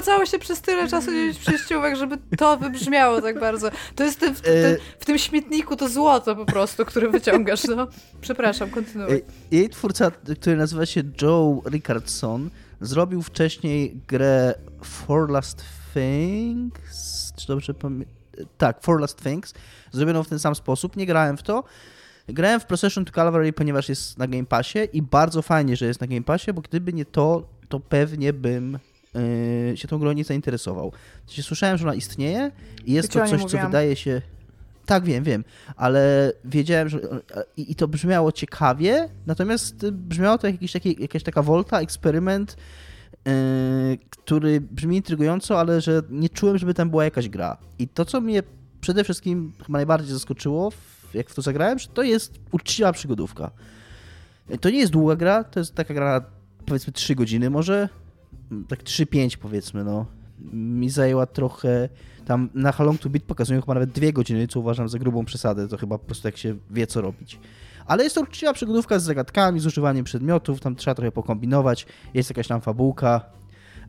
Opłacało 0.07 0.27
się 0.27 0.39
przez 0.39 0.61
tyle 0.61 0.89
czasu 0.89 1.11
nie 1.11 1.27
mieć 1.27 1.39
przejściówek, 1.39 1.97
żeby 1.97 2.19
to 2.39 2.57
wybrzmiało 2.57 3.23
tak 3.23 3.41
bardzo. 3.41 3.69
To 3.95 4.05
jest 4.05 4.21
ten, 4.21 4.35
w, 4.35 4.41
ten, 4.41 4.77
w 4.99 5.05
tym 5.05 5.19
śmietniku 5.19 5.77
to 5.77 5.89
złoto 5.89 6.37
po 6.37 6.47
prostu, 6.47 6.85
które 6.85 7.09
wyciągasz. 7.09 7.65
No. 7.65 7.87
Przepraszam, 8.21 8.71
kontynuuj. 8.71 9.11
Jej- 9.11 9.25
Jej 9.51 9.69
twórca, 9.71 10.11
który 10.41 10.57
nazywa 10.57 10.87
się 10.87 11.03
Joe 11.23 11.63
Rickardson, 11.71 12.51
zrobił 12.81 13.23
wcześniej 13.23 14.01
grę 14.09 14.55
For 14.85 15.31
Last 15.31 15.65
Things. 15.95 17.33
Czy 17.37 17.47
dobrze 17.47 17.75
pamiętam? 17.75 18.15
Tak, 18.59 18.83
For 18.83 19.01
Last 19.01 19.23
Things. 19.23 19.55
Zrobioną 19.93 20.23
w 20.23 20.29
ten 20.29 20.39
sam 20.39 20.55
sposób. 20.55 20.97
Nie 20.97 21.07
grałem 21.07 21.37
w 21.37 21.43
to. 21.43 21.65
Grałem 22.29 22.61
w 22.61 22.67
Procession 22.67 23.05
to 23.05 23.13
Calvary, 23.13 23.53
ponieważ 23.53 23.89
jest 23.89 24.19
na 24.19 24.27
Game 24.27 24.47
Passie 24.47 24.79
i 24.93 25.03
bardzo 25.03 25.43
fajnie, 25.43 25.77
że 25.77 25.87
jest 25.87 26.01
na 26.01 26.07
Game 26.07 26.23
Passie, 26.23 26.53
bo 26.53 26.61
gdyby 26.63 26.93
nie 26.93 27.05
to, 27.05 27.49
to 27.69 27.81
pewnie 27.81 28.33
bym 28.33 28.79
yy, 29.69 29.77
się 29.77 29.89
tą 29.89 29.99
grą 29.99 30.13
nie 30.13 30.25
zainteresował. 30.25 30.93
Sensie 31.27 31.43
Słyszałem, 31.43 31.79
że 31.79 31.85
ona 31.85 31.95
istnieje 31.95 32.51
i 32.87 32.93
jest 32.93 33.09
Wiecie, 33.09 33.21
to 33.21 33.39
coś, 33.39 33.51
co 33.51 33.59
wydaje 33.59 33.97
się... 33.97 34.23
Tak, 34.87 35.05
wiem, 35.05 35.25
wiem, 35.25 35.45
ale 35.77 36.33
wiedziałem, 36.45 36.89
że 36.89 37.01
i, 37.57 37.73
i 37.73 37.75
to 37.75 37.89
brzmiało 37.89 38.33
ciekawie, 38.33 39.09
natomiast 39.27 39.91
brzmiało 39.91 40.39
to 40.39 40.47
jak 40.47 40.55
jakiś 40.55 40.73
taki, 40.73 40.97
jakaś 41.03 41.23
taka 41.23 41.43
wolta, 41.43 41.81
eksperyment, 41.81 42.57
yy, 43.27 43.33
który 44.11 44.61
brzmi 44.61 44.97
intrygująco, 44.97 45.61
ale 45.61 45.81
że 45.81 46.03
nie 46.11 46.29
czułem, 46.29 46.59
żeby 46.59 46.75
tam 46.75 46.91
była 46.91 47.05
jakaś 47.05 47.29
gra. 47.29 47.57
I 47.79 47.89
to, 47.89 48.05
co 48.05 48.21
mnie 48.21 48.43
przede 48.81 49.05
wszystkim 49.05 49.53
chyba 49.67 49.79
najbardziej 49.79 50.13
zaskoczyło, 50.13 50.73
jak 51.15 51.31
w 51.31 51.35
to 51.35 51.43
zagrałem, 51.43 51.79
to 51.95 52.03
jest 52.03 52.35
uczciwa 52.53 52.93
przygodówka. 52.93 53.51
To 54.61 54.71
nie 54.71 54.79
jest 54.79 54.93
długa 54.93 55.17
gra, 55.17 55.45
to 55.45 55.61
jest 55.61 55.75
taka 55.75 55.95
gra 55.95 56.25
powiedzmy 56.67 56.93
3 56.93 57.15
godziny 57.15 57.51
może, 57.51 57.89
tak 58.69 58.83
3-5 58.83 59.37
powiedzmy, 59.37 59.85
no. 59.85 60.07
Mi 60.53 60.91
zajęła 60.91 61.27
trochę, 61.27 61.89
tam 62.25 62.49
na 62.55 62.73
How 62.73 62.99
to 62.99 63.11
Beat 63.11 63.25
pokazują 63.25 63.61
chyba 63.61 63.75
nawet 63.75 63.91
2 63.91 64.13
godziny, 64.13 64.49
co 64.49 64.61
uważam 64.61 64.89
za 64.89 64.99
grubą 64.99 65.25
przesadę, 65.25 65.69
to 65.69 65.77
chyba 65.77 65.99
po 65.99 66.05
prostu 66.05 66.29
jak 66.29 66.37
się 66.37 66.57
wie 66.71 66.87
co 66.87 67.01
robić. 67.01 67.41
Ale 67.87 68.05
jest 68.05 68.15
to 68.15 68.23
uczciwa 68.23 68.53
przygodówka 68.53 68.99
z 68.99 69.05
zagadkami, 69.05 69.61
z 69.61 69.67
używaniem 69.67 70.05
przedmiotów, 70.05 70.61
tam 70.61 70.77
trzeba 70.77 70.95
trochę 70.95 71.13
pokombinować, 71.13 71.87
jest 72.15 72.31
jakaś 72.31 72.49
tam 72.49 72.61
fabułka. 72.61 73.21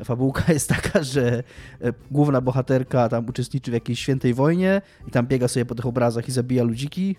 Fabułka 0.04 0.54
jest 0.54 0.70
taka, 0.70 1.04
że 1.04 1.44
e, 1.82 1.94
główna 2.12 2.42
bohaterka 2.42 3.10
tam 3.10 3.26
uczestniczy 3.26 3.72
w 3.72 3.74
jakiejś 3.74 4.00
świętej 4.00 4.34
wojnie 4.34 4.82
i 5.08 5.12
tam 5.12 5.28
biega 5.28 5.48
sobie 5.48 5.66
po 5.66 5.76
tych 5.76 5.86
obrazach 5.86 6.28
i 6.28 6.32
zabija 6.32 6.64
ludziki 6.64 7.16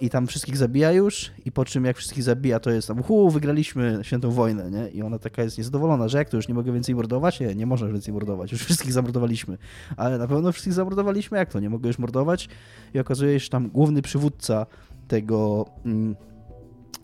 i 0.00 0.10
tam 0.10 0.26
wszystkich 0.26 0.56
zabija 0.56 0.92
już 0.92 1.30
i 1.44 1.52
po 1.52 1.64
czym 1.64 1.84
jak 1.84 1.96
wszystkich 1.96 2.22
zabija, 2.22 2.60
to 2.60 2.70
jest 2.70 2.88
tam 2.88 3.02
hu, 3.02 3.30
wygraliśmy 3.30 3.98
świętą 4.02 4.30
wojnę, 4.30 4.70
nie? 4.70 4.88
I 4.88 5.02
ona 5.02 5.18
taka 5.18 5.42
jest 5.42 5.58
niezadowolona, 5.58 6.08
że 6.08 6.18
jak 6.18 6.28
to 6.28 6.36
już 6.36 6.48
nie 6.48 6.54
mogę 6.54 6.72
więcej 6.72 6.94
mordować? 6.94 7.40
Nie, 7.40 7.54
nie 7.54 7.66
można 7.66 7.88
więcej 7.88 8.14
mordować, 8.14 8.52
już 8.52 8.64
wszystkich 8.64 8.92
zamordowaliśmy. 8.92 9.58
Ale 9.96 10.18
na 10.18 10.26
pewno 10.26 10.52
wszystkich 10.52 10.72
zamordowaliśmy, 10.72 11.38
jak 11.38 11.52
to? 11.52 11.60
Nie 11.60 11.70
mogę 11.70 11.86
już 11.88 11.98
mordować? 11.98 12.48
I 12.94 12.98
okazuje 12.98 13.40
się, 13.40 13.44
że 13.44 13.50
tam 13.50 13.68
główny 13.68 14.02
przywódca 14.02 14.66
tego... 15.08 15.66
Mm, 15.84 16.16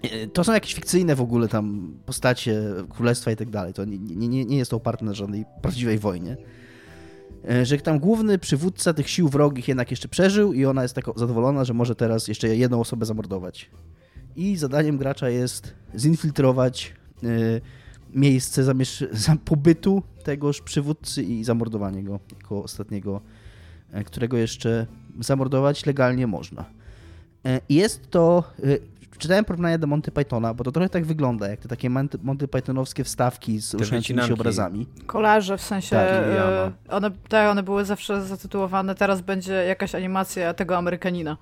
e, 0.02 0.26
to 0.26 0.44
są 0.44 0.52
jakieś 0.52 0.74
fikcyjne 0.74 1.14
w 1.14 1.20
ogóle 1.20 1.48
tam 1.48 1.94
postacie 2.06 2.62
królestwa 2.88 3.30
i 3.30 3.36
tak 3.36 3.50
dalej. 3.50 3.74
To 3.74 3.84
nie, 3.84 3.98
nie, 3.98 4.44
nie- 4.44 4.56
jest 4.58 4.70
to 4.70 4.76
oparte 4.76 5.04
na 5.04 5.14
żadnej 5.14 5.44
prawdziwej 5.62 5.98
wojnie. 5.98 6.36
E, 7.50 7.66
Że 7.66 7.78
tam 7.78 7.98
główny 7.98 8.38
przywódca 8.38 8.94
tych 8.94 9.10
sił 9.10 9.28
wrogich 9.28 9.68
jednak 9.68 9.90
jeszcze 9.90 10.08
przeżył 10.08 10.52
i 10.52 10.64
ona 10.64 10.82
jest 10.82 10.94
tak 10.94 11.04
zadowolona, 11.16 11.64
że 11.64 11.74
może 11.74 11.94
teraz 11.94 12.28
jeszcze 12.28 12.56
jedną 12.56 12.80
osobę 12.80 13.06
zamordować. 13.06 13.70
I 14.36 14.56
zadaniem 14.56 14.98
gracza 14.98 15.28
jest 15.30 15.74
zinfiltrować 15.98 16.92
e, 17.22 17.26
miejsce 18.14 18.62
zamiesz- 18.64 19.06
za 19.12 19.36
pobytu 19.44 20.02
tegoż 20.24 20.60
przywódcy 20.60 21.22
i 21.22 21.44
zamordowanie 21.44 22.02
go 22.02 22.20
jako 22.40 22.62
ostatniego, 22.62 23.20
e, 23.92 24.04
którego 24.04 24.36
jeszcze 24.36 24.86
zamordować 25.20 25.86
legalnie 25.86 26.26
można. 26.26 26.64
Jest 27.68 28.10
to. 28.10 28.44
Czytałem 29.18 29.44
porównanie 29.44 29.78
do 29.78 29.86
Monty 29.86 30.10
Pythona, 30.10 30.54
bo 30.54 30.64
to 30.64 30.72
trochę 30.72 30.88
tak 30.88 31.04
wygląda, 31.04 31.48
jak 31.48 31.60
te 31.60 31.68
takie 31.68 31.90
Monty- 31.90 32.48
Pythonowskie 32.48 33.04
wstawki 33.04 33.60
z 33.60 33.74
ruszającymi 33.74 34.22
się 34.22 34.34
obrazami. 34.34 34.86
Kolarze 35.06 35.58
w 35.58 35.62
sensie. 35.62 35.96
Tak, 35.96 36.08
e, 36.08 36.72
one, 36.88 37.10
tak, 37.28 37.50
one 37.50 37.62
były 37.62 37.84
zawsze 37.84 38.22
zatytułowane. 38.24 38.94
Teraz 38.94 39.20
będzie 39.20 39.52
jakaś 39.52 39.94
animacja 39.94 40.54
tego 40.54 40.76
Amerykanina. 40.76 41.36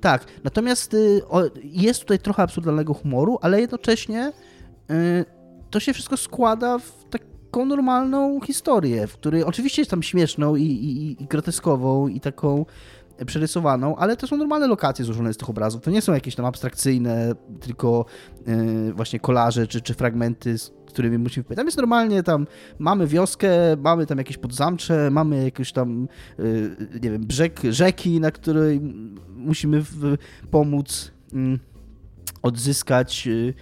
Tak, 0.00 0.24
natomiast 0.44 0.94
y, 0.94 1.22
jest 1.64 2.00
tutaj 2.00 2.18
trochę 2.18 2.42
absurdalnego 2.42 2.94
humoru, 2.94 3.38
ale 3.42 3.60
jednocześnie 3.60 4.32
y, 4.90 5.24
to 5.70 5.80
się 5.80 5.92
wszystko 5.92 6.16
składa 6.16 6.78
w 6.78 6.92
taką 7.10 7.64
normalną 7.66 8.40
historię, 8.40 9.06
w 9.06 9.14
której 9.14 9.44
oczywiście 9.44 9.82
jest 9.82 9.90
tam 9.90 10.02
śmieszną 10.02 10.56
i, 10.56 10.62
i, 10.62 11.22
i 11.22 11.26
groteskową 11.26 12.08
i 12.08 12.20
taką 12.20 12.66
przerysowaną, 13.26 13.96
ale 13.96 14.16
to 14.16 14.26
są 14.26 14.36
normalne 14.36 14.66
lokacje 14.66 15.04
złożone 15.04 15.34
z 15.34 15.36
tych 15.36 15.50
obrazów. 15.50 15.82
To 15.82 15.90
nie 15.90 16.02
są 16.02 16.12
jakieś 16.12 16.34
tam 16.34 16.46
abstrakcyjne, 16.46 17.32
tylko 17.60 18.04
y, 18.48 18.92
właśnie 18.92 19.20
kolaże 19.20 19.66
czy, 19.66 19.80
czy 19.80 19.94
fragmenty, 19.94 20.58
z 20.58 20.72
którymi 20.86 21.18
musimy 21.18 21.44
wpływać. 21.44 21.56
Tam 21.56 21.66
jest 21.66 21.78
normalnie, 21.78 22.22
tam 22.22 22.46
mamy 22.78 23.06
wioskę, 23.06 23.50
mamy 23.76 24.06
tam 24.06 24.18
jakieś 24.18 24.38
podzamcze, 24.38 25.10
mamy 25.10 25.44
jakieś 25.44 25.72
tam, 25.72 26.08
y, 26.40 26.76
nie 27.02 27.10
wiem, 27.10 27.26
brzeg 27.26 27.60
rzeki, 27.70 28.20
na 28.20 28.30
której 28.30 28.80
musimy 29.28 29.82
w, 29.82 30.16
pomóc 30.50 31.12
mm, 31.32 31.58
odzyskać 32.42 33.26
y, 33.26 33.54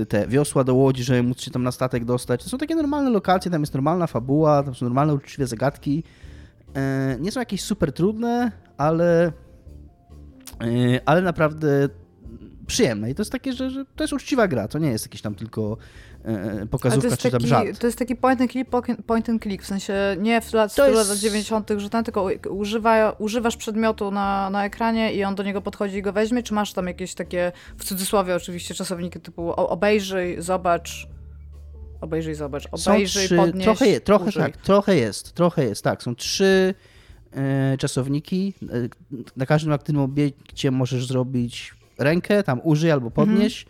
y, 0.00 0.06
te 0.06 0.28
wiosła 0.28 0.64
do 0.64 0.74
łodzi, 0.74 1.04
żeby 1.04 1.22
móc 1.22 1.40
się 1.40 1.50
tam 1.50 1.62
na 1.62 1.72
statek 1.72 2.04
dostać. 2.04 2.44
To 2.44 2.50
są 2.50 2.58
takie 2.58 2.74
normalne 2.74 3.10
lokacje, 3.10 3.50
tam 3.50 3.62
jest 3.62 3.74
normalna 3.74 4.06
fabuła, 4.06 4.62
tam 4.62 4.74
są 4.74 4.86
normalne 4.86 5.14
uczciwe 5.14 5.46
zagadki. 5.46 6.04
E, 6.74 7.16
Nie 7.20 7.32
są 7.32 7.40
jakieś 7.40 7.62
super 7.62 7.92
trudne, 7.92 8.52
ale, 8.76 9.26
e, 9.26 11.00
ale 11.06 11.22
naprawdę 11.22 11.88
przyjemne 12.66 13.10
i 13.10 13.14
to 13.14 13.20
jest 13.20 13.32
takie, 13.32 13.52
że, 13.52 13.70
że 13.70 13.84
to 13.96 14.04
jest 14.04 14.12
uczciwa 14.12 14.48
gra, 14.48 14.68
to 14.68 14.78
nie 14.78 14.90
jest 14.90 15.06
jakiś 15.06 15.22
tam 15.22 15.34
tylko 15.34 15.76
e, 16.24 16.66
pokazówka 16.66 17.16
czy 17.16 17.30
tam 17.30 17.46
żart. 17.46 17.78
To 17.78 17.86
jest 17.86 17.98
taki 17.98 18.16
point 18.16 18.40
and, 18.40 18.50
click, 18.50 18.70
point 19.06 19.28
and 19.28 19.42
click, 19.42 19.64
w 19.64 19.66
sensie 19.66 19.94
nie 20.18 20.40
w 20.40 20.52
lat, 20.52 20.78
jest... 20.78 21.08
lat 21.08 21.18
90., 21.18 21.70
że 21.76 21.90
ten, 21.90 22.04
tylko 22.04 22.28
używa, 22.50 23.10
używasz 23.10 23.56
przedmiotu 23.56 24.10
na, 24.10 24.50
na 24.50 24.64
ekranie 24.64 25.14
i 25.14 25.24
on 25.24 25.34
do 25.34 25.42
niego 25.42 25.60
podchodzi 25.60 25.96
i 25.96 26.02
go 26.02 26.12
weźmie, 26.12 26.42
czy 26.42 26.54
masz 26.54 26.72
tam 26.72 26.86
jakieś 26.86 27.14
takie, 27.14 27.52
w 27.78 27.84
cudzysłowie 27.84 28.34
oczywiście, 28.34 28.74
czasowniki 28.74 29.20
typu 29.20 29.52
obejrzyj, 29.52 30.42
zobacz, 30.42 31.08
obejrzyj, 32.00 32.34
zobacz, 32.34 32.68
obejrzyj, 32.70 33.26
trzy, 33.26 33.36
podnieś, 33.36 33.64
trochę, 33.64 33.88
je, 33.88 34.00
trochę 34.00 34.24
użyj. 34.28 34.42
tak, 34.42 34.56
trochę 34.56 34.96
jest, 34.96 35.32
trochę 35.32 35.64
jest, 35.64 35.84
tak, 35.84 36.02
są 36.02 36.14
trzy 36.14 36.74
e, 37.32 37.76
czasowniki, 37.78 38.54
e, 38.62 38.88
na 39.36 39.46
każdym 39.46 39.72
aktywnym 39.72 40.02
obiekcie 40.02 40.70
możesz 40.70 41.06
zrobić 41.06 41.74
rękę, 41.98 42.42
tam 42.42 42.60
użyj 42.64 42.90
albo 42.90 43.10
podnieś, 43.10 43.66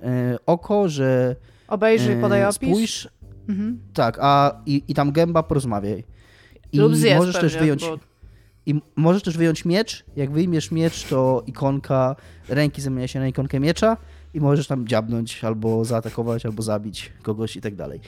mhm. 0.00 0.34
e, 0.34 0.38
oko, 0.46 0.88
że 0.88 1.36
obejrzyj, 1.68 2.20
podaj 2.20 2.44
opis. 2.44 2.54
Spójrz, 2.56 3.08
mhm. 3.48 3.80
tak, 3.94 4.18
a 4.20 4.62
i, 4.66 4.82
i 4.88 4.94
tam 4.94 5.12
gęba 5.12 5.42
porozmawiaj. 5.42 6.04
I 6.72 6.78
Lub 6.78 6.94
zjedz 6.94 7.18
możesz 7.18 7.34
pewnie, 7.34 7.50
też 7.50 7.58
wyjąć 7.58 7.82
bo... 7.84 7.98
i 8.66 8.80
możesz 8.96 9.22
też 9.22 9.36
wyjąć 9.36 9.64
miecz. 9.64 10.04
Jak 10.16 10.30
wyjmiesz 10.30 10.70
miecz, 10.70 11.04
to 11.04 11.42
ikonka 11.46 12.16
ręki 12.48 12.82
zamienia 12.82 13.08
się 13.08 13.20
na 13.20 13.28
ikonkę 13.28 13.60
miecza 13.60 13.96
i 14.34 14.40
możesz 14.40 14.66
tam 14.66 14.88
dziabnąć, 14.88 15.44
albo 15.44 15.84
zaatakować, 15.84 16.46
albo 16.46 16.62
zabić 16.62 17.12
kogoś 17.22 17.56
i 17.56 17.60
tak 17.60 17.74
dalej. 17.74 18.00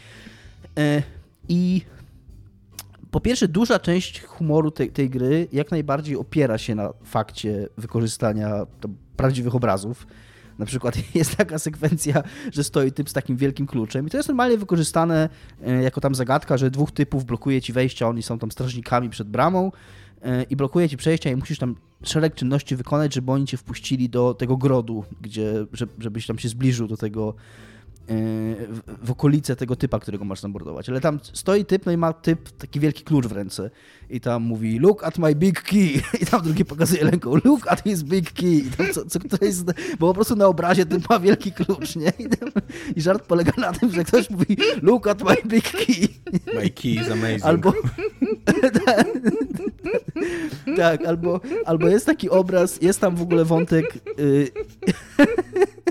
I 1.49 1.83
po 3.13 3.21
pierwsze, 3.21 3.49
duża 3.49 3.79
część 3.79 4.23
humoru 4.23 4.71
tej, 4.71 4.91
tej 4.91 5.11
gry 5.11 5.49
jak 5.53 5.71
najbardziej 5.71 6.17
opiera 6.17 6.59
się 6.59 6.75
na 6.75 6.93
fakcie 7.05 7.69
wykorzystania 7.77 8.67
prawdziwych 9.17 9.55
obrazów. 9.55 10.07
Na 10.59 10.67
przykład 10.67 10.95
jest 11.15 11.37
taka 11.37 11.59
sekwencja, 11.59 12.23
że 12.53 12.65
stoi 12.65 12.93
typ 12.93 13.11
z 13.11 13.13
takim 13.13 13.37
wielkim 13.37 13.67
kluczem 13.67 14.07
i 14.07 14.11
to 14.11 14.17
jest 14.17 14.29
normalnie 14.29 14.59
wykorzystane 14.59 15.29
e, 15.67 15.83
jako 15.83 16.01
tam 16.01 16.15
zagadka, 16.15 16.57
że 16.57 16.71
dwóch 16.71 16.91
typów 16.93 17.25
blokuje 17.25 17.63
ci 17.63 17.73
wejścia, 17.73 18.09
oni 18.09 18.23
są 18.23 18.39
tam 18.39 18.51
strażnikami 18.51 19.11
przed 19.11 19.29
bramą 19.29 19.67
e, 19.67 19.71
i 20.51 20.57
blokuje 20.57 20.89
ci 20.89 20.97
przejścia 20.97 21.31
i 21.31 21.37
musisz 21.37 21.59
tam 21.59 21.77
szereg 22.03 22.35
czynności 22.35 22.77
wykonać, 22.77 23.15
żeby 23.15 23.33
oni 23.33 23.47
cię 23.47 23.57
wpuścili 23.57 24.09
do 24.09 24.35
tego 24.35 24.57
grodu, 24.57 25.05
gdzie, 25.21 25.67
żebyś 25.99 26.27
tam 26.27 26.39
się 26.39 26.49
zbliżył 26.49 26.89
do 26.89 26.97
tego 26.97 27.35
w 29.03 29.11
okolice 29.11 29.57
tego 29.57 29.77
typa, 29.77 29.99
którego 29.99 30.25
masz 30.25 30.41
zamordować. 30.41 30.89
Ale 30.89 31.01
tam 31.01 31.21
stoi 31.33 31.65
typ, 31.65 31.87
no 31.87 31.93
i 31.93 31.97
ma 31.97 32.13
typ 32.13 32.51
taki 32.51 32.81
wielki 32.81 33.05
klucz 33.05 33.27
w 33.27 33.33
ręce. 33.33 33.71
I 34.11 34.21
tam 34.21 34.43
mówi, 34.43 34.79
look 34.79 35.05
at 35.05 35.19
my 35.19 35.35
big 35.35 35.63
key. 35.63 36.03
I 36.23 36.27
tam 36.27 36.43
drugi 36.43 36.65
pokazuje 36.65 37.05
ręką, 37.05 37.37
look 37.45 37.69
at 37.69 37.83
his 37.83 38.03
big 38.03 38.33
key. 38.33 38.55
I 38.55 38.71
tam 38.71 38.87
co, 38.93 39.05
co 39.05 39.21
ktoś, 39.21 39.55
bo 39.99 40.09
po 40.09 40.15
prostu 40.15 40.37
na 40.37 40.47
obrazie 40.47 40.87
typ 40.87 41.11
ma 41.11 41.21
wielki 41.21 41.53
klucz, 41.53 41.97
nie? 41.97 42.13
I, 42.19 42.29
tam, 42.29 42.49
I, 42.97 43.01
żart 43.01 43.27
polega 43.27 43.53
na 43.59 43.73
tym, 43.73 43.93
że 43.93 44.05
ktoś 44.05 44.31
mówi, 44.31 44.57
look 44.83 45.07
at 45.07 45.25
my 45.25 45.37
big 45.47 45.71
key. 45.71 46.09
My 46.55 46.71
key 46.71 46.91
is 46.91 47.11
amazing. 47.11 47.45
Albo... 47.45 47.73
tak, 50.77 51.07
albo, 51.07 51.41
albo 51.65 51.89
jest 51.89 52.07
taki 52.07 52.31
obraz, 52.31 52.83
jest 52.83 53.01
tam 53.01 53.17
w 53.17 53.23
ogóle 53.23 53.45
wątek... 53.45 53.99
Y 54.19 54.51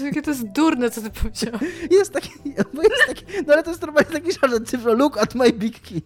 Jakie 0.00 0.22
to 0.22 0.30
jest 0.30 0.46
durne, 0.46 0.90
co 0.90 1.02
ty 1.02 1.10
powiedziałeś. 1.10 1.62
Jest 1.90 2.12
taki, 2.12 2.30
bo 2.74 2.82
jest 2.82 3.06
taki, 3.06 3.24
no 3.46 3.52
ale 3.52 3.62
to 3.62 3.70
jest 3.70 3.82
normalnie 3.82 4.10
taki 4.10 4.32
żart, 4.32 4.68
cyfra 4.68 4.92
look 4.92 5.18
at 5.18 5.34
my 5.34 5.52
big 5.52 5.80
key. 5.80 6.02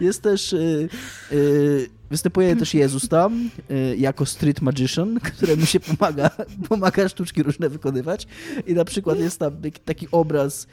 Jest 0.00 0.22
też, 0.22 0.52
y, 0.52 0.88
y, 1.32 1.88
występuje 2.10 2.56
też 2.56 2.74
Jezus 2.74 3.08
tam 3.08 3.50
y, 3.70 3.96
jako 3.96 4.26
street 4.26 4.60
magician, 4.62 5.20
któremu 5.20 5.66
się 5.66 5.80
pomaga, 5.80 6.30
pomaga 6.68 7.08
sztuczki 7.08 7.42
różne 7.42 7.68
wykonywać 7.68 8.26
i 8.66 8.74
na 8.74 8.84
przykład 8.84 9.18
jest 9.18 9.38
tam 9.38 9.52
taki 9.84 10.08
obraz 10.10 10.66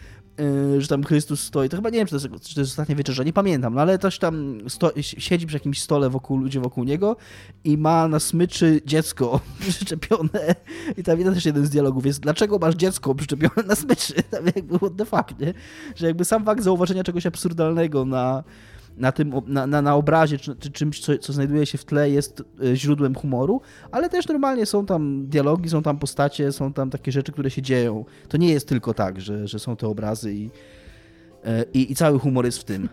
że 0.79 0.87
tam 0.87 1.03
Chrystus 1.03 1.43
stoi. 1.43 1.69
To 1.69 1.77
chyba 1.77 1.89
nie 1.89 1.97
wiem, 1.97 2.07
czy 2.07 2.19
to 2.19 2.27
jest, 2.27 2.47
czy 2.47 2.55
to 2.55 2.61
jest 2.61 2.79
nie 3.25 3.33
pamiętam, 3.33 3.73
no 3.73 3.81
ale 3.81 3.99
też 3.99 4.19
tam 4.19 4.57
sto, 4.67 4.91
siedzi 5.01 5.47
przy 5.47 5.55
jakimś 5.55 5.81
stole 5.81 6.09
wokół 6.09 6.37
ludzie 6.37 6.59
wokół 6.59 6.83
niego 6.83 7.15
i 7.63 7.77
ma 7.77 8.07
na 8.07 8.19
smyczy 8.19 8.81
dziecko 8.85 9.39
przyczepione. 9.69 10.55
I 10.97 11.03
tam 11.03 11.17
jeden 11.19 11.33
też 11.33 11.45
jeden 11.45 11.65
z 11.65 11.69
dialogów 11.69 12.05
jest, 12.05 12.19
dlaczego 12.19 12.59
masz 12.59 12.75
dziecko 12.75 13.15
przyczepione 13.15 13.67
na 13.67 13.75
smyczy? 13.75 14.13
Tam 14.31 14.45
jakby 14.45 14.77
what 14.77 14.95
the 14.97 15.05
fuck, 15.05 15.39
nie? 15.39 15.53
Że 15.95 16.07
jakby 16.07 16.25
sam 16.25 16.45
fakt 16.45 16.63
zauważenia 16.63 17.03
czegoś 17.03 17.25
absurdalnego 17.25 18.05
na 18.05 18.43
na, 18.97 19.11
tym, 19.11 19.33
na, 19.47 19.67
na, 19.67 19.81
na 19.81 19.95
obrazie, 19.95 20.37
czy, 20.37 20.55
czy 20.55 20.71
czymś, 20.71 20.99
co, 20.99 21.17
co, 21.17 21.33
znajduje 21.33 21.65
się 21.65 21.77
w 21.77 21.85
tle, 21.85 22.09
jest 22.09 22.43
e, 22.63 22.75
źródłem 22.75 23.15
humoru, 23.15 23.61
ale 23.91 24.09
też 24.09 24.27
normalnie 24.27 24.65
są 24.65 24.85
tam 24.85 25.27
dialogi, 25.27 25.69
są 25.69 25.83
tam 25.83 25.99
postacie, 25.99 26.51
są 26.51 26.73
tam 26.73 26.89
takie 26.89 27.11
rzeczy, 27.11 27.31
które 27.31 27.49
się 27.49 27.61
dzieją. 27.61 28.05
To 28.27 28.37
nie 28.37 28.49
jest 28.49 28.67
tylko 28.67 28.93
tak, 28.93 29.21
że, 29.21 29.47
że 29.47 29.59
są 29.59 29.75
te 29.75 29.87
obrazy 29.87 30.33
i, 30.33 30.49
e, 31.45 31.65
i, 31.73 31.91
i 31.91 31.95
cały 31.95 32.19
humor 32.19 32.45
jest 32.45 32.57
w 32.57 32.63
tym. 32.63 32.89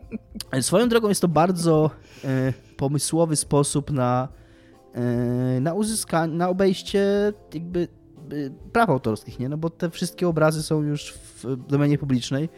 Swoją 0.60 0.88
drogą 0.88 1.08
jest 1.08 1.20
to 1.20 1.28
bardzo 1.28 1.90
e, 2.24 2.52
pomysłowy 2.76 3.36
sposób 3.36 3.90
na, 3.90 4.28
na 5.60 5.74
uzyskanie, 5.74 6.34
na 6.34 6.48
obejście 6.48 7.32
jakby 7.54 7.88
praw 8.72 8.90
autorskich, 8.90 9.38
nie? 9.38 9.48
No 9.48 9.56
bo 9.56 9.70
te 9.70 9.90
wszystkie 9.90 10.28
obrazy 10.28 10.62
są 10.62 10.82
już 10.82 11.12
w 11.12 11.56
domenie 11.56 11.98
publicznej 11.98 12.48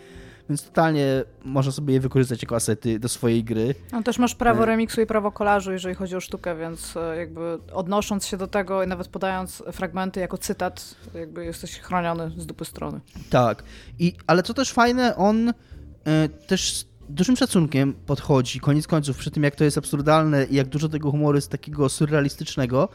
więc 0.49 0.65
totalnie 0.65 1.25
można 1.45 1.73
sobie 1.73 1.95
je 1.95 2.01
wykorzystać 2.01 2.43
jako 2.43 2.57
asety 2.57 2.99
do 2.99 3.09
swojej 3.09 3.45
gry. 3.45 3.75
No 3.93 4.03
też 4.03 4.19
masz 4.19 4.35
prawo 4.35 4.63
e. 4.63 4.67
remiksu 4.67 5.01
i 5.01 5.07
prawo 5.07 5.33
kolażu, 5.33 5.73
jeżeli 5.73 5.95
chodzi 5.95 6.17
o 6.17 6.21
sztukę, 6.21 6.57
więc 6.57 6.97
e, 6.97 7.17
jakby 7.17 7.59
odnosząc 7.73 8.27
się 8.27 8.37
do 8.37 8.47
tego 8.47 8.83
i 8.83 8.87
nawet 8.87 9.09
podając 9.09 9.63
fragmenty 9.73 10.21
jako 10.21 10.39
cytat, 10.39 10.95
jakby 11.15 11.45
jesteś 11.45 11.79
chroniony 11.79 12.31
z 12.37 12.47
dupy 12.47 12.65
strony. 12.65 13.01
Tak, 13.31 13.63
I, 13.99 14.15
ale 14.27 14.43
co 14.43 14.55
też 14.55 14.73
fajne, 14.73 15.17
on 15.17 15.49
e, 15.49 16.29
też 16.29 16.75
z 16.75 16.87
dużym 17.09 17.37
szacunkiem 17.37 17.95
podchodzi, 18.07 18.61
koniec 18.61 18.87
końców, 18.87 19.17
przy 19.17 19.31
tym 19.31 19.43
jak 19.43 19.57
to 19.57 19.65
jest 19.65 19.79
absurdalne 19.79 20.45
i 20.45 20.55
jak 20.55 20.69
dużo 20.69 20.89
tego 20.89 21.11
humoru 21.11 21.37
jest 21.37 21.51
takiego 21.51 21.89
surrealistycznego, 21.89 22.89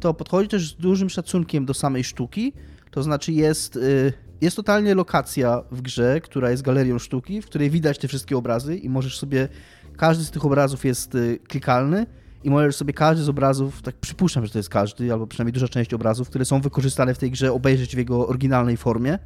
to 0.00 0.14
podchodzi 0.14 0.48
też 0.48 0.70
z 0.70 0.76
dużym 0.76 1.10
szacunkiem 1.10 1.66
do 1.66 1.74
samej 1.74 2.04
sztuki, 2.04 2.52
to 2.90 3.02
znaczy 3.02 3.32
jest... 3.32 3.76
Y, 3.76 4.27
jest 4.40 4.56
totalnie 4.56 4.94
lokacja 4.94 5.62
w 5.70 5.82
grze, 5.82 6.20
która 6.20 6.50
jest 6.50 6.62
galerią 6.62 6.98
sztuki, 6.98 7.42
w 7.42 7.46
której 7.46 7.70
widać 7.70 7.98
te 7.98 8.08
wszystkie 8.08 8.36
obrazy 8.36 8.76
i 8.76 8.88
możesz 8.88 9.18
sobie, 9.18 9.48
każdy 9.96 10.24
z 10.24 10.30
tych 10.30 10.44
obrazów 10.44 10.84
jest 10.84 11.14
y, 11.14 11.38
klikalny 11.48 12.06
i 12.44 12.50
możesz 12.50 12.76
sobie 12.76 12.92
każdy 12.92 13.24
z 13.24 13.28
obrazów, 13.28 13.82
tak 13.82 13.94
przypuszczam, 13.94 14.46
że 14.46 14.52
to 14.52 14.58
jest 14.58 14.68
każdy, 14.68 15.12
albo 15.12 15.26
przynajmniej 15.26 15.52
duża 15.52 15.68
część 15.68 15.94
obrazów, 15.94 16.28
które 16.28 16.44
są 16.44 16.60
wykorzystane 16.60 17.14
w 17.14 17.18
tej 17.18 17.30
grze, 17.30 17.52
obejrzeć 17.52 17.94
w 17.94 17.98
jego 17.98 18.28
oryginalnej 18.28 18.76
formie. 18.76 19.18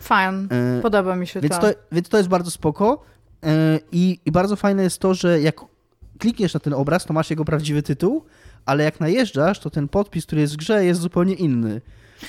Fajne, 0.00 0.78
y, 0.78 0.82
podoba 0.82 1.16
mi 1.16 1.26
się 1.26 1.40
więc 1.40 1.54
to. 1.54 1.60
to. 1.60 1.78
Więc 1.92 2.08
to 2.08 2.16
jest 2.16 2.28
bardzo 2.28 2.50
spoko 2.50 3.02
y, 3.44 3.48
i, 3.92 4.20
i 4.24 4.32
bardzo 4.32 4.56
fajne 4.56 4.82
jest 4.82 4.98
to, 4.98 5.14
że 5.14 5.40
jak 5.40 5.60
klikniesz 6.18 6.54
na 6.54 6.60
ten 6.60 6.74
obraz, 6.74 7.04
to 7.04 7.12
masz 7.12 7.30
jego 7.30 7.44
prawdziwy 7.44 7.82
tytuł, 7.82 8.24
ale 8.66 8.84
jak 8.84 9.00
najeżdżasz, 9.00 9.58
to 9.58 9.70
ten 9.70 9.88
podpis, 9.88 10.26
który 10.26 10.40
jest 10.40 10.54
w 10.54 10.56
grze, 10.56 10.84
jest 10.84 11.00
zupełnie 11.00 11.34
inny. 11.34 11.80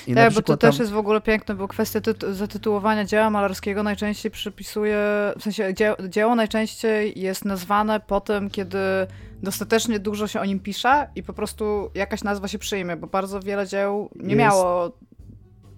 I 0.06 0.14
tak, 0.14 0.32
bo 0.32 0.42
to 0.42 0.56
tam... 0.56 0.70
też 0.70 0.80
jest 0.80 0.92
w 0.92 0.96
ogóle 0.96 1.20
piękne, 1.20 1.54
bo 1.54 1.68
kwestia 1.68 2.00
zatytułowania 2.32 3.04
dzieła 3.04 3.30
malarskiego 3.30 3.82
najczęściej 3.82 4.30
przypisuje, 4.30 4.98
w 5.38 5.42
sensie 5.42 5.74
dzieło, 5.74 5.96
dzieło 6.08 6.34
najczęściej 6.34 7.20
jest 7.20 7.44
nazwane 7.44 8.00
po 8.00 8.20
tym, 8.20 8.50
kiedy 8.50 8.78
dostatecznie 9.42 9.98
dużo 9.98 10.26
się 10.26 10.40
o 10.40 10.44
nim 10.44 10.60
pisze 10.60 11.08
i 11.16 11.22
po 11.22 11.32
prostu 11.32 11.90
jakaś 11.94 12.24
nazwa 12.24 12.48
się 12.48 12.58
przyjmie, 12.58 12.96
bo 12.96 13.06
bardzo 13.06 13.40
wiele 13.40 13.66
dzieł 13.66 14.10
nie 14.16 14.22
jest... 14.22 14.38
miało 14.38 14.92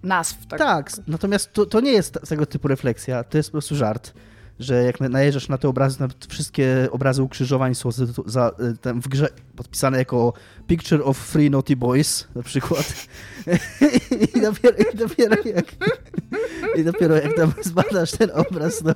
nazw. 0.03 0.47
Tak, 0.47 0.59
tak 0.59 0.91
natomiast 1.07 1.53
to, 1.53 1.65
to 1.65 1.79
nie 1.79 1.91
jest 1.91 2.19
tego 2.29 2.45
typu 2.45 2.67
refleksja, 2.67 3.23
to 3.23 3.37
jest 3.37 3.49
po 3.49 3.51
prostu 3.51 3.75
żart 3.75 4.13
że 4.59 4.83
jak 4.83 4.99
najeżdżasz 4.99 5.49
na 5.49 5.57
te 5.57 5.69
obrazy, 5.69 5.99
na 5.99 6.07
wszystkie 6.29 6.87
obrazy 6.91 7.23
ukrzyżowań 7.23 7.75
są 7.75 7.91
za, 7.91 8.05
za, 8.25 8.51
w 8.83 9.07
grze 9.07 9.29
podpisane 9.55 9.97
jako 9.97 10.33
Picture 10.67 11.01
of 11.03 11.31
Three 11.31 11.49
Naughty 11.49 11.75
Boys 11.75 12.27
na 12.35 12.43
przykład. 12.43 13.07
I 14.35 14.41
dopiero, 14.41 14.77
i 14.93 14.97
dopiero 14.97 15.35
jak 15.45 15.65
i 16.75 16.83
dopiero 16.83 17.15
jak 17.15 17.35
tam 17.35 17.53
zbadasz 17.61 18.11
ten 18.11 18.31
obraz, 18.33 18.83
no 18.83 18.93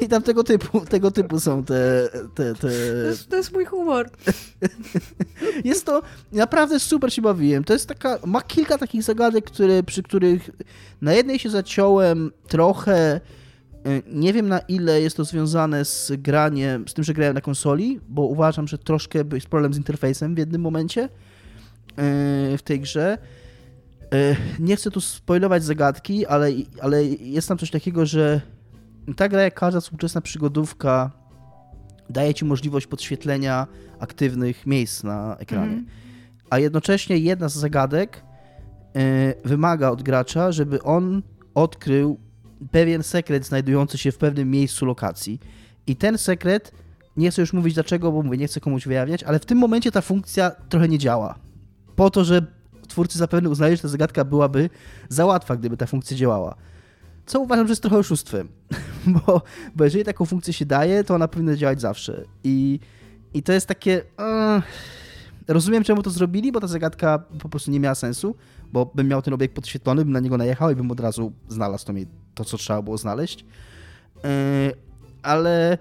i 0.00 0.08
tam 0.08 0.22
tego 0.22 0.44
typu, 0.44 0.80
tego 0.80 1.10
typu 1.10 1.40
są 1.40 1.64
te... 1.64 2.08
te, 2.34 2.54
te... 2.54 2.60
To, 2.60 2.68
jest, 2.68 3.28
to 3.28 3.36
jest 3.36 3.52
mój 3.52 3.64
humor. 3.64 4.10
Jest 5.64 5.86
to, 5.86 6.02
naprawdę 6.32 6.80
super 6.80 7.12
się 7.12 7.22
bawiłem. 7.22 7.64
To 7.64 7.72
jest 7.72 7.88
taka, 7.88 8.18
ma 8.26 8.42
kilka 8.42 8.78
takich 8.78 9.02
zagadek, 9.02 9.44
które, 9.44 9.82
przy 9.82 10.02
których 10.02 10.50
na 11.00 11.14
jednej 11.14 11.38
się 11.38 11.50
zaciąłem 11.50 12.30
trochę 12.48 12.96
E, 12.96 13.20
nie 14.12 14.32
wiem 14.32 14.48
na 14.48 14.58
ile 14.58 15.00
jest 15.00 15.16
to 15.16 15.24
związane 15.24 15.84
z 15.84 16.12
graniem, 16.18 16.88
z 16.88 16.94
tym, 16.94 17.04
że 17.04 17.14
grałem 17.14 17.34
na 17.34 17.40
konsoli, 17.40 18.00
bo 18.08 18.22
uważam, 18.22 18.68
że 18.68 18.78
troszkę 18.78 19.24
jest 19.32 19.46
problem 19.46 19.74
z 19.74 19.76
interfejsem 19.76 20.34
w 20.34 20.38
jednym 20.38 20.60
momencie 20.60 21.02
e, 21.02 21.08
w 22.58 22.62
tej 22.64 22.80
grze. 22.80 23.18
E, 24.14 24.36
nie 24.58 24.76
chcę 24.76 24.90
tu 24.90 25.00
spoilować 25.00 25.64
zagadki, 25.64 26.26
ale, 26.26 26.50
ale 26.80 27.04
jest 27.04 27.48
tam 27.48 27.58
coś 27.58 27.70
takiego, 27.70 28.06
że 28.06 28.40
ta 29.16 29.28
gra, 29.28 29.42
jak 29.42 29.54
każda 29.54 29.80
współczesna 29.80 30.20
przygodówka, 30.20 31.10
daje 32.10 32.34
ci 32.34 32.44
możliwość 32.44 32.86
podświetlenia 32.86 33.66
aktywnych 33.98 34.66
miejsc 34.66 35.04
na 35.04 35.36
ekranie. 35.36 35.72
Mm. 35.72 35.86
A 36.50 36.58
jednocześnie 36.58 37.18
jedna 37.18 37.48
z 37.48 37.54
zagadek 37.54 38.24
wymaga 39.44 39.90
od 39.90 40.02
gracza, 40.02 40.52
żeby 40.52 40.82
on 40.82 41.22
odkrył 41.54 42.25
pewien 42.70 43.02
sekret 43.02 43.46
znajdujący 43.46 43.98
się 43.98 44.12
w 44.12 44.18
pewnym 44.18 44.50
miejscu 44.50 44.86
lokacji. 44.86 45.40
I 45.86 45.96
ten 45.96 46.18
sekret, 46.18 46.72
nie 47.16 47.30
chcę 47.30 47.42
już 47.42 47.52
mówić 47.52 47.74
dlaczego, 47.74 48.12
bo 48.12 48.22
mówię, 48.22 48.38
nie 48.38 48.46
chcę 48.46 48.60
komuś 48.60 48.86
wyjawiać, 48.86 49.22
ale 49.22 49.38
w 49.38 49.46
tym 49.46 49.58
momencie 49.58 49.92
ta 49.92 50.00
funkcja 50.00 50.50
trochę 50.50 50.88
nie 50.88 50.98
działa. 50.98 51.38
Po 51.96 52.10
to, 52.10 52.24
że 52.24 52.46
twórcy 52.88 53.18
zapewne 53.18 53.50
uznali, 53.50 53.76
że 53.76 53.82
ta 53.82 53.88
zagadka 53.88 54.24
byłaby 54.24 54.70
za 55.08 55.26
łatwa, 55.26 55.56
gdyby 55.56 55.76
ta 55.76 55.86
funkcja 55.86 56.16
działała. 56.16 56.56
Co 57.26 57.40
uważam, 57.40 57.66
że 57.66 57.72
jest 57.72 57.82
trochę 57.82 57.98
oszustwem, 57.98 58.48
bo, 59.26 59.42
bo 59.76 59.84
jeżeli 59.84 60.04
taką 60.04 60.24
funkcję 60.24 60.52
się 60.52 60.66
daje, 60.66 61.04
to 61.04 61.14
ona 61.14 61.28
powinna 61.28 61.56
działać 61.56 61.80
zawsze. 61.80 62.24
I, 62.44 62.80
i 63.34 63.42
to 63.42 63.52
jest 63.52 63.66
takie... 63.66 64.02
Uh, 64.18 64.62
rozumiem, 65.48 65.84
czemu 65.84 66.02
to 66.02 66.10
zrobili, 66.10 66.52
bo 66.52 66.60
ta 66.60 66.66
zagadka 66.66 67.18
po 67.42 67.48
prostu 67.48 67.70
nie 67.70 67.80
miała 67.80 67.94
sensu, 67.94 68.34
bo 68.72 68.90
bym 68.94 69.08
miał 69.08 69.22
ten 69.22 69.34
obiekt 69.34 69.54
podświetlony, 69.54 70.04
bym 70.04 70.12
na 70.12 70.20
niego 70.20 70.36
najechał 70.36 70.70
i 70.70 70.74
bym 70.74 70.90
od 70.90 71.00
razu 71.00 71.32
znalazł 71.48 71.86
to, 71.86 71.92
to 72.34 72.44
co 72.44 72.56
trzeba 72.56 72.82
było 72.82 72.98
znaleźć. 72.98 73.44
Yy, 74.24 74.30
ale... 75.22 75.78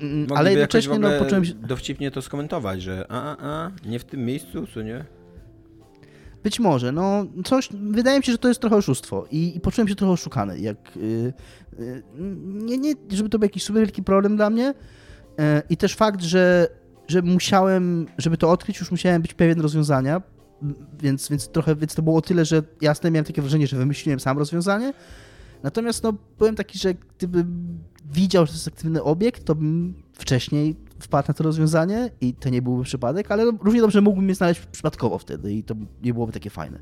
Mogliby 0.00 0.34
ale 0.34 0.50
jednocześnie 0.50 0.98
no, 0.98 1.08
poczułem 1.18 1.44
się... 1.44 1.54
dowcipnie 1.54 2.10
to 2.10 2.22
skomentować, 2.22 2.82
że 2.82 3.06
a, 3.08 3.36
a, 3.36 3.36
a, 3.48 3.70
nie 3.88 3.98
w 3.98 4.04
tym 4.04 4.24
miejscu, 4.24 4.66
co 4.66 4.82
nie? 4.82 5.04
Być 6.42 6.60
może, 6.60 6.92
no 6.92 7.26
coś, 7.44 7.68
wydaje 7.72 8.18
mi 8.18 8.24
się, 8.24 8.32
że 8.32 8.38
to 8.38 8.48
jest 8.48 8.60
trochę 8.60 8.76
oszustwo 8.76 9.26
i, 9.30 9.56
i 9.56 9.60
poczułem 9.60 9.88
się 9.88 9.94
trochę 9.94 10.12
oszukany, 10.12 10.58
jak, 10.58 10.96
yy, 10.96 11.32
yy, 11.78 12.02
nie, 12.44 12.78
nie, 12.78 12.94
żeby 13.10 13.28
to 13.28 13.38
był 13.38 13.46
jakiś 13.46 13.62
super 13.62 13.82
wielki 13.82 14.02
problem 14.02 14.36
dla 14.36 14.50
mnie 14.50 14.74
yy, 15.38 15.44
i 15.70 15.76
też 15.76 15.96
fakt, 15.96 16.22
że, 16.22 16.68
że 17.08 17.22
musiałem, 17.22 18.06
żeby 18.18 18.36
to 18.36 18.50
odkryć, 18.50 18.80
już 18.80 18.90
musiałem 18.90 19.22
być 19.22 19.34
pewien 19.34 19.60
rozwiązania, 19.60 20.22
więc, 21.02 21.28
więc 21.28 21.48
trochę, 21.48 21.76
więc 21.76 21.94
to 21.94 22.02
było 22.02 22.16
o 22.16 22.22
tyle, 22.22 22.44
że 22.44 22.62
jasne, 22.80 23.10
miałem 23.10 23.24
takie 23.24 23.42
wrażenie, 23.42 23.66
że 23.66 23.76
wymyśliłem 23.76 24.20
sam 24.20 24.38
rozwiązanie, 24.38 24.92
natomiast 25.62 26.02
no 26.02 26.14
byłem 26.38 26.54
taki, 26.54 26.78
że 26.78 26.94
gdybym 26.94 27.78
widział, 28.12 28.46
że 28.46 28.52
to 28.52 28.56
jest 28.56 28.68
aktywny 28.68 29.02
obiekt, 29.02 29.44
to 29.44 29.54
bym 29.54 29.94
wcześniej 30.12 30.76
wpadł 31.00 31.28
na 31.28 31.34
to 31.34 31.44
rozwiązanie 31.44 32.10
i 32.20 32.34
to 32.34 32.48
nie 32.48 32.62
byłby 32.62 32.84
przypadek, 32.84 33.30
ale 33.30 33.44
równie 33.44 33.80
dobrze 33.80 34.00
mógłbym 34.00 34.28
je 34.28 34.34
znaleźć 34.34 34.60
przypadkowo 34.60 35.18
wtedy 35.18 35.52
i 35.52 35.64
to 35.64 35.74
nie 36.02 36.14
byłoby 36.14 36.32
takie 36.32 36.50
fajne. 36.50 36.78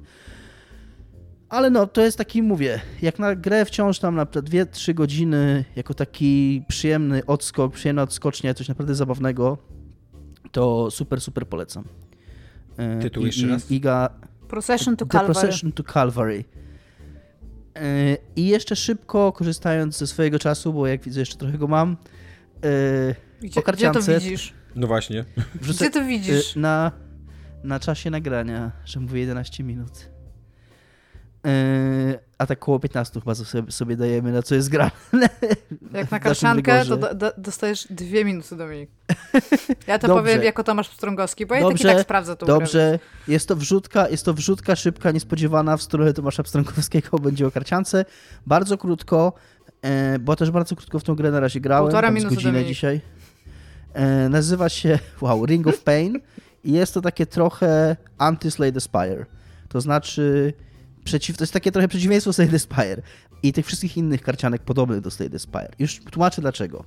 Ale 1.48 1.70
no, 1.70 1.86
to 1.86 2.00
jest 2.00 2.18
taki, 2.18 2.42
mówię, 2.42 2.80
jak 3.02 3.18
na 3.18 3.36
grę 3.36 3.64
wciąż 3.64 3.98
tam 3.98 4.14
na 4.14 4.24
2-3 4.24 4.94
godziny, 4.94 5.64
jako 5.76 5.94
taki 5.94 6.64
przyjemny 6.68 7.26
odskok, 7.26 7.74
przyjemna 7.74 8.02
odskocznia, 8.02 8.54
coś 8.54 8.68
naprawdę 8.68 8.94
zabawnego, 8.94 9.58
to 10.52 10.90
super, 10.90 11.20
super 11.20 11.46
polecam. 11.46 11.84
E, 12.76 12.98
Tytuł 12.98 13.22
I, 13.22 13.26
jeszcze 13.26 13.46
raz? 13.46 13.70
Iga... 13.70 14.10
Procession 14.48 14.96
to 14.96 15.06
Calvary. 15.06 15.34
Procession 15.34 15.72
to 15.72 15.82
Calvary. 15.82 16.44
E, 17.76 18.16
I 18.36 18.46
jeszcze 18.46 18.76
szybko, 18.76 19.32
korzystając 19.32 19.98
ze 19.98 20.06
swojego 20.06 20.38
czasu, 20.38 20.72
bo 20.72 20.86
jak 20.86 21.02
widzę, 21.02 21.20
jeszcze 21.20 21.36
trochę 21.36 21.58
go 21.58 21.66
mam, 21.66 21.96
e, 22.64 23.14
gdzie, 23.40 23.62
gdzie 23.72 23.90
to 23.90 24.02
widzisz? 24.02 24.52
No 24.76 24.86
właśnie. 24.86 25.24
Wrzucę, 25.54 25.84
Gdzie 25.84 26.00
to 26.00 26.06
widzisz? 26.06 26.56
Na, 26.56 26.92
na 27.64 27.80
czasie 27.80 28.10
nagrania, 28.10 28.72
że 28.84 29.00
mówię 29.00 29.20
11 29.20 29.64
minut. 29.64 30.11
Yy, 31.44 32.18
a 32.38 32.46
tak 32.46 32.58
koło 32.58 32.78
15 32.78 33.20
chyba 33.20 33.34
sobie, 33.34 33.72
sobie 33.72 33.96
dajemy, 33.96 34.32
na 34.32 34.42
co 34.42 34.54
jest 34.54 34.68
grane. 34.68 34.90
Jak 35.92 36.10
na 36.10 36.20
karszankę, 36.20 36.84
to 36.84 36.96
do, 36.96 37.14
do, 37.14 37.32
dostajesz 37.38 37.86
dwie 37.90 38.24
minuty, 38.24 38.56
Dominik. 38.56 38.90
Ja 39.86 39.98
to 39.98 40.08
dobrze. 40.08 40.22
powiem 40.22 40.42
jako 40.42 40.64
Tomasz 40.64 40.88
Pstrągowski, 40.88 41.46
bo 41.46 41.60
dobrze, 41.60 41.88
ja 41.88 41.94
tak, 41.94 41.98
tak 41.98 42.06
sprawdzę 42.06 42.36
to. 42.36 42.46
Dobrze, 42.46 42.98
jest 43.28 43.48
to, 43.48 43.56
wrzutka, 43.56 44.08
jest 44.08 44.24
to 44.24 44.34
wrzutka 44.34 44.76
szybka, 44.76 45.10
niespodziewana 45.10 45.76
w 45.76 45.82
stronę 45.82 46.12
Tomasza 46.12 46.42
Pstrągowskiego, 46.42 47.18
będzie 47.28 47.46
o 47.46 47.50
karciance. 47.50 48.04
Bardzo 48.46 48.78
krótko, 48.78 49.32
yy, 49.82 49.90
bo 50.18 50.36
też 50.36 50.50
bardzo 50.50 50.76
krótko 50.76 50.98
w 50.98 51.04
tą 51.04 51.14
grę 51.14 51.30
na 51.30 51.40
razie 51.40 51.60
grałem. 51.60 51.84
Półtora 51.84 52.10
minuty, 52.10 52.34
godzinę 52.34 52.52
Dominik. 52.52 52.68
dzisiaj. 52.68 53.00
E, 53.94 54.28
nazywa 54.28 54.68
się, 54.68 54.98
wow, 55.20 55.46
Ring 55.46 55.66
of 55.66 55.80
Pain 55.80 56.20
i 56.64 56.72
jest 56.72 56.94
to 56.94 57.00
takie 57.00 57.26
trochę 57.26 57.96
anti-Slay 58.18 58.72
the 58.72 58.80
Spire. 58.80 59.26
To 59.68 59.80
znaczy, 59.80 60.52
przeciw, 61.04 61.36
to 61.36 61.42
jest 61.42 61.52
takie 61.52 61.72
trochę 61.72 61.88
przeciwieństwo 61.88 62.32
Slay 62.32 62.48
the 62.48 62.58
Spire 62.58 63.02
i 63.42 63.52
tych 63.52 63.66
wszystkich 63.66 63.96
innych 63.96 64.22
karcianek 64.22 64.62
podobnych 64.62 65.00
do 65.00 65.10
Slay 65.10 65.30
the 65.30 65.38
Spire. 65.38 65.70
Już 65.78 66.00
tłumaczę 66.00 66.42
dlaczego. 66.42 66.84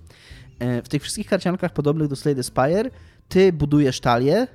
E, 0.60 0.82
w 0.82 0.90
tych 0.90 1.02
wszystkich 1.02 1.28
karciankach 1.28 1.74
podobnych 1.74 2.08
do 2.08 2.16
Slay 2.16 2.36
the 2.36 2.44
Spire 2.44 2.90
ty 3.30 3.54
budujesz 3.54 4.00
talię, 4.00 4.48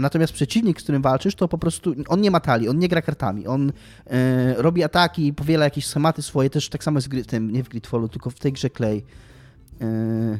Natomiast 0.00 0.32
przeciwnik, 0.32 0.80
z 0.80 0.82
którym 0.82 1.02
walczysz, 1.02 1.34
to 1.34 1.48
po 1.48 1.58
prostu 1.58 1.94
on 2.08 2.20
nie 2.20 2.30
ma 2.30 2.40
talii, 2.40 2.68
on 2.68 2.78
nie 2.78 2.88
gra 2.88 3.02
kartami. 3.02 3.46
On 3.46 3.72
e, 4.06 4.54
robi 4.62 4.84
ataki, 4.84 5.32
powiela 5.32 5.64
jakieś 5.64 5.86
schematy 5.86 6.22
swoje, 6.22 6.50
też 6.50 6.68
tak 6.68 6.84
samo 6.84 6.98
jest 6.98 7.08
w, 7.08 7.26
tym, 7.26 7.50
nie 7.50 7.64
w 7.64 7.68
Gridfallu, 7.68 8.08
tylko 8.08 8.30
w 8.30 8.38
tej 8.38 8.52
grze 8.52 8.70
Clay. 8.70 9.02
E, 9.80 10.38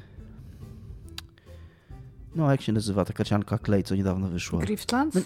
no, 2.34 2.50
jak 2.50 2.62
się 2.62 2.72
nazywa 2.72 3.04
ta 3.04 3.12
karcianka 3.12 3.58
Clay, 3.58 3.82
co 3.82 3.94
niedawno 3.94 4.28
wyszła? 4.28 4.60
Griftlands? 4.60 5.18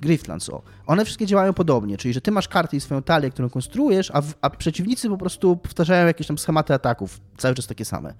Griftlands, 0.00 0.50
o. 0.50 0.62
One 0.86 1.04
wszystkie 1.04 1.26
działają 1.26 1.52
podobnie, 1.52 1.96
czyli 1.96 2.14
że 2.14 2.20
ty 2.20 2.30
masz 2.30 2.48
karty 2.48 2.76
i 2.76 2.80
swoją 2.80 3.02
talię, 3.02 3.30
którą 3.30 3.50
konstruujesz, 3.50 4.10
a, 4.14 4.20
w, 4.20 4.34
a 4.40 4.50
przeciwnicy 4.50 5.08
po 5.08 5.16
prostu 5.16 5.56
powtarzają 5.56 6.06
jakieś 6.06 6.26
tam 6.26 6.38
schematy 6.38 6.74
ataków, 6.74 7.20
cały 7.36 7.54
czas 7.54 7.66
takie 7.66 7.84
same. 7.84 8.14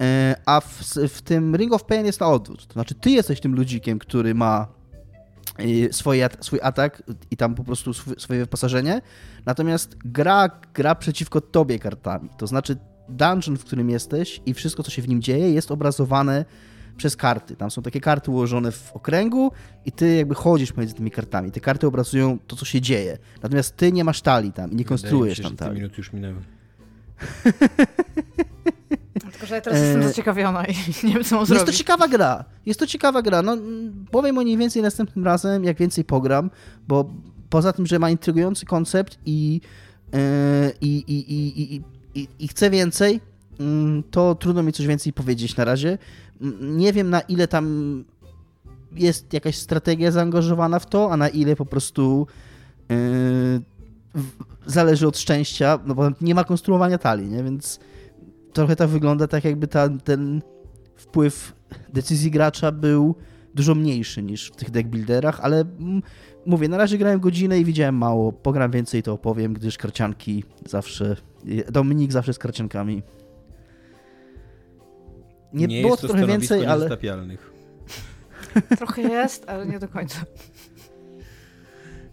E, 0.00 0.36
a 0.46 0.60
w, 0.60 0.82
w, 1.08 1.22
tym 1.22 1.56
Ring 1.56 1.72
of 1.72 1.84
Pain 1.84 2.06
jest 2.06 2.20
na 2.20 2.26
odwrót. 2.26 2.66
To 2.66 2.72
znaczy, 2.72 2.94
ty 2.94 3.10
jesteś 3.10 3.40
tym 3.40 3.54
ludzikiem, 3.54 3.98
który 3.98 4.34
ma 4.34 4.66
e, 5.58 5.92
swoje, 5.92 6.28
swój 6.40 6.60
atak 6.62 7.02
i 7.30 7.36
tam 7.36 7.54
po 7.54 7.64
prostu 7.64 7.94
swoje 7.94 8.40
wyposażenie, 8.40 9.00
natomiast 9.46 9.96
gra, 10.04 10.50
gra 10.74 10.94
przeciwko 10.94 11.40
tobie 11.40 11.78
kartami. 11.78 12.28
To 12.38 12.46
znaczy, 12.46 12.76
dungeon, 13.08 13.56
w 13.56 13.64
którym 13.64 13.90
jesteś 13.90 14.40
i 14.46 14.54
wszystko, 14.54 14.82
co 14.82 14.90
się 14.90 15.02
w 15.02 15.08
nim 15.08 15.22
dzieje, 15.22 15.50
jest 15.50 15.70
obrazowane 15.70 16.44
przez 16.96 17.16
karty. 17.16 17.56
Tam 17.56 17.70
są 17.70 17.82
takie 17.82 18.00
karty 18.00 18.30
ułożone 18.30 18.72
w 18.72 18.92
okręgu 18.92 19.52
i 19.86 19.92
ty 19.92 20.14
jakby 20.16 20.34
chodzisz 20.34 20.72
pomiędzy 20.72 20.94
tymi 20.94 21.10
kartami. 21.10 21.50
Te 21.52 21.60
karty 21.60 21.86
obrazują 21.86 22.38
to, 22.46 22.56
co 22.56 22.64
się 22.64 22.80
dzieje. 22.80 23.18
Natomiast 23.42 23.76
ty 23.76 23.92
nie 23.92 24.04
masz 24.04 24.20
talii 24.22 24.52
tam 24.52 24.72
i 24.72 24.76
nie 24.76 24.84
konstruujesz 24.84 25.36
się, 25.38 25.42
tam 25.44 25.56
talii. 25.56 25.74
minuty 25.76 25.94
już 25.98 26.12
minęły. 26.12 26.36
Tylko, 29.30 29.46
że 29.46 29.54
ja 29.54 29.60
teraz 29.60 29.80
jestem 29.80 30.00
e, 30.02 30.08
zaciekawiona 30.08 30.64
i 30.66 30.74
nie 31.06 31.14
wiem, 31.14 31.24
co 31.24 31.34
mam 31.34 31.42
Jest 31.42 31.48
zrobić. 31.48 31.66
to 31.66 31.72
ciekawa 31.72 32.08
gra. 32.08 32.44
Jest 32.66 32.80
to 32.80 32.86
ciekawa 32.86 33.22
gra. 33.22 33.42
No, 33.42 33.56
powiem 34.10 34.38
o 34.38 34.42
niej 34.42 34.56
więcej 34.56 34.82
następnym 34.82 35.24
razem, 35.24 35.64
jak 35.64 35.78
więcej 35.78 36.04
pogram, 36.04 36.50
bo 36.88 37.10
poza 37.50 37.72
tym, 37.72 37.86
że 37.86 37.98
ma 37.98 38.10
intrygujący 38.10 38.66
koncept 38.66 39.18
i, 39.26 39.60
yy, 40.12 40.18
i, 40.80 40.96
i, 40.96 41.32
i, 41.34 41.82
i, 42.14 42.28
i 42.38 42.48
chcę 42.48 42.70
więcej, 42.70 43.20
mm, 43.60 44.02
to 44.10 44.34
trudno 44.34 44.62
mi 44.62 44.72
coś 44.72 44.86
więcej 44.86 45.12
powiedzieć 45.12 45.56
na 45.56 45.64
razie. 45.64 45.98
Nie 46.60 46.92
wiem 46.92 47.10
na 47.10 47.20
ile 47.20 47.48
tam 47.48 48.04
jest 48.92 49.32
jakaś 49.32 49.56
strategia 49.56 50.10
zaangażowana 50.10 50.78
w 50.78 50.86
to, 50.86 51.12
a 51.12 51.16
na 51.16 51.28
ile 51.28 51.56
po 51.56 51.66
prostu 51.66 52.26
yy, 52.88 52.96
zależy 54.66 55.06
od 55.06 55.18
szczęścia, 55.18 55.78
no 55.86 55.94
bo 55.94 56.10
nie 56.20 56.34
ma 56.34 56.44
konstruowania 56.44 56.98
talii, 56.98 57.28
nie? 57.28 57.42
więc 57.42 57.80
trochę 58.52 58.76
tak 58.76 58.88
wygląda 58.88 59.26
tak 59.26 59.44
jakby 59.44 59.68
ta, 59.68 59.88
ten 59.88 60.42
wpływ 60.96 61.52
decyzji 61.92 62.30
gracza 62.30 62.72
był 62.72 63.14
dużo 63.54 63.74
mniejszy 63.74 64.22
niż 64.22 64.50
w 64.50 64.56
tych 64.56 64.70
deckbuilderach, 64.70 65.40
ale 65.40 65.64
mówię, 66.46 66.68
na 66.68 66.76
razie 66.76 66.98
grałem 66.98 67.20
godzinę 67.20 67.58
i 67.58 67.64
widziałem 67.64 67.94
mało. 67.94 68.32
Pogram 68.32 68.70
więcej, 68.70 69.02
to 69.02 69.12
opowiem, 69.12 69.52
gdyż 69.52 69.78
karcianki 69.78 70.44
zawsze... 70.66 71.16
Dominik 71.72 72.12
zawsze 72.12 72.32
z 72.32 72.38
karciankami. 72.38 73.02
Nie, 75.54 75.66
nie 75.66 75.82
było 75.82 75.96
to 75.96 76.08
trochę 76.08 76.26
więcej, 76.26 76.66
ale. 76.66 76.88
Trochę 78.76 79.02
jest, 79.02 79.48
ale 79.48 79.66
nie 79.66 79.78
do 79.78 79.88
końca. 79.88 80.24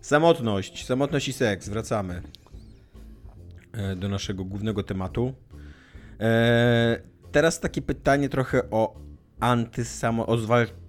Samotność, 0.01 0.85
samotność 0.85 1.27
i 1.27 1.33
seks. 1.33 1.69
Wracamy 1.69 2.21
e, 3.71 3.95
do 3.95 4.09
naszego 4.09 4.45
głównego 4.45 4.83
tematu. 4.83 5.33
E, 6.19 7.01
teraz 7.31 7.59
takie 7.59 7.81
pytanie 7.81 8.29
trochę 8.29 8.69
o 8.69 8.95
antysamo, 9.39 10.27
o 10.27 10.37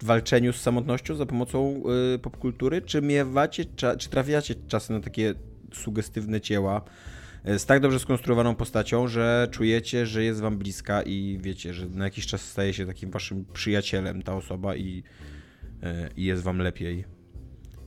walczeniu 0.03 0.53
z 0.53 0.61
samotnością 0.61 1.15
za 1.15 1.27
pomocą 1.27 1.83
y, 2.15 2.19
popkultury. 2.19 2.83
Czy 2.83 3.03
miewacie, 3.03 3.65
czy 3.99 4.09
trafiacie 4.11 4.55
czasem 4.69 4.97
na 4.97 5.03
takie 5.03 5.35
sugestywne 5.73 6.41
dzieła, 6.41 6.85
E, 6.85 7.12
z 7.45 7.67
tak 7.67 7.81
dobrze 7.81 7.99
skonstruowaną 7.99 8.55
postacią, 8.55 9.09
że 9.09 9.49
czujecie, 9.51 10.07
że 10.07 10.25
jest 10.25 10.41
wam 10.41 10.59
bliska 10.59 11.03
i 11.03 11.39
wiecie, 11.41 11.75
że 11.75 11.87
na 11.87 12.05
jakiś 12.05 12.27
czas 12.27 12.41
staje 12.41 12.75
się 12.75 12.87
takim 12.87 13.11
waszym 13.11 13.45
przyjacielem 13.53 14.23
ta 14.23 14.35
osoba 14.35 14.77
i, 14.77 15.03
e, 15.83 16.09
i 16.17 16.25
jest 16.25 16.43
wam 16.43 16.59
lepiej. 16.59 17.05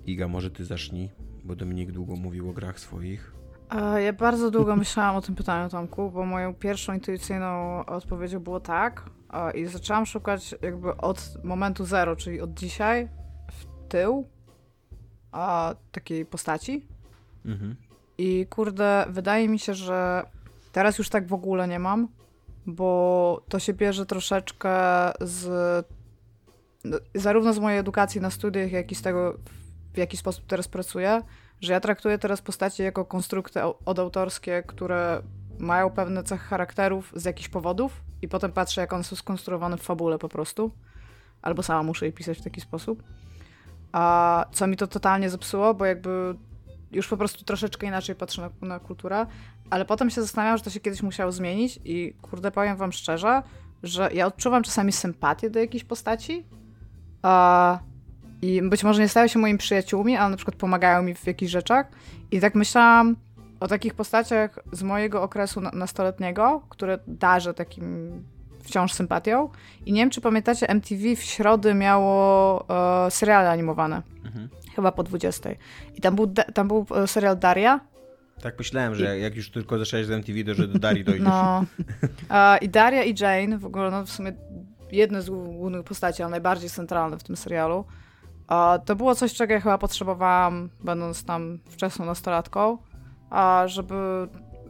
Iga, 0.05 0.27
może 0.27 0.51
ty 0.51 0.65
zacznij, 0.65 1.09
bo 1.43 1.55
Dominik 1.55 1.91
długo 1.91 2.15
mówił 2.15 2.49
o 2.49 2.53
grach 2.53 2.79
swoich. 2.79 3.35
Ja 4.03 4.13
bardzo 4.13 4.51
długo 4.51 4.75
myślałam 4.85 5.15
o 5.15 5.21
tym 5.21 5.35
pytaniu, 5.35 5.69
Tomku, 5.69 6.11
bo 6.11 6.25
moją 6.25 6.53
pierwszą 6.53 6.93
intuicyjną 6.93 7.85
odpowiedzią 7.85 8.39
było 8.39 8.59
tak 8.59 9.09
i 9.55 9.65
zaczęłam 9.65 10.05
szukać 10.05 10.55
jakby 10.61 10.97
od 10.97 11.37
momentu 11.43 11.85
zero, 11.85 12.15
czyli 12.15 12.41
od 12.41 12.53
dzisiaj 12.53 13.09
w 13.51 13.89
tył, 13.89 14.27
takiej 15.91 16.25
postaci. 16.25 16.87
Mhm. 17.45 17.75
I 18.17 18.47
kurde, 18.49 19.05
wydaje 19.09 19.49
mi 19.49 19.59
się, 19.59 19.73
że 19.73 20.23
teraz 20.71 20.97
już 20.97 21.09
tak 21.09 21.27
w 21.27 21.33
ogóle 21.33 21.67
nie 21.67 21.79
mam, 21.79 22.07
bo 22.65 23.41
to 23.49 23.59
się 23.59 23.73
bierze 23.73 24.05
troszeczkę 24.05 24.71
z 25.21 25.47
no, 26.83 26.97
zarówno 27.15 27.53
z 27.53 27.59
mojej 27.59 27.79
edukacji 27.79 28.21
na 28.21 28.29
studiach, 28.29 28.71
jak 28.71 28.91
i 28.91 28.95
z 28.95 29.01
tego, 29.01 29.37
w 29.93 29.97
jaki 29.97 30.17
sposób 30.17 30.45
teraz 30.47 30.67
pracuję, 30.67 31.21
że 31.61 31.73
ja 31.73 31.79
traktuję 31.79 32.17
teraz 32.17 32.41
postacie 32.41 32.83
jako 32.83 33.05
konstrukty 33.05 33.59
odautorskie, 33.85 34.63
które 34.67 35.21
mają 35.59 35.89
pewne 35.89 36.23
cechy 36.23 36.45
charakterów 36.45 37.13
z 37.15 37.25
jakichś 37.25 37.49
powodów 37.49 38.01
i 38.21 38.27
potem 38.27 38.51
patrzę, 38.51 38.81
jak 38.81 38.93
one 38.93 39.03
są 39.03 39.15
skonstruowane 39.15 39.77
w 39.77 39.81
fabule 39.81 40.17
po 40.19 40.29
prostu. 40.29 40.71
Albo 41.41 41.63
sama 41.63 41.83
muszę 41.83 42.05
je 42.05 42.11
pisać 42.11 42.37
w 42.37 42.43
taki 42.43 42.61
sposób. 42.61 43.03
A 43.91 44.45
co 44.51 44.67
mi 44.67 44.77
to 44.77 44.87
totalnie 44.87 45.29
zepsuło, 45.29 45.73
bo 45.73 45.85
jakby 45.85 46.35
już 46.95 47.07
po 47.07 47.17
prostu 47.17 47.45
troszeczkę 47.45 47.87
inaczej 47.87 48.15
patrzę 48.15 48.41
na, 48.41 48.67
na 48.67 48.79
kulturę, 48.79 49.25
ale 49.69 49.85
potem 49.85 50.09
się 50.09 50.21
zastanawiam, 50.21 50.57
że 50.57 50.63
to 50.63 50.69
się 50.69 50.79
kiedyś 50.79 51.03
musiało 51.03 51.31
zmienić 51.31 51.79
i 51.85 52.13
kurde, 52.21 52.51
powiem 52.51 52.77
wam 52.77 52.91
szczerze, 52.91 53.43
że 53.83 54.09
ja 54.13 54.25
odczuwam 54.25 54.63
czasami 54.63 54.91
sympatię 54.91 55.49
do 55.49 55.59
jakiejś 55.59 55.83
postaci 55.83 56.43
a, 57.21 57.79
i 58.41 58.61
być 58.61 58.83
może 58.83 59.01
nie 59.01 59.09
stają 59.09 59.27
się 59.27 59.39
moimi 59.39 59.57
przyjaciółmi, 59.57 60.15
ale 60.15 60.29
na 60.29 60.37
przykład 60.37 60.55
pomagają 60.55 61.03
mi 61.03 61.15
w 61.15 61.27
jakichś 61.27 61.51
rzeczach 61.51 61.87
i 62.31 62.39
tak 62.39 62.55
myślałam 62.55 63.15
o 63.59 63.67
takich 63.67 63.93
postaciach 63.93 64.59
z 64.71 64.83
mojego 64.83 65.23
okresu 65.23 65.61
nastoletniego, 65.73 66.61
które 66.69 66.99
darzę 67.07 67.53
takim 67.53 68.11
wciąż 68.63 68.93
sympatią 68.93 69.49
i 69.85 69.93
nie 69.93 70.01
wiem, 70.01 70.09
czy 70.09 70.21
pamiętacie, 70.21 70.69
MTV 70.69 71.15
w 71.15 71.23
środę 71.23 71.73
miało 71.73 72.65
e, 73.07 73.11
seriale 73.11 73.49
animowane. 73.49 74.01
Mhm. 74.25 74.49
Chyba 74.75 74.91
po 74.91 75.03
20. 75.03 75.49
I 75.95 76.01
tam 76.01 76.15
był, 76.15 76.33
tam 76.53 76.67
był 76.67 76.85
e, 76.95 77.07
serial 77.07 77.39
Daria. 77.39 77.79
Tak 78.41 78.57
myślałem, 78.57 78.95
że 78.95 79.17
I... 79.17 79.21
jak 79.21 79.35
już 79.35 79.51
tylko 79.51 79.77
zaczęłaś 79.79 80.05
z 80.05 80.11
MTV, 80.11 80.43
to 80.43 80.53
że 80.53 80.67
do 80.67 80.79
Darii 80.79 81.03
dojdziesz. 81.03 81.27
No. 81.27 81.65
I 82.61 82.69
Daria 82.69 83.03
i 83.03 83.15
Jane, 83.19 83.57
w 83.57 83.65
ogóle 83.65 83.91
no 83.91 84.05
w 84.05 84.09
sumie 84.09 84.33
jedne 84.91 85.21
z 85.21 85.29
głównych 85.29 85.83
postaci, 85.83 86.23
ale 86.23 86.31
najbardziej 86.31 86.69
centralne 86.69 87.17
w 87.17 87.23
tym 87.23 87.35
serialu. 87.37 87.85
To 88.85 88.95
było 88.95 89.15
coś, 89.15 89.33
czego 89.33 89.53
ja 89.53 89.59
chyba 89.59 89.77
potrzebowałam, 89.77 90.69
będąc 90.83 91.23
tam 91.23 91.59
wczesną 91.69 92.05
nastolatką, 92.05 92.77
żeby, 93.65 93.95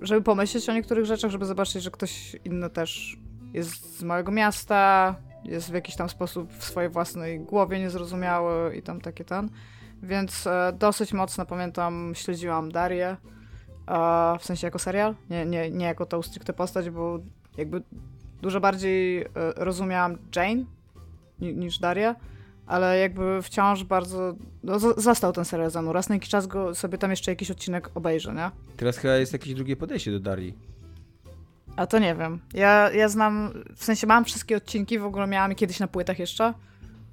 żeby 0.02 0.22
pomyśleć 0.22 0.70
o 0.70 0.74
niektórych 0.74 1.06
rzeczach, 1.06 1.32
żeby 1.32 1.46
zobaczyć, 1.46 1.84
że 1.84 1.92
ktoś 1.92 2.36
inny 2.46 2.70
też 2.70 3.18
jest 3.54 4.00
z 4.00 4.04
małego 4.04 4.32
miasta, 4.32 5.16
jest 5.44 5.72
w 5.72 5.74
jakiś 5.74 5.96
tam 5.96 6.10
sposób 6.10 6.54
w 6.54 6.64
swojej 6.64 6.90
własnej 6.90 7.40
głowie 7.40 7.80
niezrozumiały 7.80 8.76
i 8.76 8.82
tam 8.82 9.02
takie 9.02 9.26
ten. 9.26 9.50
Więc 10.06 10.48
e, 10.48 10.74
dosyć 10.80 11.14
mocno 11.14 11.46
pamiętam, 11.46 12.12
śledziłam 12.16 12.72
Darię, 12.72 13.08
e, 13.08 13.18
w 14.40 14.46
sensie 14.46 14.68
jako 14.68 14.80
serial, 14.80 15.16
nie, 15.30 15.46
nie, 15.46 15.72
nie 15.72 15.86
jako 15.86 16.06
tą 16.06 16.22
stricte 16.22 16.54
postać, 16.54 16.90
bo 16.90 17.20
jakby 17.58 17.82
dużo 18.42 18.60
bardziej 18.60 19.22
e, 19.22 19.28
rozumiałam 19.56 20.18
Jane 20.36 20.64
niż 21.40 21.80
Darię, 21.80 22.16
ale 22.68 23.00
jakby 23.00 23.42
wciąż 23.42 23.84
bardzo 23.84 24.36
no, 24.64 24.80
został 24.80 25.34
ten 25.34 25.46
serial 25.46 25.72
za 25.72 25.82
mną. 25.82 25.94
Raz 25.94 26.10
na 26.10 26.16
jakiś 26.16 26.30
czas 26.30 26.48
go 26.48 26.76
sobie 26.76 26.98
tam 26.98 27.12
jeszcze 27.12 27.32
jakiś 27.32 27.52
odcinek 27.52 27.90
obejrzę, 27.96 28.34
nie? 28.34 28.52
Teraz 28.78 28.98
chyba 28.98 29.14
jest 29.16 29.34
jakieś 29.34 29.54
drugie 29.54 29.76
podejście 29.76 30.12
do 30.12 30.20
Darii. 30.20 30.58
A 31.76 31.88
to 31.88 32.00
nie 32.00 32.16
wiem. 32.16 32.40
Ja, 32.54 32.92
ja 32.92 33.10
znam, 33.10 33.52
w 33.76 33.84
sensie 33.84 34.08
mam 34.08 34.26
wszystkie 34.26 34.58
odcinki, 34.58 35.00
w 35.00 35.06
ogóle 35.06 35.28
miałam 35.28 35.56
kiedyś 35.56 35.80
na 35.80 35.88
płytach 35.88 36.20
jeszcze. 36.20 36.54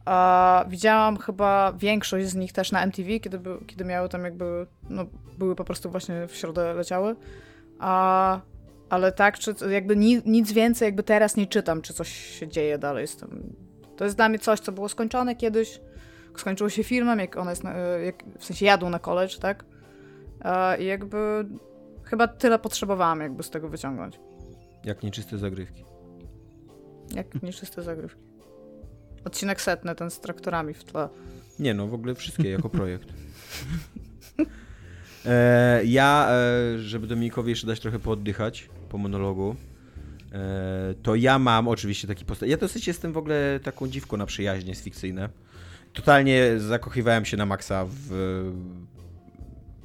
A 0.04 0.64
widziałam 0.68 1.16
chyba 1.16 1.72
większość 1.72 2.26
z 2.26 2.34
nich 2.34 2.52
też 2.52 2.72
na 2.72 2.82
MTV, 2.82 3.20
kiedy, 3.20 3.38
by, 3.38 3.58
kiedy 3.66 3.84
miały 3.84 4.08
tam 4.08 4.24
jakby, 4.24 4.66
no 4.90 5.04
były 5.38 5.56
po 5.56 5.64
prostu 5.64 5.90
właśnie 5.90 6.26
w 6.26 6.36
środę 6.36 6.74
leciały. 6.74 7.16
A, 7.78 8.40
ale 8.90 9.12
tak, 9.12 9.38
czy 9.38 9.54
jakby 9.70 9.96
ni, 9.96 10.22
nic 10.26 10.52
więcej 10.52 10.86
jakby 10.86 11.02
teraz 11.02 11.36
nie 11.36 11.46
czytam, 11.46 11.82
czy 11.82 11.94
coś 11.94 12.08
się 12.08 12.48
dzieje 12.48 12.78
dalej 12.78 13.06
z 13.06 13.16
tym. 13.16 13.56
To 13.96 14.04
jest 14.04 14.16
dla 14.16 14.28
mnie 14.28 14.38
coś, 14.38 14.60
co 14.60 14.72
było 14.72 14.88
skończone 14.88 15.36
kiedyś. 15.36 15.80
Skończyło 16.36 16.70
się 16.70 16.84
filmem, 16.84 17.18
jak 17.18 17.36
ona 17.36 17.50
jest, 17.50 17.64
na, 17.64 17.72
jak, 17.78 18.24
w 18.38 18.44
sensie 18.44 18.66
jadą 18.66 18.90
na 18.90 18.98
college, 18.98 19.38
tak? 19.40 19.64
I 20.78 20.84
jakby 20.84 21.46
chyba 22.04 22.28
tyle 22.28 22.58
potrzebowałam 22.58 23.20
jakby 23.20 23.42
z 23.42 23.50
tego 23.50 23.68
wyciągnąć. 23.68 24.20
Jak 24.84 25.02
nieczyste 25.02 25.38
zagrywki. 25.38 25.84
Jak 27.14 27.42
nieczyste 27.42 27.82
zagrywki. 27.82 28.31
Odcinek 29.24 29.60
setny, 29.60 29.94
ten 29.94 30.10
z 30.10 30.20
traktorami 30.20 30.74
w 30.74 30.84
tle. 30.84 31.08
Nie 31.58 31.74
no, 31.74 31.86
w 31.86 31.94
ogóle 31.94 32.14
wszystkie 32.14 32.50
jako 32.50 32.68
projekt. 32.78 33.08
E, 35.26 35.84
ja, 35.84 36.28
e, 36.30 36.78
żeby 36.78 37.06
Dominikowi 37.06 37.50
jeszcze 37.50 37.66
dać 37.66 37.80
trochę 37.80 37.98
pooddychać 37.98 38.68
po 38.88 38.98
monologu, 38.98 39.56
e, 40.32 40.94
to 41.02 41.14
ja 41.14 41.38
mam 41.38 41.68
oczywiście 41.68 42.08
taki 42.08 42.24
postać. 42.24 42.50
Ja 42.50 42.56
dosyć 42.56 42.86
jestem 42.86 43.12
w 43.12 43.16
ogóle 43.16 43.60
taką 43.62 43.88
dziwką 43.88 44.16
na 44.16 44.26
przyjaźnie 44.26 44.74
z 44.74 44.82
fikcyjne. 44.82 45.28
Totalnie 45.92 46.60
zakochiwałem 46.60 47.24
się 47.24 47.36
na 47.36 47.46
maksa 47.46 47.86
w 47.88 48.52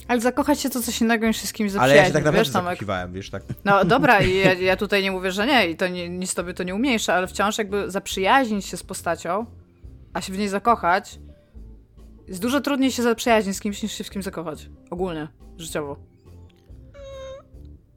ale 0.07 0.21
zakochać 0.21 0.59
się 0.59 0.69
to 0.69 0.81
coś 0.81 1.01
innego 1.01 1.27
niż 1.27 1.37
się 1.37 1.47
z 1.47 1.53
kimś 1.53 1.71
zaprzyjaźnić. 1.71 1.99
Ale 1.99 2.03
ja 2.03 2.07
się 2.07 2.13
tak 2.13 2.23
naprawdę 2.23 2.39
wiesz, 2.39 2.49
zakochiwałem, 2.49 3.13
wiesz, 3.13 3.29
tak. 3.29 3.43
No 3.65 3.85
dobra, 3.95 4.21
i 4.21 4.37
ja, 4.37 4.53
ja, 4.53 4.77
tutaj 4.77 5.03
nie 5.03 5.11
mówię, 5.11 5.31
że 5.31 5.47
nie 5.47 5.69
i 5.69 5.75
to 5.75 5.87
nie, 5.87 6.09
nic 6.09 6.33
tobie 6.33 6.53
to 6.53 6.63
nie 6.63 6.75
umniejsza, 6.75 7.13
ale 7.13 7.27
wciąż 7.27 7.57
jakby 7.57 7.91
zaprzyjaźnić 7.91 8.65
się 8.65 8.77
z 8.77 8.83
postacią, 8.83 9.45
a 10.13 10.21
się 10.21 10.33
w 10.33 10.37
niej 10.37 10.49
zakochać, 10.49 11.19
jest 12.27 12.41
dużo 12.41 12.61
trudniej 12.61 12.91
się 12.91 13.03
zaprzyjaźnić 13.03 13.57
z 13.57 13.59
kimś 13.59 13.83
niż 13.83 13.91
się 13.91 14.03
w 14.03 14.09
kim 14.09 14.23
zakochać. 14.23 14.69
Ogólnie, 14.89 15.27
życiowo. 15.57 15.97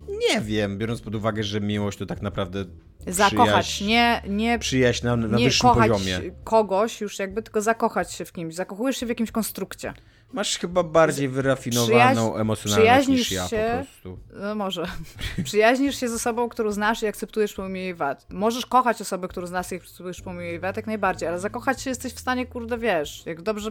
Nie 0.09 0.41
wiem, 0.41 0.79
biorąc 0.79 1.01
pod 1.01 1.15
uwagę, 1.15 1.43
że 1.43 1.61
miłość 1.61 1.99
to 1.99 2.07
tak 2.07 2.23
naprawdę 2.23 2.65
Zakochać, 3.07 3.81
nie, 3.81 4.23
nie, 4.29 4.59
przyjaźń 4.59 5.07
na, 5.07 5.17
na 5.17 5.37
nie 5.37 5.45
wyższym 5.45 5.71
kochać 5.71 5.91
poziomie. 5.91 6.31
kogoś 6.45 7.01
już 7.01 7.19
jakby, 7.19 7.43
tylko 7.43 7.63
zakochać 7.63 8.13
się 8.13 8.25
w 8.25 8.33
kimś. 8.33 8.55
Zakochujesz 8.55 8.97
się 8.97 9.07
w 9.07 9.09
jakimś 9.09 9.31
konstrukcie. 9.31 9.95
Masz 10.33 10.59
chyba 10.59 10.83
bardziej 10.83 11.29
wyrafinowaną 11.29 12.37
emocjonalność 12.37 13.09
niż 13.09 13.33
ja 13.33 13.49
się, 13.49 13.71
po 13.71 13.85
prostu. 13.85 14.19
No 14.41 14.55
może. 14.55 14.87
Przyjaźnisz 15.45 16.01
się 16.01 16.09
z 16.09 16.13
osobą, 16.13 16.49
którą 16.49 16.71
znasz 16.71 17.03
i 17.03 17.07
akceptujesz 17.07 17.55
pomimo 17.55 17.77
jej 17.77 17.95
wad. 17.95 18.27
Możesz 18.31 18.67
kochać 18.67 19.01
osobę, 19.01 19.29
którą 19.29 19.47
znasz 19.47 19.73
i 19.73 19.75
akceptujesz 19.75 20.21
pomimo 20.21 20.43
jej 20.43 20.61
wad, 20.61 20.77
jak 20.77 20.87
najbardziej, 20.87 21.29
ale 21.29 21.39
zakochać 21.39 21.83
się 21.83 21.91
jesteś 21.91 22.13
w 22.13 22.21
stanie, 22.21 22.47
kurde, 22.47 22.79
wiesz, 22.79 23.27
jak 23.27 23.43
dobrze, 23.43 23.71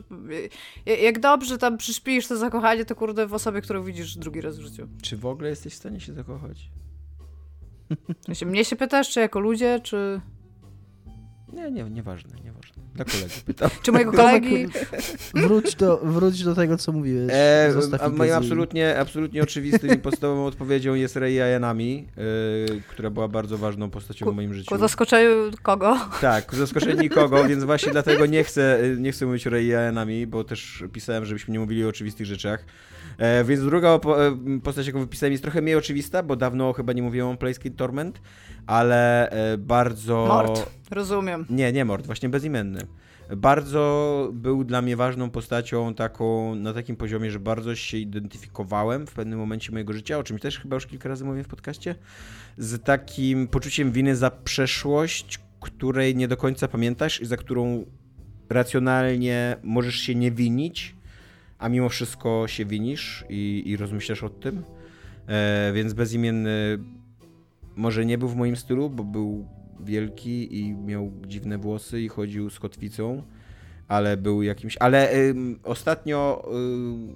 jak 1.02 1.19
dobrze 1.19 1.57
tam 1.57 1.77
przyśpisz 1.77 2.27
to 2.27 2.38
zakochanie, 2.38 2.86
to 2.86 2.95
kurde 2.95 3.27
w 3.27 3.34
osobie, 3.34 3.61
którą 3.61 3.84
widzisz 3.84 4.18
drugi 4.18 4.41
raz 4.41 4.57
w 4.57 4.61
życiu. 4.61 4.88
Czy 5.02 5.18
w 5.18 5.26
ogóle 5.26 5.49
jesteś 5.49 5.73
w 5.73 5.77
stanie 5.77 5.99
się 5.99 6.14
zakochać? 6.14 6.69
Mnie 8.45 8.65
się 8.65 8.76
pytasz, 8.76 9.10
czy 9.10 9.19
jako 9.19 9.40
ludzie, 9.40 9.80
czy... 9.84 10.22
Nie, 11.53 11.72
nie, 11.72 11.84
nieważne, 11.84 12.36
nieważne. 12.44 12.59
Dla 12.95 13.06
kolegi 13.06 13.41
pytam. 13.45 13.70
Czy 13.82 13.91
mojego 13.91 14.11
kolegi... 14.11 14.68
wróć, 15.34 15.76
do, 15.76 15.98
wróć 15.98 16.44
do 16.44 16.56
tego, 16.56 16.78
co 16.78 16.91
mówiłeś. 16.91 17.32
E, 17.34 17.74
a 17.99 18.10
moim 18.10 18.34
absolutnie, 18.34 18.99
absolutnie 18.99 19.44
oczywistym 19.44 19.94
i 19.94 19.98
podstawową 19.98 20.45
odpowiedzią 20.45 20.94
jest 20.94 21.16
Rei 21.16 21.41
Ayanami, 21.41 22.07
yy, 22.68 22.82
która 22.90 23.10
była 23.10 23.28
bardzo 23.28 23.57
ważną 23.57 23.90
postacią 23.90 24.26
ku, 24.26 24.32
w 24.32 24.36
moim 24.36 24.53
życiu. 24.53 24.70
Ku 24.70 24.78
zaskoczeniu 24.78 25.30
kogo? 25.61 25.98
Tak, 26.22 26.45
ku 26.45 26.56
zaskoczeniu 26.56 27.02
nikogo, 27.02 27.44
więc 27.49 27.64
właśnie 27.64 27.91
dlatego 27.91 28.26
nie 28.26 28.44
chcę, 28.44 28.80
nie 28.98 29.11
chcę 29.11 29.26
mówić 29.26 29.48
o 29.48 29.49
Rei 29.49 29.76
Ayanami, 29.76 30.28
bo 30.28 30.44
też 30.44 30.84
pisałem, 30.94 31.26
żebyśmy 31.26 31.52
nie 31.52 31.60
mówili 31.60 31.86
o 31.86 31.88
oczywistych 31.88 32.26
rzeczach. 32.26 32.66
E, 33.19 33.43
więc 33.43 33.61
druga 33.61 33.89
e, 33.89 33.99
postać, 34.63 34.87
jaką 34.87 34.99
wypisałem, 34.99 35.31
jest 35.31 35.43
trochę 35.43 35.61
mniej 35.61 35.75
oczywista, 35.75 36.23
bo 36.23 36.35
dawno 36.35 36.73
chyba 36.73 36.93
nie 36.93 37.01
mówiłem 37.01 37.27
o 37.27 37.37
Playscape 37.37 37.75
Torment, 37.75 38.21
ale 38.67 39.29
e, 39.29 39.57
bardzo... 39.57 40.25
Mord, 40.27 40.69
rozumiem. 40.91 41.45
Nie, 41.49 41.73
nie 41.73 41.85
Mord, 41.85 42.05
właśnie 42.05 42.29
bezimienny. 42.29 42.81
Bardzo 43.37 44.29
był 44.33 44.63
dla 44.63 44.81
mnie 44.81 44.95
ważną 44.95 45.29
postacią 45.29 45.93
taką, 45.93 46.55
na 46.55 46.73
takim 46.73 46.95
poziomie, 46.95 47.31
że 47.31 47.39
bardzo 47.39 47.75
się 47.75 47.97
identyfikowałem 47.97 49.07
w 49.07 49.13
pewnym 49.13 49.39
momencie 49.39 49.71
mojego 49.71 49.93
życia, 49.93 50.17
o 50.17 50.23
czym 50.23 50.39
też 50.39 50.59
chyba 50.59 50.75
już 50.75 50.87
kilka 50.87 51.09
razy 51.09 51.25
mówiłem 51.25 51.45
w 51.45 51.47
podcaście, 51.47 51.95
z 52.57 52.83
takim 52.83 53.47
poczuciem 53.47 53.91
winy 53.91 54.15
za 54.15 54.31
przeszłość, 54.31 55.39
której 55.59 56.15
nie 56.15 56.27
do 56.27 56.37
końca 56.37 56.67
pamiętasz 56.67 57.21
i 57.21 57.25
za 57.25 57.37
którą 57.37 57.85
racjonalnie 58.49 59.57
możesz 59.63 59.95
się 59.95 60.15
nie 60.15 60.31
winić, 60.31 60.95
a 61.60 61.69
mimo 61.69 61.90
wszystko 61.90 62.48
się 62.48 62.65
winisz 62.65 63.26
i, 63.30 63.64
i 63.65 63.77
rozmyślasz 63.77 64.23
o 64.23 64.30
tym. 64.30 64.64
E, 65.27 65.72
więc 65.73 65.94
bezimienny 65.94 66.80
może 67.76 68.06
nie 68.06 68.18
był 68.18 68.27
w 68.27 68.36
moim 68.36 68.56
stylu, 68.56 68.90
bo 68.90 69.03
był 69.03 69.48
wielki 69.80 70.60
i 70.60 70.73
miał 70.73 71.11
dziwne 71.27 71.57
włosy 71.57 72.02
i 72.02 72.07
chodził 72.07 72.49
z 72.49 72.60
kotwicą, 72.60 73.23
ale 73.88 74.18
był 74.18 74.44
jakimś. 74.44 74.77
Ale 74.80 75.14
y, 75.14 75.36
ostatnio, 75.64 76.49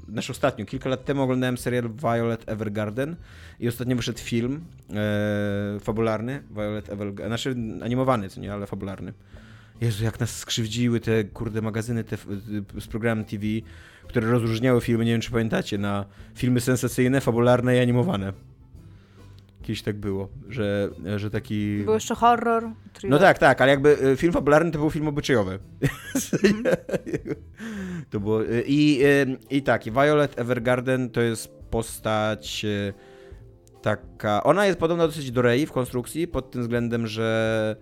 y, 0.08 0.12
znaczy 0.12 0.32
ostatnio, 0.32 0.66
kilka 0.66 0.90
lat 0.90 1.06
temu 1.06 1.22
oglądałem 1.22 1.58
serial 1.58 1.90
Violet 1.90 2.50
Evergarden 2.50 3.16
i 3.60 3.68
ostatnio 3.68 3.96
wyszedł 3.96 4.20
film 4.20 4.62
y, 5.78 5.80
fabularny 5.80 6.44
Violet 6.52 6.90
Evergarden, 6.90 7.28
znaczy 7.28 7.56
animowany, 7.84 8.30
co 8.30 8.42
nie, 8.42 8.54
ale 8.54 8.68
fabularny. 8.68 9.14
Jezu, 9.84 10.04
jak 10.04 10.20
nas 10.20 10.38
skrzywdziły 10.38 11.00
te 11.00 11.24
kurde 11.24 11.62
magazyny 11.62 12.04
te, 12.04 12.18
z 12.78 12.88
programem 12.88 13.26
TV, 13.26 13.46
które 14.08 14.28
rozróżniały 14.28 14.82
filmy, 14.82 15.06
nie 15.06 15.12
wiem 15.12 15.22
czy 15.22 15.32
pamiętacie, 15.32 15.78
na 15.78 16.06
filmy 16.36 16.62
sensacyjne, 16.62 17.22
fabularne 17.22 17.78
i 17.78 17.80
animowane. 17.80 18.34
Kiedyś 19.62 19.82
tak 19.82 19.98
było, 19.98 20.30
że, 20.50 20.90
że 21.16 21.30
taki... 21.30 21.82
Był 21.86 21.94
jeszcze 21.94 22.16
horror. 22.16 22.64
Thriller. 22.94 23.20
No 23.20 23.26
tak, 23.26 23.40
tak, 23.40 23.62
ale 23.62 23.72
jakby 23.72 24.08
y, 24.08 24.18
film 24.18 24.34
fabularny 24.34 24.72
to 24.72 24.80
był 24.80 24.90
film 24.90 25.08
obyczajowy. 25.08 25.60
Mm. 26.44 26.64
to 28.12 28.20
było... 28.20 28.44
Y, 28.44 28.64
I, 28.68 29.06
y, 29.06 29.38
I 29.50 29.64
tak, 29.64 29.84
Violet 29.84 30.40
Evergarden 30.40 31.10
to 31.10 31.22
jest 31.22 31.48
postać 31.70 32.66
taka... 33.82 34.44
Ona 34.44 34.66
jest 34.66 34.80
podobna 34.80 35.08
dosyć 35.08 35.32
do 35.32 35.42
Rey 35.42 35.66
w 35.66 35.72
konstrukcji, 35.72 36.28
pod 36.28 36.52
tym 36.52 36.62
względem, 36.62 37.08
że 37.08 37.76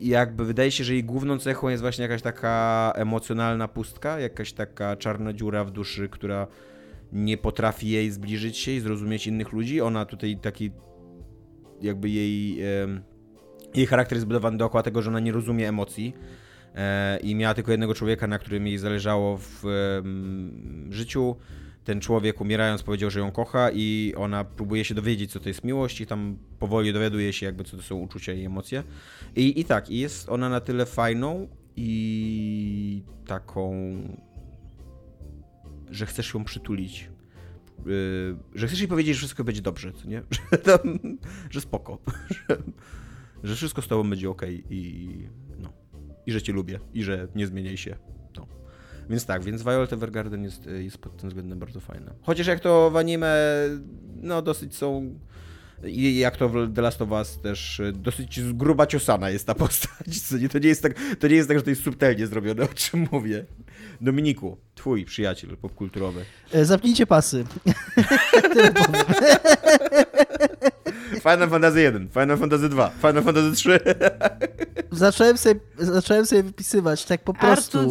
jakby 0.00 0.44
wydaje 0.44 0.70
się, 0.70 0.84
że 0.84 0.92
jej 0.92 1.04
główną 1.04 1.38
cechą 1.38 1.68
jest 1.68 1.82
właśnie 1.82 2.02
jakaś 2.02 2.22
taka 2.22 2.92
emocjonalna 2.96 3.68
pustka, 3.68 4.20
jakaś 4.20 4.52
taka 4.52 4.96
czarna 4.96 5.32
dziura 5.32 5.64
w 5.64 5.70
duszy, 5.70 6.08
która 6.08 6.46
nie 7.12 7.38
potrafi 7.38 7.88
jej 7.88 8.10
zbliżyć 8.10 8.58
się 8.58 8.72
i 8.72 8.80
zrozumieć 8.80 9.26
innych 9.26 9.52
ludzi. 9.52 9.80
Ona 9.80 10.04
tutaj 10.04 10.36
taki 10.36 10.70
jakby 11.80 12.10
jej, 12.10 12.56
jej 13.74 13.86
charakter 13.86 14.16
jest 14.16 14.22
zbudowany 14.22 14.58
dookoła 14.58 14.82
tego, 14.82 15.02
że 15.02 15.10
ona 15.10 15.20
nie 15.20 15.32
rozumie 15.32 15.68
emocji 15.68 16.14
e, 16.74 17.18
i 17.20 17.34
miała 17.34 17.54
tylko 17.54 17.70
jednego 17.70 17.94
człowieka, 17.94 18.26
na 18.26 18.38
którym 18.38 18.66
jej 18.66 18.78
zależało 18.78 19.38
w 19.38 19.64
życiu. 20.90 21.36
Ten 21.84 22.00
człowiek 22.00 22.40
umierając 22.40 22.82
powiedział, 22.82 23.10
że 23.10 23.20
ją 23.20 23.32
kocha 23.32 23.70
i 23.70 24.14
ona 24.16 24.44
próbuje 24.44 24.84
się 24.84 24.94
dowiedzieć, 24.94 25.32
co 25.32 25.40
to 25.40 25.48
jest 25.48 25.64
miłość 25.64 26.00
i 26.00 26.06
tam 26.06 26.38
powoli 26.58 26.92
dowiaduje 26.92 27.32
się 27.32 27.46
jakby, 27.46 27.64
co 27.64 27.76
to 27.76 27.82
są 27.82 27.96
uczucia 27.96 28.32
i 28.32 28.44
emocje. 28.44 28.82
I, 29.36 29.60
i 29.60 29.64
tak, 29.64 29.90
i 29.90 29.98
jest 29.98 30.28
ona 30.28 30.48
na 30.48 30.60
tyle 30.60 30.86
fajną 30.86 31.48
i 31.76 33.02
taką, 33.26 33.74
że 35.90 36.06
chcesz 36.06 36.34
ją 36.34 36.44
przytulić. 36.44 37.10
Yy, 37.86 38.36
że 38.54 38.66
chcesz 38.66 38.80
jej 38.80 38.88
powiedzieć, 38.88 39.14
że 39.14 39.18
wszystko 39.18 39.44
będzie 39.44 39.62
dobrze, 39.62 39.92
co 39.92 40.08
nie? 40.08 40.22
Że, 40.52 40.58
tam, 40.58 40.98
że 41.50 41.60
spoko. 41.60 41.98
Że, 42.48 42.56
że, 43.42 43.54
wszystko 43.54 43.82
z 43.82 43.88
tobą 43.88 44.10
będzie 44.10 44.30
ok 44.30 44.42
i, 44.70 45.08
no, 45.58 45.72
i 46.26 46.32
że 46.32 46.42
cię 46.42 46.52
lubię 46.52 46.80
i 46.94 47.02
że 47.02 47.28
nie 47.34 47.46
zmieniaj 47.46 47.76
się. 47.76 47.96
No. 48.36 48.46
Więc 49.10 49.26
tak, 49.26 49.42
więc 49.44 49.62
Violet 49.62 49.92
Evergarden 49.92 50.44
jest, 50.44 50.66
jest 50.66 50.98
pod 50.98 51.16
tym 51.16 51.28
względem 51.28 51.58
bardzo 51.58 51.80
fajna. 51.80 52.12
Chociaż 52.22 52.46
jak 52.46 52.60
to 52.60 52.90
w 52.90 52.96
anime, 52.96 53.36
no 54.16 54.42
dosyć 54.42 54.76
są 54.76 55.18
i 55.84 56.18
jak 56.18 56.36
to 56.36 56.48
w 56.48 56.74
The 56.74 56.82
Last 56.82 57.02
of 57.02 57.10
Us 57.10 57.38
też 57.42 57.80
e, 57.80 57.92
dosyć 57.92 58.40
gruba 58.52 58.86
ciosana 58.86 59.30
jest 59.30 59.46
ta 59.46 59.54
postać. 59.54 60.22
To, 60.52 60.58
nie 60.58 60.68
jest 60.68 60.82
tak, 60.82 60.94
to 61.18 61.28
nie 61.28 61.36
jest 61.36 61.48
tak, 61.48 61.58
że 61.58 61.62
to 61.64 61.70
jest 61.70 61.82
subtelnie 61.82 62.26
zrobione, 62.26 62.62
o 62.62 62.68
czym 62.74 63.08
mówię. 63.12 63.44
Dominiku, 64.00 64.56
twój 64.74 65.04
przyjaciel 65.04 65.56
popkulturowy. 65.56 66.24
E, 66.52 66.64
zapnijcie 66.64 67.06
pasy. 67.06 67.44
Final 71.22 71.50
Fantasy 71.50 71.80
1, 71.80 72.08
Final 72.08 72.38
Fantasy 72.38 72.68
2, 72.68 72.90
Final 72.90 73.22
Fantasy 73.22 73.52
3. 73.52 73.78
Zacząłem 74.90 75.38
sobie, 75.38 75.60
zacząłem 75.78 76.26
sobie 76.26 76.42
wypisywać 76.42 77.04
tak 77.04 77.24
po 77.24 77.34
prostu 77.34 77.78
e, 77.78 77.84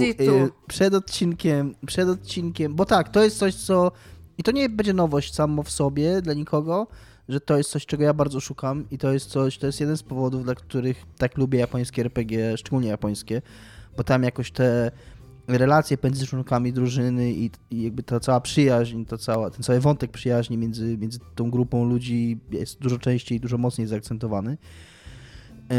przed 0.68 0.93
odcinkiem, 0.93 1.76
przed 1.85 2.10
odcinkiem, 2.10 2.76
bo 2.76 2.85
tak, 2.85 3.10
to 3.10 3.23
jest 3.23 3.38
coś, 3.38 3.55
co 3.55 3.91
i 4.38 4.43
to 4.43 4.51
nie 4.51 4.69
będzie 4.69 4.93
nowość 4.93 5.34
samo 5.34 5.64
w 5.64 5.69
sobie 5.69 6.22
dla 6.22 6.34
nikogo, 6.34 6.88
że 7.29 7.39
to 7.39 7.57
jest 7.57 7.69
coś, 7.69 7.85
czego 7.85 8.03
ja 8.03 8.13
bardzo 8.13 8.39
szukam 8.39 8.85
i 8.91 8.97
to 8.97 9.13
jest 9.13 9.29
coś, 9.29 9.57
to 9.57 9.65
jest 9.65 9.79
jeden 9.79 9.97
z 9.97 10.03
powodów, 10.03 10.43
dla 10.43 10.55
których 10.55 11.03
tak 11.17 11.37
lubię 11.37 11.59
japońskie 11.59 12.01
RPG, 12.01 12.57
szczególnie 12.57 12.89
japońskie, 12.89 13.41
bo 13.97 14.03
tam 14.03 14.23
jakoś 14.23 14.51
te 14.51 14.91
relacje 15.47 15.97
między 16.03 16.27
członkami 16.27 16.73
drużyny 16.73 17.31
i, 17.31 17.51
i, 17.71 17.83
jakby 17.83 18.03
ta 18.03 18.19
cała 18.19 18.41
przyjaźń, 18.41 19.05
to 19.05 19.17
cała, 19.17 19.49
ten 19.49 19.63
cały 19.63 19.79
wątek 19.79 20.11
przyjaźni 20.11 20.57
między, 20.57 20.97
między 20.97 21.19
tą 21.35 21.51
grupą 21.51 21.85
ludzi 21.85 22.39
jest 22.51 22.79
dużo 22.79 22.97
częściej, 22.97 23.39
dużo 23.39 23.57
mocniej 23.57 23.87
zaakcentowany. 23.87 24.57
Yy, 25.69 25.77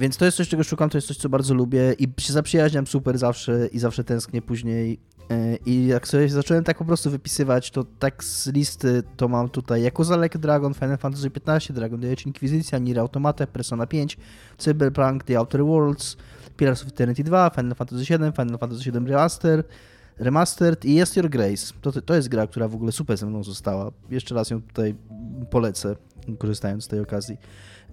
więc 0.00 0.16
to 0.16 0.24
jest 0.24 0.36
coś, 0.36 0.48
czego 0.48 0.64
szukam, 0.64 0.90
to 0.90 0.98
jest 0.98 1.08
coś, 1.08 1.16
co 1.16 1.28
bardzo 1.28 1.54
lubię 1.54 1.94
i 1.98 2.08
się 2.20 2.32
zaprzyjaźniam 2.32 2.86
super 2.86 3.18
zawsze 3.18 3.68
i 3.72 3.78
zawsze 3.78 4.04
tęsknię 4.04 4.42
później 4.42 4.98
I 5.66 5.86
jak 5.86 6.08
sobie 6.08 6.28
zacząłem 6.28 6.64
tak 6.64 6.78
po 6.78 6.84
prostu 6.84 7.10
wypisywać, 7.10 7.70
to 7.70 7.84
tak 7.98 8.24
z 8.24 8.46
listy 8.46 9.02
to 9.16 9.28
mam 9.28 9.48
tutaj 9.48 9.82
Yakuza 9.82 10.22
Like 10.22 10.38
Dragon, 10.38 10.74
Final 10.74 10.98
Fantasy 10.98 11.30
XV, 11.46 11.74
Dragon 11.74 12.00
Age 12.04 12.22
Inquisition, 12.26 12.84
Nier 12.84 12.98
Automata, 12.98 13.46
Persona 13.46 13.86
5, 13.86 14.16
Cyberpunk, 14.58 15.24
The 15.24 15.38
Outer 15.38 15.64
Worlds, 15.64 16.16
Pillars 16.56 16.82
of 16.82 16.88
Eternity 16.88 17.24
2, 17.24 17.50
Final 17.50 17.74
Fantasy 17.74 18.04
VII, 18.04 18.32
Final 18.32 18.58
Fantasy 18.58 18.90
VII 18.90 19.08
Remaster, 19.08 19.64
Remastered 20.18 20.84
i 20.84 20.94
Jest 20.94 21.16
Your 21.16 21.30
Grace. 21.30 21.74
To, 21.80 22.02
to 22.02 22.14
jest 22.14 22.28
gra, 22.28 22.46
która 22.46 22.68
w 22.68 22.74
ogóle 22.74 22.92
super 22.92 23.16
ze 23.16 23.26
mną 23.26 23.44
została. 23.44 23.90
Jeszcze 24.10 24.34
raz 24.34 24.50
ją 24.50 24.62
tutaj 24.62 24.94
polecę, 25.50 25.96
korzystając 26.38 26.84
z 26.84 26.88
tej 26.88 27.00
okazji. 27.00 27.36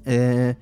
E, 0.08 0.56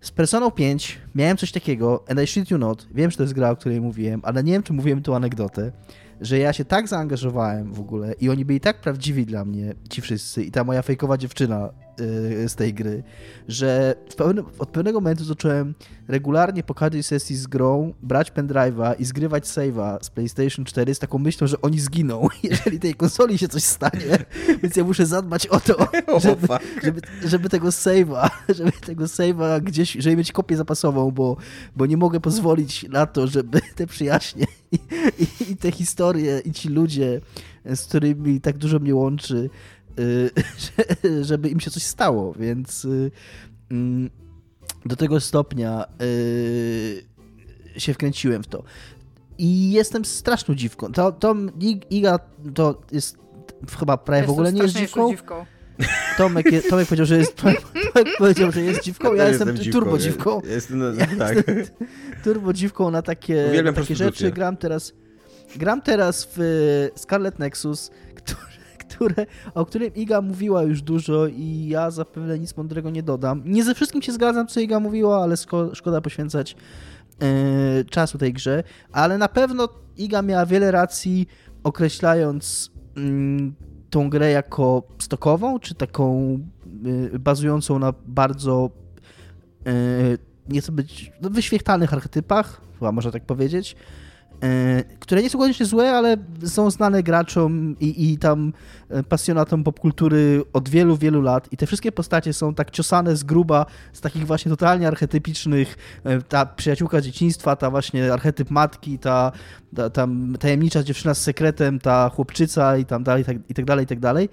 z 0.00 0.10
Personą 0.10 0.50
5 0.50 0.98
miałem 1.14 1.36
coś 1.36 1.52
takiego, 1.52 2.04
and 2.08 2.20
I 2.20 2.26
shit 2.26 2.50
you 2.50 2.58
not, 2.58 2.88
wiem, 2.94 3.10
że 3.10 3.16
to 3.16 3.22
jest 3.22 3.34
gra, 3.34 3.50
o 3.50 3.56
której 3.56 3.80
mówiłem, 3.80 4.20
ale 4.24 4.44
nie 4.44 4.52
wiem, 4.52 4.62
czy 4.62 4.72
mówiłem 4.72 5.02
tą 5.02 5.16
anegdotę, 5.16 5.72
że 6.20 6.38
ja 6.38 6.52
się 6.52 6.64
tak 6.64 6.88
zaangażowałem 6.88 7.72
w 7.72 7.80
ogóle 7.80 8.12
i 8.12 8.28
oni 8.28 8.44
byli 8.44 8.60
tak 8.60 8.80
prawdziwi 8.80 9.26
dla 9.26 9.44
mnie, 9.44 9.74
ci 9.90 10.00
wszyscy, 10.00 10.44
i 10.44 10.50
ta 10.50 10.64
moja 10.64 10.82
fejkowa 10.82 11.18
dziewczyna 11.18 11.70
z 12.46 12.54
tej 12.54 12.74
gry, 12.74 13.02
że 13.48 13.94
pewnym, 14.16 14.44
od 14.58 14.68
pewnego 14.68 15.00
momentu 15.00 15.24
zacząłem 15.24 15.74
regularnie 16.08 16.62
po 16.62 16.74
każdej 16.74 17.02
sesji 17.02 17.36
z 17.36 17.46
grą 17.46 17.94
brać 18.02 18.32
pendrive'a 18.32 18.94
i 18.98 19.04
zgrywać 19.04 19.44
save'a 19.44 19.98
z 20.02 20.10
PlayStation 20.10 20.64
4 20.64 20.94
z 20.94 20.98
taką 20.98 21.18
myślą, 21.18 21.46
że 21.46 21.60
oni 21.60 21.80
zginą, 21.80 22.28
jeżeli 22.50 22.80
tej 22.80 22.94
konsoli 22.94 23.38
się 23.38 23.48
coś 23.48 23.62
stanie, 23.62 24.24
więc 24.62 24.76
ja 24.76 24.84
muszę 24.84 25.06
zadbać 25.06 25.46
o 25.46 25.60
to, 25.60 25.88
żeby, 26.20 26.46
żeby, 26.82 27.00
żeby 27.24 27.48
tego 27.48 27.68
save'a, 27.68 28.30
żeby 28.58 28.72
tego 28.72 29.04
save'a 29.04 29.60
gdzieś, 29.62 29.92
żeby 29.92 30.16
mieć 30.16 30.32
kopię 30.32 30.56
zapasową, 30.56 31.10
bo, 31.10 31.36
bo 31.76 31.86
nie 31.86 31.96
mogę 31.96 32.20
pozwolić 32.20 32.88
na 32.88 33.06
to, 33.06 33.26
żeby 33.26 33.60
te 33.74 33.86
przyjaźnie 33.86 34.46
i, 34.72 34.78
i, 35.18 35.52
i 35.52 35.56
te 35.56 35.72
historie 35.72 36.40
i 36.44 36.52
ci 36.52 36.68
ludzie, 36.68 37.20
z 37.64 37.86
którymi 37.86 38.40
tak 38.40 38.58
dużo 38.58 38.78
mnie 38.78 38.94
łączy, 38.94 39.36
y, 39.36 39.50
żeby 41.28 41.48
im 41.48 41.60
się 41.60 41.70
coś 41.70 41.82
stało, 41.82 42.34
więc 42.38 42.84
y, 42.84 43.10
mm, 43.70 44.10
do 44.86 44.96
tego 44.96 45.20
stopnia 45.20 45.84
y, 46.02 47.04
się 47.76 47.94
wkręciłem 47.94 48.42
w 48.42 48.46
to. 48.46 48.62
I 49.38 49.72
jestem 49.72 50.04
straszną 50.04 50.54
dziwką. 50.54 50.92
To, 50.92 51.12
to 51.12 51.34
Iga 51.90 52.18
to 52.54 52.82
jest 52.92 53.18
chyba 53.78 53.96
prawie 53.96 54.26
w 54.26 54.30
ogóle 54.30 54.52
nie 54.52 54.62
jest 54.62 54.76
dziwką. 54.76 55.10
dziwką. 55.10 55.46
Tomek, 56.16 56.52
je, 56.52 56.62
Tomek 56.62 56.88
powiedział, 56.88 57.06
że 57.06 57.18
jest 57.18 57.36
Tomek 57.42 57.62
powiedział, 58.18 58.52
że 58.52 58.60
jest 58.60 58.82
dziwką, 58.82 59.14
ja, 59.14 59.22
ja 59.22 59.28
jestem, 59.28 59.48
jestem 59.48 59.72
turbo 59.72 59.98
dziwką. 59.98 60.40
Jestem, 60.44 60.78
no, 60.78 60.84
ja 60.92 61.06
tak. 61.18 61.36
Jestem 61.36 61.64
turbo 62.24 62.52
dziwką 62.52 62.90
na 62.90 63.02
takie, 63.02 63.64
takie 63.74 63.96
rzeczy. 63.96 64.30
Gram 64.30 64.56
teraz, 64.56 64.92
gram 65.56 65.82
teraz 65.82 66.28
w 66.36 66.88
Scarlet 66.96 67.38
Nexus, 67.38 67.90
które, 68.98 69.26
o 69.54 69.66
którym 69.66 69.94
Iga 69.94 70.20
mówiła 70.20 70.62
już 70.62 70.82
dużo 70.82 71.26
i 71.26 71.66
ja 71.68 71.90
zapewne 71.90 72.38
nic 72.38 72.56
mądrego 72.56 72.90
nie 72.90 73.02
dodam. 73.02 73.42
Nie 73.44 73.64
ze 73.64 73.74
wszystkim 73.74 74.02
się 74.02 74.12
zgadzam, 74.12 74.46
co 74.46 74.60
Iga 74.60 74.80
mówiła, 74.80 75.22
ale 75.22 75.36
szkoda 75.72 76.00
poświęcać 76.00 76.56
yy, 77.20 77.84
czasu 77.84 78.18
tej 78.18 78.32
grze, 78.32 78.62
ale 78.92 79.18
na 79.18 79.28
pewno 79.28 79.68
Iga 79.96 80.22
miała 80.22 80.46
wiele 80.46 80.70
racji 80.70 81.26
określając 81.64 82.70
yy, 82.96 83.02
tą 83.90 84.10
grę 84.10 84.30
jako 84.30 84.82
stokową, 84.98 85.58
czy 85.58 85.74
taką 85.74 86.38
yy, 86.82 87.18
bazującą 87.18 87.78
na 87.78 87.92
bardzo 88.06 88.70
nie 90.48 90.60
chcę 90.60 90.72
być 90.72 91.12
no, 91.22 91.30
wyświechtanych 91.30 91.92
archetypach, 91.92 92.60
chyba 92.78 92.92
można 92.92 93.10
tak 93.10 93.26
powiedzieć, 93.26 93.76
E, 93.76 94.07
które 95.00 95.22
nie 95.22 95.30
są 95.30 95.38
koniecznie 95.38 95.66
złe, 95.66 95.92
ale 95.92 96.16
są 96.44 96.70
znane 96.70 97.02
graczom 97.02 97.76
i, 97.80 98.12
i 98.12 98.18
tam 98.18 98.52
e, 98.88 99.02
pasjonatom 99.02 99.64
popkultury 99.64 100.42
od 100.52 100.68
wielu, 100.68 100.96
wielu 100.96 101.22
lat 101.22 101.52
i 101.52 101.56
te 101.56 101.66
wszystkie 101.66 101.92
postacie 101.92 102.32
są 102.32 102.54
tak 102.54 102.70
ciosane 102.70 103.16
z 103.16 103.24
gruba, 103.24 103.66
z 103.92 104.00
takich 104.00 104.26
właśnie 104.26 104.50
totalnie 104.50 104.88
archetypicznych, 104.88 105.76
e, 106.04 106.22
ta 106.22 106.46
przyjaciółka 106.46 107.00
dzieciństwa, 107.00 107.56
ta 107.56 107.70
właśnie 107.70 108.12
archetyp 108.12 108.50
matki, 108.50 108.98
ta, 108.98 109.32
ta, 109.76 109.90
ta 109.90 110.08
tajemnicza 110.40 110.82
dziewczyna 110.82 111.14
z 111.14 111.20
sekretem, 111.20 111.78
ta 111.78 112.08
chłopczyca 112.08 112.76
i 112.76 112.84
tam 112.84 113.04
dalej, 113.04 113.24
tak, 113.24 113.36
i 113.48 113.54
tak 113.54 113.64
dalej, 113.64 113.84
i 113.84 113.88
tak 113.88 114.00
dalej. 114.00 114.28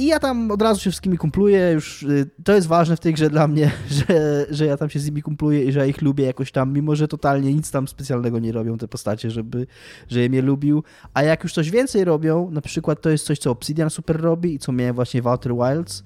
I 0.00 0.06
ja 0.06 0.18
tam 0.18 0.50
od 0.50 0.62
razu 0.62 0.80
się 0.80 0.90
wszystkimi 0.90 1.18
kumpluję, 1.18 1.70
już 1.72 2.02
y, 2.02 2.30
to 2.44 2.54
jest 2.54 2.66
ważne 2.66 2.96
w 2.96 3.00
tej 3.00 3.14
grze 3.14 3.30
dla 3.30 3.48
mnie, 3.48 3.70
że, 4.08 4.46
że 4.50 4.66
ja 4.66 4.76
tam 4.76 4.90
się 4.90 4.98
z 4.98 5.06
nimi 5.06 5.22
kumpluję 5.22 5.64
i 5.64 5.72
że 5.72 5.80
ja 5.80 5.86
ich 5.86 6.02
lubię 6.02 6.24
jakoś 6.24 6.52
tam, 6.52 6.72
mimo 6.72 6.96
że 6.96 7.08
totalnie 7.08 7.54
nic 7.54 7.70
tam 7.70 7.88
specjalnego 7.88 8.38
nie 8.38 8.52
robią 8.52 8.78
te 8.78 8.88
postacie, 8.88 9.30
żeby, 9.30 9.66
że 10.08 10.20
je 10.20 10.28
mnie 10.28 10.42
lubił. 10.42 10.82
A 11.14 11.22
jak 11.22 11.42
już 11.42 11.52
coś 11.52 11.70
więcej 11.70 12.04
robią, 12.04 12.50
na 12.50 12.60
przykład 12.60 13.00
to 13.00 13.10
jest 13.10 13.24
coś, 13.24 13.38
co 13.38 13.50
Obsidian 13.50 13.90
super 13.90 14.20
robi 14.20 14.54
i 14.54 14.58
co 14.58 14.72
miałem 14.72 14.94
właśnie 14.94 15.22
w 15.22 15.26
Outer 15.26 15.52
Wilds, 15.54 16.02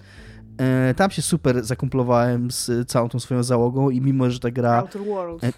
E, 0.58 0.94
tam 0.94 1.10
się 1.10 1.22
super 1.22 1.64
zakumplowałem 1.64 2.50
z 2.50 2.88
całą 2.88 3.08
tą 3.08 3.20
swoją 3.20 3.42
załogą 3.42 3.90
i 3.90 4.00
mimo, 4.00 4.30
że 4.30 4.40
ta 4.40 4.50
gra... 4.50 4.78
Outer 4.78 5.04
Worlds. 5.04 5.44
E, 5.44 5.52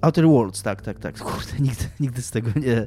Outer 0.00 0.28
Worlds, 0.28 0.62
tak, 0.62 0.82
tak, 0.82 0.98
tak. 0.98 1.18
Kurde, 1.18 1.52
nigdy, 1.66 1.84
nigdy 2.00 2.22
z 2.22 2.30
tego 2.30 2.50
nie... 2.60 2.86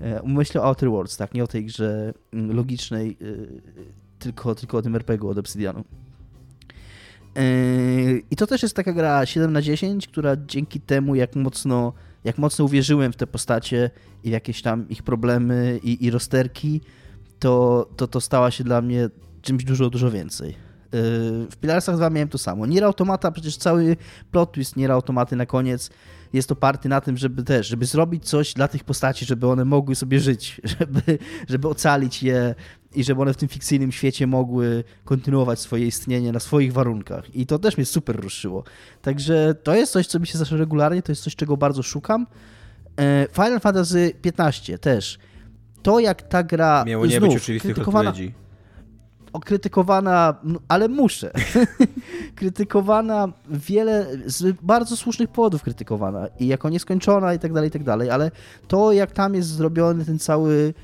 E, 0.00 0.20
myślę 0.24 0.60
o 0.60 0.64
Outer 0.64 0.90
Worlds, 0.90 1.16
tak, 1.16 1.34
nie 1.34 1.44
o 1.44 1.46
tej 1.46 1.64
grze 1.64 2.14
mm, 2.32 2.56
logicznej, 2.56 3.18
tylko, 4.26 4.54
tylko 4.54 4.78
o 4.78 4.82
tym 4.82 4.96
RPG 4.96 5.28
od 5.28 5.38
Obsidianu. 5.38 5.84
I 8.30 8.36
to 8.36 8.46
też 8.46 8.62
jest 8.62 8.76
taka 8.76 8.92
gra 8.92 9.26
7 9.26 9.52
na 9.52 9.62
10, 9.62 10.08
która 10.08 10.36
dzięki 10.46 10.80
temu, 10.80 11.14
jak 11.14 11.36
mocno, 11.36 11.92
jak 12.24 12.38
mocno 12.38 12.64
uwierzyłem 12.64 13.12
w 13.12 13.16
te 13.16 13.26
postacie 13.26 13.90
i 14.24 14.28
w 14.28 14.32
jakieś 14.32 14.62
tam 14.62 14.88
ich 14.88 15.02
problemy 15.02 15.80
i, 15.82 16.04
i 16.04 16.10
rozterki, 16.10 16.80
to, 17.38 17.86
to 17.96 18.06
to 18.06 18.20
stała 18.20 18.50
się 18.50 18.64
dla 18.64 18.82
mnie 18.82 19.08
czymś 19.42 19.64
dużo, 19.64 19.90
dużo 19.90 20.10
więcej. 20.10 20.54
W 21.50 21.56
Pilarsach 21.60 21.96
2 21.96 22.10
miałem 22.10 22.28
to 22.28 22.38
samo. 22.38 22.66
Nier 22.66 22.84
Automata, 22.84 23.30
przecież 23.30 23.56
cały 23.56 23.96
plot 24.30 24.52
twist 24.52 24.76
Nier 24.76 24.92
Automaty 24.92 25.36
na 25.36 25.46
koniec 25.46 25.90
jest 26.32 26.52
oparty 26.52 26.88
na 26.88 27.00
tym, 27.00 27.16
żeby 27.16 27.42
też, 27.42 27.66
żeby 27.66 27.86
zrobić 27.86 28.28
coś 28.28 28.54
dla 28.54 28.68
tych 28.68 28.84
postaci, 28.84 29.24
żeby 29.24 29.46
one 29.46 29.64
mogły 29.64 29.94
sobie 29.94 30.20
żyć, 30.20 30.60
żeby, 30.78 31.18
żeby 31.48 31.68
ocalić 31.68 32.22
je 32.22 32.54
i 32.96 33.04
żeby 33.04 33.22
one 33.22 33.32
w 33.32 33.36
tym 33.36 33.48
fikcyjnym 33.48 33.92
świecie 33.92 34.26
mogły 34.26 34.84
kontynuować 35.04 35.60
swoje 35.60 35.86
istnienie 35.86 36.32
na 36.32 36.40
swoich 36.40 36.72
warunkach. 36.72 37.34
I 37.34 37.46
to 37.46 37.58
też 37.58 37.76
mnie 37.76 37.86
super 37.86 38.16
ruszyło. 38.16 38.64
Także 39.02 39.54
to 39.62 39.74
jest 39.74 39.92
coś, 39.92 40.06
co 40.06 40.18
mi 40.18 40.26
się 40.26 40.38
zawsze 40.38 40.56
regularnie, 40.56 41.02
to 41.02 41.12
jest 41.12 41.22
coś, 41.22 41.36
czego 41.36 41.56
bardzo 41.56 41.82
szukam. 41.82 42.26
E, 42.98 43.26
Final 43.32 43.60
Fantasy 43.60 44.12
XV 44.24 44.78
też. 44.78 45.18
To 45.82 46.00
jak 46.00 46.22
ta 46.22 46.42
gra 46.42 46.84
Miało 46.86 47.06
nie 47.06 47.18
znów, 47.18 47.28
być 47.28 47.36
oczywistych 47.36 47.74
krytykowana, 47.74 48.10
odpowiedzi. 48.10 48.34
Krytykowana, 49.44 50.34
ale 50.68 50.88
muszę. 50.88 51.30
krytykowana 52.34 53.28
wiele, 53.50 54.06
z 54.26 54.56
bardzo 54.62 54.96
słusznych 54.96 55.28
powodów 55.28 55.62
krytykowana 55.62 56.28
i 56.40 56.46
jako 56.46 56.68
nieskończona 56.68 57.34
i 57.34 57.38
tak 57.38 57.52
dalej, 57.52 57.68
i 57.68 57.72
tak 57.72 57.84
dalej, 57.84 58.10
ale 58.10 58.30
to 58.68 58.92
jak 58.92 59.12
tam 59.12 59.34
jest 59.34 59.48
zrobiony 59.48 60.04
ten 60.04 60.18
cały 60.18 60.74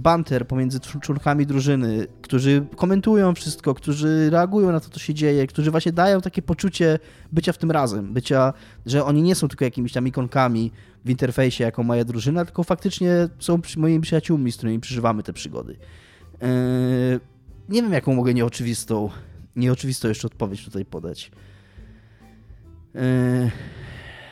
banter 0.00 0.46
pomiędzy 0.46 0.80
członkami 0.80 1.46
drużyny, 1.46 2.06
którzy 2.22 2.66
komentują 2.76 3.34
wszystko, 3.34 3.74
którzy 3.74 4.30
reagują 4.30 4.72
na 4.72 4.80
to, 4.80 4.90
co 4.90 4.98
się 4.98 5.14
dzieje, 5.14 5.46
którzy 5.46 5.70
właśnie 5.70 5.92
dają 5.92 6.20
takie 6.20 6.42
poczucie 6.42 6.98
bycia 7.32 7.52
w 7.52 7.58
tym 7.58 7.70
razem, 7.70 8.12
bycia, 8.12 8.52
że 8.86 9.04
oni 9.04 9.22
nie 9.22 9.34
są 9.34 9.48
tylko 9.48 9.64
jakimiś 9.64 9.92
tam 9.92 10.08
ikonkami 10.08 10.72
w 11.04 11.10
interfejsie, 11.10 11.64
jaką 11.64 11.82
moja 11.82 12.04
drużyna, 12.04 12.44
tylko 12.44 12.64
faktycznie 12.64 13.28
są 13.38 13.60
moimi 13.76 14.00
przyjaciółmi, 14.00 14.52
z 14.52 14.56
którymi 14.56 14.80
przeżywamy 14.80 15.22
te 15.22 15.32
przygody. 15.32 15.76
Eee, 16.40 17.20
nie 17.68 17.82
wiem, 17.82 17.92
jaką 17.92 18.14
mogę 18.14 18.34
nieoczywistą, 18.34 19.10
nieoczywistą 19.56 20.08
jeszcze 20.08 20.26
odpowiedź 20.26 20.64
tutaj 20.64 20.84
podać. 20.84 21.30
Eee... 22.94 23.50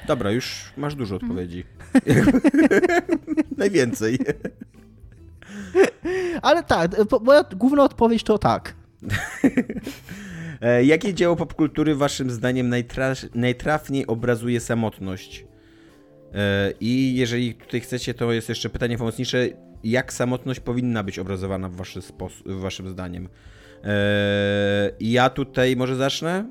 Dobra, 0.07 0.31
już 0.31 0.73
masz 0.77 0.95
dużo 0.95 1.17
odpowiedzi. 1.17 1.65
Najwięcej. 3.59 4.19
Ale 6.43 6.63
tak, 6.63 6.91
moja 7.23 7.45
główna 7.57 7.85
odpowiedź 7.85 8.23
to 8.23 8.39
tak. 8.39 8.75
E, 10.61 10.85
jakie 10.85 11.15
dzieło 11.15 11.37
popkultury 11.37 11.95
waszym 11.95 12.31
zdaniem 12.31 12.71
najtra- 12.71 13.29
najtrafniej 13.35 14.07
obrazuje 14.07 14.61
samotność? 14.61 15.45
E, 16.35 16.73
I 16.81 17.15
jeżeli 17.17 17.55
tutaj 17.55 17.81
chcecie, 17.81 18.15
to 18.15 18.33
jest 18.33 18.49
jeszcze 18.49 18.71
pytanie 18.71 18.99
pomocnicze. 18.99 19.49
Jak 19.85 20.13
samotność 20.13 20.61
powinna 20.61 21.03
być 21.03 21.19
obrazowana 21.19 21.69
w, 21.69 21.77
waszy 21.77 22.01
w 22.47 22.61
waszym 22.61 22.89
zdaniem? 22.89 23.29
E, 23.85 24.91
ja 25.01 25.31
tutaj 25.31 25.77
może 25.77 25.97
zacznę. 25.97 26.45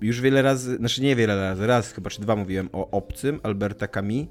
Już 0.00 0.20
wiele 0.20 0.42
razy, 0.42 0.76
znaczy 0.76 1.02
nie 1.02 1.16
wiele 1.16 1.36
razy, 1.36 1.66
raz 1.66 1.92
chyba 1.92 2.10
czy 2.10 2.20
dwa 2.20 2.36
mówiłem 2.36 2.68
o 2.72 2.90
Obcym 2.90 3.40
Alberta 3.42 3.88
Camus 3.88 4.26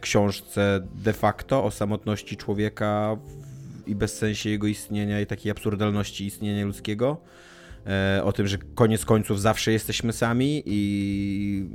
książce 0.00 0.86
de 0.94 1.12
facto 1.12 1.64
o 1.64 1.70
samotności 1.70 2.36
człowieka 2.36 3.16
i 3.86 3.94
bezsensie 3.94 4.50
jego 4.50 4.66
istnienia 4.66 5.20
i 5.20 5.26
takiej 5.26 5.52
absurdalności 5.52 6.26
istnienia 6.26 6.64
ludzkiego. 6.64 7.20
E, 7.86 8.20
o 8.24 8.32
tym, 8.32 8.46
że 8.46 8.58
koniec 8.58 9.04
końców 9.04 9.40
zawsze 9.40 9.72
jesteśmy 9.72 10.12
sami 10.12 10.62
i, 10.66 11.66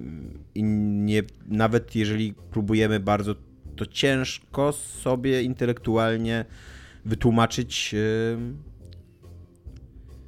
i 0.56 0.64
nie, 0.64 1.24
nawet 1.48 1.96
jeżeli 1.96 2.34
próbujemy 2.52 3.00
bardzo, 3.00 3.36
to 3.76 3.86
ciężko 3.86 4.72
sobie 4.72 5.44
intelektualnie 5.44 6.46
wytłumaczyć 7.06 7.94
e, 7.94 7.98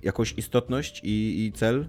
jakąś 0.03 0.33
istotność 0.37 1.01
i, 1.03 1.45
i 1.45 1.51
cel 1.51 1.87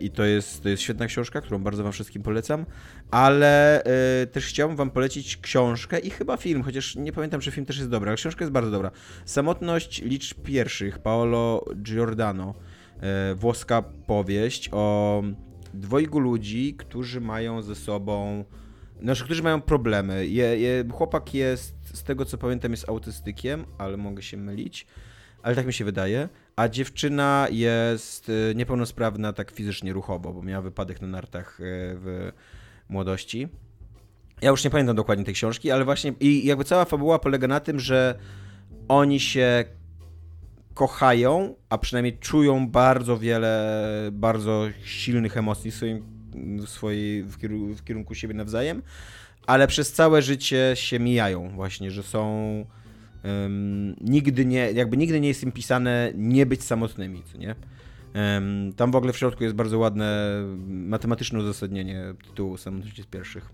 I 0.00 0.10
to 0.10 0.24
jest, 0.24 0.62
to 0.62 0.68
jest 0.68 0.82
świetna 0.82 1.06
książka, 1.06 1.40
którą 1.40 1.58
bardzo 1.58 1.82
Wam 1.82 1.92
wszystkim 1.92 2.22
polecam. 2.22 2.66
Ale 3.10 3.84
e, 3.84 4.26
też 4.26 4.46
chciałbym 4.46 4.76
Wam 4.76 4.90
polecić 4.90 5.36
książkę 5.36 5.98
i 5.98 6.10
chyba 6.10 6.36
film, 6.36 6.62
chociaż 6.62 6.96
nie 6.96 7.12
pamiętam, 7.12 7.40
czy 7.40 7.50
film 7.50 7.66
też 7.66 7.76
jest 7.78 7.90
dobry, 7.90 8.10
ale 8.10 8.16
książka 8.16 8.44
jest 8.44 8.52
bardzo 8.52 8.70
dobra. 8.70 8.90
Samotność 9.24 10.02
liczb 10.02 10.42
pierwszych 10.42 10.98
Paolo 10.98 11.64
Giordano. 11.82 12.54
E, 13.00 13.34
włoska 13.34 13.82
powieść 13.82 14.68
o 14.72 15.22
dwojgu 15.74 16.18
ludzi, 16.18 16.74
którzy 16.78 17.20
mają 17.20 17.62
ze 17.62 17.74
sobą. 17.74 18.44
Znaczy, 19.02 19.24
którzy 19.24 19.42
mają 19.42 19.60
problemy. 19.60 20.26
Je, 20.26 20.58
je, 20.58 20.84
chłopak 20.92 21.34
jest, 21.34 21.74
z 21.94 22.02
tego 22.02 22.24
co 22.24 22.38
pamiętam, 22.38 22.70
jest 22.70 22.88
autystykiem, 22.88 23.64
ale 23.78 23.96
mogę 23.96 24.22
się 24.22 24.36
mylić 24.36 24.86
ale 25.44 25.56
tak 25.56 25.66
mi 25.66 25.72
się 25.72 25.84
wydaje. 25.84 26.28
A 26.56 26.68
dziewczyna 26.68 27.46
jest 27.50 28.28
y, 28.28 28.52
niepełnosprawna 28.56 29.32
tak 29.32 29.50
fizycznie, 29.50 29.92
ruchowo, 29.92 30.32
bo 30.32 30.42
miała 30.42 30.62
wypadek 30.62 31.00
na 31.00 31.08
nartach 31.08 31.60
y, 31.60 31.64
w 31.66 32.32
młodości. 32.88 33.48
Ja 34.42 34.50
już 34.50 34.64
nie 34.64 34.70
pamiętam 34.70 34.96
dokładnie 34.96 35.24
tej 35.24 35.34
książki, 35.34 35.70
ale 35.70 35.84
właśnie 35.84 36.14
i 36.20 36.46
jakby 36.46 36.64
cała 36.64 36.84
fabuła 36.84 37.18
polega 37.18 37.48
na 37.48 37.60
tym, 37.60 37.80
że 37.80 38.18
oni 38.88 39.20
się 39.20 39.64
kochają, 40.74 41.54
a 41.70 41.78
przynajmniej 41.78 42.18
czują 42.18 42.68
bardzo 42.68 43.18
wiele, 43.18 43.82
bardzo 44.12 44.66
silnych 44.84 45.36
emocji 45.36 45.70
w, 45.70 45.74
swoim, 45.74 46.02
w, 46.58 46.68
swojej, 46.68 47.22
w, 47.22 47.38
kierunku, 47.38 47.74
w 47.74 47.84
kierunku 47.84 48.14
siebie 48.14 48.34
nawzajem, 48.34 48.82
ale 49.46 49.66
przez 49.66 49.92
całe 49.92 50.22
życie 50.22 50.72
się 50.74 50.98
mijają 50.98 51.48
właśnie, 51.54 51.90
że 51.90 52.02
są 52.02 52.66
um, 53.24 53.96
nigdy 54.00 54.44
nie, 54.44 54.72
jakby 54.72 54.96
nigdy 54.96 55.20
nie 55.20 55.28
jest 55.28 55.42
im 55.42 55.52
pisane 55.52 56.12
nie 56.14 56.46
być 56.46 56.62
samotnymi, 56.62 57.22
co 57.32 57.38
nie? 57.38 57.54
Um, 58.14 58.72
tam 58.72 58.90
w 58.90 58.96
ogóle 58.96 59.12
w 59.12 59.16
środku 59.16 59.44
jest 59.44 59.56
bardzo 59.56 59.78
ładne 59.78 60.40
matematyczne 60.66 61.38
uzasadnienie 61.38 62.14
tytułu 62.28 62.56
Samotność 62.56 63.02
z 63.02 63.06
pierwszych, 63.06 63.50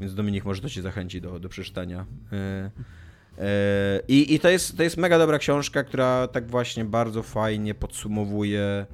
więc 0.00 0.14
Dominik 0.14 0.44
może 0.44 0.62
to 0.62 0.68
cię 0.68 0.82
zachęci 0.82 1.20
do, 1.20 1.40
do 1.40 1.48
przeczytania. 1.48 2.06
E, 2.32 2.70
e, 3.38 4.00
I, 4.08 4.34
I 4.34 4.40
to 4.40 4.48
jest, 4.48 4.76
to 4.76 4.82
jest 4.82 4.96
mega 4.96 5.18
dobra 5.18 5.38
książka, 5.38 5.84
która 5.84 6.28
tak 6.28 6.46
właśnie 6.50 6.84
bardzo 6.84 7.22
fajnie 7.22 7.74
podsumowuje 7.74 8.60
e, 8.60 8.86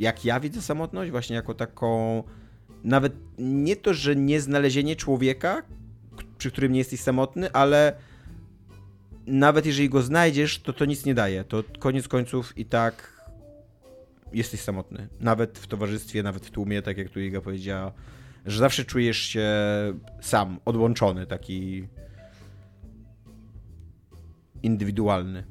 jak 0.00 0.24
ja 0.24 0.40
widzę 0.40 0.62
samotność, 0.62 1.10
właśnie 1.10 1.36
jako 1.36 1.54
taką 1.54 2.22
nawet 2.84 3.12
nie 3.38 3.76
to, 3.76 3.94
że 3.94 4.16
nie 4.16 4.40
znalezienie 4.40 4.96
człowieka, 4.96 5.62
przy 6.38 6.50
którym 6.50 6.72
nie 6.72 6.78
jesteś 6.78 7.00
samotny, 7.00 7.52
ale 7.52 7.96
nawet 9.28 9.66
jeżeli 9.66 9.88
go 9.88 10.02
znajdziesz, 10.02 10.58
to 10.58 10.72
to 10.72 10.84
nic 10.84 11.04
nie 11.04 11.14
daje. 11.14 11.44
To 11.44 11.64
koniec 11.78 12.08
końców 12.08 12.58
i 12.58 12.64
tak 12.64 13.22
jesteś 14.32 14.60
samotny. 14.60 15.08
Nawet 15.20 15.58
w 15.58 15.66
towarzystwie, 15.66 16.22
nawet 16.22 16.46
w 16.46 16.50
tłumie, 16.50 16.82
tak 16.82 16.98
jak 16.98 17.10
tu 17.10 17.20
Iga 17.20 17.40
powiedziała, 17.40 17.92
że 18.46 18.58
zawsze 18.58 18.84
czujesz 18.84 19.18
się 19.18 19.48
sam, 20.20 20.60
odłączony, 20.64 21.26
taki 21.26 21.88
indywidualny. 24.62 25.44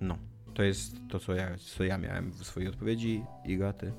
No, 0.00 0.18
to 0.54 0.62
jest 0.62 0.96
to, 1.10 1.18
co 1.18 1.34
ja, 1.34 1.56
co 1.58 1.84
ja 1.84 1.98
miałem 1.98 2.30
w 2.30 2.46
swojej 2.46 2.68
odpowiedzi. 2.68 3.24
Iga, 3.44 3.72
ty? 3.72 3.92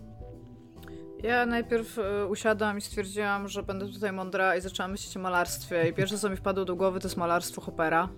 Ja 1.24 1.46
najpierw 1.46 2.00
e, 2.00 2.28
usiadłam 2.28 2.78
i 2.78 2.82
stwierdziłam, 2.82 3.48
że 3.48 3.64
będę 3.64 3.88
tutaj 3.88 4.14
mądra 4.14 4.56
i 4.56 4.62
zaczęłam 4.62 4.92
myśleć 4.92 5.18
o 5.18 5.20
malarstwie. 5.20 5.90
I 5.90 5.94
pierwsze, 5.94 6.18
co 6.18 6.30
mi 6.30 6.38
wpadło 6.38 6.66
do 6.66 6.76
głowy, 6.76 7.00
to 7.00 7.08
jest 7.08 7.18
malarstwo 7.18 7.62
Hoppera. 7.62 8.10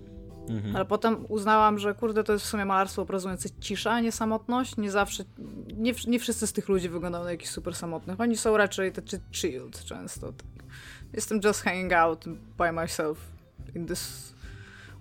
Mhm. 0.49 0.76
Ale 0.76 0.85
potem 0.85 1.26
uznałam, 1.30 1.80
że 1.80 1.93
kurde, 1.93 2.23
to 2.23 2.34
jest 2.34 2.45
w 2.45 2.47
sumie 2.47 2.65
malarstwo 2.65 3.01
obrazujące 3.01 3.49
cisza, 3.59 3.91
a 3.91 3.99
nie 3.99 4.11
samotność. 4.11 4.77
Nie 4.77 4.91
zawsze, 4.91 5.23
nie, 5.77 5.93
nie 6.07 6.19
wszyscy 6.19 6.47
z 6.47 6.53
tych 6.53 6.69
ludzi 6.69 6.89
wyglądają 6.89 7.23
na 7.23 7.31
jakichś 7.31 7.51
super 7.51 7.76
samotnych. 7.76 8.21
Oni 8.21 8.38
są 8.38 8.57
raczej 8.57 8.91
tacy 8.91 9.21
chilled 9.31 9.84
często. 9.85 10.27
Tak. 10.27 10.63
Jestem 11.13 11.39
just 11.43 11.61
hanging 11.61 11.93
out 11.93 12.26
by 12.57 12.71
myself 12.71 13.17
in 13.76 13.85
this 13.85 14.34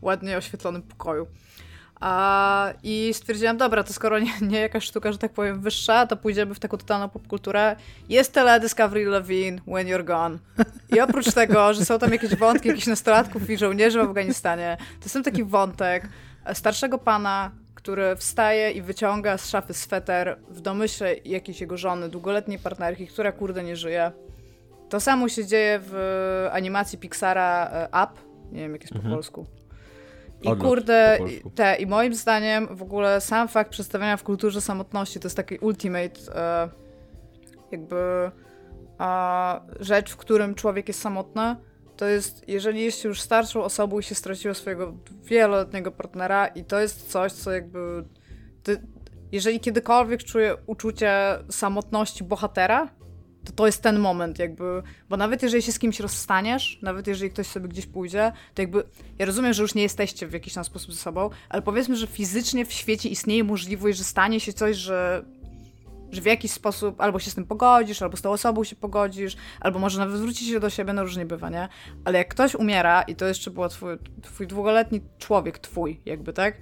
ładnie 0.03 0.37
oświetlonym 0.37 0.83
pokoju. 0.83 1.27
A, 2.01 2.73
I 2.83 3.11
stwierdziłam, 3.15 3.57
dobra, 3.57 3.85
to 3.85 3.93
skoro 3.93 4.19
nie, 4.19 4.33
nie 4.43 4.61
jakaś 4.61 4.85
sztuka, 4.85 5.13
że 5.13 5.19
tak 5.19 5.33
powiem, 5.33 5.61
wyższa, 5.61 6.07
to 6.07 6.17
pójdziemy 6.17 6.55
w 6.55 6.59
taką 6.59 6.77
totalną 6.77 7.09
popkulturę. 7.09 7.77
Jest 8.09 8.33
teledysk 8.33 8.81
Avril 8.81 9.11
Lavigne, 9.11 9.61
When 9.61 9.87
You're 9.87 10.05
Gone. 10.05 10.39
I 10.97 11.01
oprócz 11.01 11.33
tego, 11.33 11.75
że 11.75 11.85
są 11.85 11.99
tam 11.99 12.13
jakieś 12.13 12.35
wątki 12.35 12.69
jakichś 12.69 12.87
nastolatków 12.87 13.51
i 13.51 13.59
żołnierzy 13.59 13.99
w 13.99 14.03
Afganistanie, 14.03 14.77
to 14.79 15.05
jest 15.05 15.15
tam 15.15 15.23
taki 15.23 15.45
wątek 15.45 16.09
starszego 16.53 16.99
pana, 16.99 17.51
który 17.75 18.17
wstaje 18.17 18.71
i 18.71 18.83
wyciąga 18.83 19.39
z 19.39 19.51
szafy 19.51 19.75
sweter 19.75 20.39
w 20.49 20.61
domyśle 20.61 21.15
jakiejś 21.15 21.61
jego 21.61 21.77
żony, 21.77 22.09
długoletniej 22.09 22.59
partnerki, 22.59 23.07
która 23.07 23.33
kurde 23.33 23.65
nie 23.65 23.77
żyje. 23.77 24.13
To 24.89 25.01
samo 25.01 25.29
się 25.29 25.47
dzieje 25.47 25.81
w 25.83 26.49
animacji 26.53 26.99
Pixara 26.99 27.71
e, 27.73 27.89
Up, 27.89 28.21
nie 28.53 28.61
wiem 28.61 28.73
jak 28.73 28.83
jest 28.83 28.93
mhm. 28.93 29.11
po 29.11 29.17
polsku. 29.17 29.47
I 30.43 30.49
Odlot 30.49 30.69
kurde, 30.69 31.19
te, 31.55 31.77
i 31.77 31.87
moim 31.87 32.15
zdaniem 32.15 32.77
w 32.77 32.83
ogóle 32.83 33.21
sam 33.21 33.49
fakt 33.49 33.71
przedstawiania 33.71 34.17
w 34.17 34.23
kulturze 34.23 34.61
samotności 34.61 35.21
to 35.21 35.27
jest 35.27 35.37
taki 35.37 35.59
ultimate 35.59 36.21
e, 36.35 36.69
jakby 37.73 38.31
e, 39.01 39.61
rzecz, 39.81 40.13
w 40.13 40.17
którym 40.17 40.55
człowiek 40.55 40.89
jest 40.89 41.01
samotny. 41.01 41.57
To 41.97 42.07
jest, 42.07 42.49
jeżeli 42.49 42.85
jest 42.85 43.05
już 43.05 43.21
starszą 43.21 43.65
osobą 43.65 43.99
i 43.99 44.03
się 44.03 44.15
straciło 44.15 44.55
swojego 44.55 44.95
wieloletniego 45.25 45.93
partnera 45.93 46.47
i 46.47 46.65
to 46.65 46.81
jest 46.81 47.11
coś, 47.11 47.33
co 47.33 47.53
jakby... 47.53 48.05
Ty, 48.63 48.83
jeżeli 49.33 49.61
kiedykolwiek 49.61 50.25
czuję 50.25 50.57
uczucie 50.67 51.13
samotności 51.49 52.25
bohatera, 52.25 52.89
to 53.49 53.53
to 53.53 53.67
jest 53.67 53.83
ten 53.83 53.99
moment 53.99 54.39
jakby, 54.39 54.83
bo 55.09 55.17
nawet 55.17 55.43
jeżeli 55.43 55.63
się 55.63 55.73
z 55.73 55.79
kimś 55.79 56.01
rozstaniesz, 56.01 56.79
nawet 56.83 57.07
jeżeli 57.07 57.31
ktoś 57.31 57.47
sobie 57.47 57.69
gdzieś 57.69 57.87
pójdzie, 57.87 58.33
to 58.55 58.63
jakby, 58.63 58.83
ja 59.19 59.27
rozumiem, 59.27 59.53
że 59.53 59.63
już 59.63 59.75
nie 59.75 59.83
jesteście 59.83 60.27
w 60.27 60.33
jakiś 60.33 60.55
tam 60.55 60.65
sposób 60.65 60.93
ze 60.93 61.01
sobą, 61.01 61.31
ale 61.49 61.63
powiedzmy, 61.63 61.97
że 61.97 62.07
fizycznie 62.07 62.65
w 62.65 62.73
świecie 62.73 63.09
istnieje 63.09 63.45
możliwość, 63.45 63.99
że 63.99 64.05
stanie 64.05 64.41
się 64.41 64.53
coś, 64.53 64.77
że 64.77 65.25
że 66.13 66.21
w 66.21 66.25
jakiś 66.25 66.51
sposób 66.51 67.01
albo 67.01 67.19
się 67.19 67.31
z 67.31 67.35
tym 67.35 67.47
pogodzisz, 67.47 68.03
albo 68.03 68.17
z 68.17 68.23
tą 68.23 68.31
osobą 68.31 68.65
się 68.65 68.77
pogodzisz, 68.77 69.37
albo 69.61 69.79
może 69.79 69.99
nawet 69.99 70.21
wrócić 70.21 70.49
się 70.49 70.61
do 70.61 70.71
siebie, 70.71 70.93
no 70.93 71.03
różnie 71.03 71.27
bywa, 71.27 71.51
nie? 71.51 71.69
Ale 72.05 72.19
jak 72.19 72.29
ktoś 72.29 72.55
umiera 72.55 73.03
i 73.03 73.17
to 73.17 73.27
jeszcze 73.27 73.51
był 73.51 73.69
twój, 73.69 73.91
twój 74.23 74.47
długoletni 74.47 75.01
człowiek, 75.19 75.59
twój, 75.59 76.01
jakby, 76.07 76.33
tak? 76.33 76.55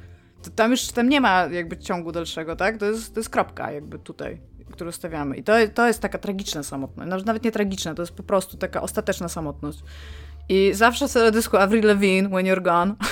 To 0.43 0.51
tam 0.51 0.71
już 0.71 0.87
tam 0.87 1.09
nie 1.09 1.21
ma 1.21 1.45
jakby 1.45 1.77
ciągu 1.77 2.13
dalszego, 2.13 2.57
tak? 2.57 2.79
To 2.79 2.87
jest, 2.87 3.15
to 3.15 3.21
jest 3.21 3.31
kropka 3.31 3.73
jakby 3.73 3.99
tutaj, 3.99 4.41
którą 4.73 4.93
stawiamy. 4.93 5.37
I 5.37 5.43
to, 5.43 5.53
to 5.75 5.87
jest 5.87 6.01
taka 6.01 6.19
tragiczna 6.19 6.63
samotność. 6.63 7.25
Nawet 7.25 7.45
nie 7.45 7.53
tragiczna, 7.53 7.95
to 7.95 8.03
jest 8.03 8.13
po 8.13 8.23
prostu 8.23 8.57
taka 8.57 8.83
ostateczna 8.83 9.29
samotność. 9.29 9.79
I 10.49 10.71
zawsze 10.75 11.09
sobie 11.09 11.31
dysku 11.31 11.57
Avril 11.57 11.87
Lavigne, 11.87 12.29
When 12.29 12.47
You're 12.47 12.63
Gone. 12.63 12.95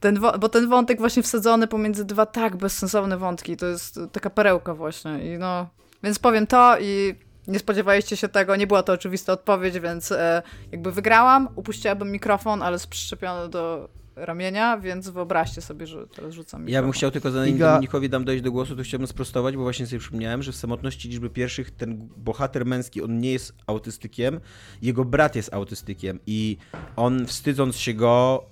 Ten 0.00 0.20
bo 0.40 0.48
ten 0.48 0.68
wątek 0.68 0.98
właśnie 0.98 1.22
wsadzony 1.22 1.66
pomiędzy 1.66 2.04
dwa 2.04 2.26
tak 2.26 2.56
bezsensowne 2.56 3.16
wątki, 3.16 3.56
to 3.56 3.66
jest 3.66 4.00
taka 4.12 4.30
perełka 4.30 4.74
właśnie. 4.74 5.34
I 5.34 5.38
no, 5.38 5.68
więc 6.02 6.18
powiem 6.18 6.46
to 6.46 6.78
i 6.80 7.14
nie 7.48 7.58
spodziewaliście 7.58 8.16
się 8.16 8.28
tego, 8.28 8.56
nie 8.56 8.66
była 8.66 8.82
to 8.82 8.92
oczywista 8.92 9.32
odpowiedź, 9.32 9.80
więc 9.80 10.12
e, 10.12 10.42
jakby 10.72 10.92
wygrałam, 10.92 11.48
upuściłabym 11.56 12.12
mikrofon, 12.12 12.62
ale 12.62 12.78
przyczepiony 12.90 13.48
do 13.48 13.88
ramienia, 14.18 14.78
więc 14.78 15.08
wyobraźcie 15.08 15.60
sobie, 15.60 15.86
że 15.86 16.06
teraz 16.06 16.34
rzucam 16.34 16.60
mikrofon. 16.60 16.74
Ja 16.74 16.82
bym 16.82 16.92
chciał 16.92 17.10
tylko 17.10 17.30
zanim 17.30 17.56
Iga... 17.56 17.72
Dominikowi 17.72 18.08
dam 18.08 18.24
dojść 18.24 18.42
do 18.42 18.52
głosu, 18.52 18.76
to 18.76 18.82
chciałbym 18.82 19.06
sprostować, 19.06 19.56
bo 19.56 19.62
właśnie 19.62 19.86
sobie 19.86 20.00
przypomniałem, 20.00 20.42
że 20.42 20.52
w 20.52 20.56
samotności 20.56 21.08
liczby 21.08 21.30
pierwszych 21.30 21.70
ten 21.70 22.08
bohater 22.16 22.66
męski, 22.66 23.02
on 23.02 23.18
nie 23.18 23.32
jest 23.32 23.52
autystykiem, 23.66 24.40
jego 24.82 25.04
brat 25.04 25.36
jest 25.36 25.54
autystykiem 25.54 26.18
i 26.26 26.56
on 26.96 27.26
wstydząc 27.26 27.76
się 27.76 27.94
go 27.94 28.44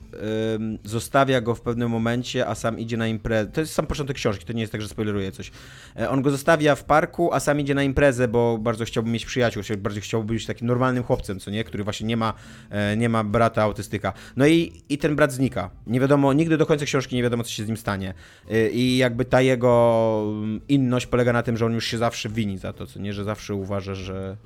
zostawia 0.84 1.40
go 1.40 1.54
w 1.54 1.60
pewnym 1.60 1.90
momencie, 1.90 2.46
a 2.46 2.54
sam 2.54 2.78
idzie 2.78 2.96
na 2.96 3.06
imprezę. 3.06 3.50
To 3.50 3.60
jest 3.60 3.72
sam 3.72 3.86
początek 3.86 4.16
książki, 4.16 4.44
to 4.44 4.52
nie 4.52 4.60
jest 4.60 4.72
tak, 4.72 4.82
że 4.82 4.88
spoileruję 4.88 5.32
coś. 5.32 5.50
E, 5.96 6.10
on 6.10 6.22
go 6.22 6.30
zostawia 6.30 6.74
w 6.74 6.84
parku, 6.84 7.32
a 7.32 7.40
sam 7.40 7.60
idzie 7.60 7.74
na 7.74 7.82
imprezę, 7.82 8.28
bo 8.28 8.58
bardzo 8.58 8.84
chciałby 8.84 9.10
mieć 9.10 9.26
przyjaciół, 9.26 9.62
bardzo 9.78 10.00
chciałby 10.00 10.34
być 10.34 10.46
takim 10.46 10.66
normalnym 10.66 11.04
chłopcem, 11.04 11.40
co 11.40 11.50
nie? 11.50 11.64
Który 11.64 11.84
właśnie 11.84 12.06
nie 12.06 12.16
ma, 12.16 12.34
e, 12.70 12.96
nie 12.96 13.08
ma 13.08 13.24
brata 13.24 13.62
autystyka. 13.62 14.12
No 14.36 14.46
i, 14.46 14.82
i 14.88 14.98
ten 14.98 15.16
brat 15.16 15.32
znika. 15.32 15.70
Nie 15.86 16.00
wiadomo, 16.00 16.32
nigdy 16.32 16.56
do 16.56 16.66
końca 16.66 16.84
książki 16.84 17.16
nie 17.16 17.22
wiadomo, 17.22 17.44
co 17.44 17.50
się 17.50 17.64
z 17.64 17.68
nim 17.68 17.76
stanie. 17.76 18.14
E, 18.50 18.70
I 18.70 18.96
jakby 18.96 19.24
ta 19.24 19.40
jego 19.40 20.22
mm, 20.28 20.60
inność 20.68 21.06
polega 21.06 21.32
na 21.32 21.42
tym, 21.42 21.56
że 21.56 21.66
on 21.66 21.72
już 21.72 21.86
się 21.86 21.98
zawsze 21.98 22.28
wini 22.28 22.58
za 22.58 22.72
to, 22.72 22.86
co 22.86 23.00
nie? 23.00 23.12
Że 23.12 23.24
zawsze 23.24 23.54
uważa, 23.54 23.94
że, 23.94 24.36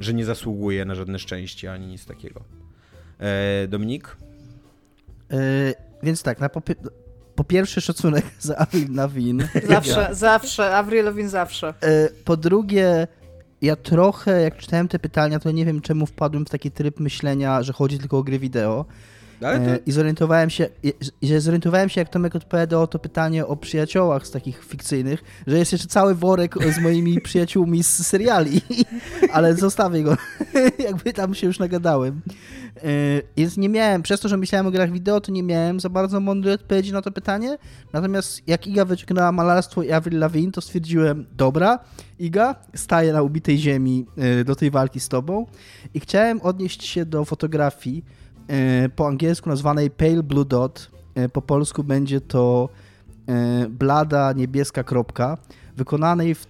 że 0.00 0.14
nie 0.14 0.24
zasługuje 0.24 0.84
na 0.84 0.94
żadne 0.94 1.18
szczęście 1.18 1.72
ani 1.72 1.86
nic 1.86 2.06
takiego. 2.06 2.44
Dominik? 3.68 4.16
Yy, 5.30 5.38
więc 6.02 6.22
tak, 6.22 6.40
na 6.40 6.48
po, 6.48 6.62
po 7.34 7.44
pierwsze 7.44 7.80
szacunek 7.80 8.24
za 8.40 8.56
Avril 8.56 8.94
Lavigne. 8.94 9.48
Zawsze, 9.68 10.08
zawsze, 10.12 10.76
Avril 10.76 11.04
Lavigne 11.04 11.30
zawsze. 11.30 11.74
Yy, 11.82 12.10
po 12.24 12.36
drugie, 12.36 13.06
ja 13.62 13.76
trochę, 13.76 14.42
jak 14.42 14.56
czytałem 14.56 14.88
te 14.88 14.98
pytania, 14.98 15.38
to 15.38 15.50
nie 15.50 15.64
wiem 15.64 15.80
czemu 15.80 16.06
wpadłem 16.06 16.46
w 16.46 16.50
taki 16.50 16.70
tryb 16.70 17.00
myślenia, 17.00 17.62
że 17.62 17.72
chodzi 17.72 17.98
tylko 17.98 18.18
o 18.18 18.22
gry 18.22 18.38
wideo. 18.38 18.84
To... 19.40 19.46
I 19.86 19.92
zorientowałem 19.92 20.50
się, 20.50 20.68
że 21.22 21.40
zorientowałem 21.40 21.88
się, 21.88 22.00
jak 22.00 22.08
Tomek 22.08 22.36
odpowiadał 22.36 22.82
o 22.82 22.86
to 22.86 22.98
pytanie 22.98 23.46
o 23.46 23.56
przyjaciołach 23.56 24.26
z 24.26 24.30
takich 24.30 24.64
fikcyjnych, 24.64 25.24
że 25.46 25.58
jest 25.58 25.72
jeszcze 25.72 25.88
cały 25.88 26.14
worek 26.14 26.54
z 26.74 26.78
moimi 26.78 27.20
przyjaciółmi 27.28 27.82
z 27.82 28.06
seriali, 28.06 28.60
ale 29.32 29.54
zostawię 29.54 30.02
go, 30.02 30.16
jakby 30.88 31.12
tam 31.12 31.34
się 31.34 31.46
już 31.46 31.58
nagadałem. 31.58 32.20
E, 32.76 32.82
więc 33.36 33.56
nie 33.56 33.68
miałem, 33.68 34.02
przez 34.02 34.20
to, 34.20 34.28
że 34.28 34.36
myślałem 34.36 34.66
o 34.66 34.70
grach 34.70 34.92
wideo, 34.92 35.20
to 35.20 35.32
nie 35.32 35.42
miałem 35.42 35.80
za 35.80 35.88
bardzo 35.88 36.20
mądrej 36.20 36.54
odpowiedzi 36.54 36.92
na 36.92 37.02
to 37.02 37.10
pytanie. 37.10 37.58
Natomiast 37.92 38.48
jak 38.48 38.66
Iga 38.66 38.84
wyciągnęła 38.84 39.32
malarstwo 39.32 39.82
i 39.82 39.92
Avril 39.92 40.18
Lavigne, 40.18 40.52
to 40.52 40.60
stwierdziłem, 40.60 41.26
dobra, 41.32 41.78
Iga, 42.18 42.54
staję 42.74 43.12
na 43.12 43.22
ubitej 43.22 43.58
ziemi 43.58 44.06
e, 44.16 44.44
do 44.44 44.56
tej 44.56 44.70
walki 44.70 45.00
z 45.00 45.08
tobą 45.08 45.46
i 45.94 46.00
chciałem 46.00 46.40
odnieść 46.40 46.86
się 46.86 47.06
do 47.06 47.24
fotografii 47.24 48.04
e, 48.04 48.25
po 48.96 49.06
angielsku 49.08 49.48
nazwanej 49.48 49.90
Pale 49.90 50.22
Blue 50.22 50.44
Dot. 50.44 50.90
Po 51.32 51.42
polsku 51.42 51.84
będzie 51.84 52.20
to 52.20 52.68
blada 53.70 54.32
niebieska 54.32 54.84
kropka, 54.84 55.38
wykonanej 55.76 56.34
w 56.34 56.46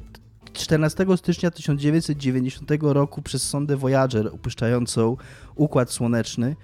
14 0.57 1.07
stycznia 1.17 1.51
1990 1.51 2.71
roku 2.81 3.23
przez 3.23 3.43
sondę 3.43 3.77
Voyager 3.77 4.27
opuszczającą 4.27 5.17
Układ 5.55 5.91
Słoneczny, 5.91 6.57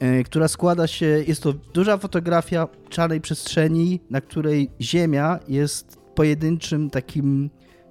e, 0.00 0.24
która 0.24 0.48
składa 0.48 0.86
się, 0.86 1.06
jest 1.06 1.42
to 1.42 1.52
duża 1.52 1.98
fotografia 1.98 2.68
czarnej 2.88 3.20
przestrzeni, 3.20 4.00
na 4.10 4.20
której 4.20 4.70
Ziemia 4.80 5.38
jest 5.48 5.98
pojedynczym 6.14 6.90
takim 6.90 7.50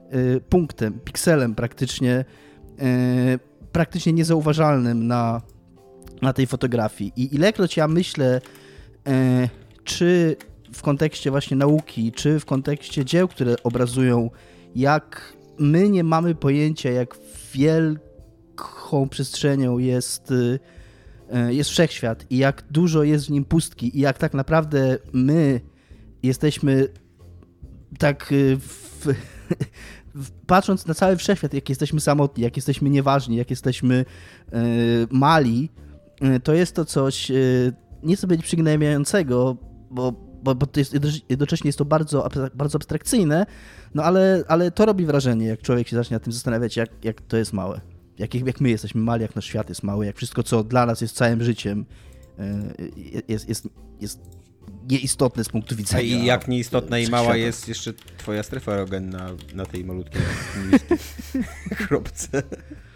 e, 0.09 0.39
punktem, 0.39 0.99
pikselem 0.99 1.55
praktycznie, 1.55 2.25
e, 2.79 3.39
praktycznie 3.71 4.13
niezauważalnym 4.13 5.07
na, 5.07 5.41
na 6.23 6.33
tej 6.33 6.47
fotografii. 6.47 7.13
I 7.15 7.35
ilekroć 7.35 7.77
ja 7.77 7.87
myślę, 7.87 8.41
czy 9.83 10.35
w 10.73 10.81
kontekście 10.81 11.31
właśnie 11.31 11.57
nauki, 11.57 12.11
czy 12.11 12.39
w 12.39 12.45
kontekście 12.45 13.05
dzieł, 13.05 13.27
które 13.27 13.55
obrazują 13.63 14.29
jak 14.75 15.33
my 15.59 15.89
nie 15.89 16.03
mamy 16.03 16.35
pojęcia, 16.35 16.91
jak 16.91 17.17
wielką 17.53 19.09
przestrzenią 19.09 19.77
jest, 19.77 20.31
y, 20.31 20.59
jest 21.49 21.69
wszechświat 21.69 22.25
i 22.29 22.37
jak 22.37 22.63
dużo 22.71 23.03
jest 23.03 23.25
w 23.27 23.29
nim 23.29 23.45
pustki 23.45 23.97
i 23.97 24.01
jak 24.01 24.17
tak 24.17 24.33
naprawdę 24.33 24.97
my 25.13 25.61
jesteśmy 26.23 26.87
tak 27.99 28.31
y, 28.31 28.57
w, 28.57 29.13
patrząc 30.47 30.87
na 30.87 30.93
cały 30.93 31.17
wszechświat, 31.17 31.53
jak 31.53 31.69
jesteśmy 31.69 31.99
samotni, 31.99 32.43
jak 32.43 32.55
jesteśmy 32.55 32.89
nieważni, 32.89 33.35
jak 33.37 33.49
jesteśmy 33.49 34.05
mali, 35.11 35.69
to 36.43 36.53
jest 36.53 36.75
to 36.75 36.85
coś 36.85 37.31
nieco 38.03 38.27
być 38.27 38.43
przygnębiającego, 38.43 39.57
bo 39.91 40.33
bo, 40.43 40.55
bo 40.55 40.65
to 40.65 40.79
jest, 40.79 40.95
jednocześnie 41.29 41.67
jest 41.67 41.77
to 41.77 41.85
bardzo, 41.85 42.29
bardzo 42.55 42.75
abstrakcyjne, 42.75 43.45
no 43.93 44.03
ale, 44.03 44.43
ale 44.47 44.71
to 44.71 44.85
robi 44.85 45.05
wrażenie, 45.05 45.47
jak 45.47 45.61
człowiek 45.61 45.87
się 45.87 45.95
zacznie 45.95 46.15
nad 46.15 46.23
tym 46.23 46.33
zastanawiać, 46.33 46.77
jak, 46.77 46.89
jak 47.05 47.21
to 47.21 47.37
jest 47.37 47.53
małe. 47.53 47.81
Jak, 48.17 48.35
jak 48.35 48.61
my 48.61 48.69
jesteśmy 48.69 49.01
mali, 49.01 49.21
jak 49.21 49.35
nasz 49.35 49.45
świat 49.45 49.69
jest 49.69 49.83
mały, 49.83 50.05
jak 50.05 50.17
wszystko, 50.17 50.43
co 50.43 50.63
dla 50.63 50.85
nas 50.85 51.01
jest 51.01 51.15
całym 51.15 51.43
życiem, 51.43 51.85
e, 52.39 52.73
jest, 53.27 53.49
jest, 53.49 53.67
jest 54.01 54.19
nieistotne 54.89 55.43
z 55.43 55.49
punktu 55.49 55.75
widzenia. 55.75 56.01
I 56.01 56.25
jak 56.25 56.47
nieistotna 56.47 56.99
i 56.99 57.09
mała 57.09 57.35
jest 57.35 57.67
jeszcze 57.67 57.93
twoja 58.17 58.43
strefa 58.43 58.71
erogenna 58.71 59.29
na 59.53 59.65
tej 59.65 59.85
malutkiej 59.85 60.21
kropce. 61.87 62.43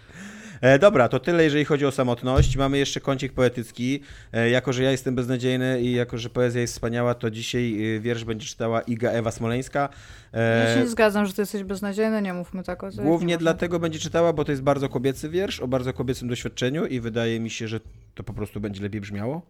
E, 0.60 0.78
dobra, 0.78 1.08
to 1.08 1.20
tyle, 1.20 1.44
jeżeli 1.44 1.64
chodzi 1.64 1.86
o 1.86 1.90
samotność. 1.90 2.56
Mamy 2.56 2.78
jeszcze 2.78 3.00
kącik 3.00 3.32
poetycki. 3.32 4.00
E, 4.32 4.50
jako, 4.50 4.72
że 4.72 4.82
ja 4.82 4.90
jestem 4.90 5.14
beznadziejny 5.14 5.82
i 5.82 5.92
jako, 5.92 6.18
że 6.18 6.30
poezja 6.30 6.60
jest 6.60 6.72
wspaniała, 6.72 7.14
to 7.14 7.30
dzisiaj 7.30 7.96
e, 7.96 8.00
wiersz 8.00 8.24
będzie 8.24 8.46
czytała 8.46 8.80
Iga 8.80 9.10
Ewa 9.10 9.30
Smoleńska. 9.30 9.88
E, 10.32 10.68
ja 10.68 10.74
się 10.74 10.80
nie 10.80 10.88
zgadzam, 10.88 11.26
że 11.26 11.32
ty 11.32 11.42
jesteś 11.42 11.64
beznadziejny, 11.64 12.22
nie 12.22 12.34
mówmy 12.34 12.62
tak 12.62 12.84
o 12.84 12.90
tym. 12.90 13.04
Głównie 13.04 13.38
dlatego 13.38 13.78
będzie 13.78 13.98
czytała, 13.98 14.32
bo 14.32 14.44
to 14.44 14.52
jest 14.52 14.62
bardzo 14.62 14.88
kobiecy 14.88 15.28
wiersz, 15.28 15.60
o 15.60 15.68
bardzo 15.68 15.92
kobiecym 15.92 16.28
doświadczeniu 16.28 16.86
i 16.86 17.00
wydaje 17.00 17.40
mi 17.40 17.50
się, 17.50 17.68
że 17.68 17.80
to 18.14 18.22
po 18.22 18.32
prostu 18.32 18.60
będzie 18.60 18.82
lepiej 18.82 19.00
brzmiało. 19.00 19.42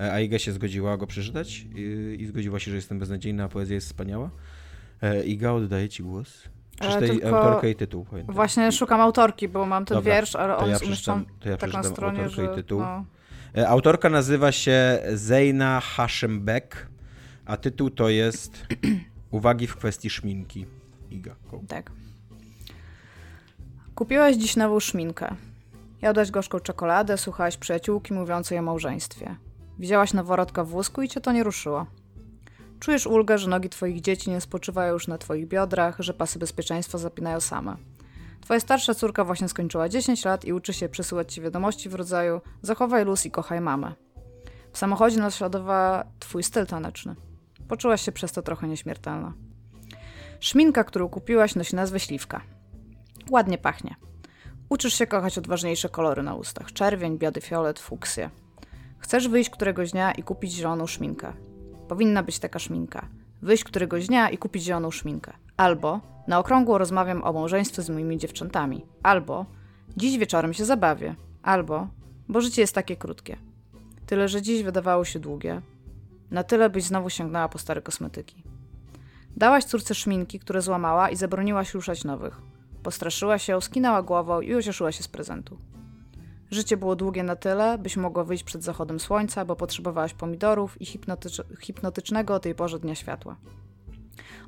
E, 0.00 0.12
a 0.12 0.20
Iga 0.20 0.38
się 0.38 0.52
zgodziła 0.52 0.96
go 0.96 1.06
przeczytać 1.06 1.66
i, 1.74 2.16
i 2.20 2.26
zgodziła 2.26 2.58
się, 2.58 2.70
że 2.70 2.76
jestem 2.76 2.98
beznadziejny, 2.98 3.42
a 3.42 3.48
poezja 3.48 3.74
jest 3.74 3.86
wspaniała. 3.86 4.30
E, 5.02 5.24
Iga, 5.24 5.52
oddaję 5.52 5.88
ci 5.88 6.02
głos. 6.02 6.42
Przeczytaj 6.80 7.32
autorkę 7.32 7.70
i 7.70 7.74
tytuł. 7.74 8.06
Właśnie 8.28 8.72
szukam 8.72 9.00
autorki, 9.00 9.48
bo 9.48 9.66
mam 9.66 9.84
ten 9.84 9.96
Dobra, 9.96 10.14
wiersz, 10.14 10.36
ale 10.36 10.56
on 10.56 10.70
jest 10.70 10.84
umieszczony 10.84 11.24
tak 11.58 11.72
na 11.72 11.82
stronie, 11.82 12.28
że... 12.28 12.44
I 12.44 12.48
tytuł. 12.54 12.80
No. 12.80 13.04
E, 13.56 13.68
autorka 13.68 14.08
nazywa 14.08 14.52
się 14.52 15.02
Zeina 15.14 15.80
Hashembek, 15.80 16.88
a 17.46 17.56
tytuł 17.56 17.90
to 17.90 18.08
jest 18.08 18.66
Uwagi 19.30 19.66
w 19.66 19.76
kwestii 19.76 20.10
szminki. 20.10 20.66
Iga. 21.10 21.34
Tak. 21.68 21.90
Kupiłaś 23.94 24.36
dziś 24.36 24.56
nową 24.56 24.80
szminkę. 24.80 25.34
Jadłaś 26.02 26.30
gorzką 26.30 26.60
czekoladę, 26.60 27.18
słuchałaś 27.18 27.56
przyjaciółki 27.56 28.14
mówiącej 28.14 28.58
o 28.58 28.62
małżeństwie. 28.62 29.36
Widziałaś 29.78 30.12
noworodka 30.12 30.64
w 30.64 30.68
wózku 30.68 31.02
i 31.02 31.08
cię 31.08 31.20
to 31.20 31.32
nie 31.32 31.42
ruszyło. 31.42 31.86
Czujesz 32.80 33.06
ulgę, 33.06 33.38
że 33.38 33.50
nogi 33.50 33.68
twoich 33.68 34.00
dzieci 34.00 34.30
nie 34.30 34.40
spoczywają 34.40 34.92
już 34.92 35.08
na 35.08 35.18
twoich 35.18 35.48
biodrach, 35.48 35.96
że 35.98 36.14
pasy 36.14 36.38
bezpieczeństwa 36.38 36.98
zapinają 36.98 37.40
same. 37.40 37.76
Twoja 38.40 38.60
starsza 38.60 38.94
córka 38.94 39.24
właśnie 39.24 39.48
skończyła 39.48 39.88
10 39.88 40.24
lat 40.24 40.44
i 40.44 40.52
uczy 40.52 40.72
się 40.72 40.88
przesyłać 40.88 41.34
ci 41.34 41.40
wiadomości 41.40 41.88
w 41.88 41.94
rodzaju 41.94 42.40
zachowaj 42.62 43.04
luz 43.04 43.26
i 43.26 43.30
kochaj 43.30 43.60
mamę. 43.60 43.92
W 44.72 44.78
samochodzie 44.78 45.18
naśladowała 45.18 46.04
twój 46.18 46.42
styl 46.42 46.66
taneczny. 46.66 47.14
Poczułaś 47.68 48.02
się 48.02 48.12
przez 48.12 48.32
to 48.32 48.42
trochę 48.42 48.68
nieśmiertelna. 48.68 49.32
Szminka, 50.40 50.84
którą 50.84 51.08
kupiłaś, 51.08 51.54
nosi 51.54 51.76
nazwę 51.76 52.00
śliwka. 52.00 52.40
Ładnie 53.30 53.58
pachnie. 53.58 53.96
Uczysz 54.68 54.94
się 54.94 55.06
kochać 55.06 55.38
odważniejsze 55.38 55.88
kolory 55.88 56.22
na 56.22 56.34
ustach. 56.34 56.72
Czerwień, 56.72 57.18
biady 57.18 57.40
fiolet, 57.40 57.78
fuksję. 57.78 58.30
Chcesz 58.98 59.28
wyjść 59.28 59.50
któregoś 59.50 59.90
dnia 59.90 60.12
i 60.12 60.22
kupić 60.22 60.52
zieloną 60.52 60.86
szminkę. 60.86 61.32
Powinna 61.90 62.22
być 62.22 62.38
taka 62.38 62.58
szminka. 62.58 63.08
Wyjść 63.42 63.64
któregoś 63.64 64.06
dnia 64.06 64.30
i 64.30 64.38
kupić 64.38 64.62
zieloną 64.62 64.90
szminkę. 64.90 65.32
Albo 65.56 66.00
na 66.26 66.38
okrągło 66.38 66.78
rozmawiam 66.78 67.24
o 67.24 67.32
małżeństwie 67.32 67.82
z 67.82 67.90
moimi 67.90 68.18
dziewczętami. 68.18 68.86
Albo 69.02 69.46
dziś 69.96 70.18
wieczorem 70.18 70.54
się 70.54 70.64
zabawię. 70.64 71.14
Albo 71.42 71.88
bo 72.28 72.40
życie 72.40 72.62
jest 72.62 72.74
takie 72.74 72.96
krótkie. 72.96 73.36
Tyle, 74.06 74.28
że 74.28 74.42
dziś 74.42 74.62
wydawało 74.62 75.04
się 75.04 75.18
długie. 75.18 75.62
Na 76.30 76.44
tyle, 76.44 76.70
byś 76.70 76.84
znowu 76.84 77.10
sięgnęła 77.10 77.48
po 77.48 77.58
stare 77.58 77.82
kosmetyki. 77.82 78.42
Dałaś 79.36 79.64
córce 79.64 79.94
szminki, 79.94 80.38
które 80.38 80.62
złamała 80.62 81.10
i 81.10 81.16
zabroniłaś 81.16 81.74
ruszać 81.74 82.04
nowych. 82.04 82.40
Postraszyła 82.82 83.38
się, 83.38 83.62
skinęła 83.62 84.02
głową 84.02 84.40
i 84.40 84.54
ucieszyła 84.54 84.92
się 84.92 85.02
z 85.02 85.08
prezentu. 85.08 85.58
Życie 86.50 86.76
było 86.76 86.96
długie 86.96 87.22
na 87.22 87.36
tyle, 87.36 87.78
byś 87.78 87.96
mogła 87.96 88.24
wyjść 88.24 88.44
przed 88.44 88.62
zachodem 88.64 89.00
słońca, 89.00 89.44
bo 89.44 89.56
potrzebowałaś 89.56 90.14
pomidorów 90.14 90.82
i 90.82 90.86
hipnotycz 90.86 91.42
hipnotycznego 91.60 92.34
o 92.34 92.40
tej 92.40 92.54
porze 92.54 92.78
dnia 92.78 92.94
światła. 92.94 93.36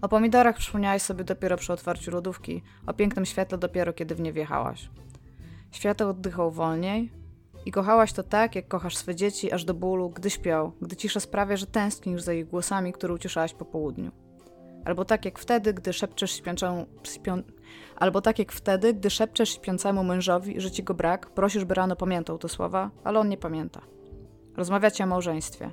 O 0.01 0.09
pomidorach 0.09 0.57
przypomniałaś 0.57 1.03
sobie 1.03 1.25
dopiero 1.25 1.57
przy 1.57 1.73
otwarciu 1.73 2.11
lodówki, 2.11 2.63
o 2.87 2.95
pięknym 2.95 3.27
świetle 3.27 3.59
dopiero 3.59 3.93
kiedy 3.93 4.15
w 4.15 4.21
nie 4.21 4.33
wjechałaś. 4.33 4.91
Świateł 5.71 6.09
oddychał 6.09 6.51
wolniej 6.51 7.13
i 7.67 7.73
kochałaś 7.73 8.13
to 8.13 8.23
tak, 8.23 8.55
jak 8.55 8.69
kochasz 8.69 8.97
swe 8.97 9.15
dzieci 9.15 9.53
aż 9.53 9.65
do 9.65 9.75
bólu, 9.75 10.11
gdy 10.11 10.31
śpią, 10.31 10.73
gdy 10.83 10.97
cisza 10.97 11.21
sprawia, 11.21 11.57
że 11.57 11.67
tęsknisz 11.67 12.23
za 12.23 12.33
ich 12.33 12.49
głosami, 12.49 12.93
które 12.93 13.15
ucieszałaś 13.15 13.55
po 13.55 13.65
południu. 13.65 14.11
Albo 14.85 15.05
tak 15.05 15.25
jak 15.25 15.39
wtedy, 15.39 15.75
gdy 15.75 15.93
szepczesz 15.93 16.33
śpiącą, 16.33 16.87
śpią... 17.03 17.43
Albo 18.03 18.21
tak 18.21 18.39
jak 18.39 18.53
wtedy, 18.53 18.95
gdy 18.95 19.11
szepczesz 19.11 19.51
śpiącemu 19.51 20.05
mężowi, 20.05 20.61
że 20.61 20.71
ci 20.71 20.85
go 20.85 20.95
brak, 20.95 21.31
prosisz, 21.31 21.65
by 21.65 21.75
rano 21.75 21.97
pamiętał 21.97 22.39
te 22.39 22.49
słowa, 22.49 22.91
ale 23.05 23.21
on 23.21 23.29
nie 23.29 23.37
pamięta. 23.37 23.81
Rozmawiacie 24.57 25.05
o 25.05 25.07
małżeństwie. 25.07 25.71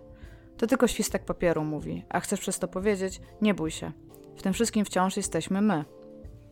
To 0.57 0.67
tylko 0.67 0.87
świstek 0.87 1.25
papieru 1.25 1.63
mówi, 1.63 2.05
a 2.09 2.19
chcesz 2.19 2.39
przez 2.39 2.59
to 2.59 2.67
powiedzieć, 2.67 3.21
nie 3.41 3.53
bój 3.53 3.71
się. 3.71 3.91
W 4.37 4.41
tym 4.41 4.53
wszystkim 4.53 4.85
wciąż 4.85 5.17
jesteśmy 5.17 5.61
my. 5.61 5.85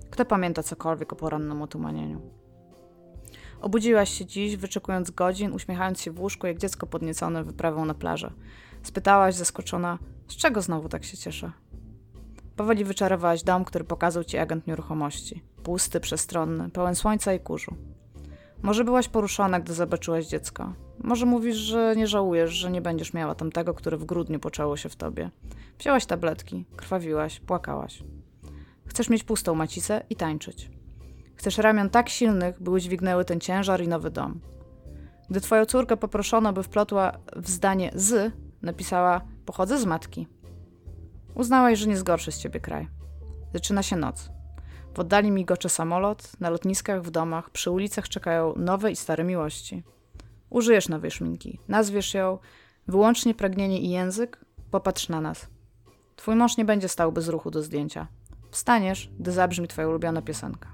Kto 0.10 0.26
pamięta 0.26 0.64
cokolwiek 0.64 1.14
o 1.14 1.16
porannym 1.16 1.62
otumanieniu? 1.62 2.22
Obudziłaś 3.62 4.10
się 4.10 4.26
dziś, 4.26 4.58
wyczekując 4.58 5.12
godzin, 5.12 5.54
uśmiechając 5.54 6.02
się 6.02 6.12
w 6.12 6.20
łóżku, 6.20 6.48
jak 6.48 6.58
dziecko 6.58 6.88
podniecone 6.88 7.44
wyprawą 7.44 7.86
na 7.86 7.94
plażę. 7.94 8.32
Spytałaś 8.84 9.36
zaskoczona, 9.36 9.99
z 10.28 10.36
czego 10.36 10.62
znowu 10.62 10.90
tak 10.90 11.04
się 11.04 11.18
cieszę? 11.18 11.52
Powoli 12.58 12.86
wyczarowałaś 12.86 13.44
dom, 13.44 13.66
który 13.66 13.84
pokazał 13.84 14.24
ci 14.24 14.38
agent 14.38 14.68
nieruchomości. 14.68 15.44
Pusty, 15.64 16.00
przestronny, 16.00 16.70
pełen 16.70 16.96
słońca 16.96 17.34
i 17.34 17.40
kurzu. 17.40 17.76
Może 18.62 18.84
byłaś 18.84 19.08
poruszona, 19.08 19.60
gdy 19.60 19.74
zobaczyłaś 19.74 20.28
dziecko. 20.28 20.74
Może 21.04 21.26
mówisz, 21.26 21.56
że 21.56 21.94
nie 21.96 22.08
żałujesz, 22.08 22.52
że 22.52 22.72
nie 22.72 22.82
będziesz 22.82 23.14
miała 23.14 23.36
tamtego, 23.36 23.74
które 23.74 23.98
w 23.98 24.06
grudniu 24.06 24.40
poczęło 24.40 24.78
się 24.78 24.90
w 24.90 24.96
tobie. 24.96 25.30
Wzięłaś 25.80 26.06
tabletki, 26.06 26.66
krwawiłaś, 26.76 27.40
płakałaś. 27.40 28.04
Chcesz 28.86 29.10
mieć 29.10 29.24
pustą 29.24 29.56
macicę 29.56 30.04
i 30.10 30.16
tańczyć. 30.16 30.72
Chcesz 31.36 31.58
ramion 31.58 31.90
tak 31.90 32.10
silnych, 32.10 32.62
by 32.62 32.72
udźwignęły 32.72 33.26
ten 33.26 33.40
ciężar 33.40 33.84
i 33.84 33.88
nowy 33.88 34.12
dom. 34.12 34.40
Gdy 35.30 35.42
twoją 35.42 35.66
córkę 35.66 35.98
poproszono, 35.98 36.54
by 36.54 36.64
wplotła 36.64 37.12
w 37.36 37.50
zdanie 37.50 37.92
z, 37.96 38.34
napisała 38.62 39.22
pochodzę 39.46 39.80
z 39.80 39.86
matki. 39.86 40.28
Uznałaś, 41.38 41.80
że 41.80 41.88
nie 41.88 41.97
zgorszy 41.97 42.31
z 42.31 42.38
ciebie 42.38 42.59
kraj. 42.59 42.88
Zaczyna 43.53 43.84
się 43.84 43.95
noc. 43.95 44.30
W 44.95 44.99
oddali 44.99 45.31
migocze 45.31 45.69
samolot, 45.69 46.39
na 46.39 46.49
lotniskach, 46.49 47.01
w 47.01 47.11
domach, 47.11 47.49
przy 47.49 47.72
ulicach 47.72 48.09
czekają 48.09 48.53
nowe 48.55 48.91
i 48.91 48.95
stare 48.95 49.23
miłości. 49.23 49.84
Użyjesz 50.49 50.89
nowej 50.89 51.11
szminki, 51.11 51.59
nazwiesz 51.68 52.14
ją 52.14 52.39
wyłącznie 52.88 53.35
pragnienie 53.35 53.80
i 53.80 53.89
język, 53.89 54.45
popatrz 54.72 55.09
na 55.09 55.22
nas. 55.22 55.47
Twój 56.15 56.35
mąż 56.35 56.57
nie 56.57 56.65
będzie 56.65 56.88
stał 56.88 57.11
bez 57.11 57.27
ruchu 57.27 57.51
do 57.51 57.64
zdjęcia. 57.64 58.07
Wstaniesz, 58.51 59.11
gdy 59.19 59.31
zabrzmi 59.31 59.68
twoja 59.68 59.88
ulubiona 59.88 60.22
piosenka. 60.22 60.73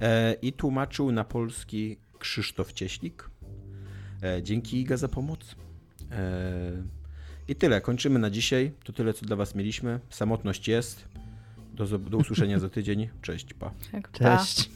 E, 0.00 0.32
I 0.32 0.52
tłumaczył 0.52 1.12
na 1.12 1.24
polski 1.24 1.98
Krzysztof 2.18 2.72
Cieślik. 2.72 3.30
E, 4.22 4.42
dzięki 4.42 4.80
Iga 4.80 4.96
za 4.96 5.08
pomoc. 5.08 5.56
E, 6.10 6.93
I 7.48 7.54
tyle, 7.54 7.80
kończymy 7.80 8.18
na 8.18 8.30
dzisiaj. 8.30 8.72
To 8.84 8.92
tyle, 8.92 9.14
co 9.14 9.26
dla 9.26 9.36
Was 9.36 9.54
mieliśmy. 9.54 10.00
Samotność 10.10 10.68
jest. 10.68 11.04
Do, 11.74 11.98
do 11.98 12.18
usłyszenia 12.18 12.58
za 12.58 12.68
tydzień. 12.68 13.08
Cześć, 13.22 13.54
pa. 13.54 13.70
Tak, 13.92 14.08
pa. 14.08 14.38
Cześć. 14.38 14.70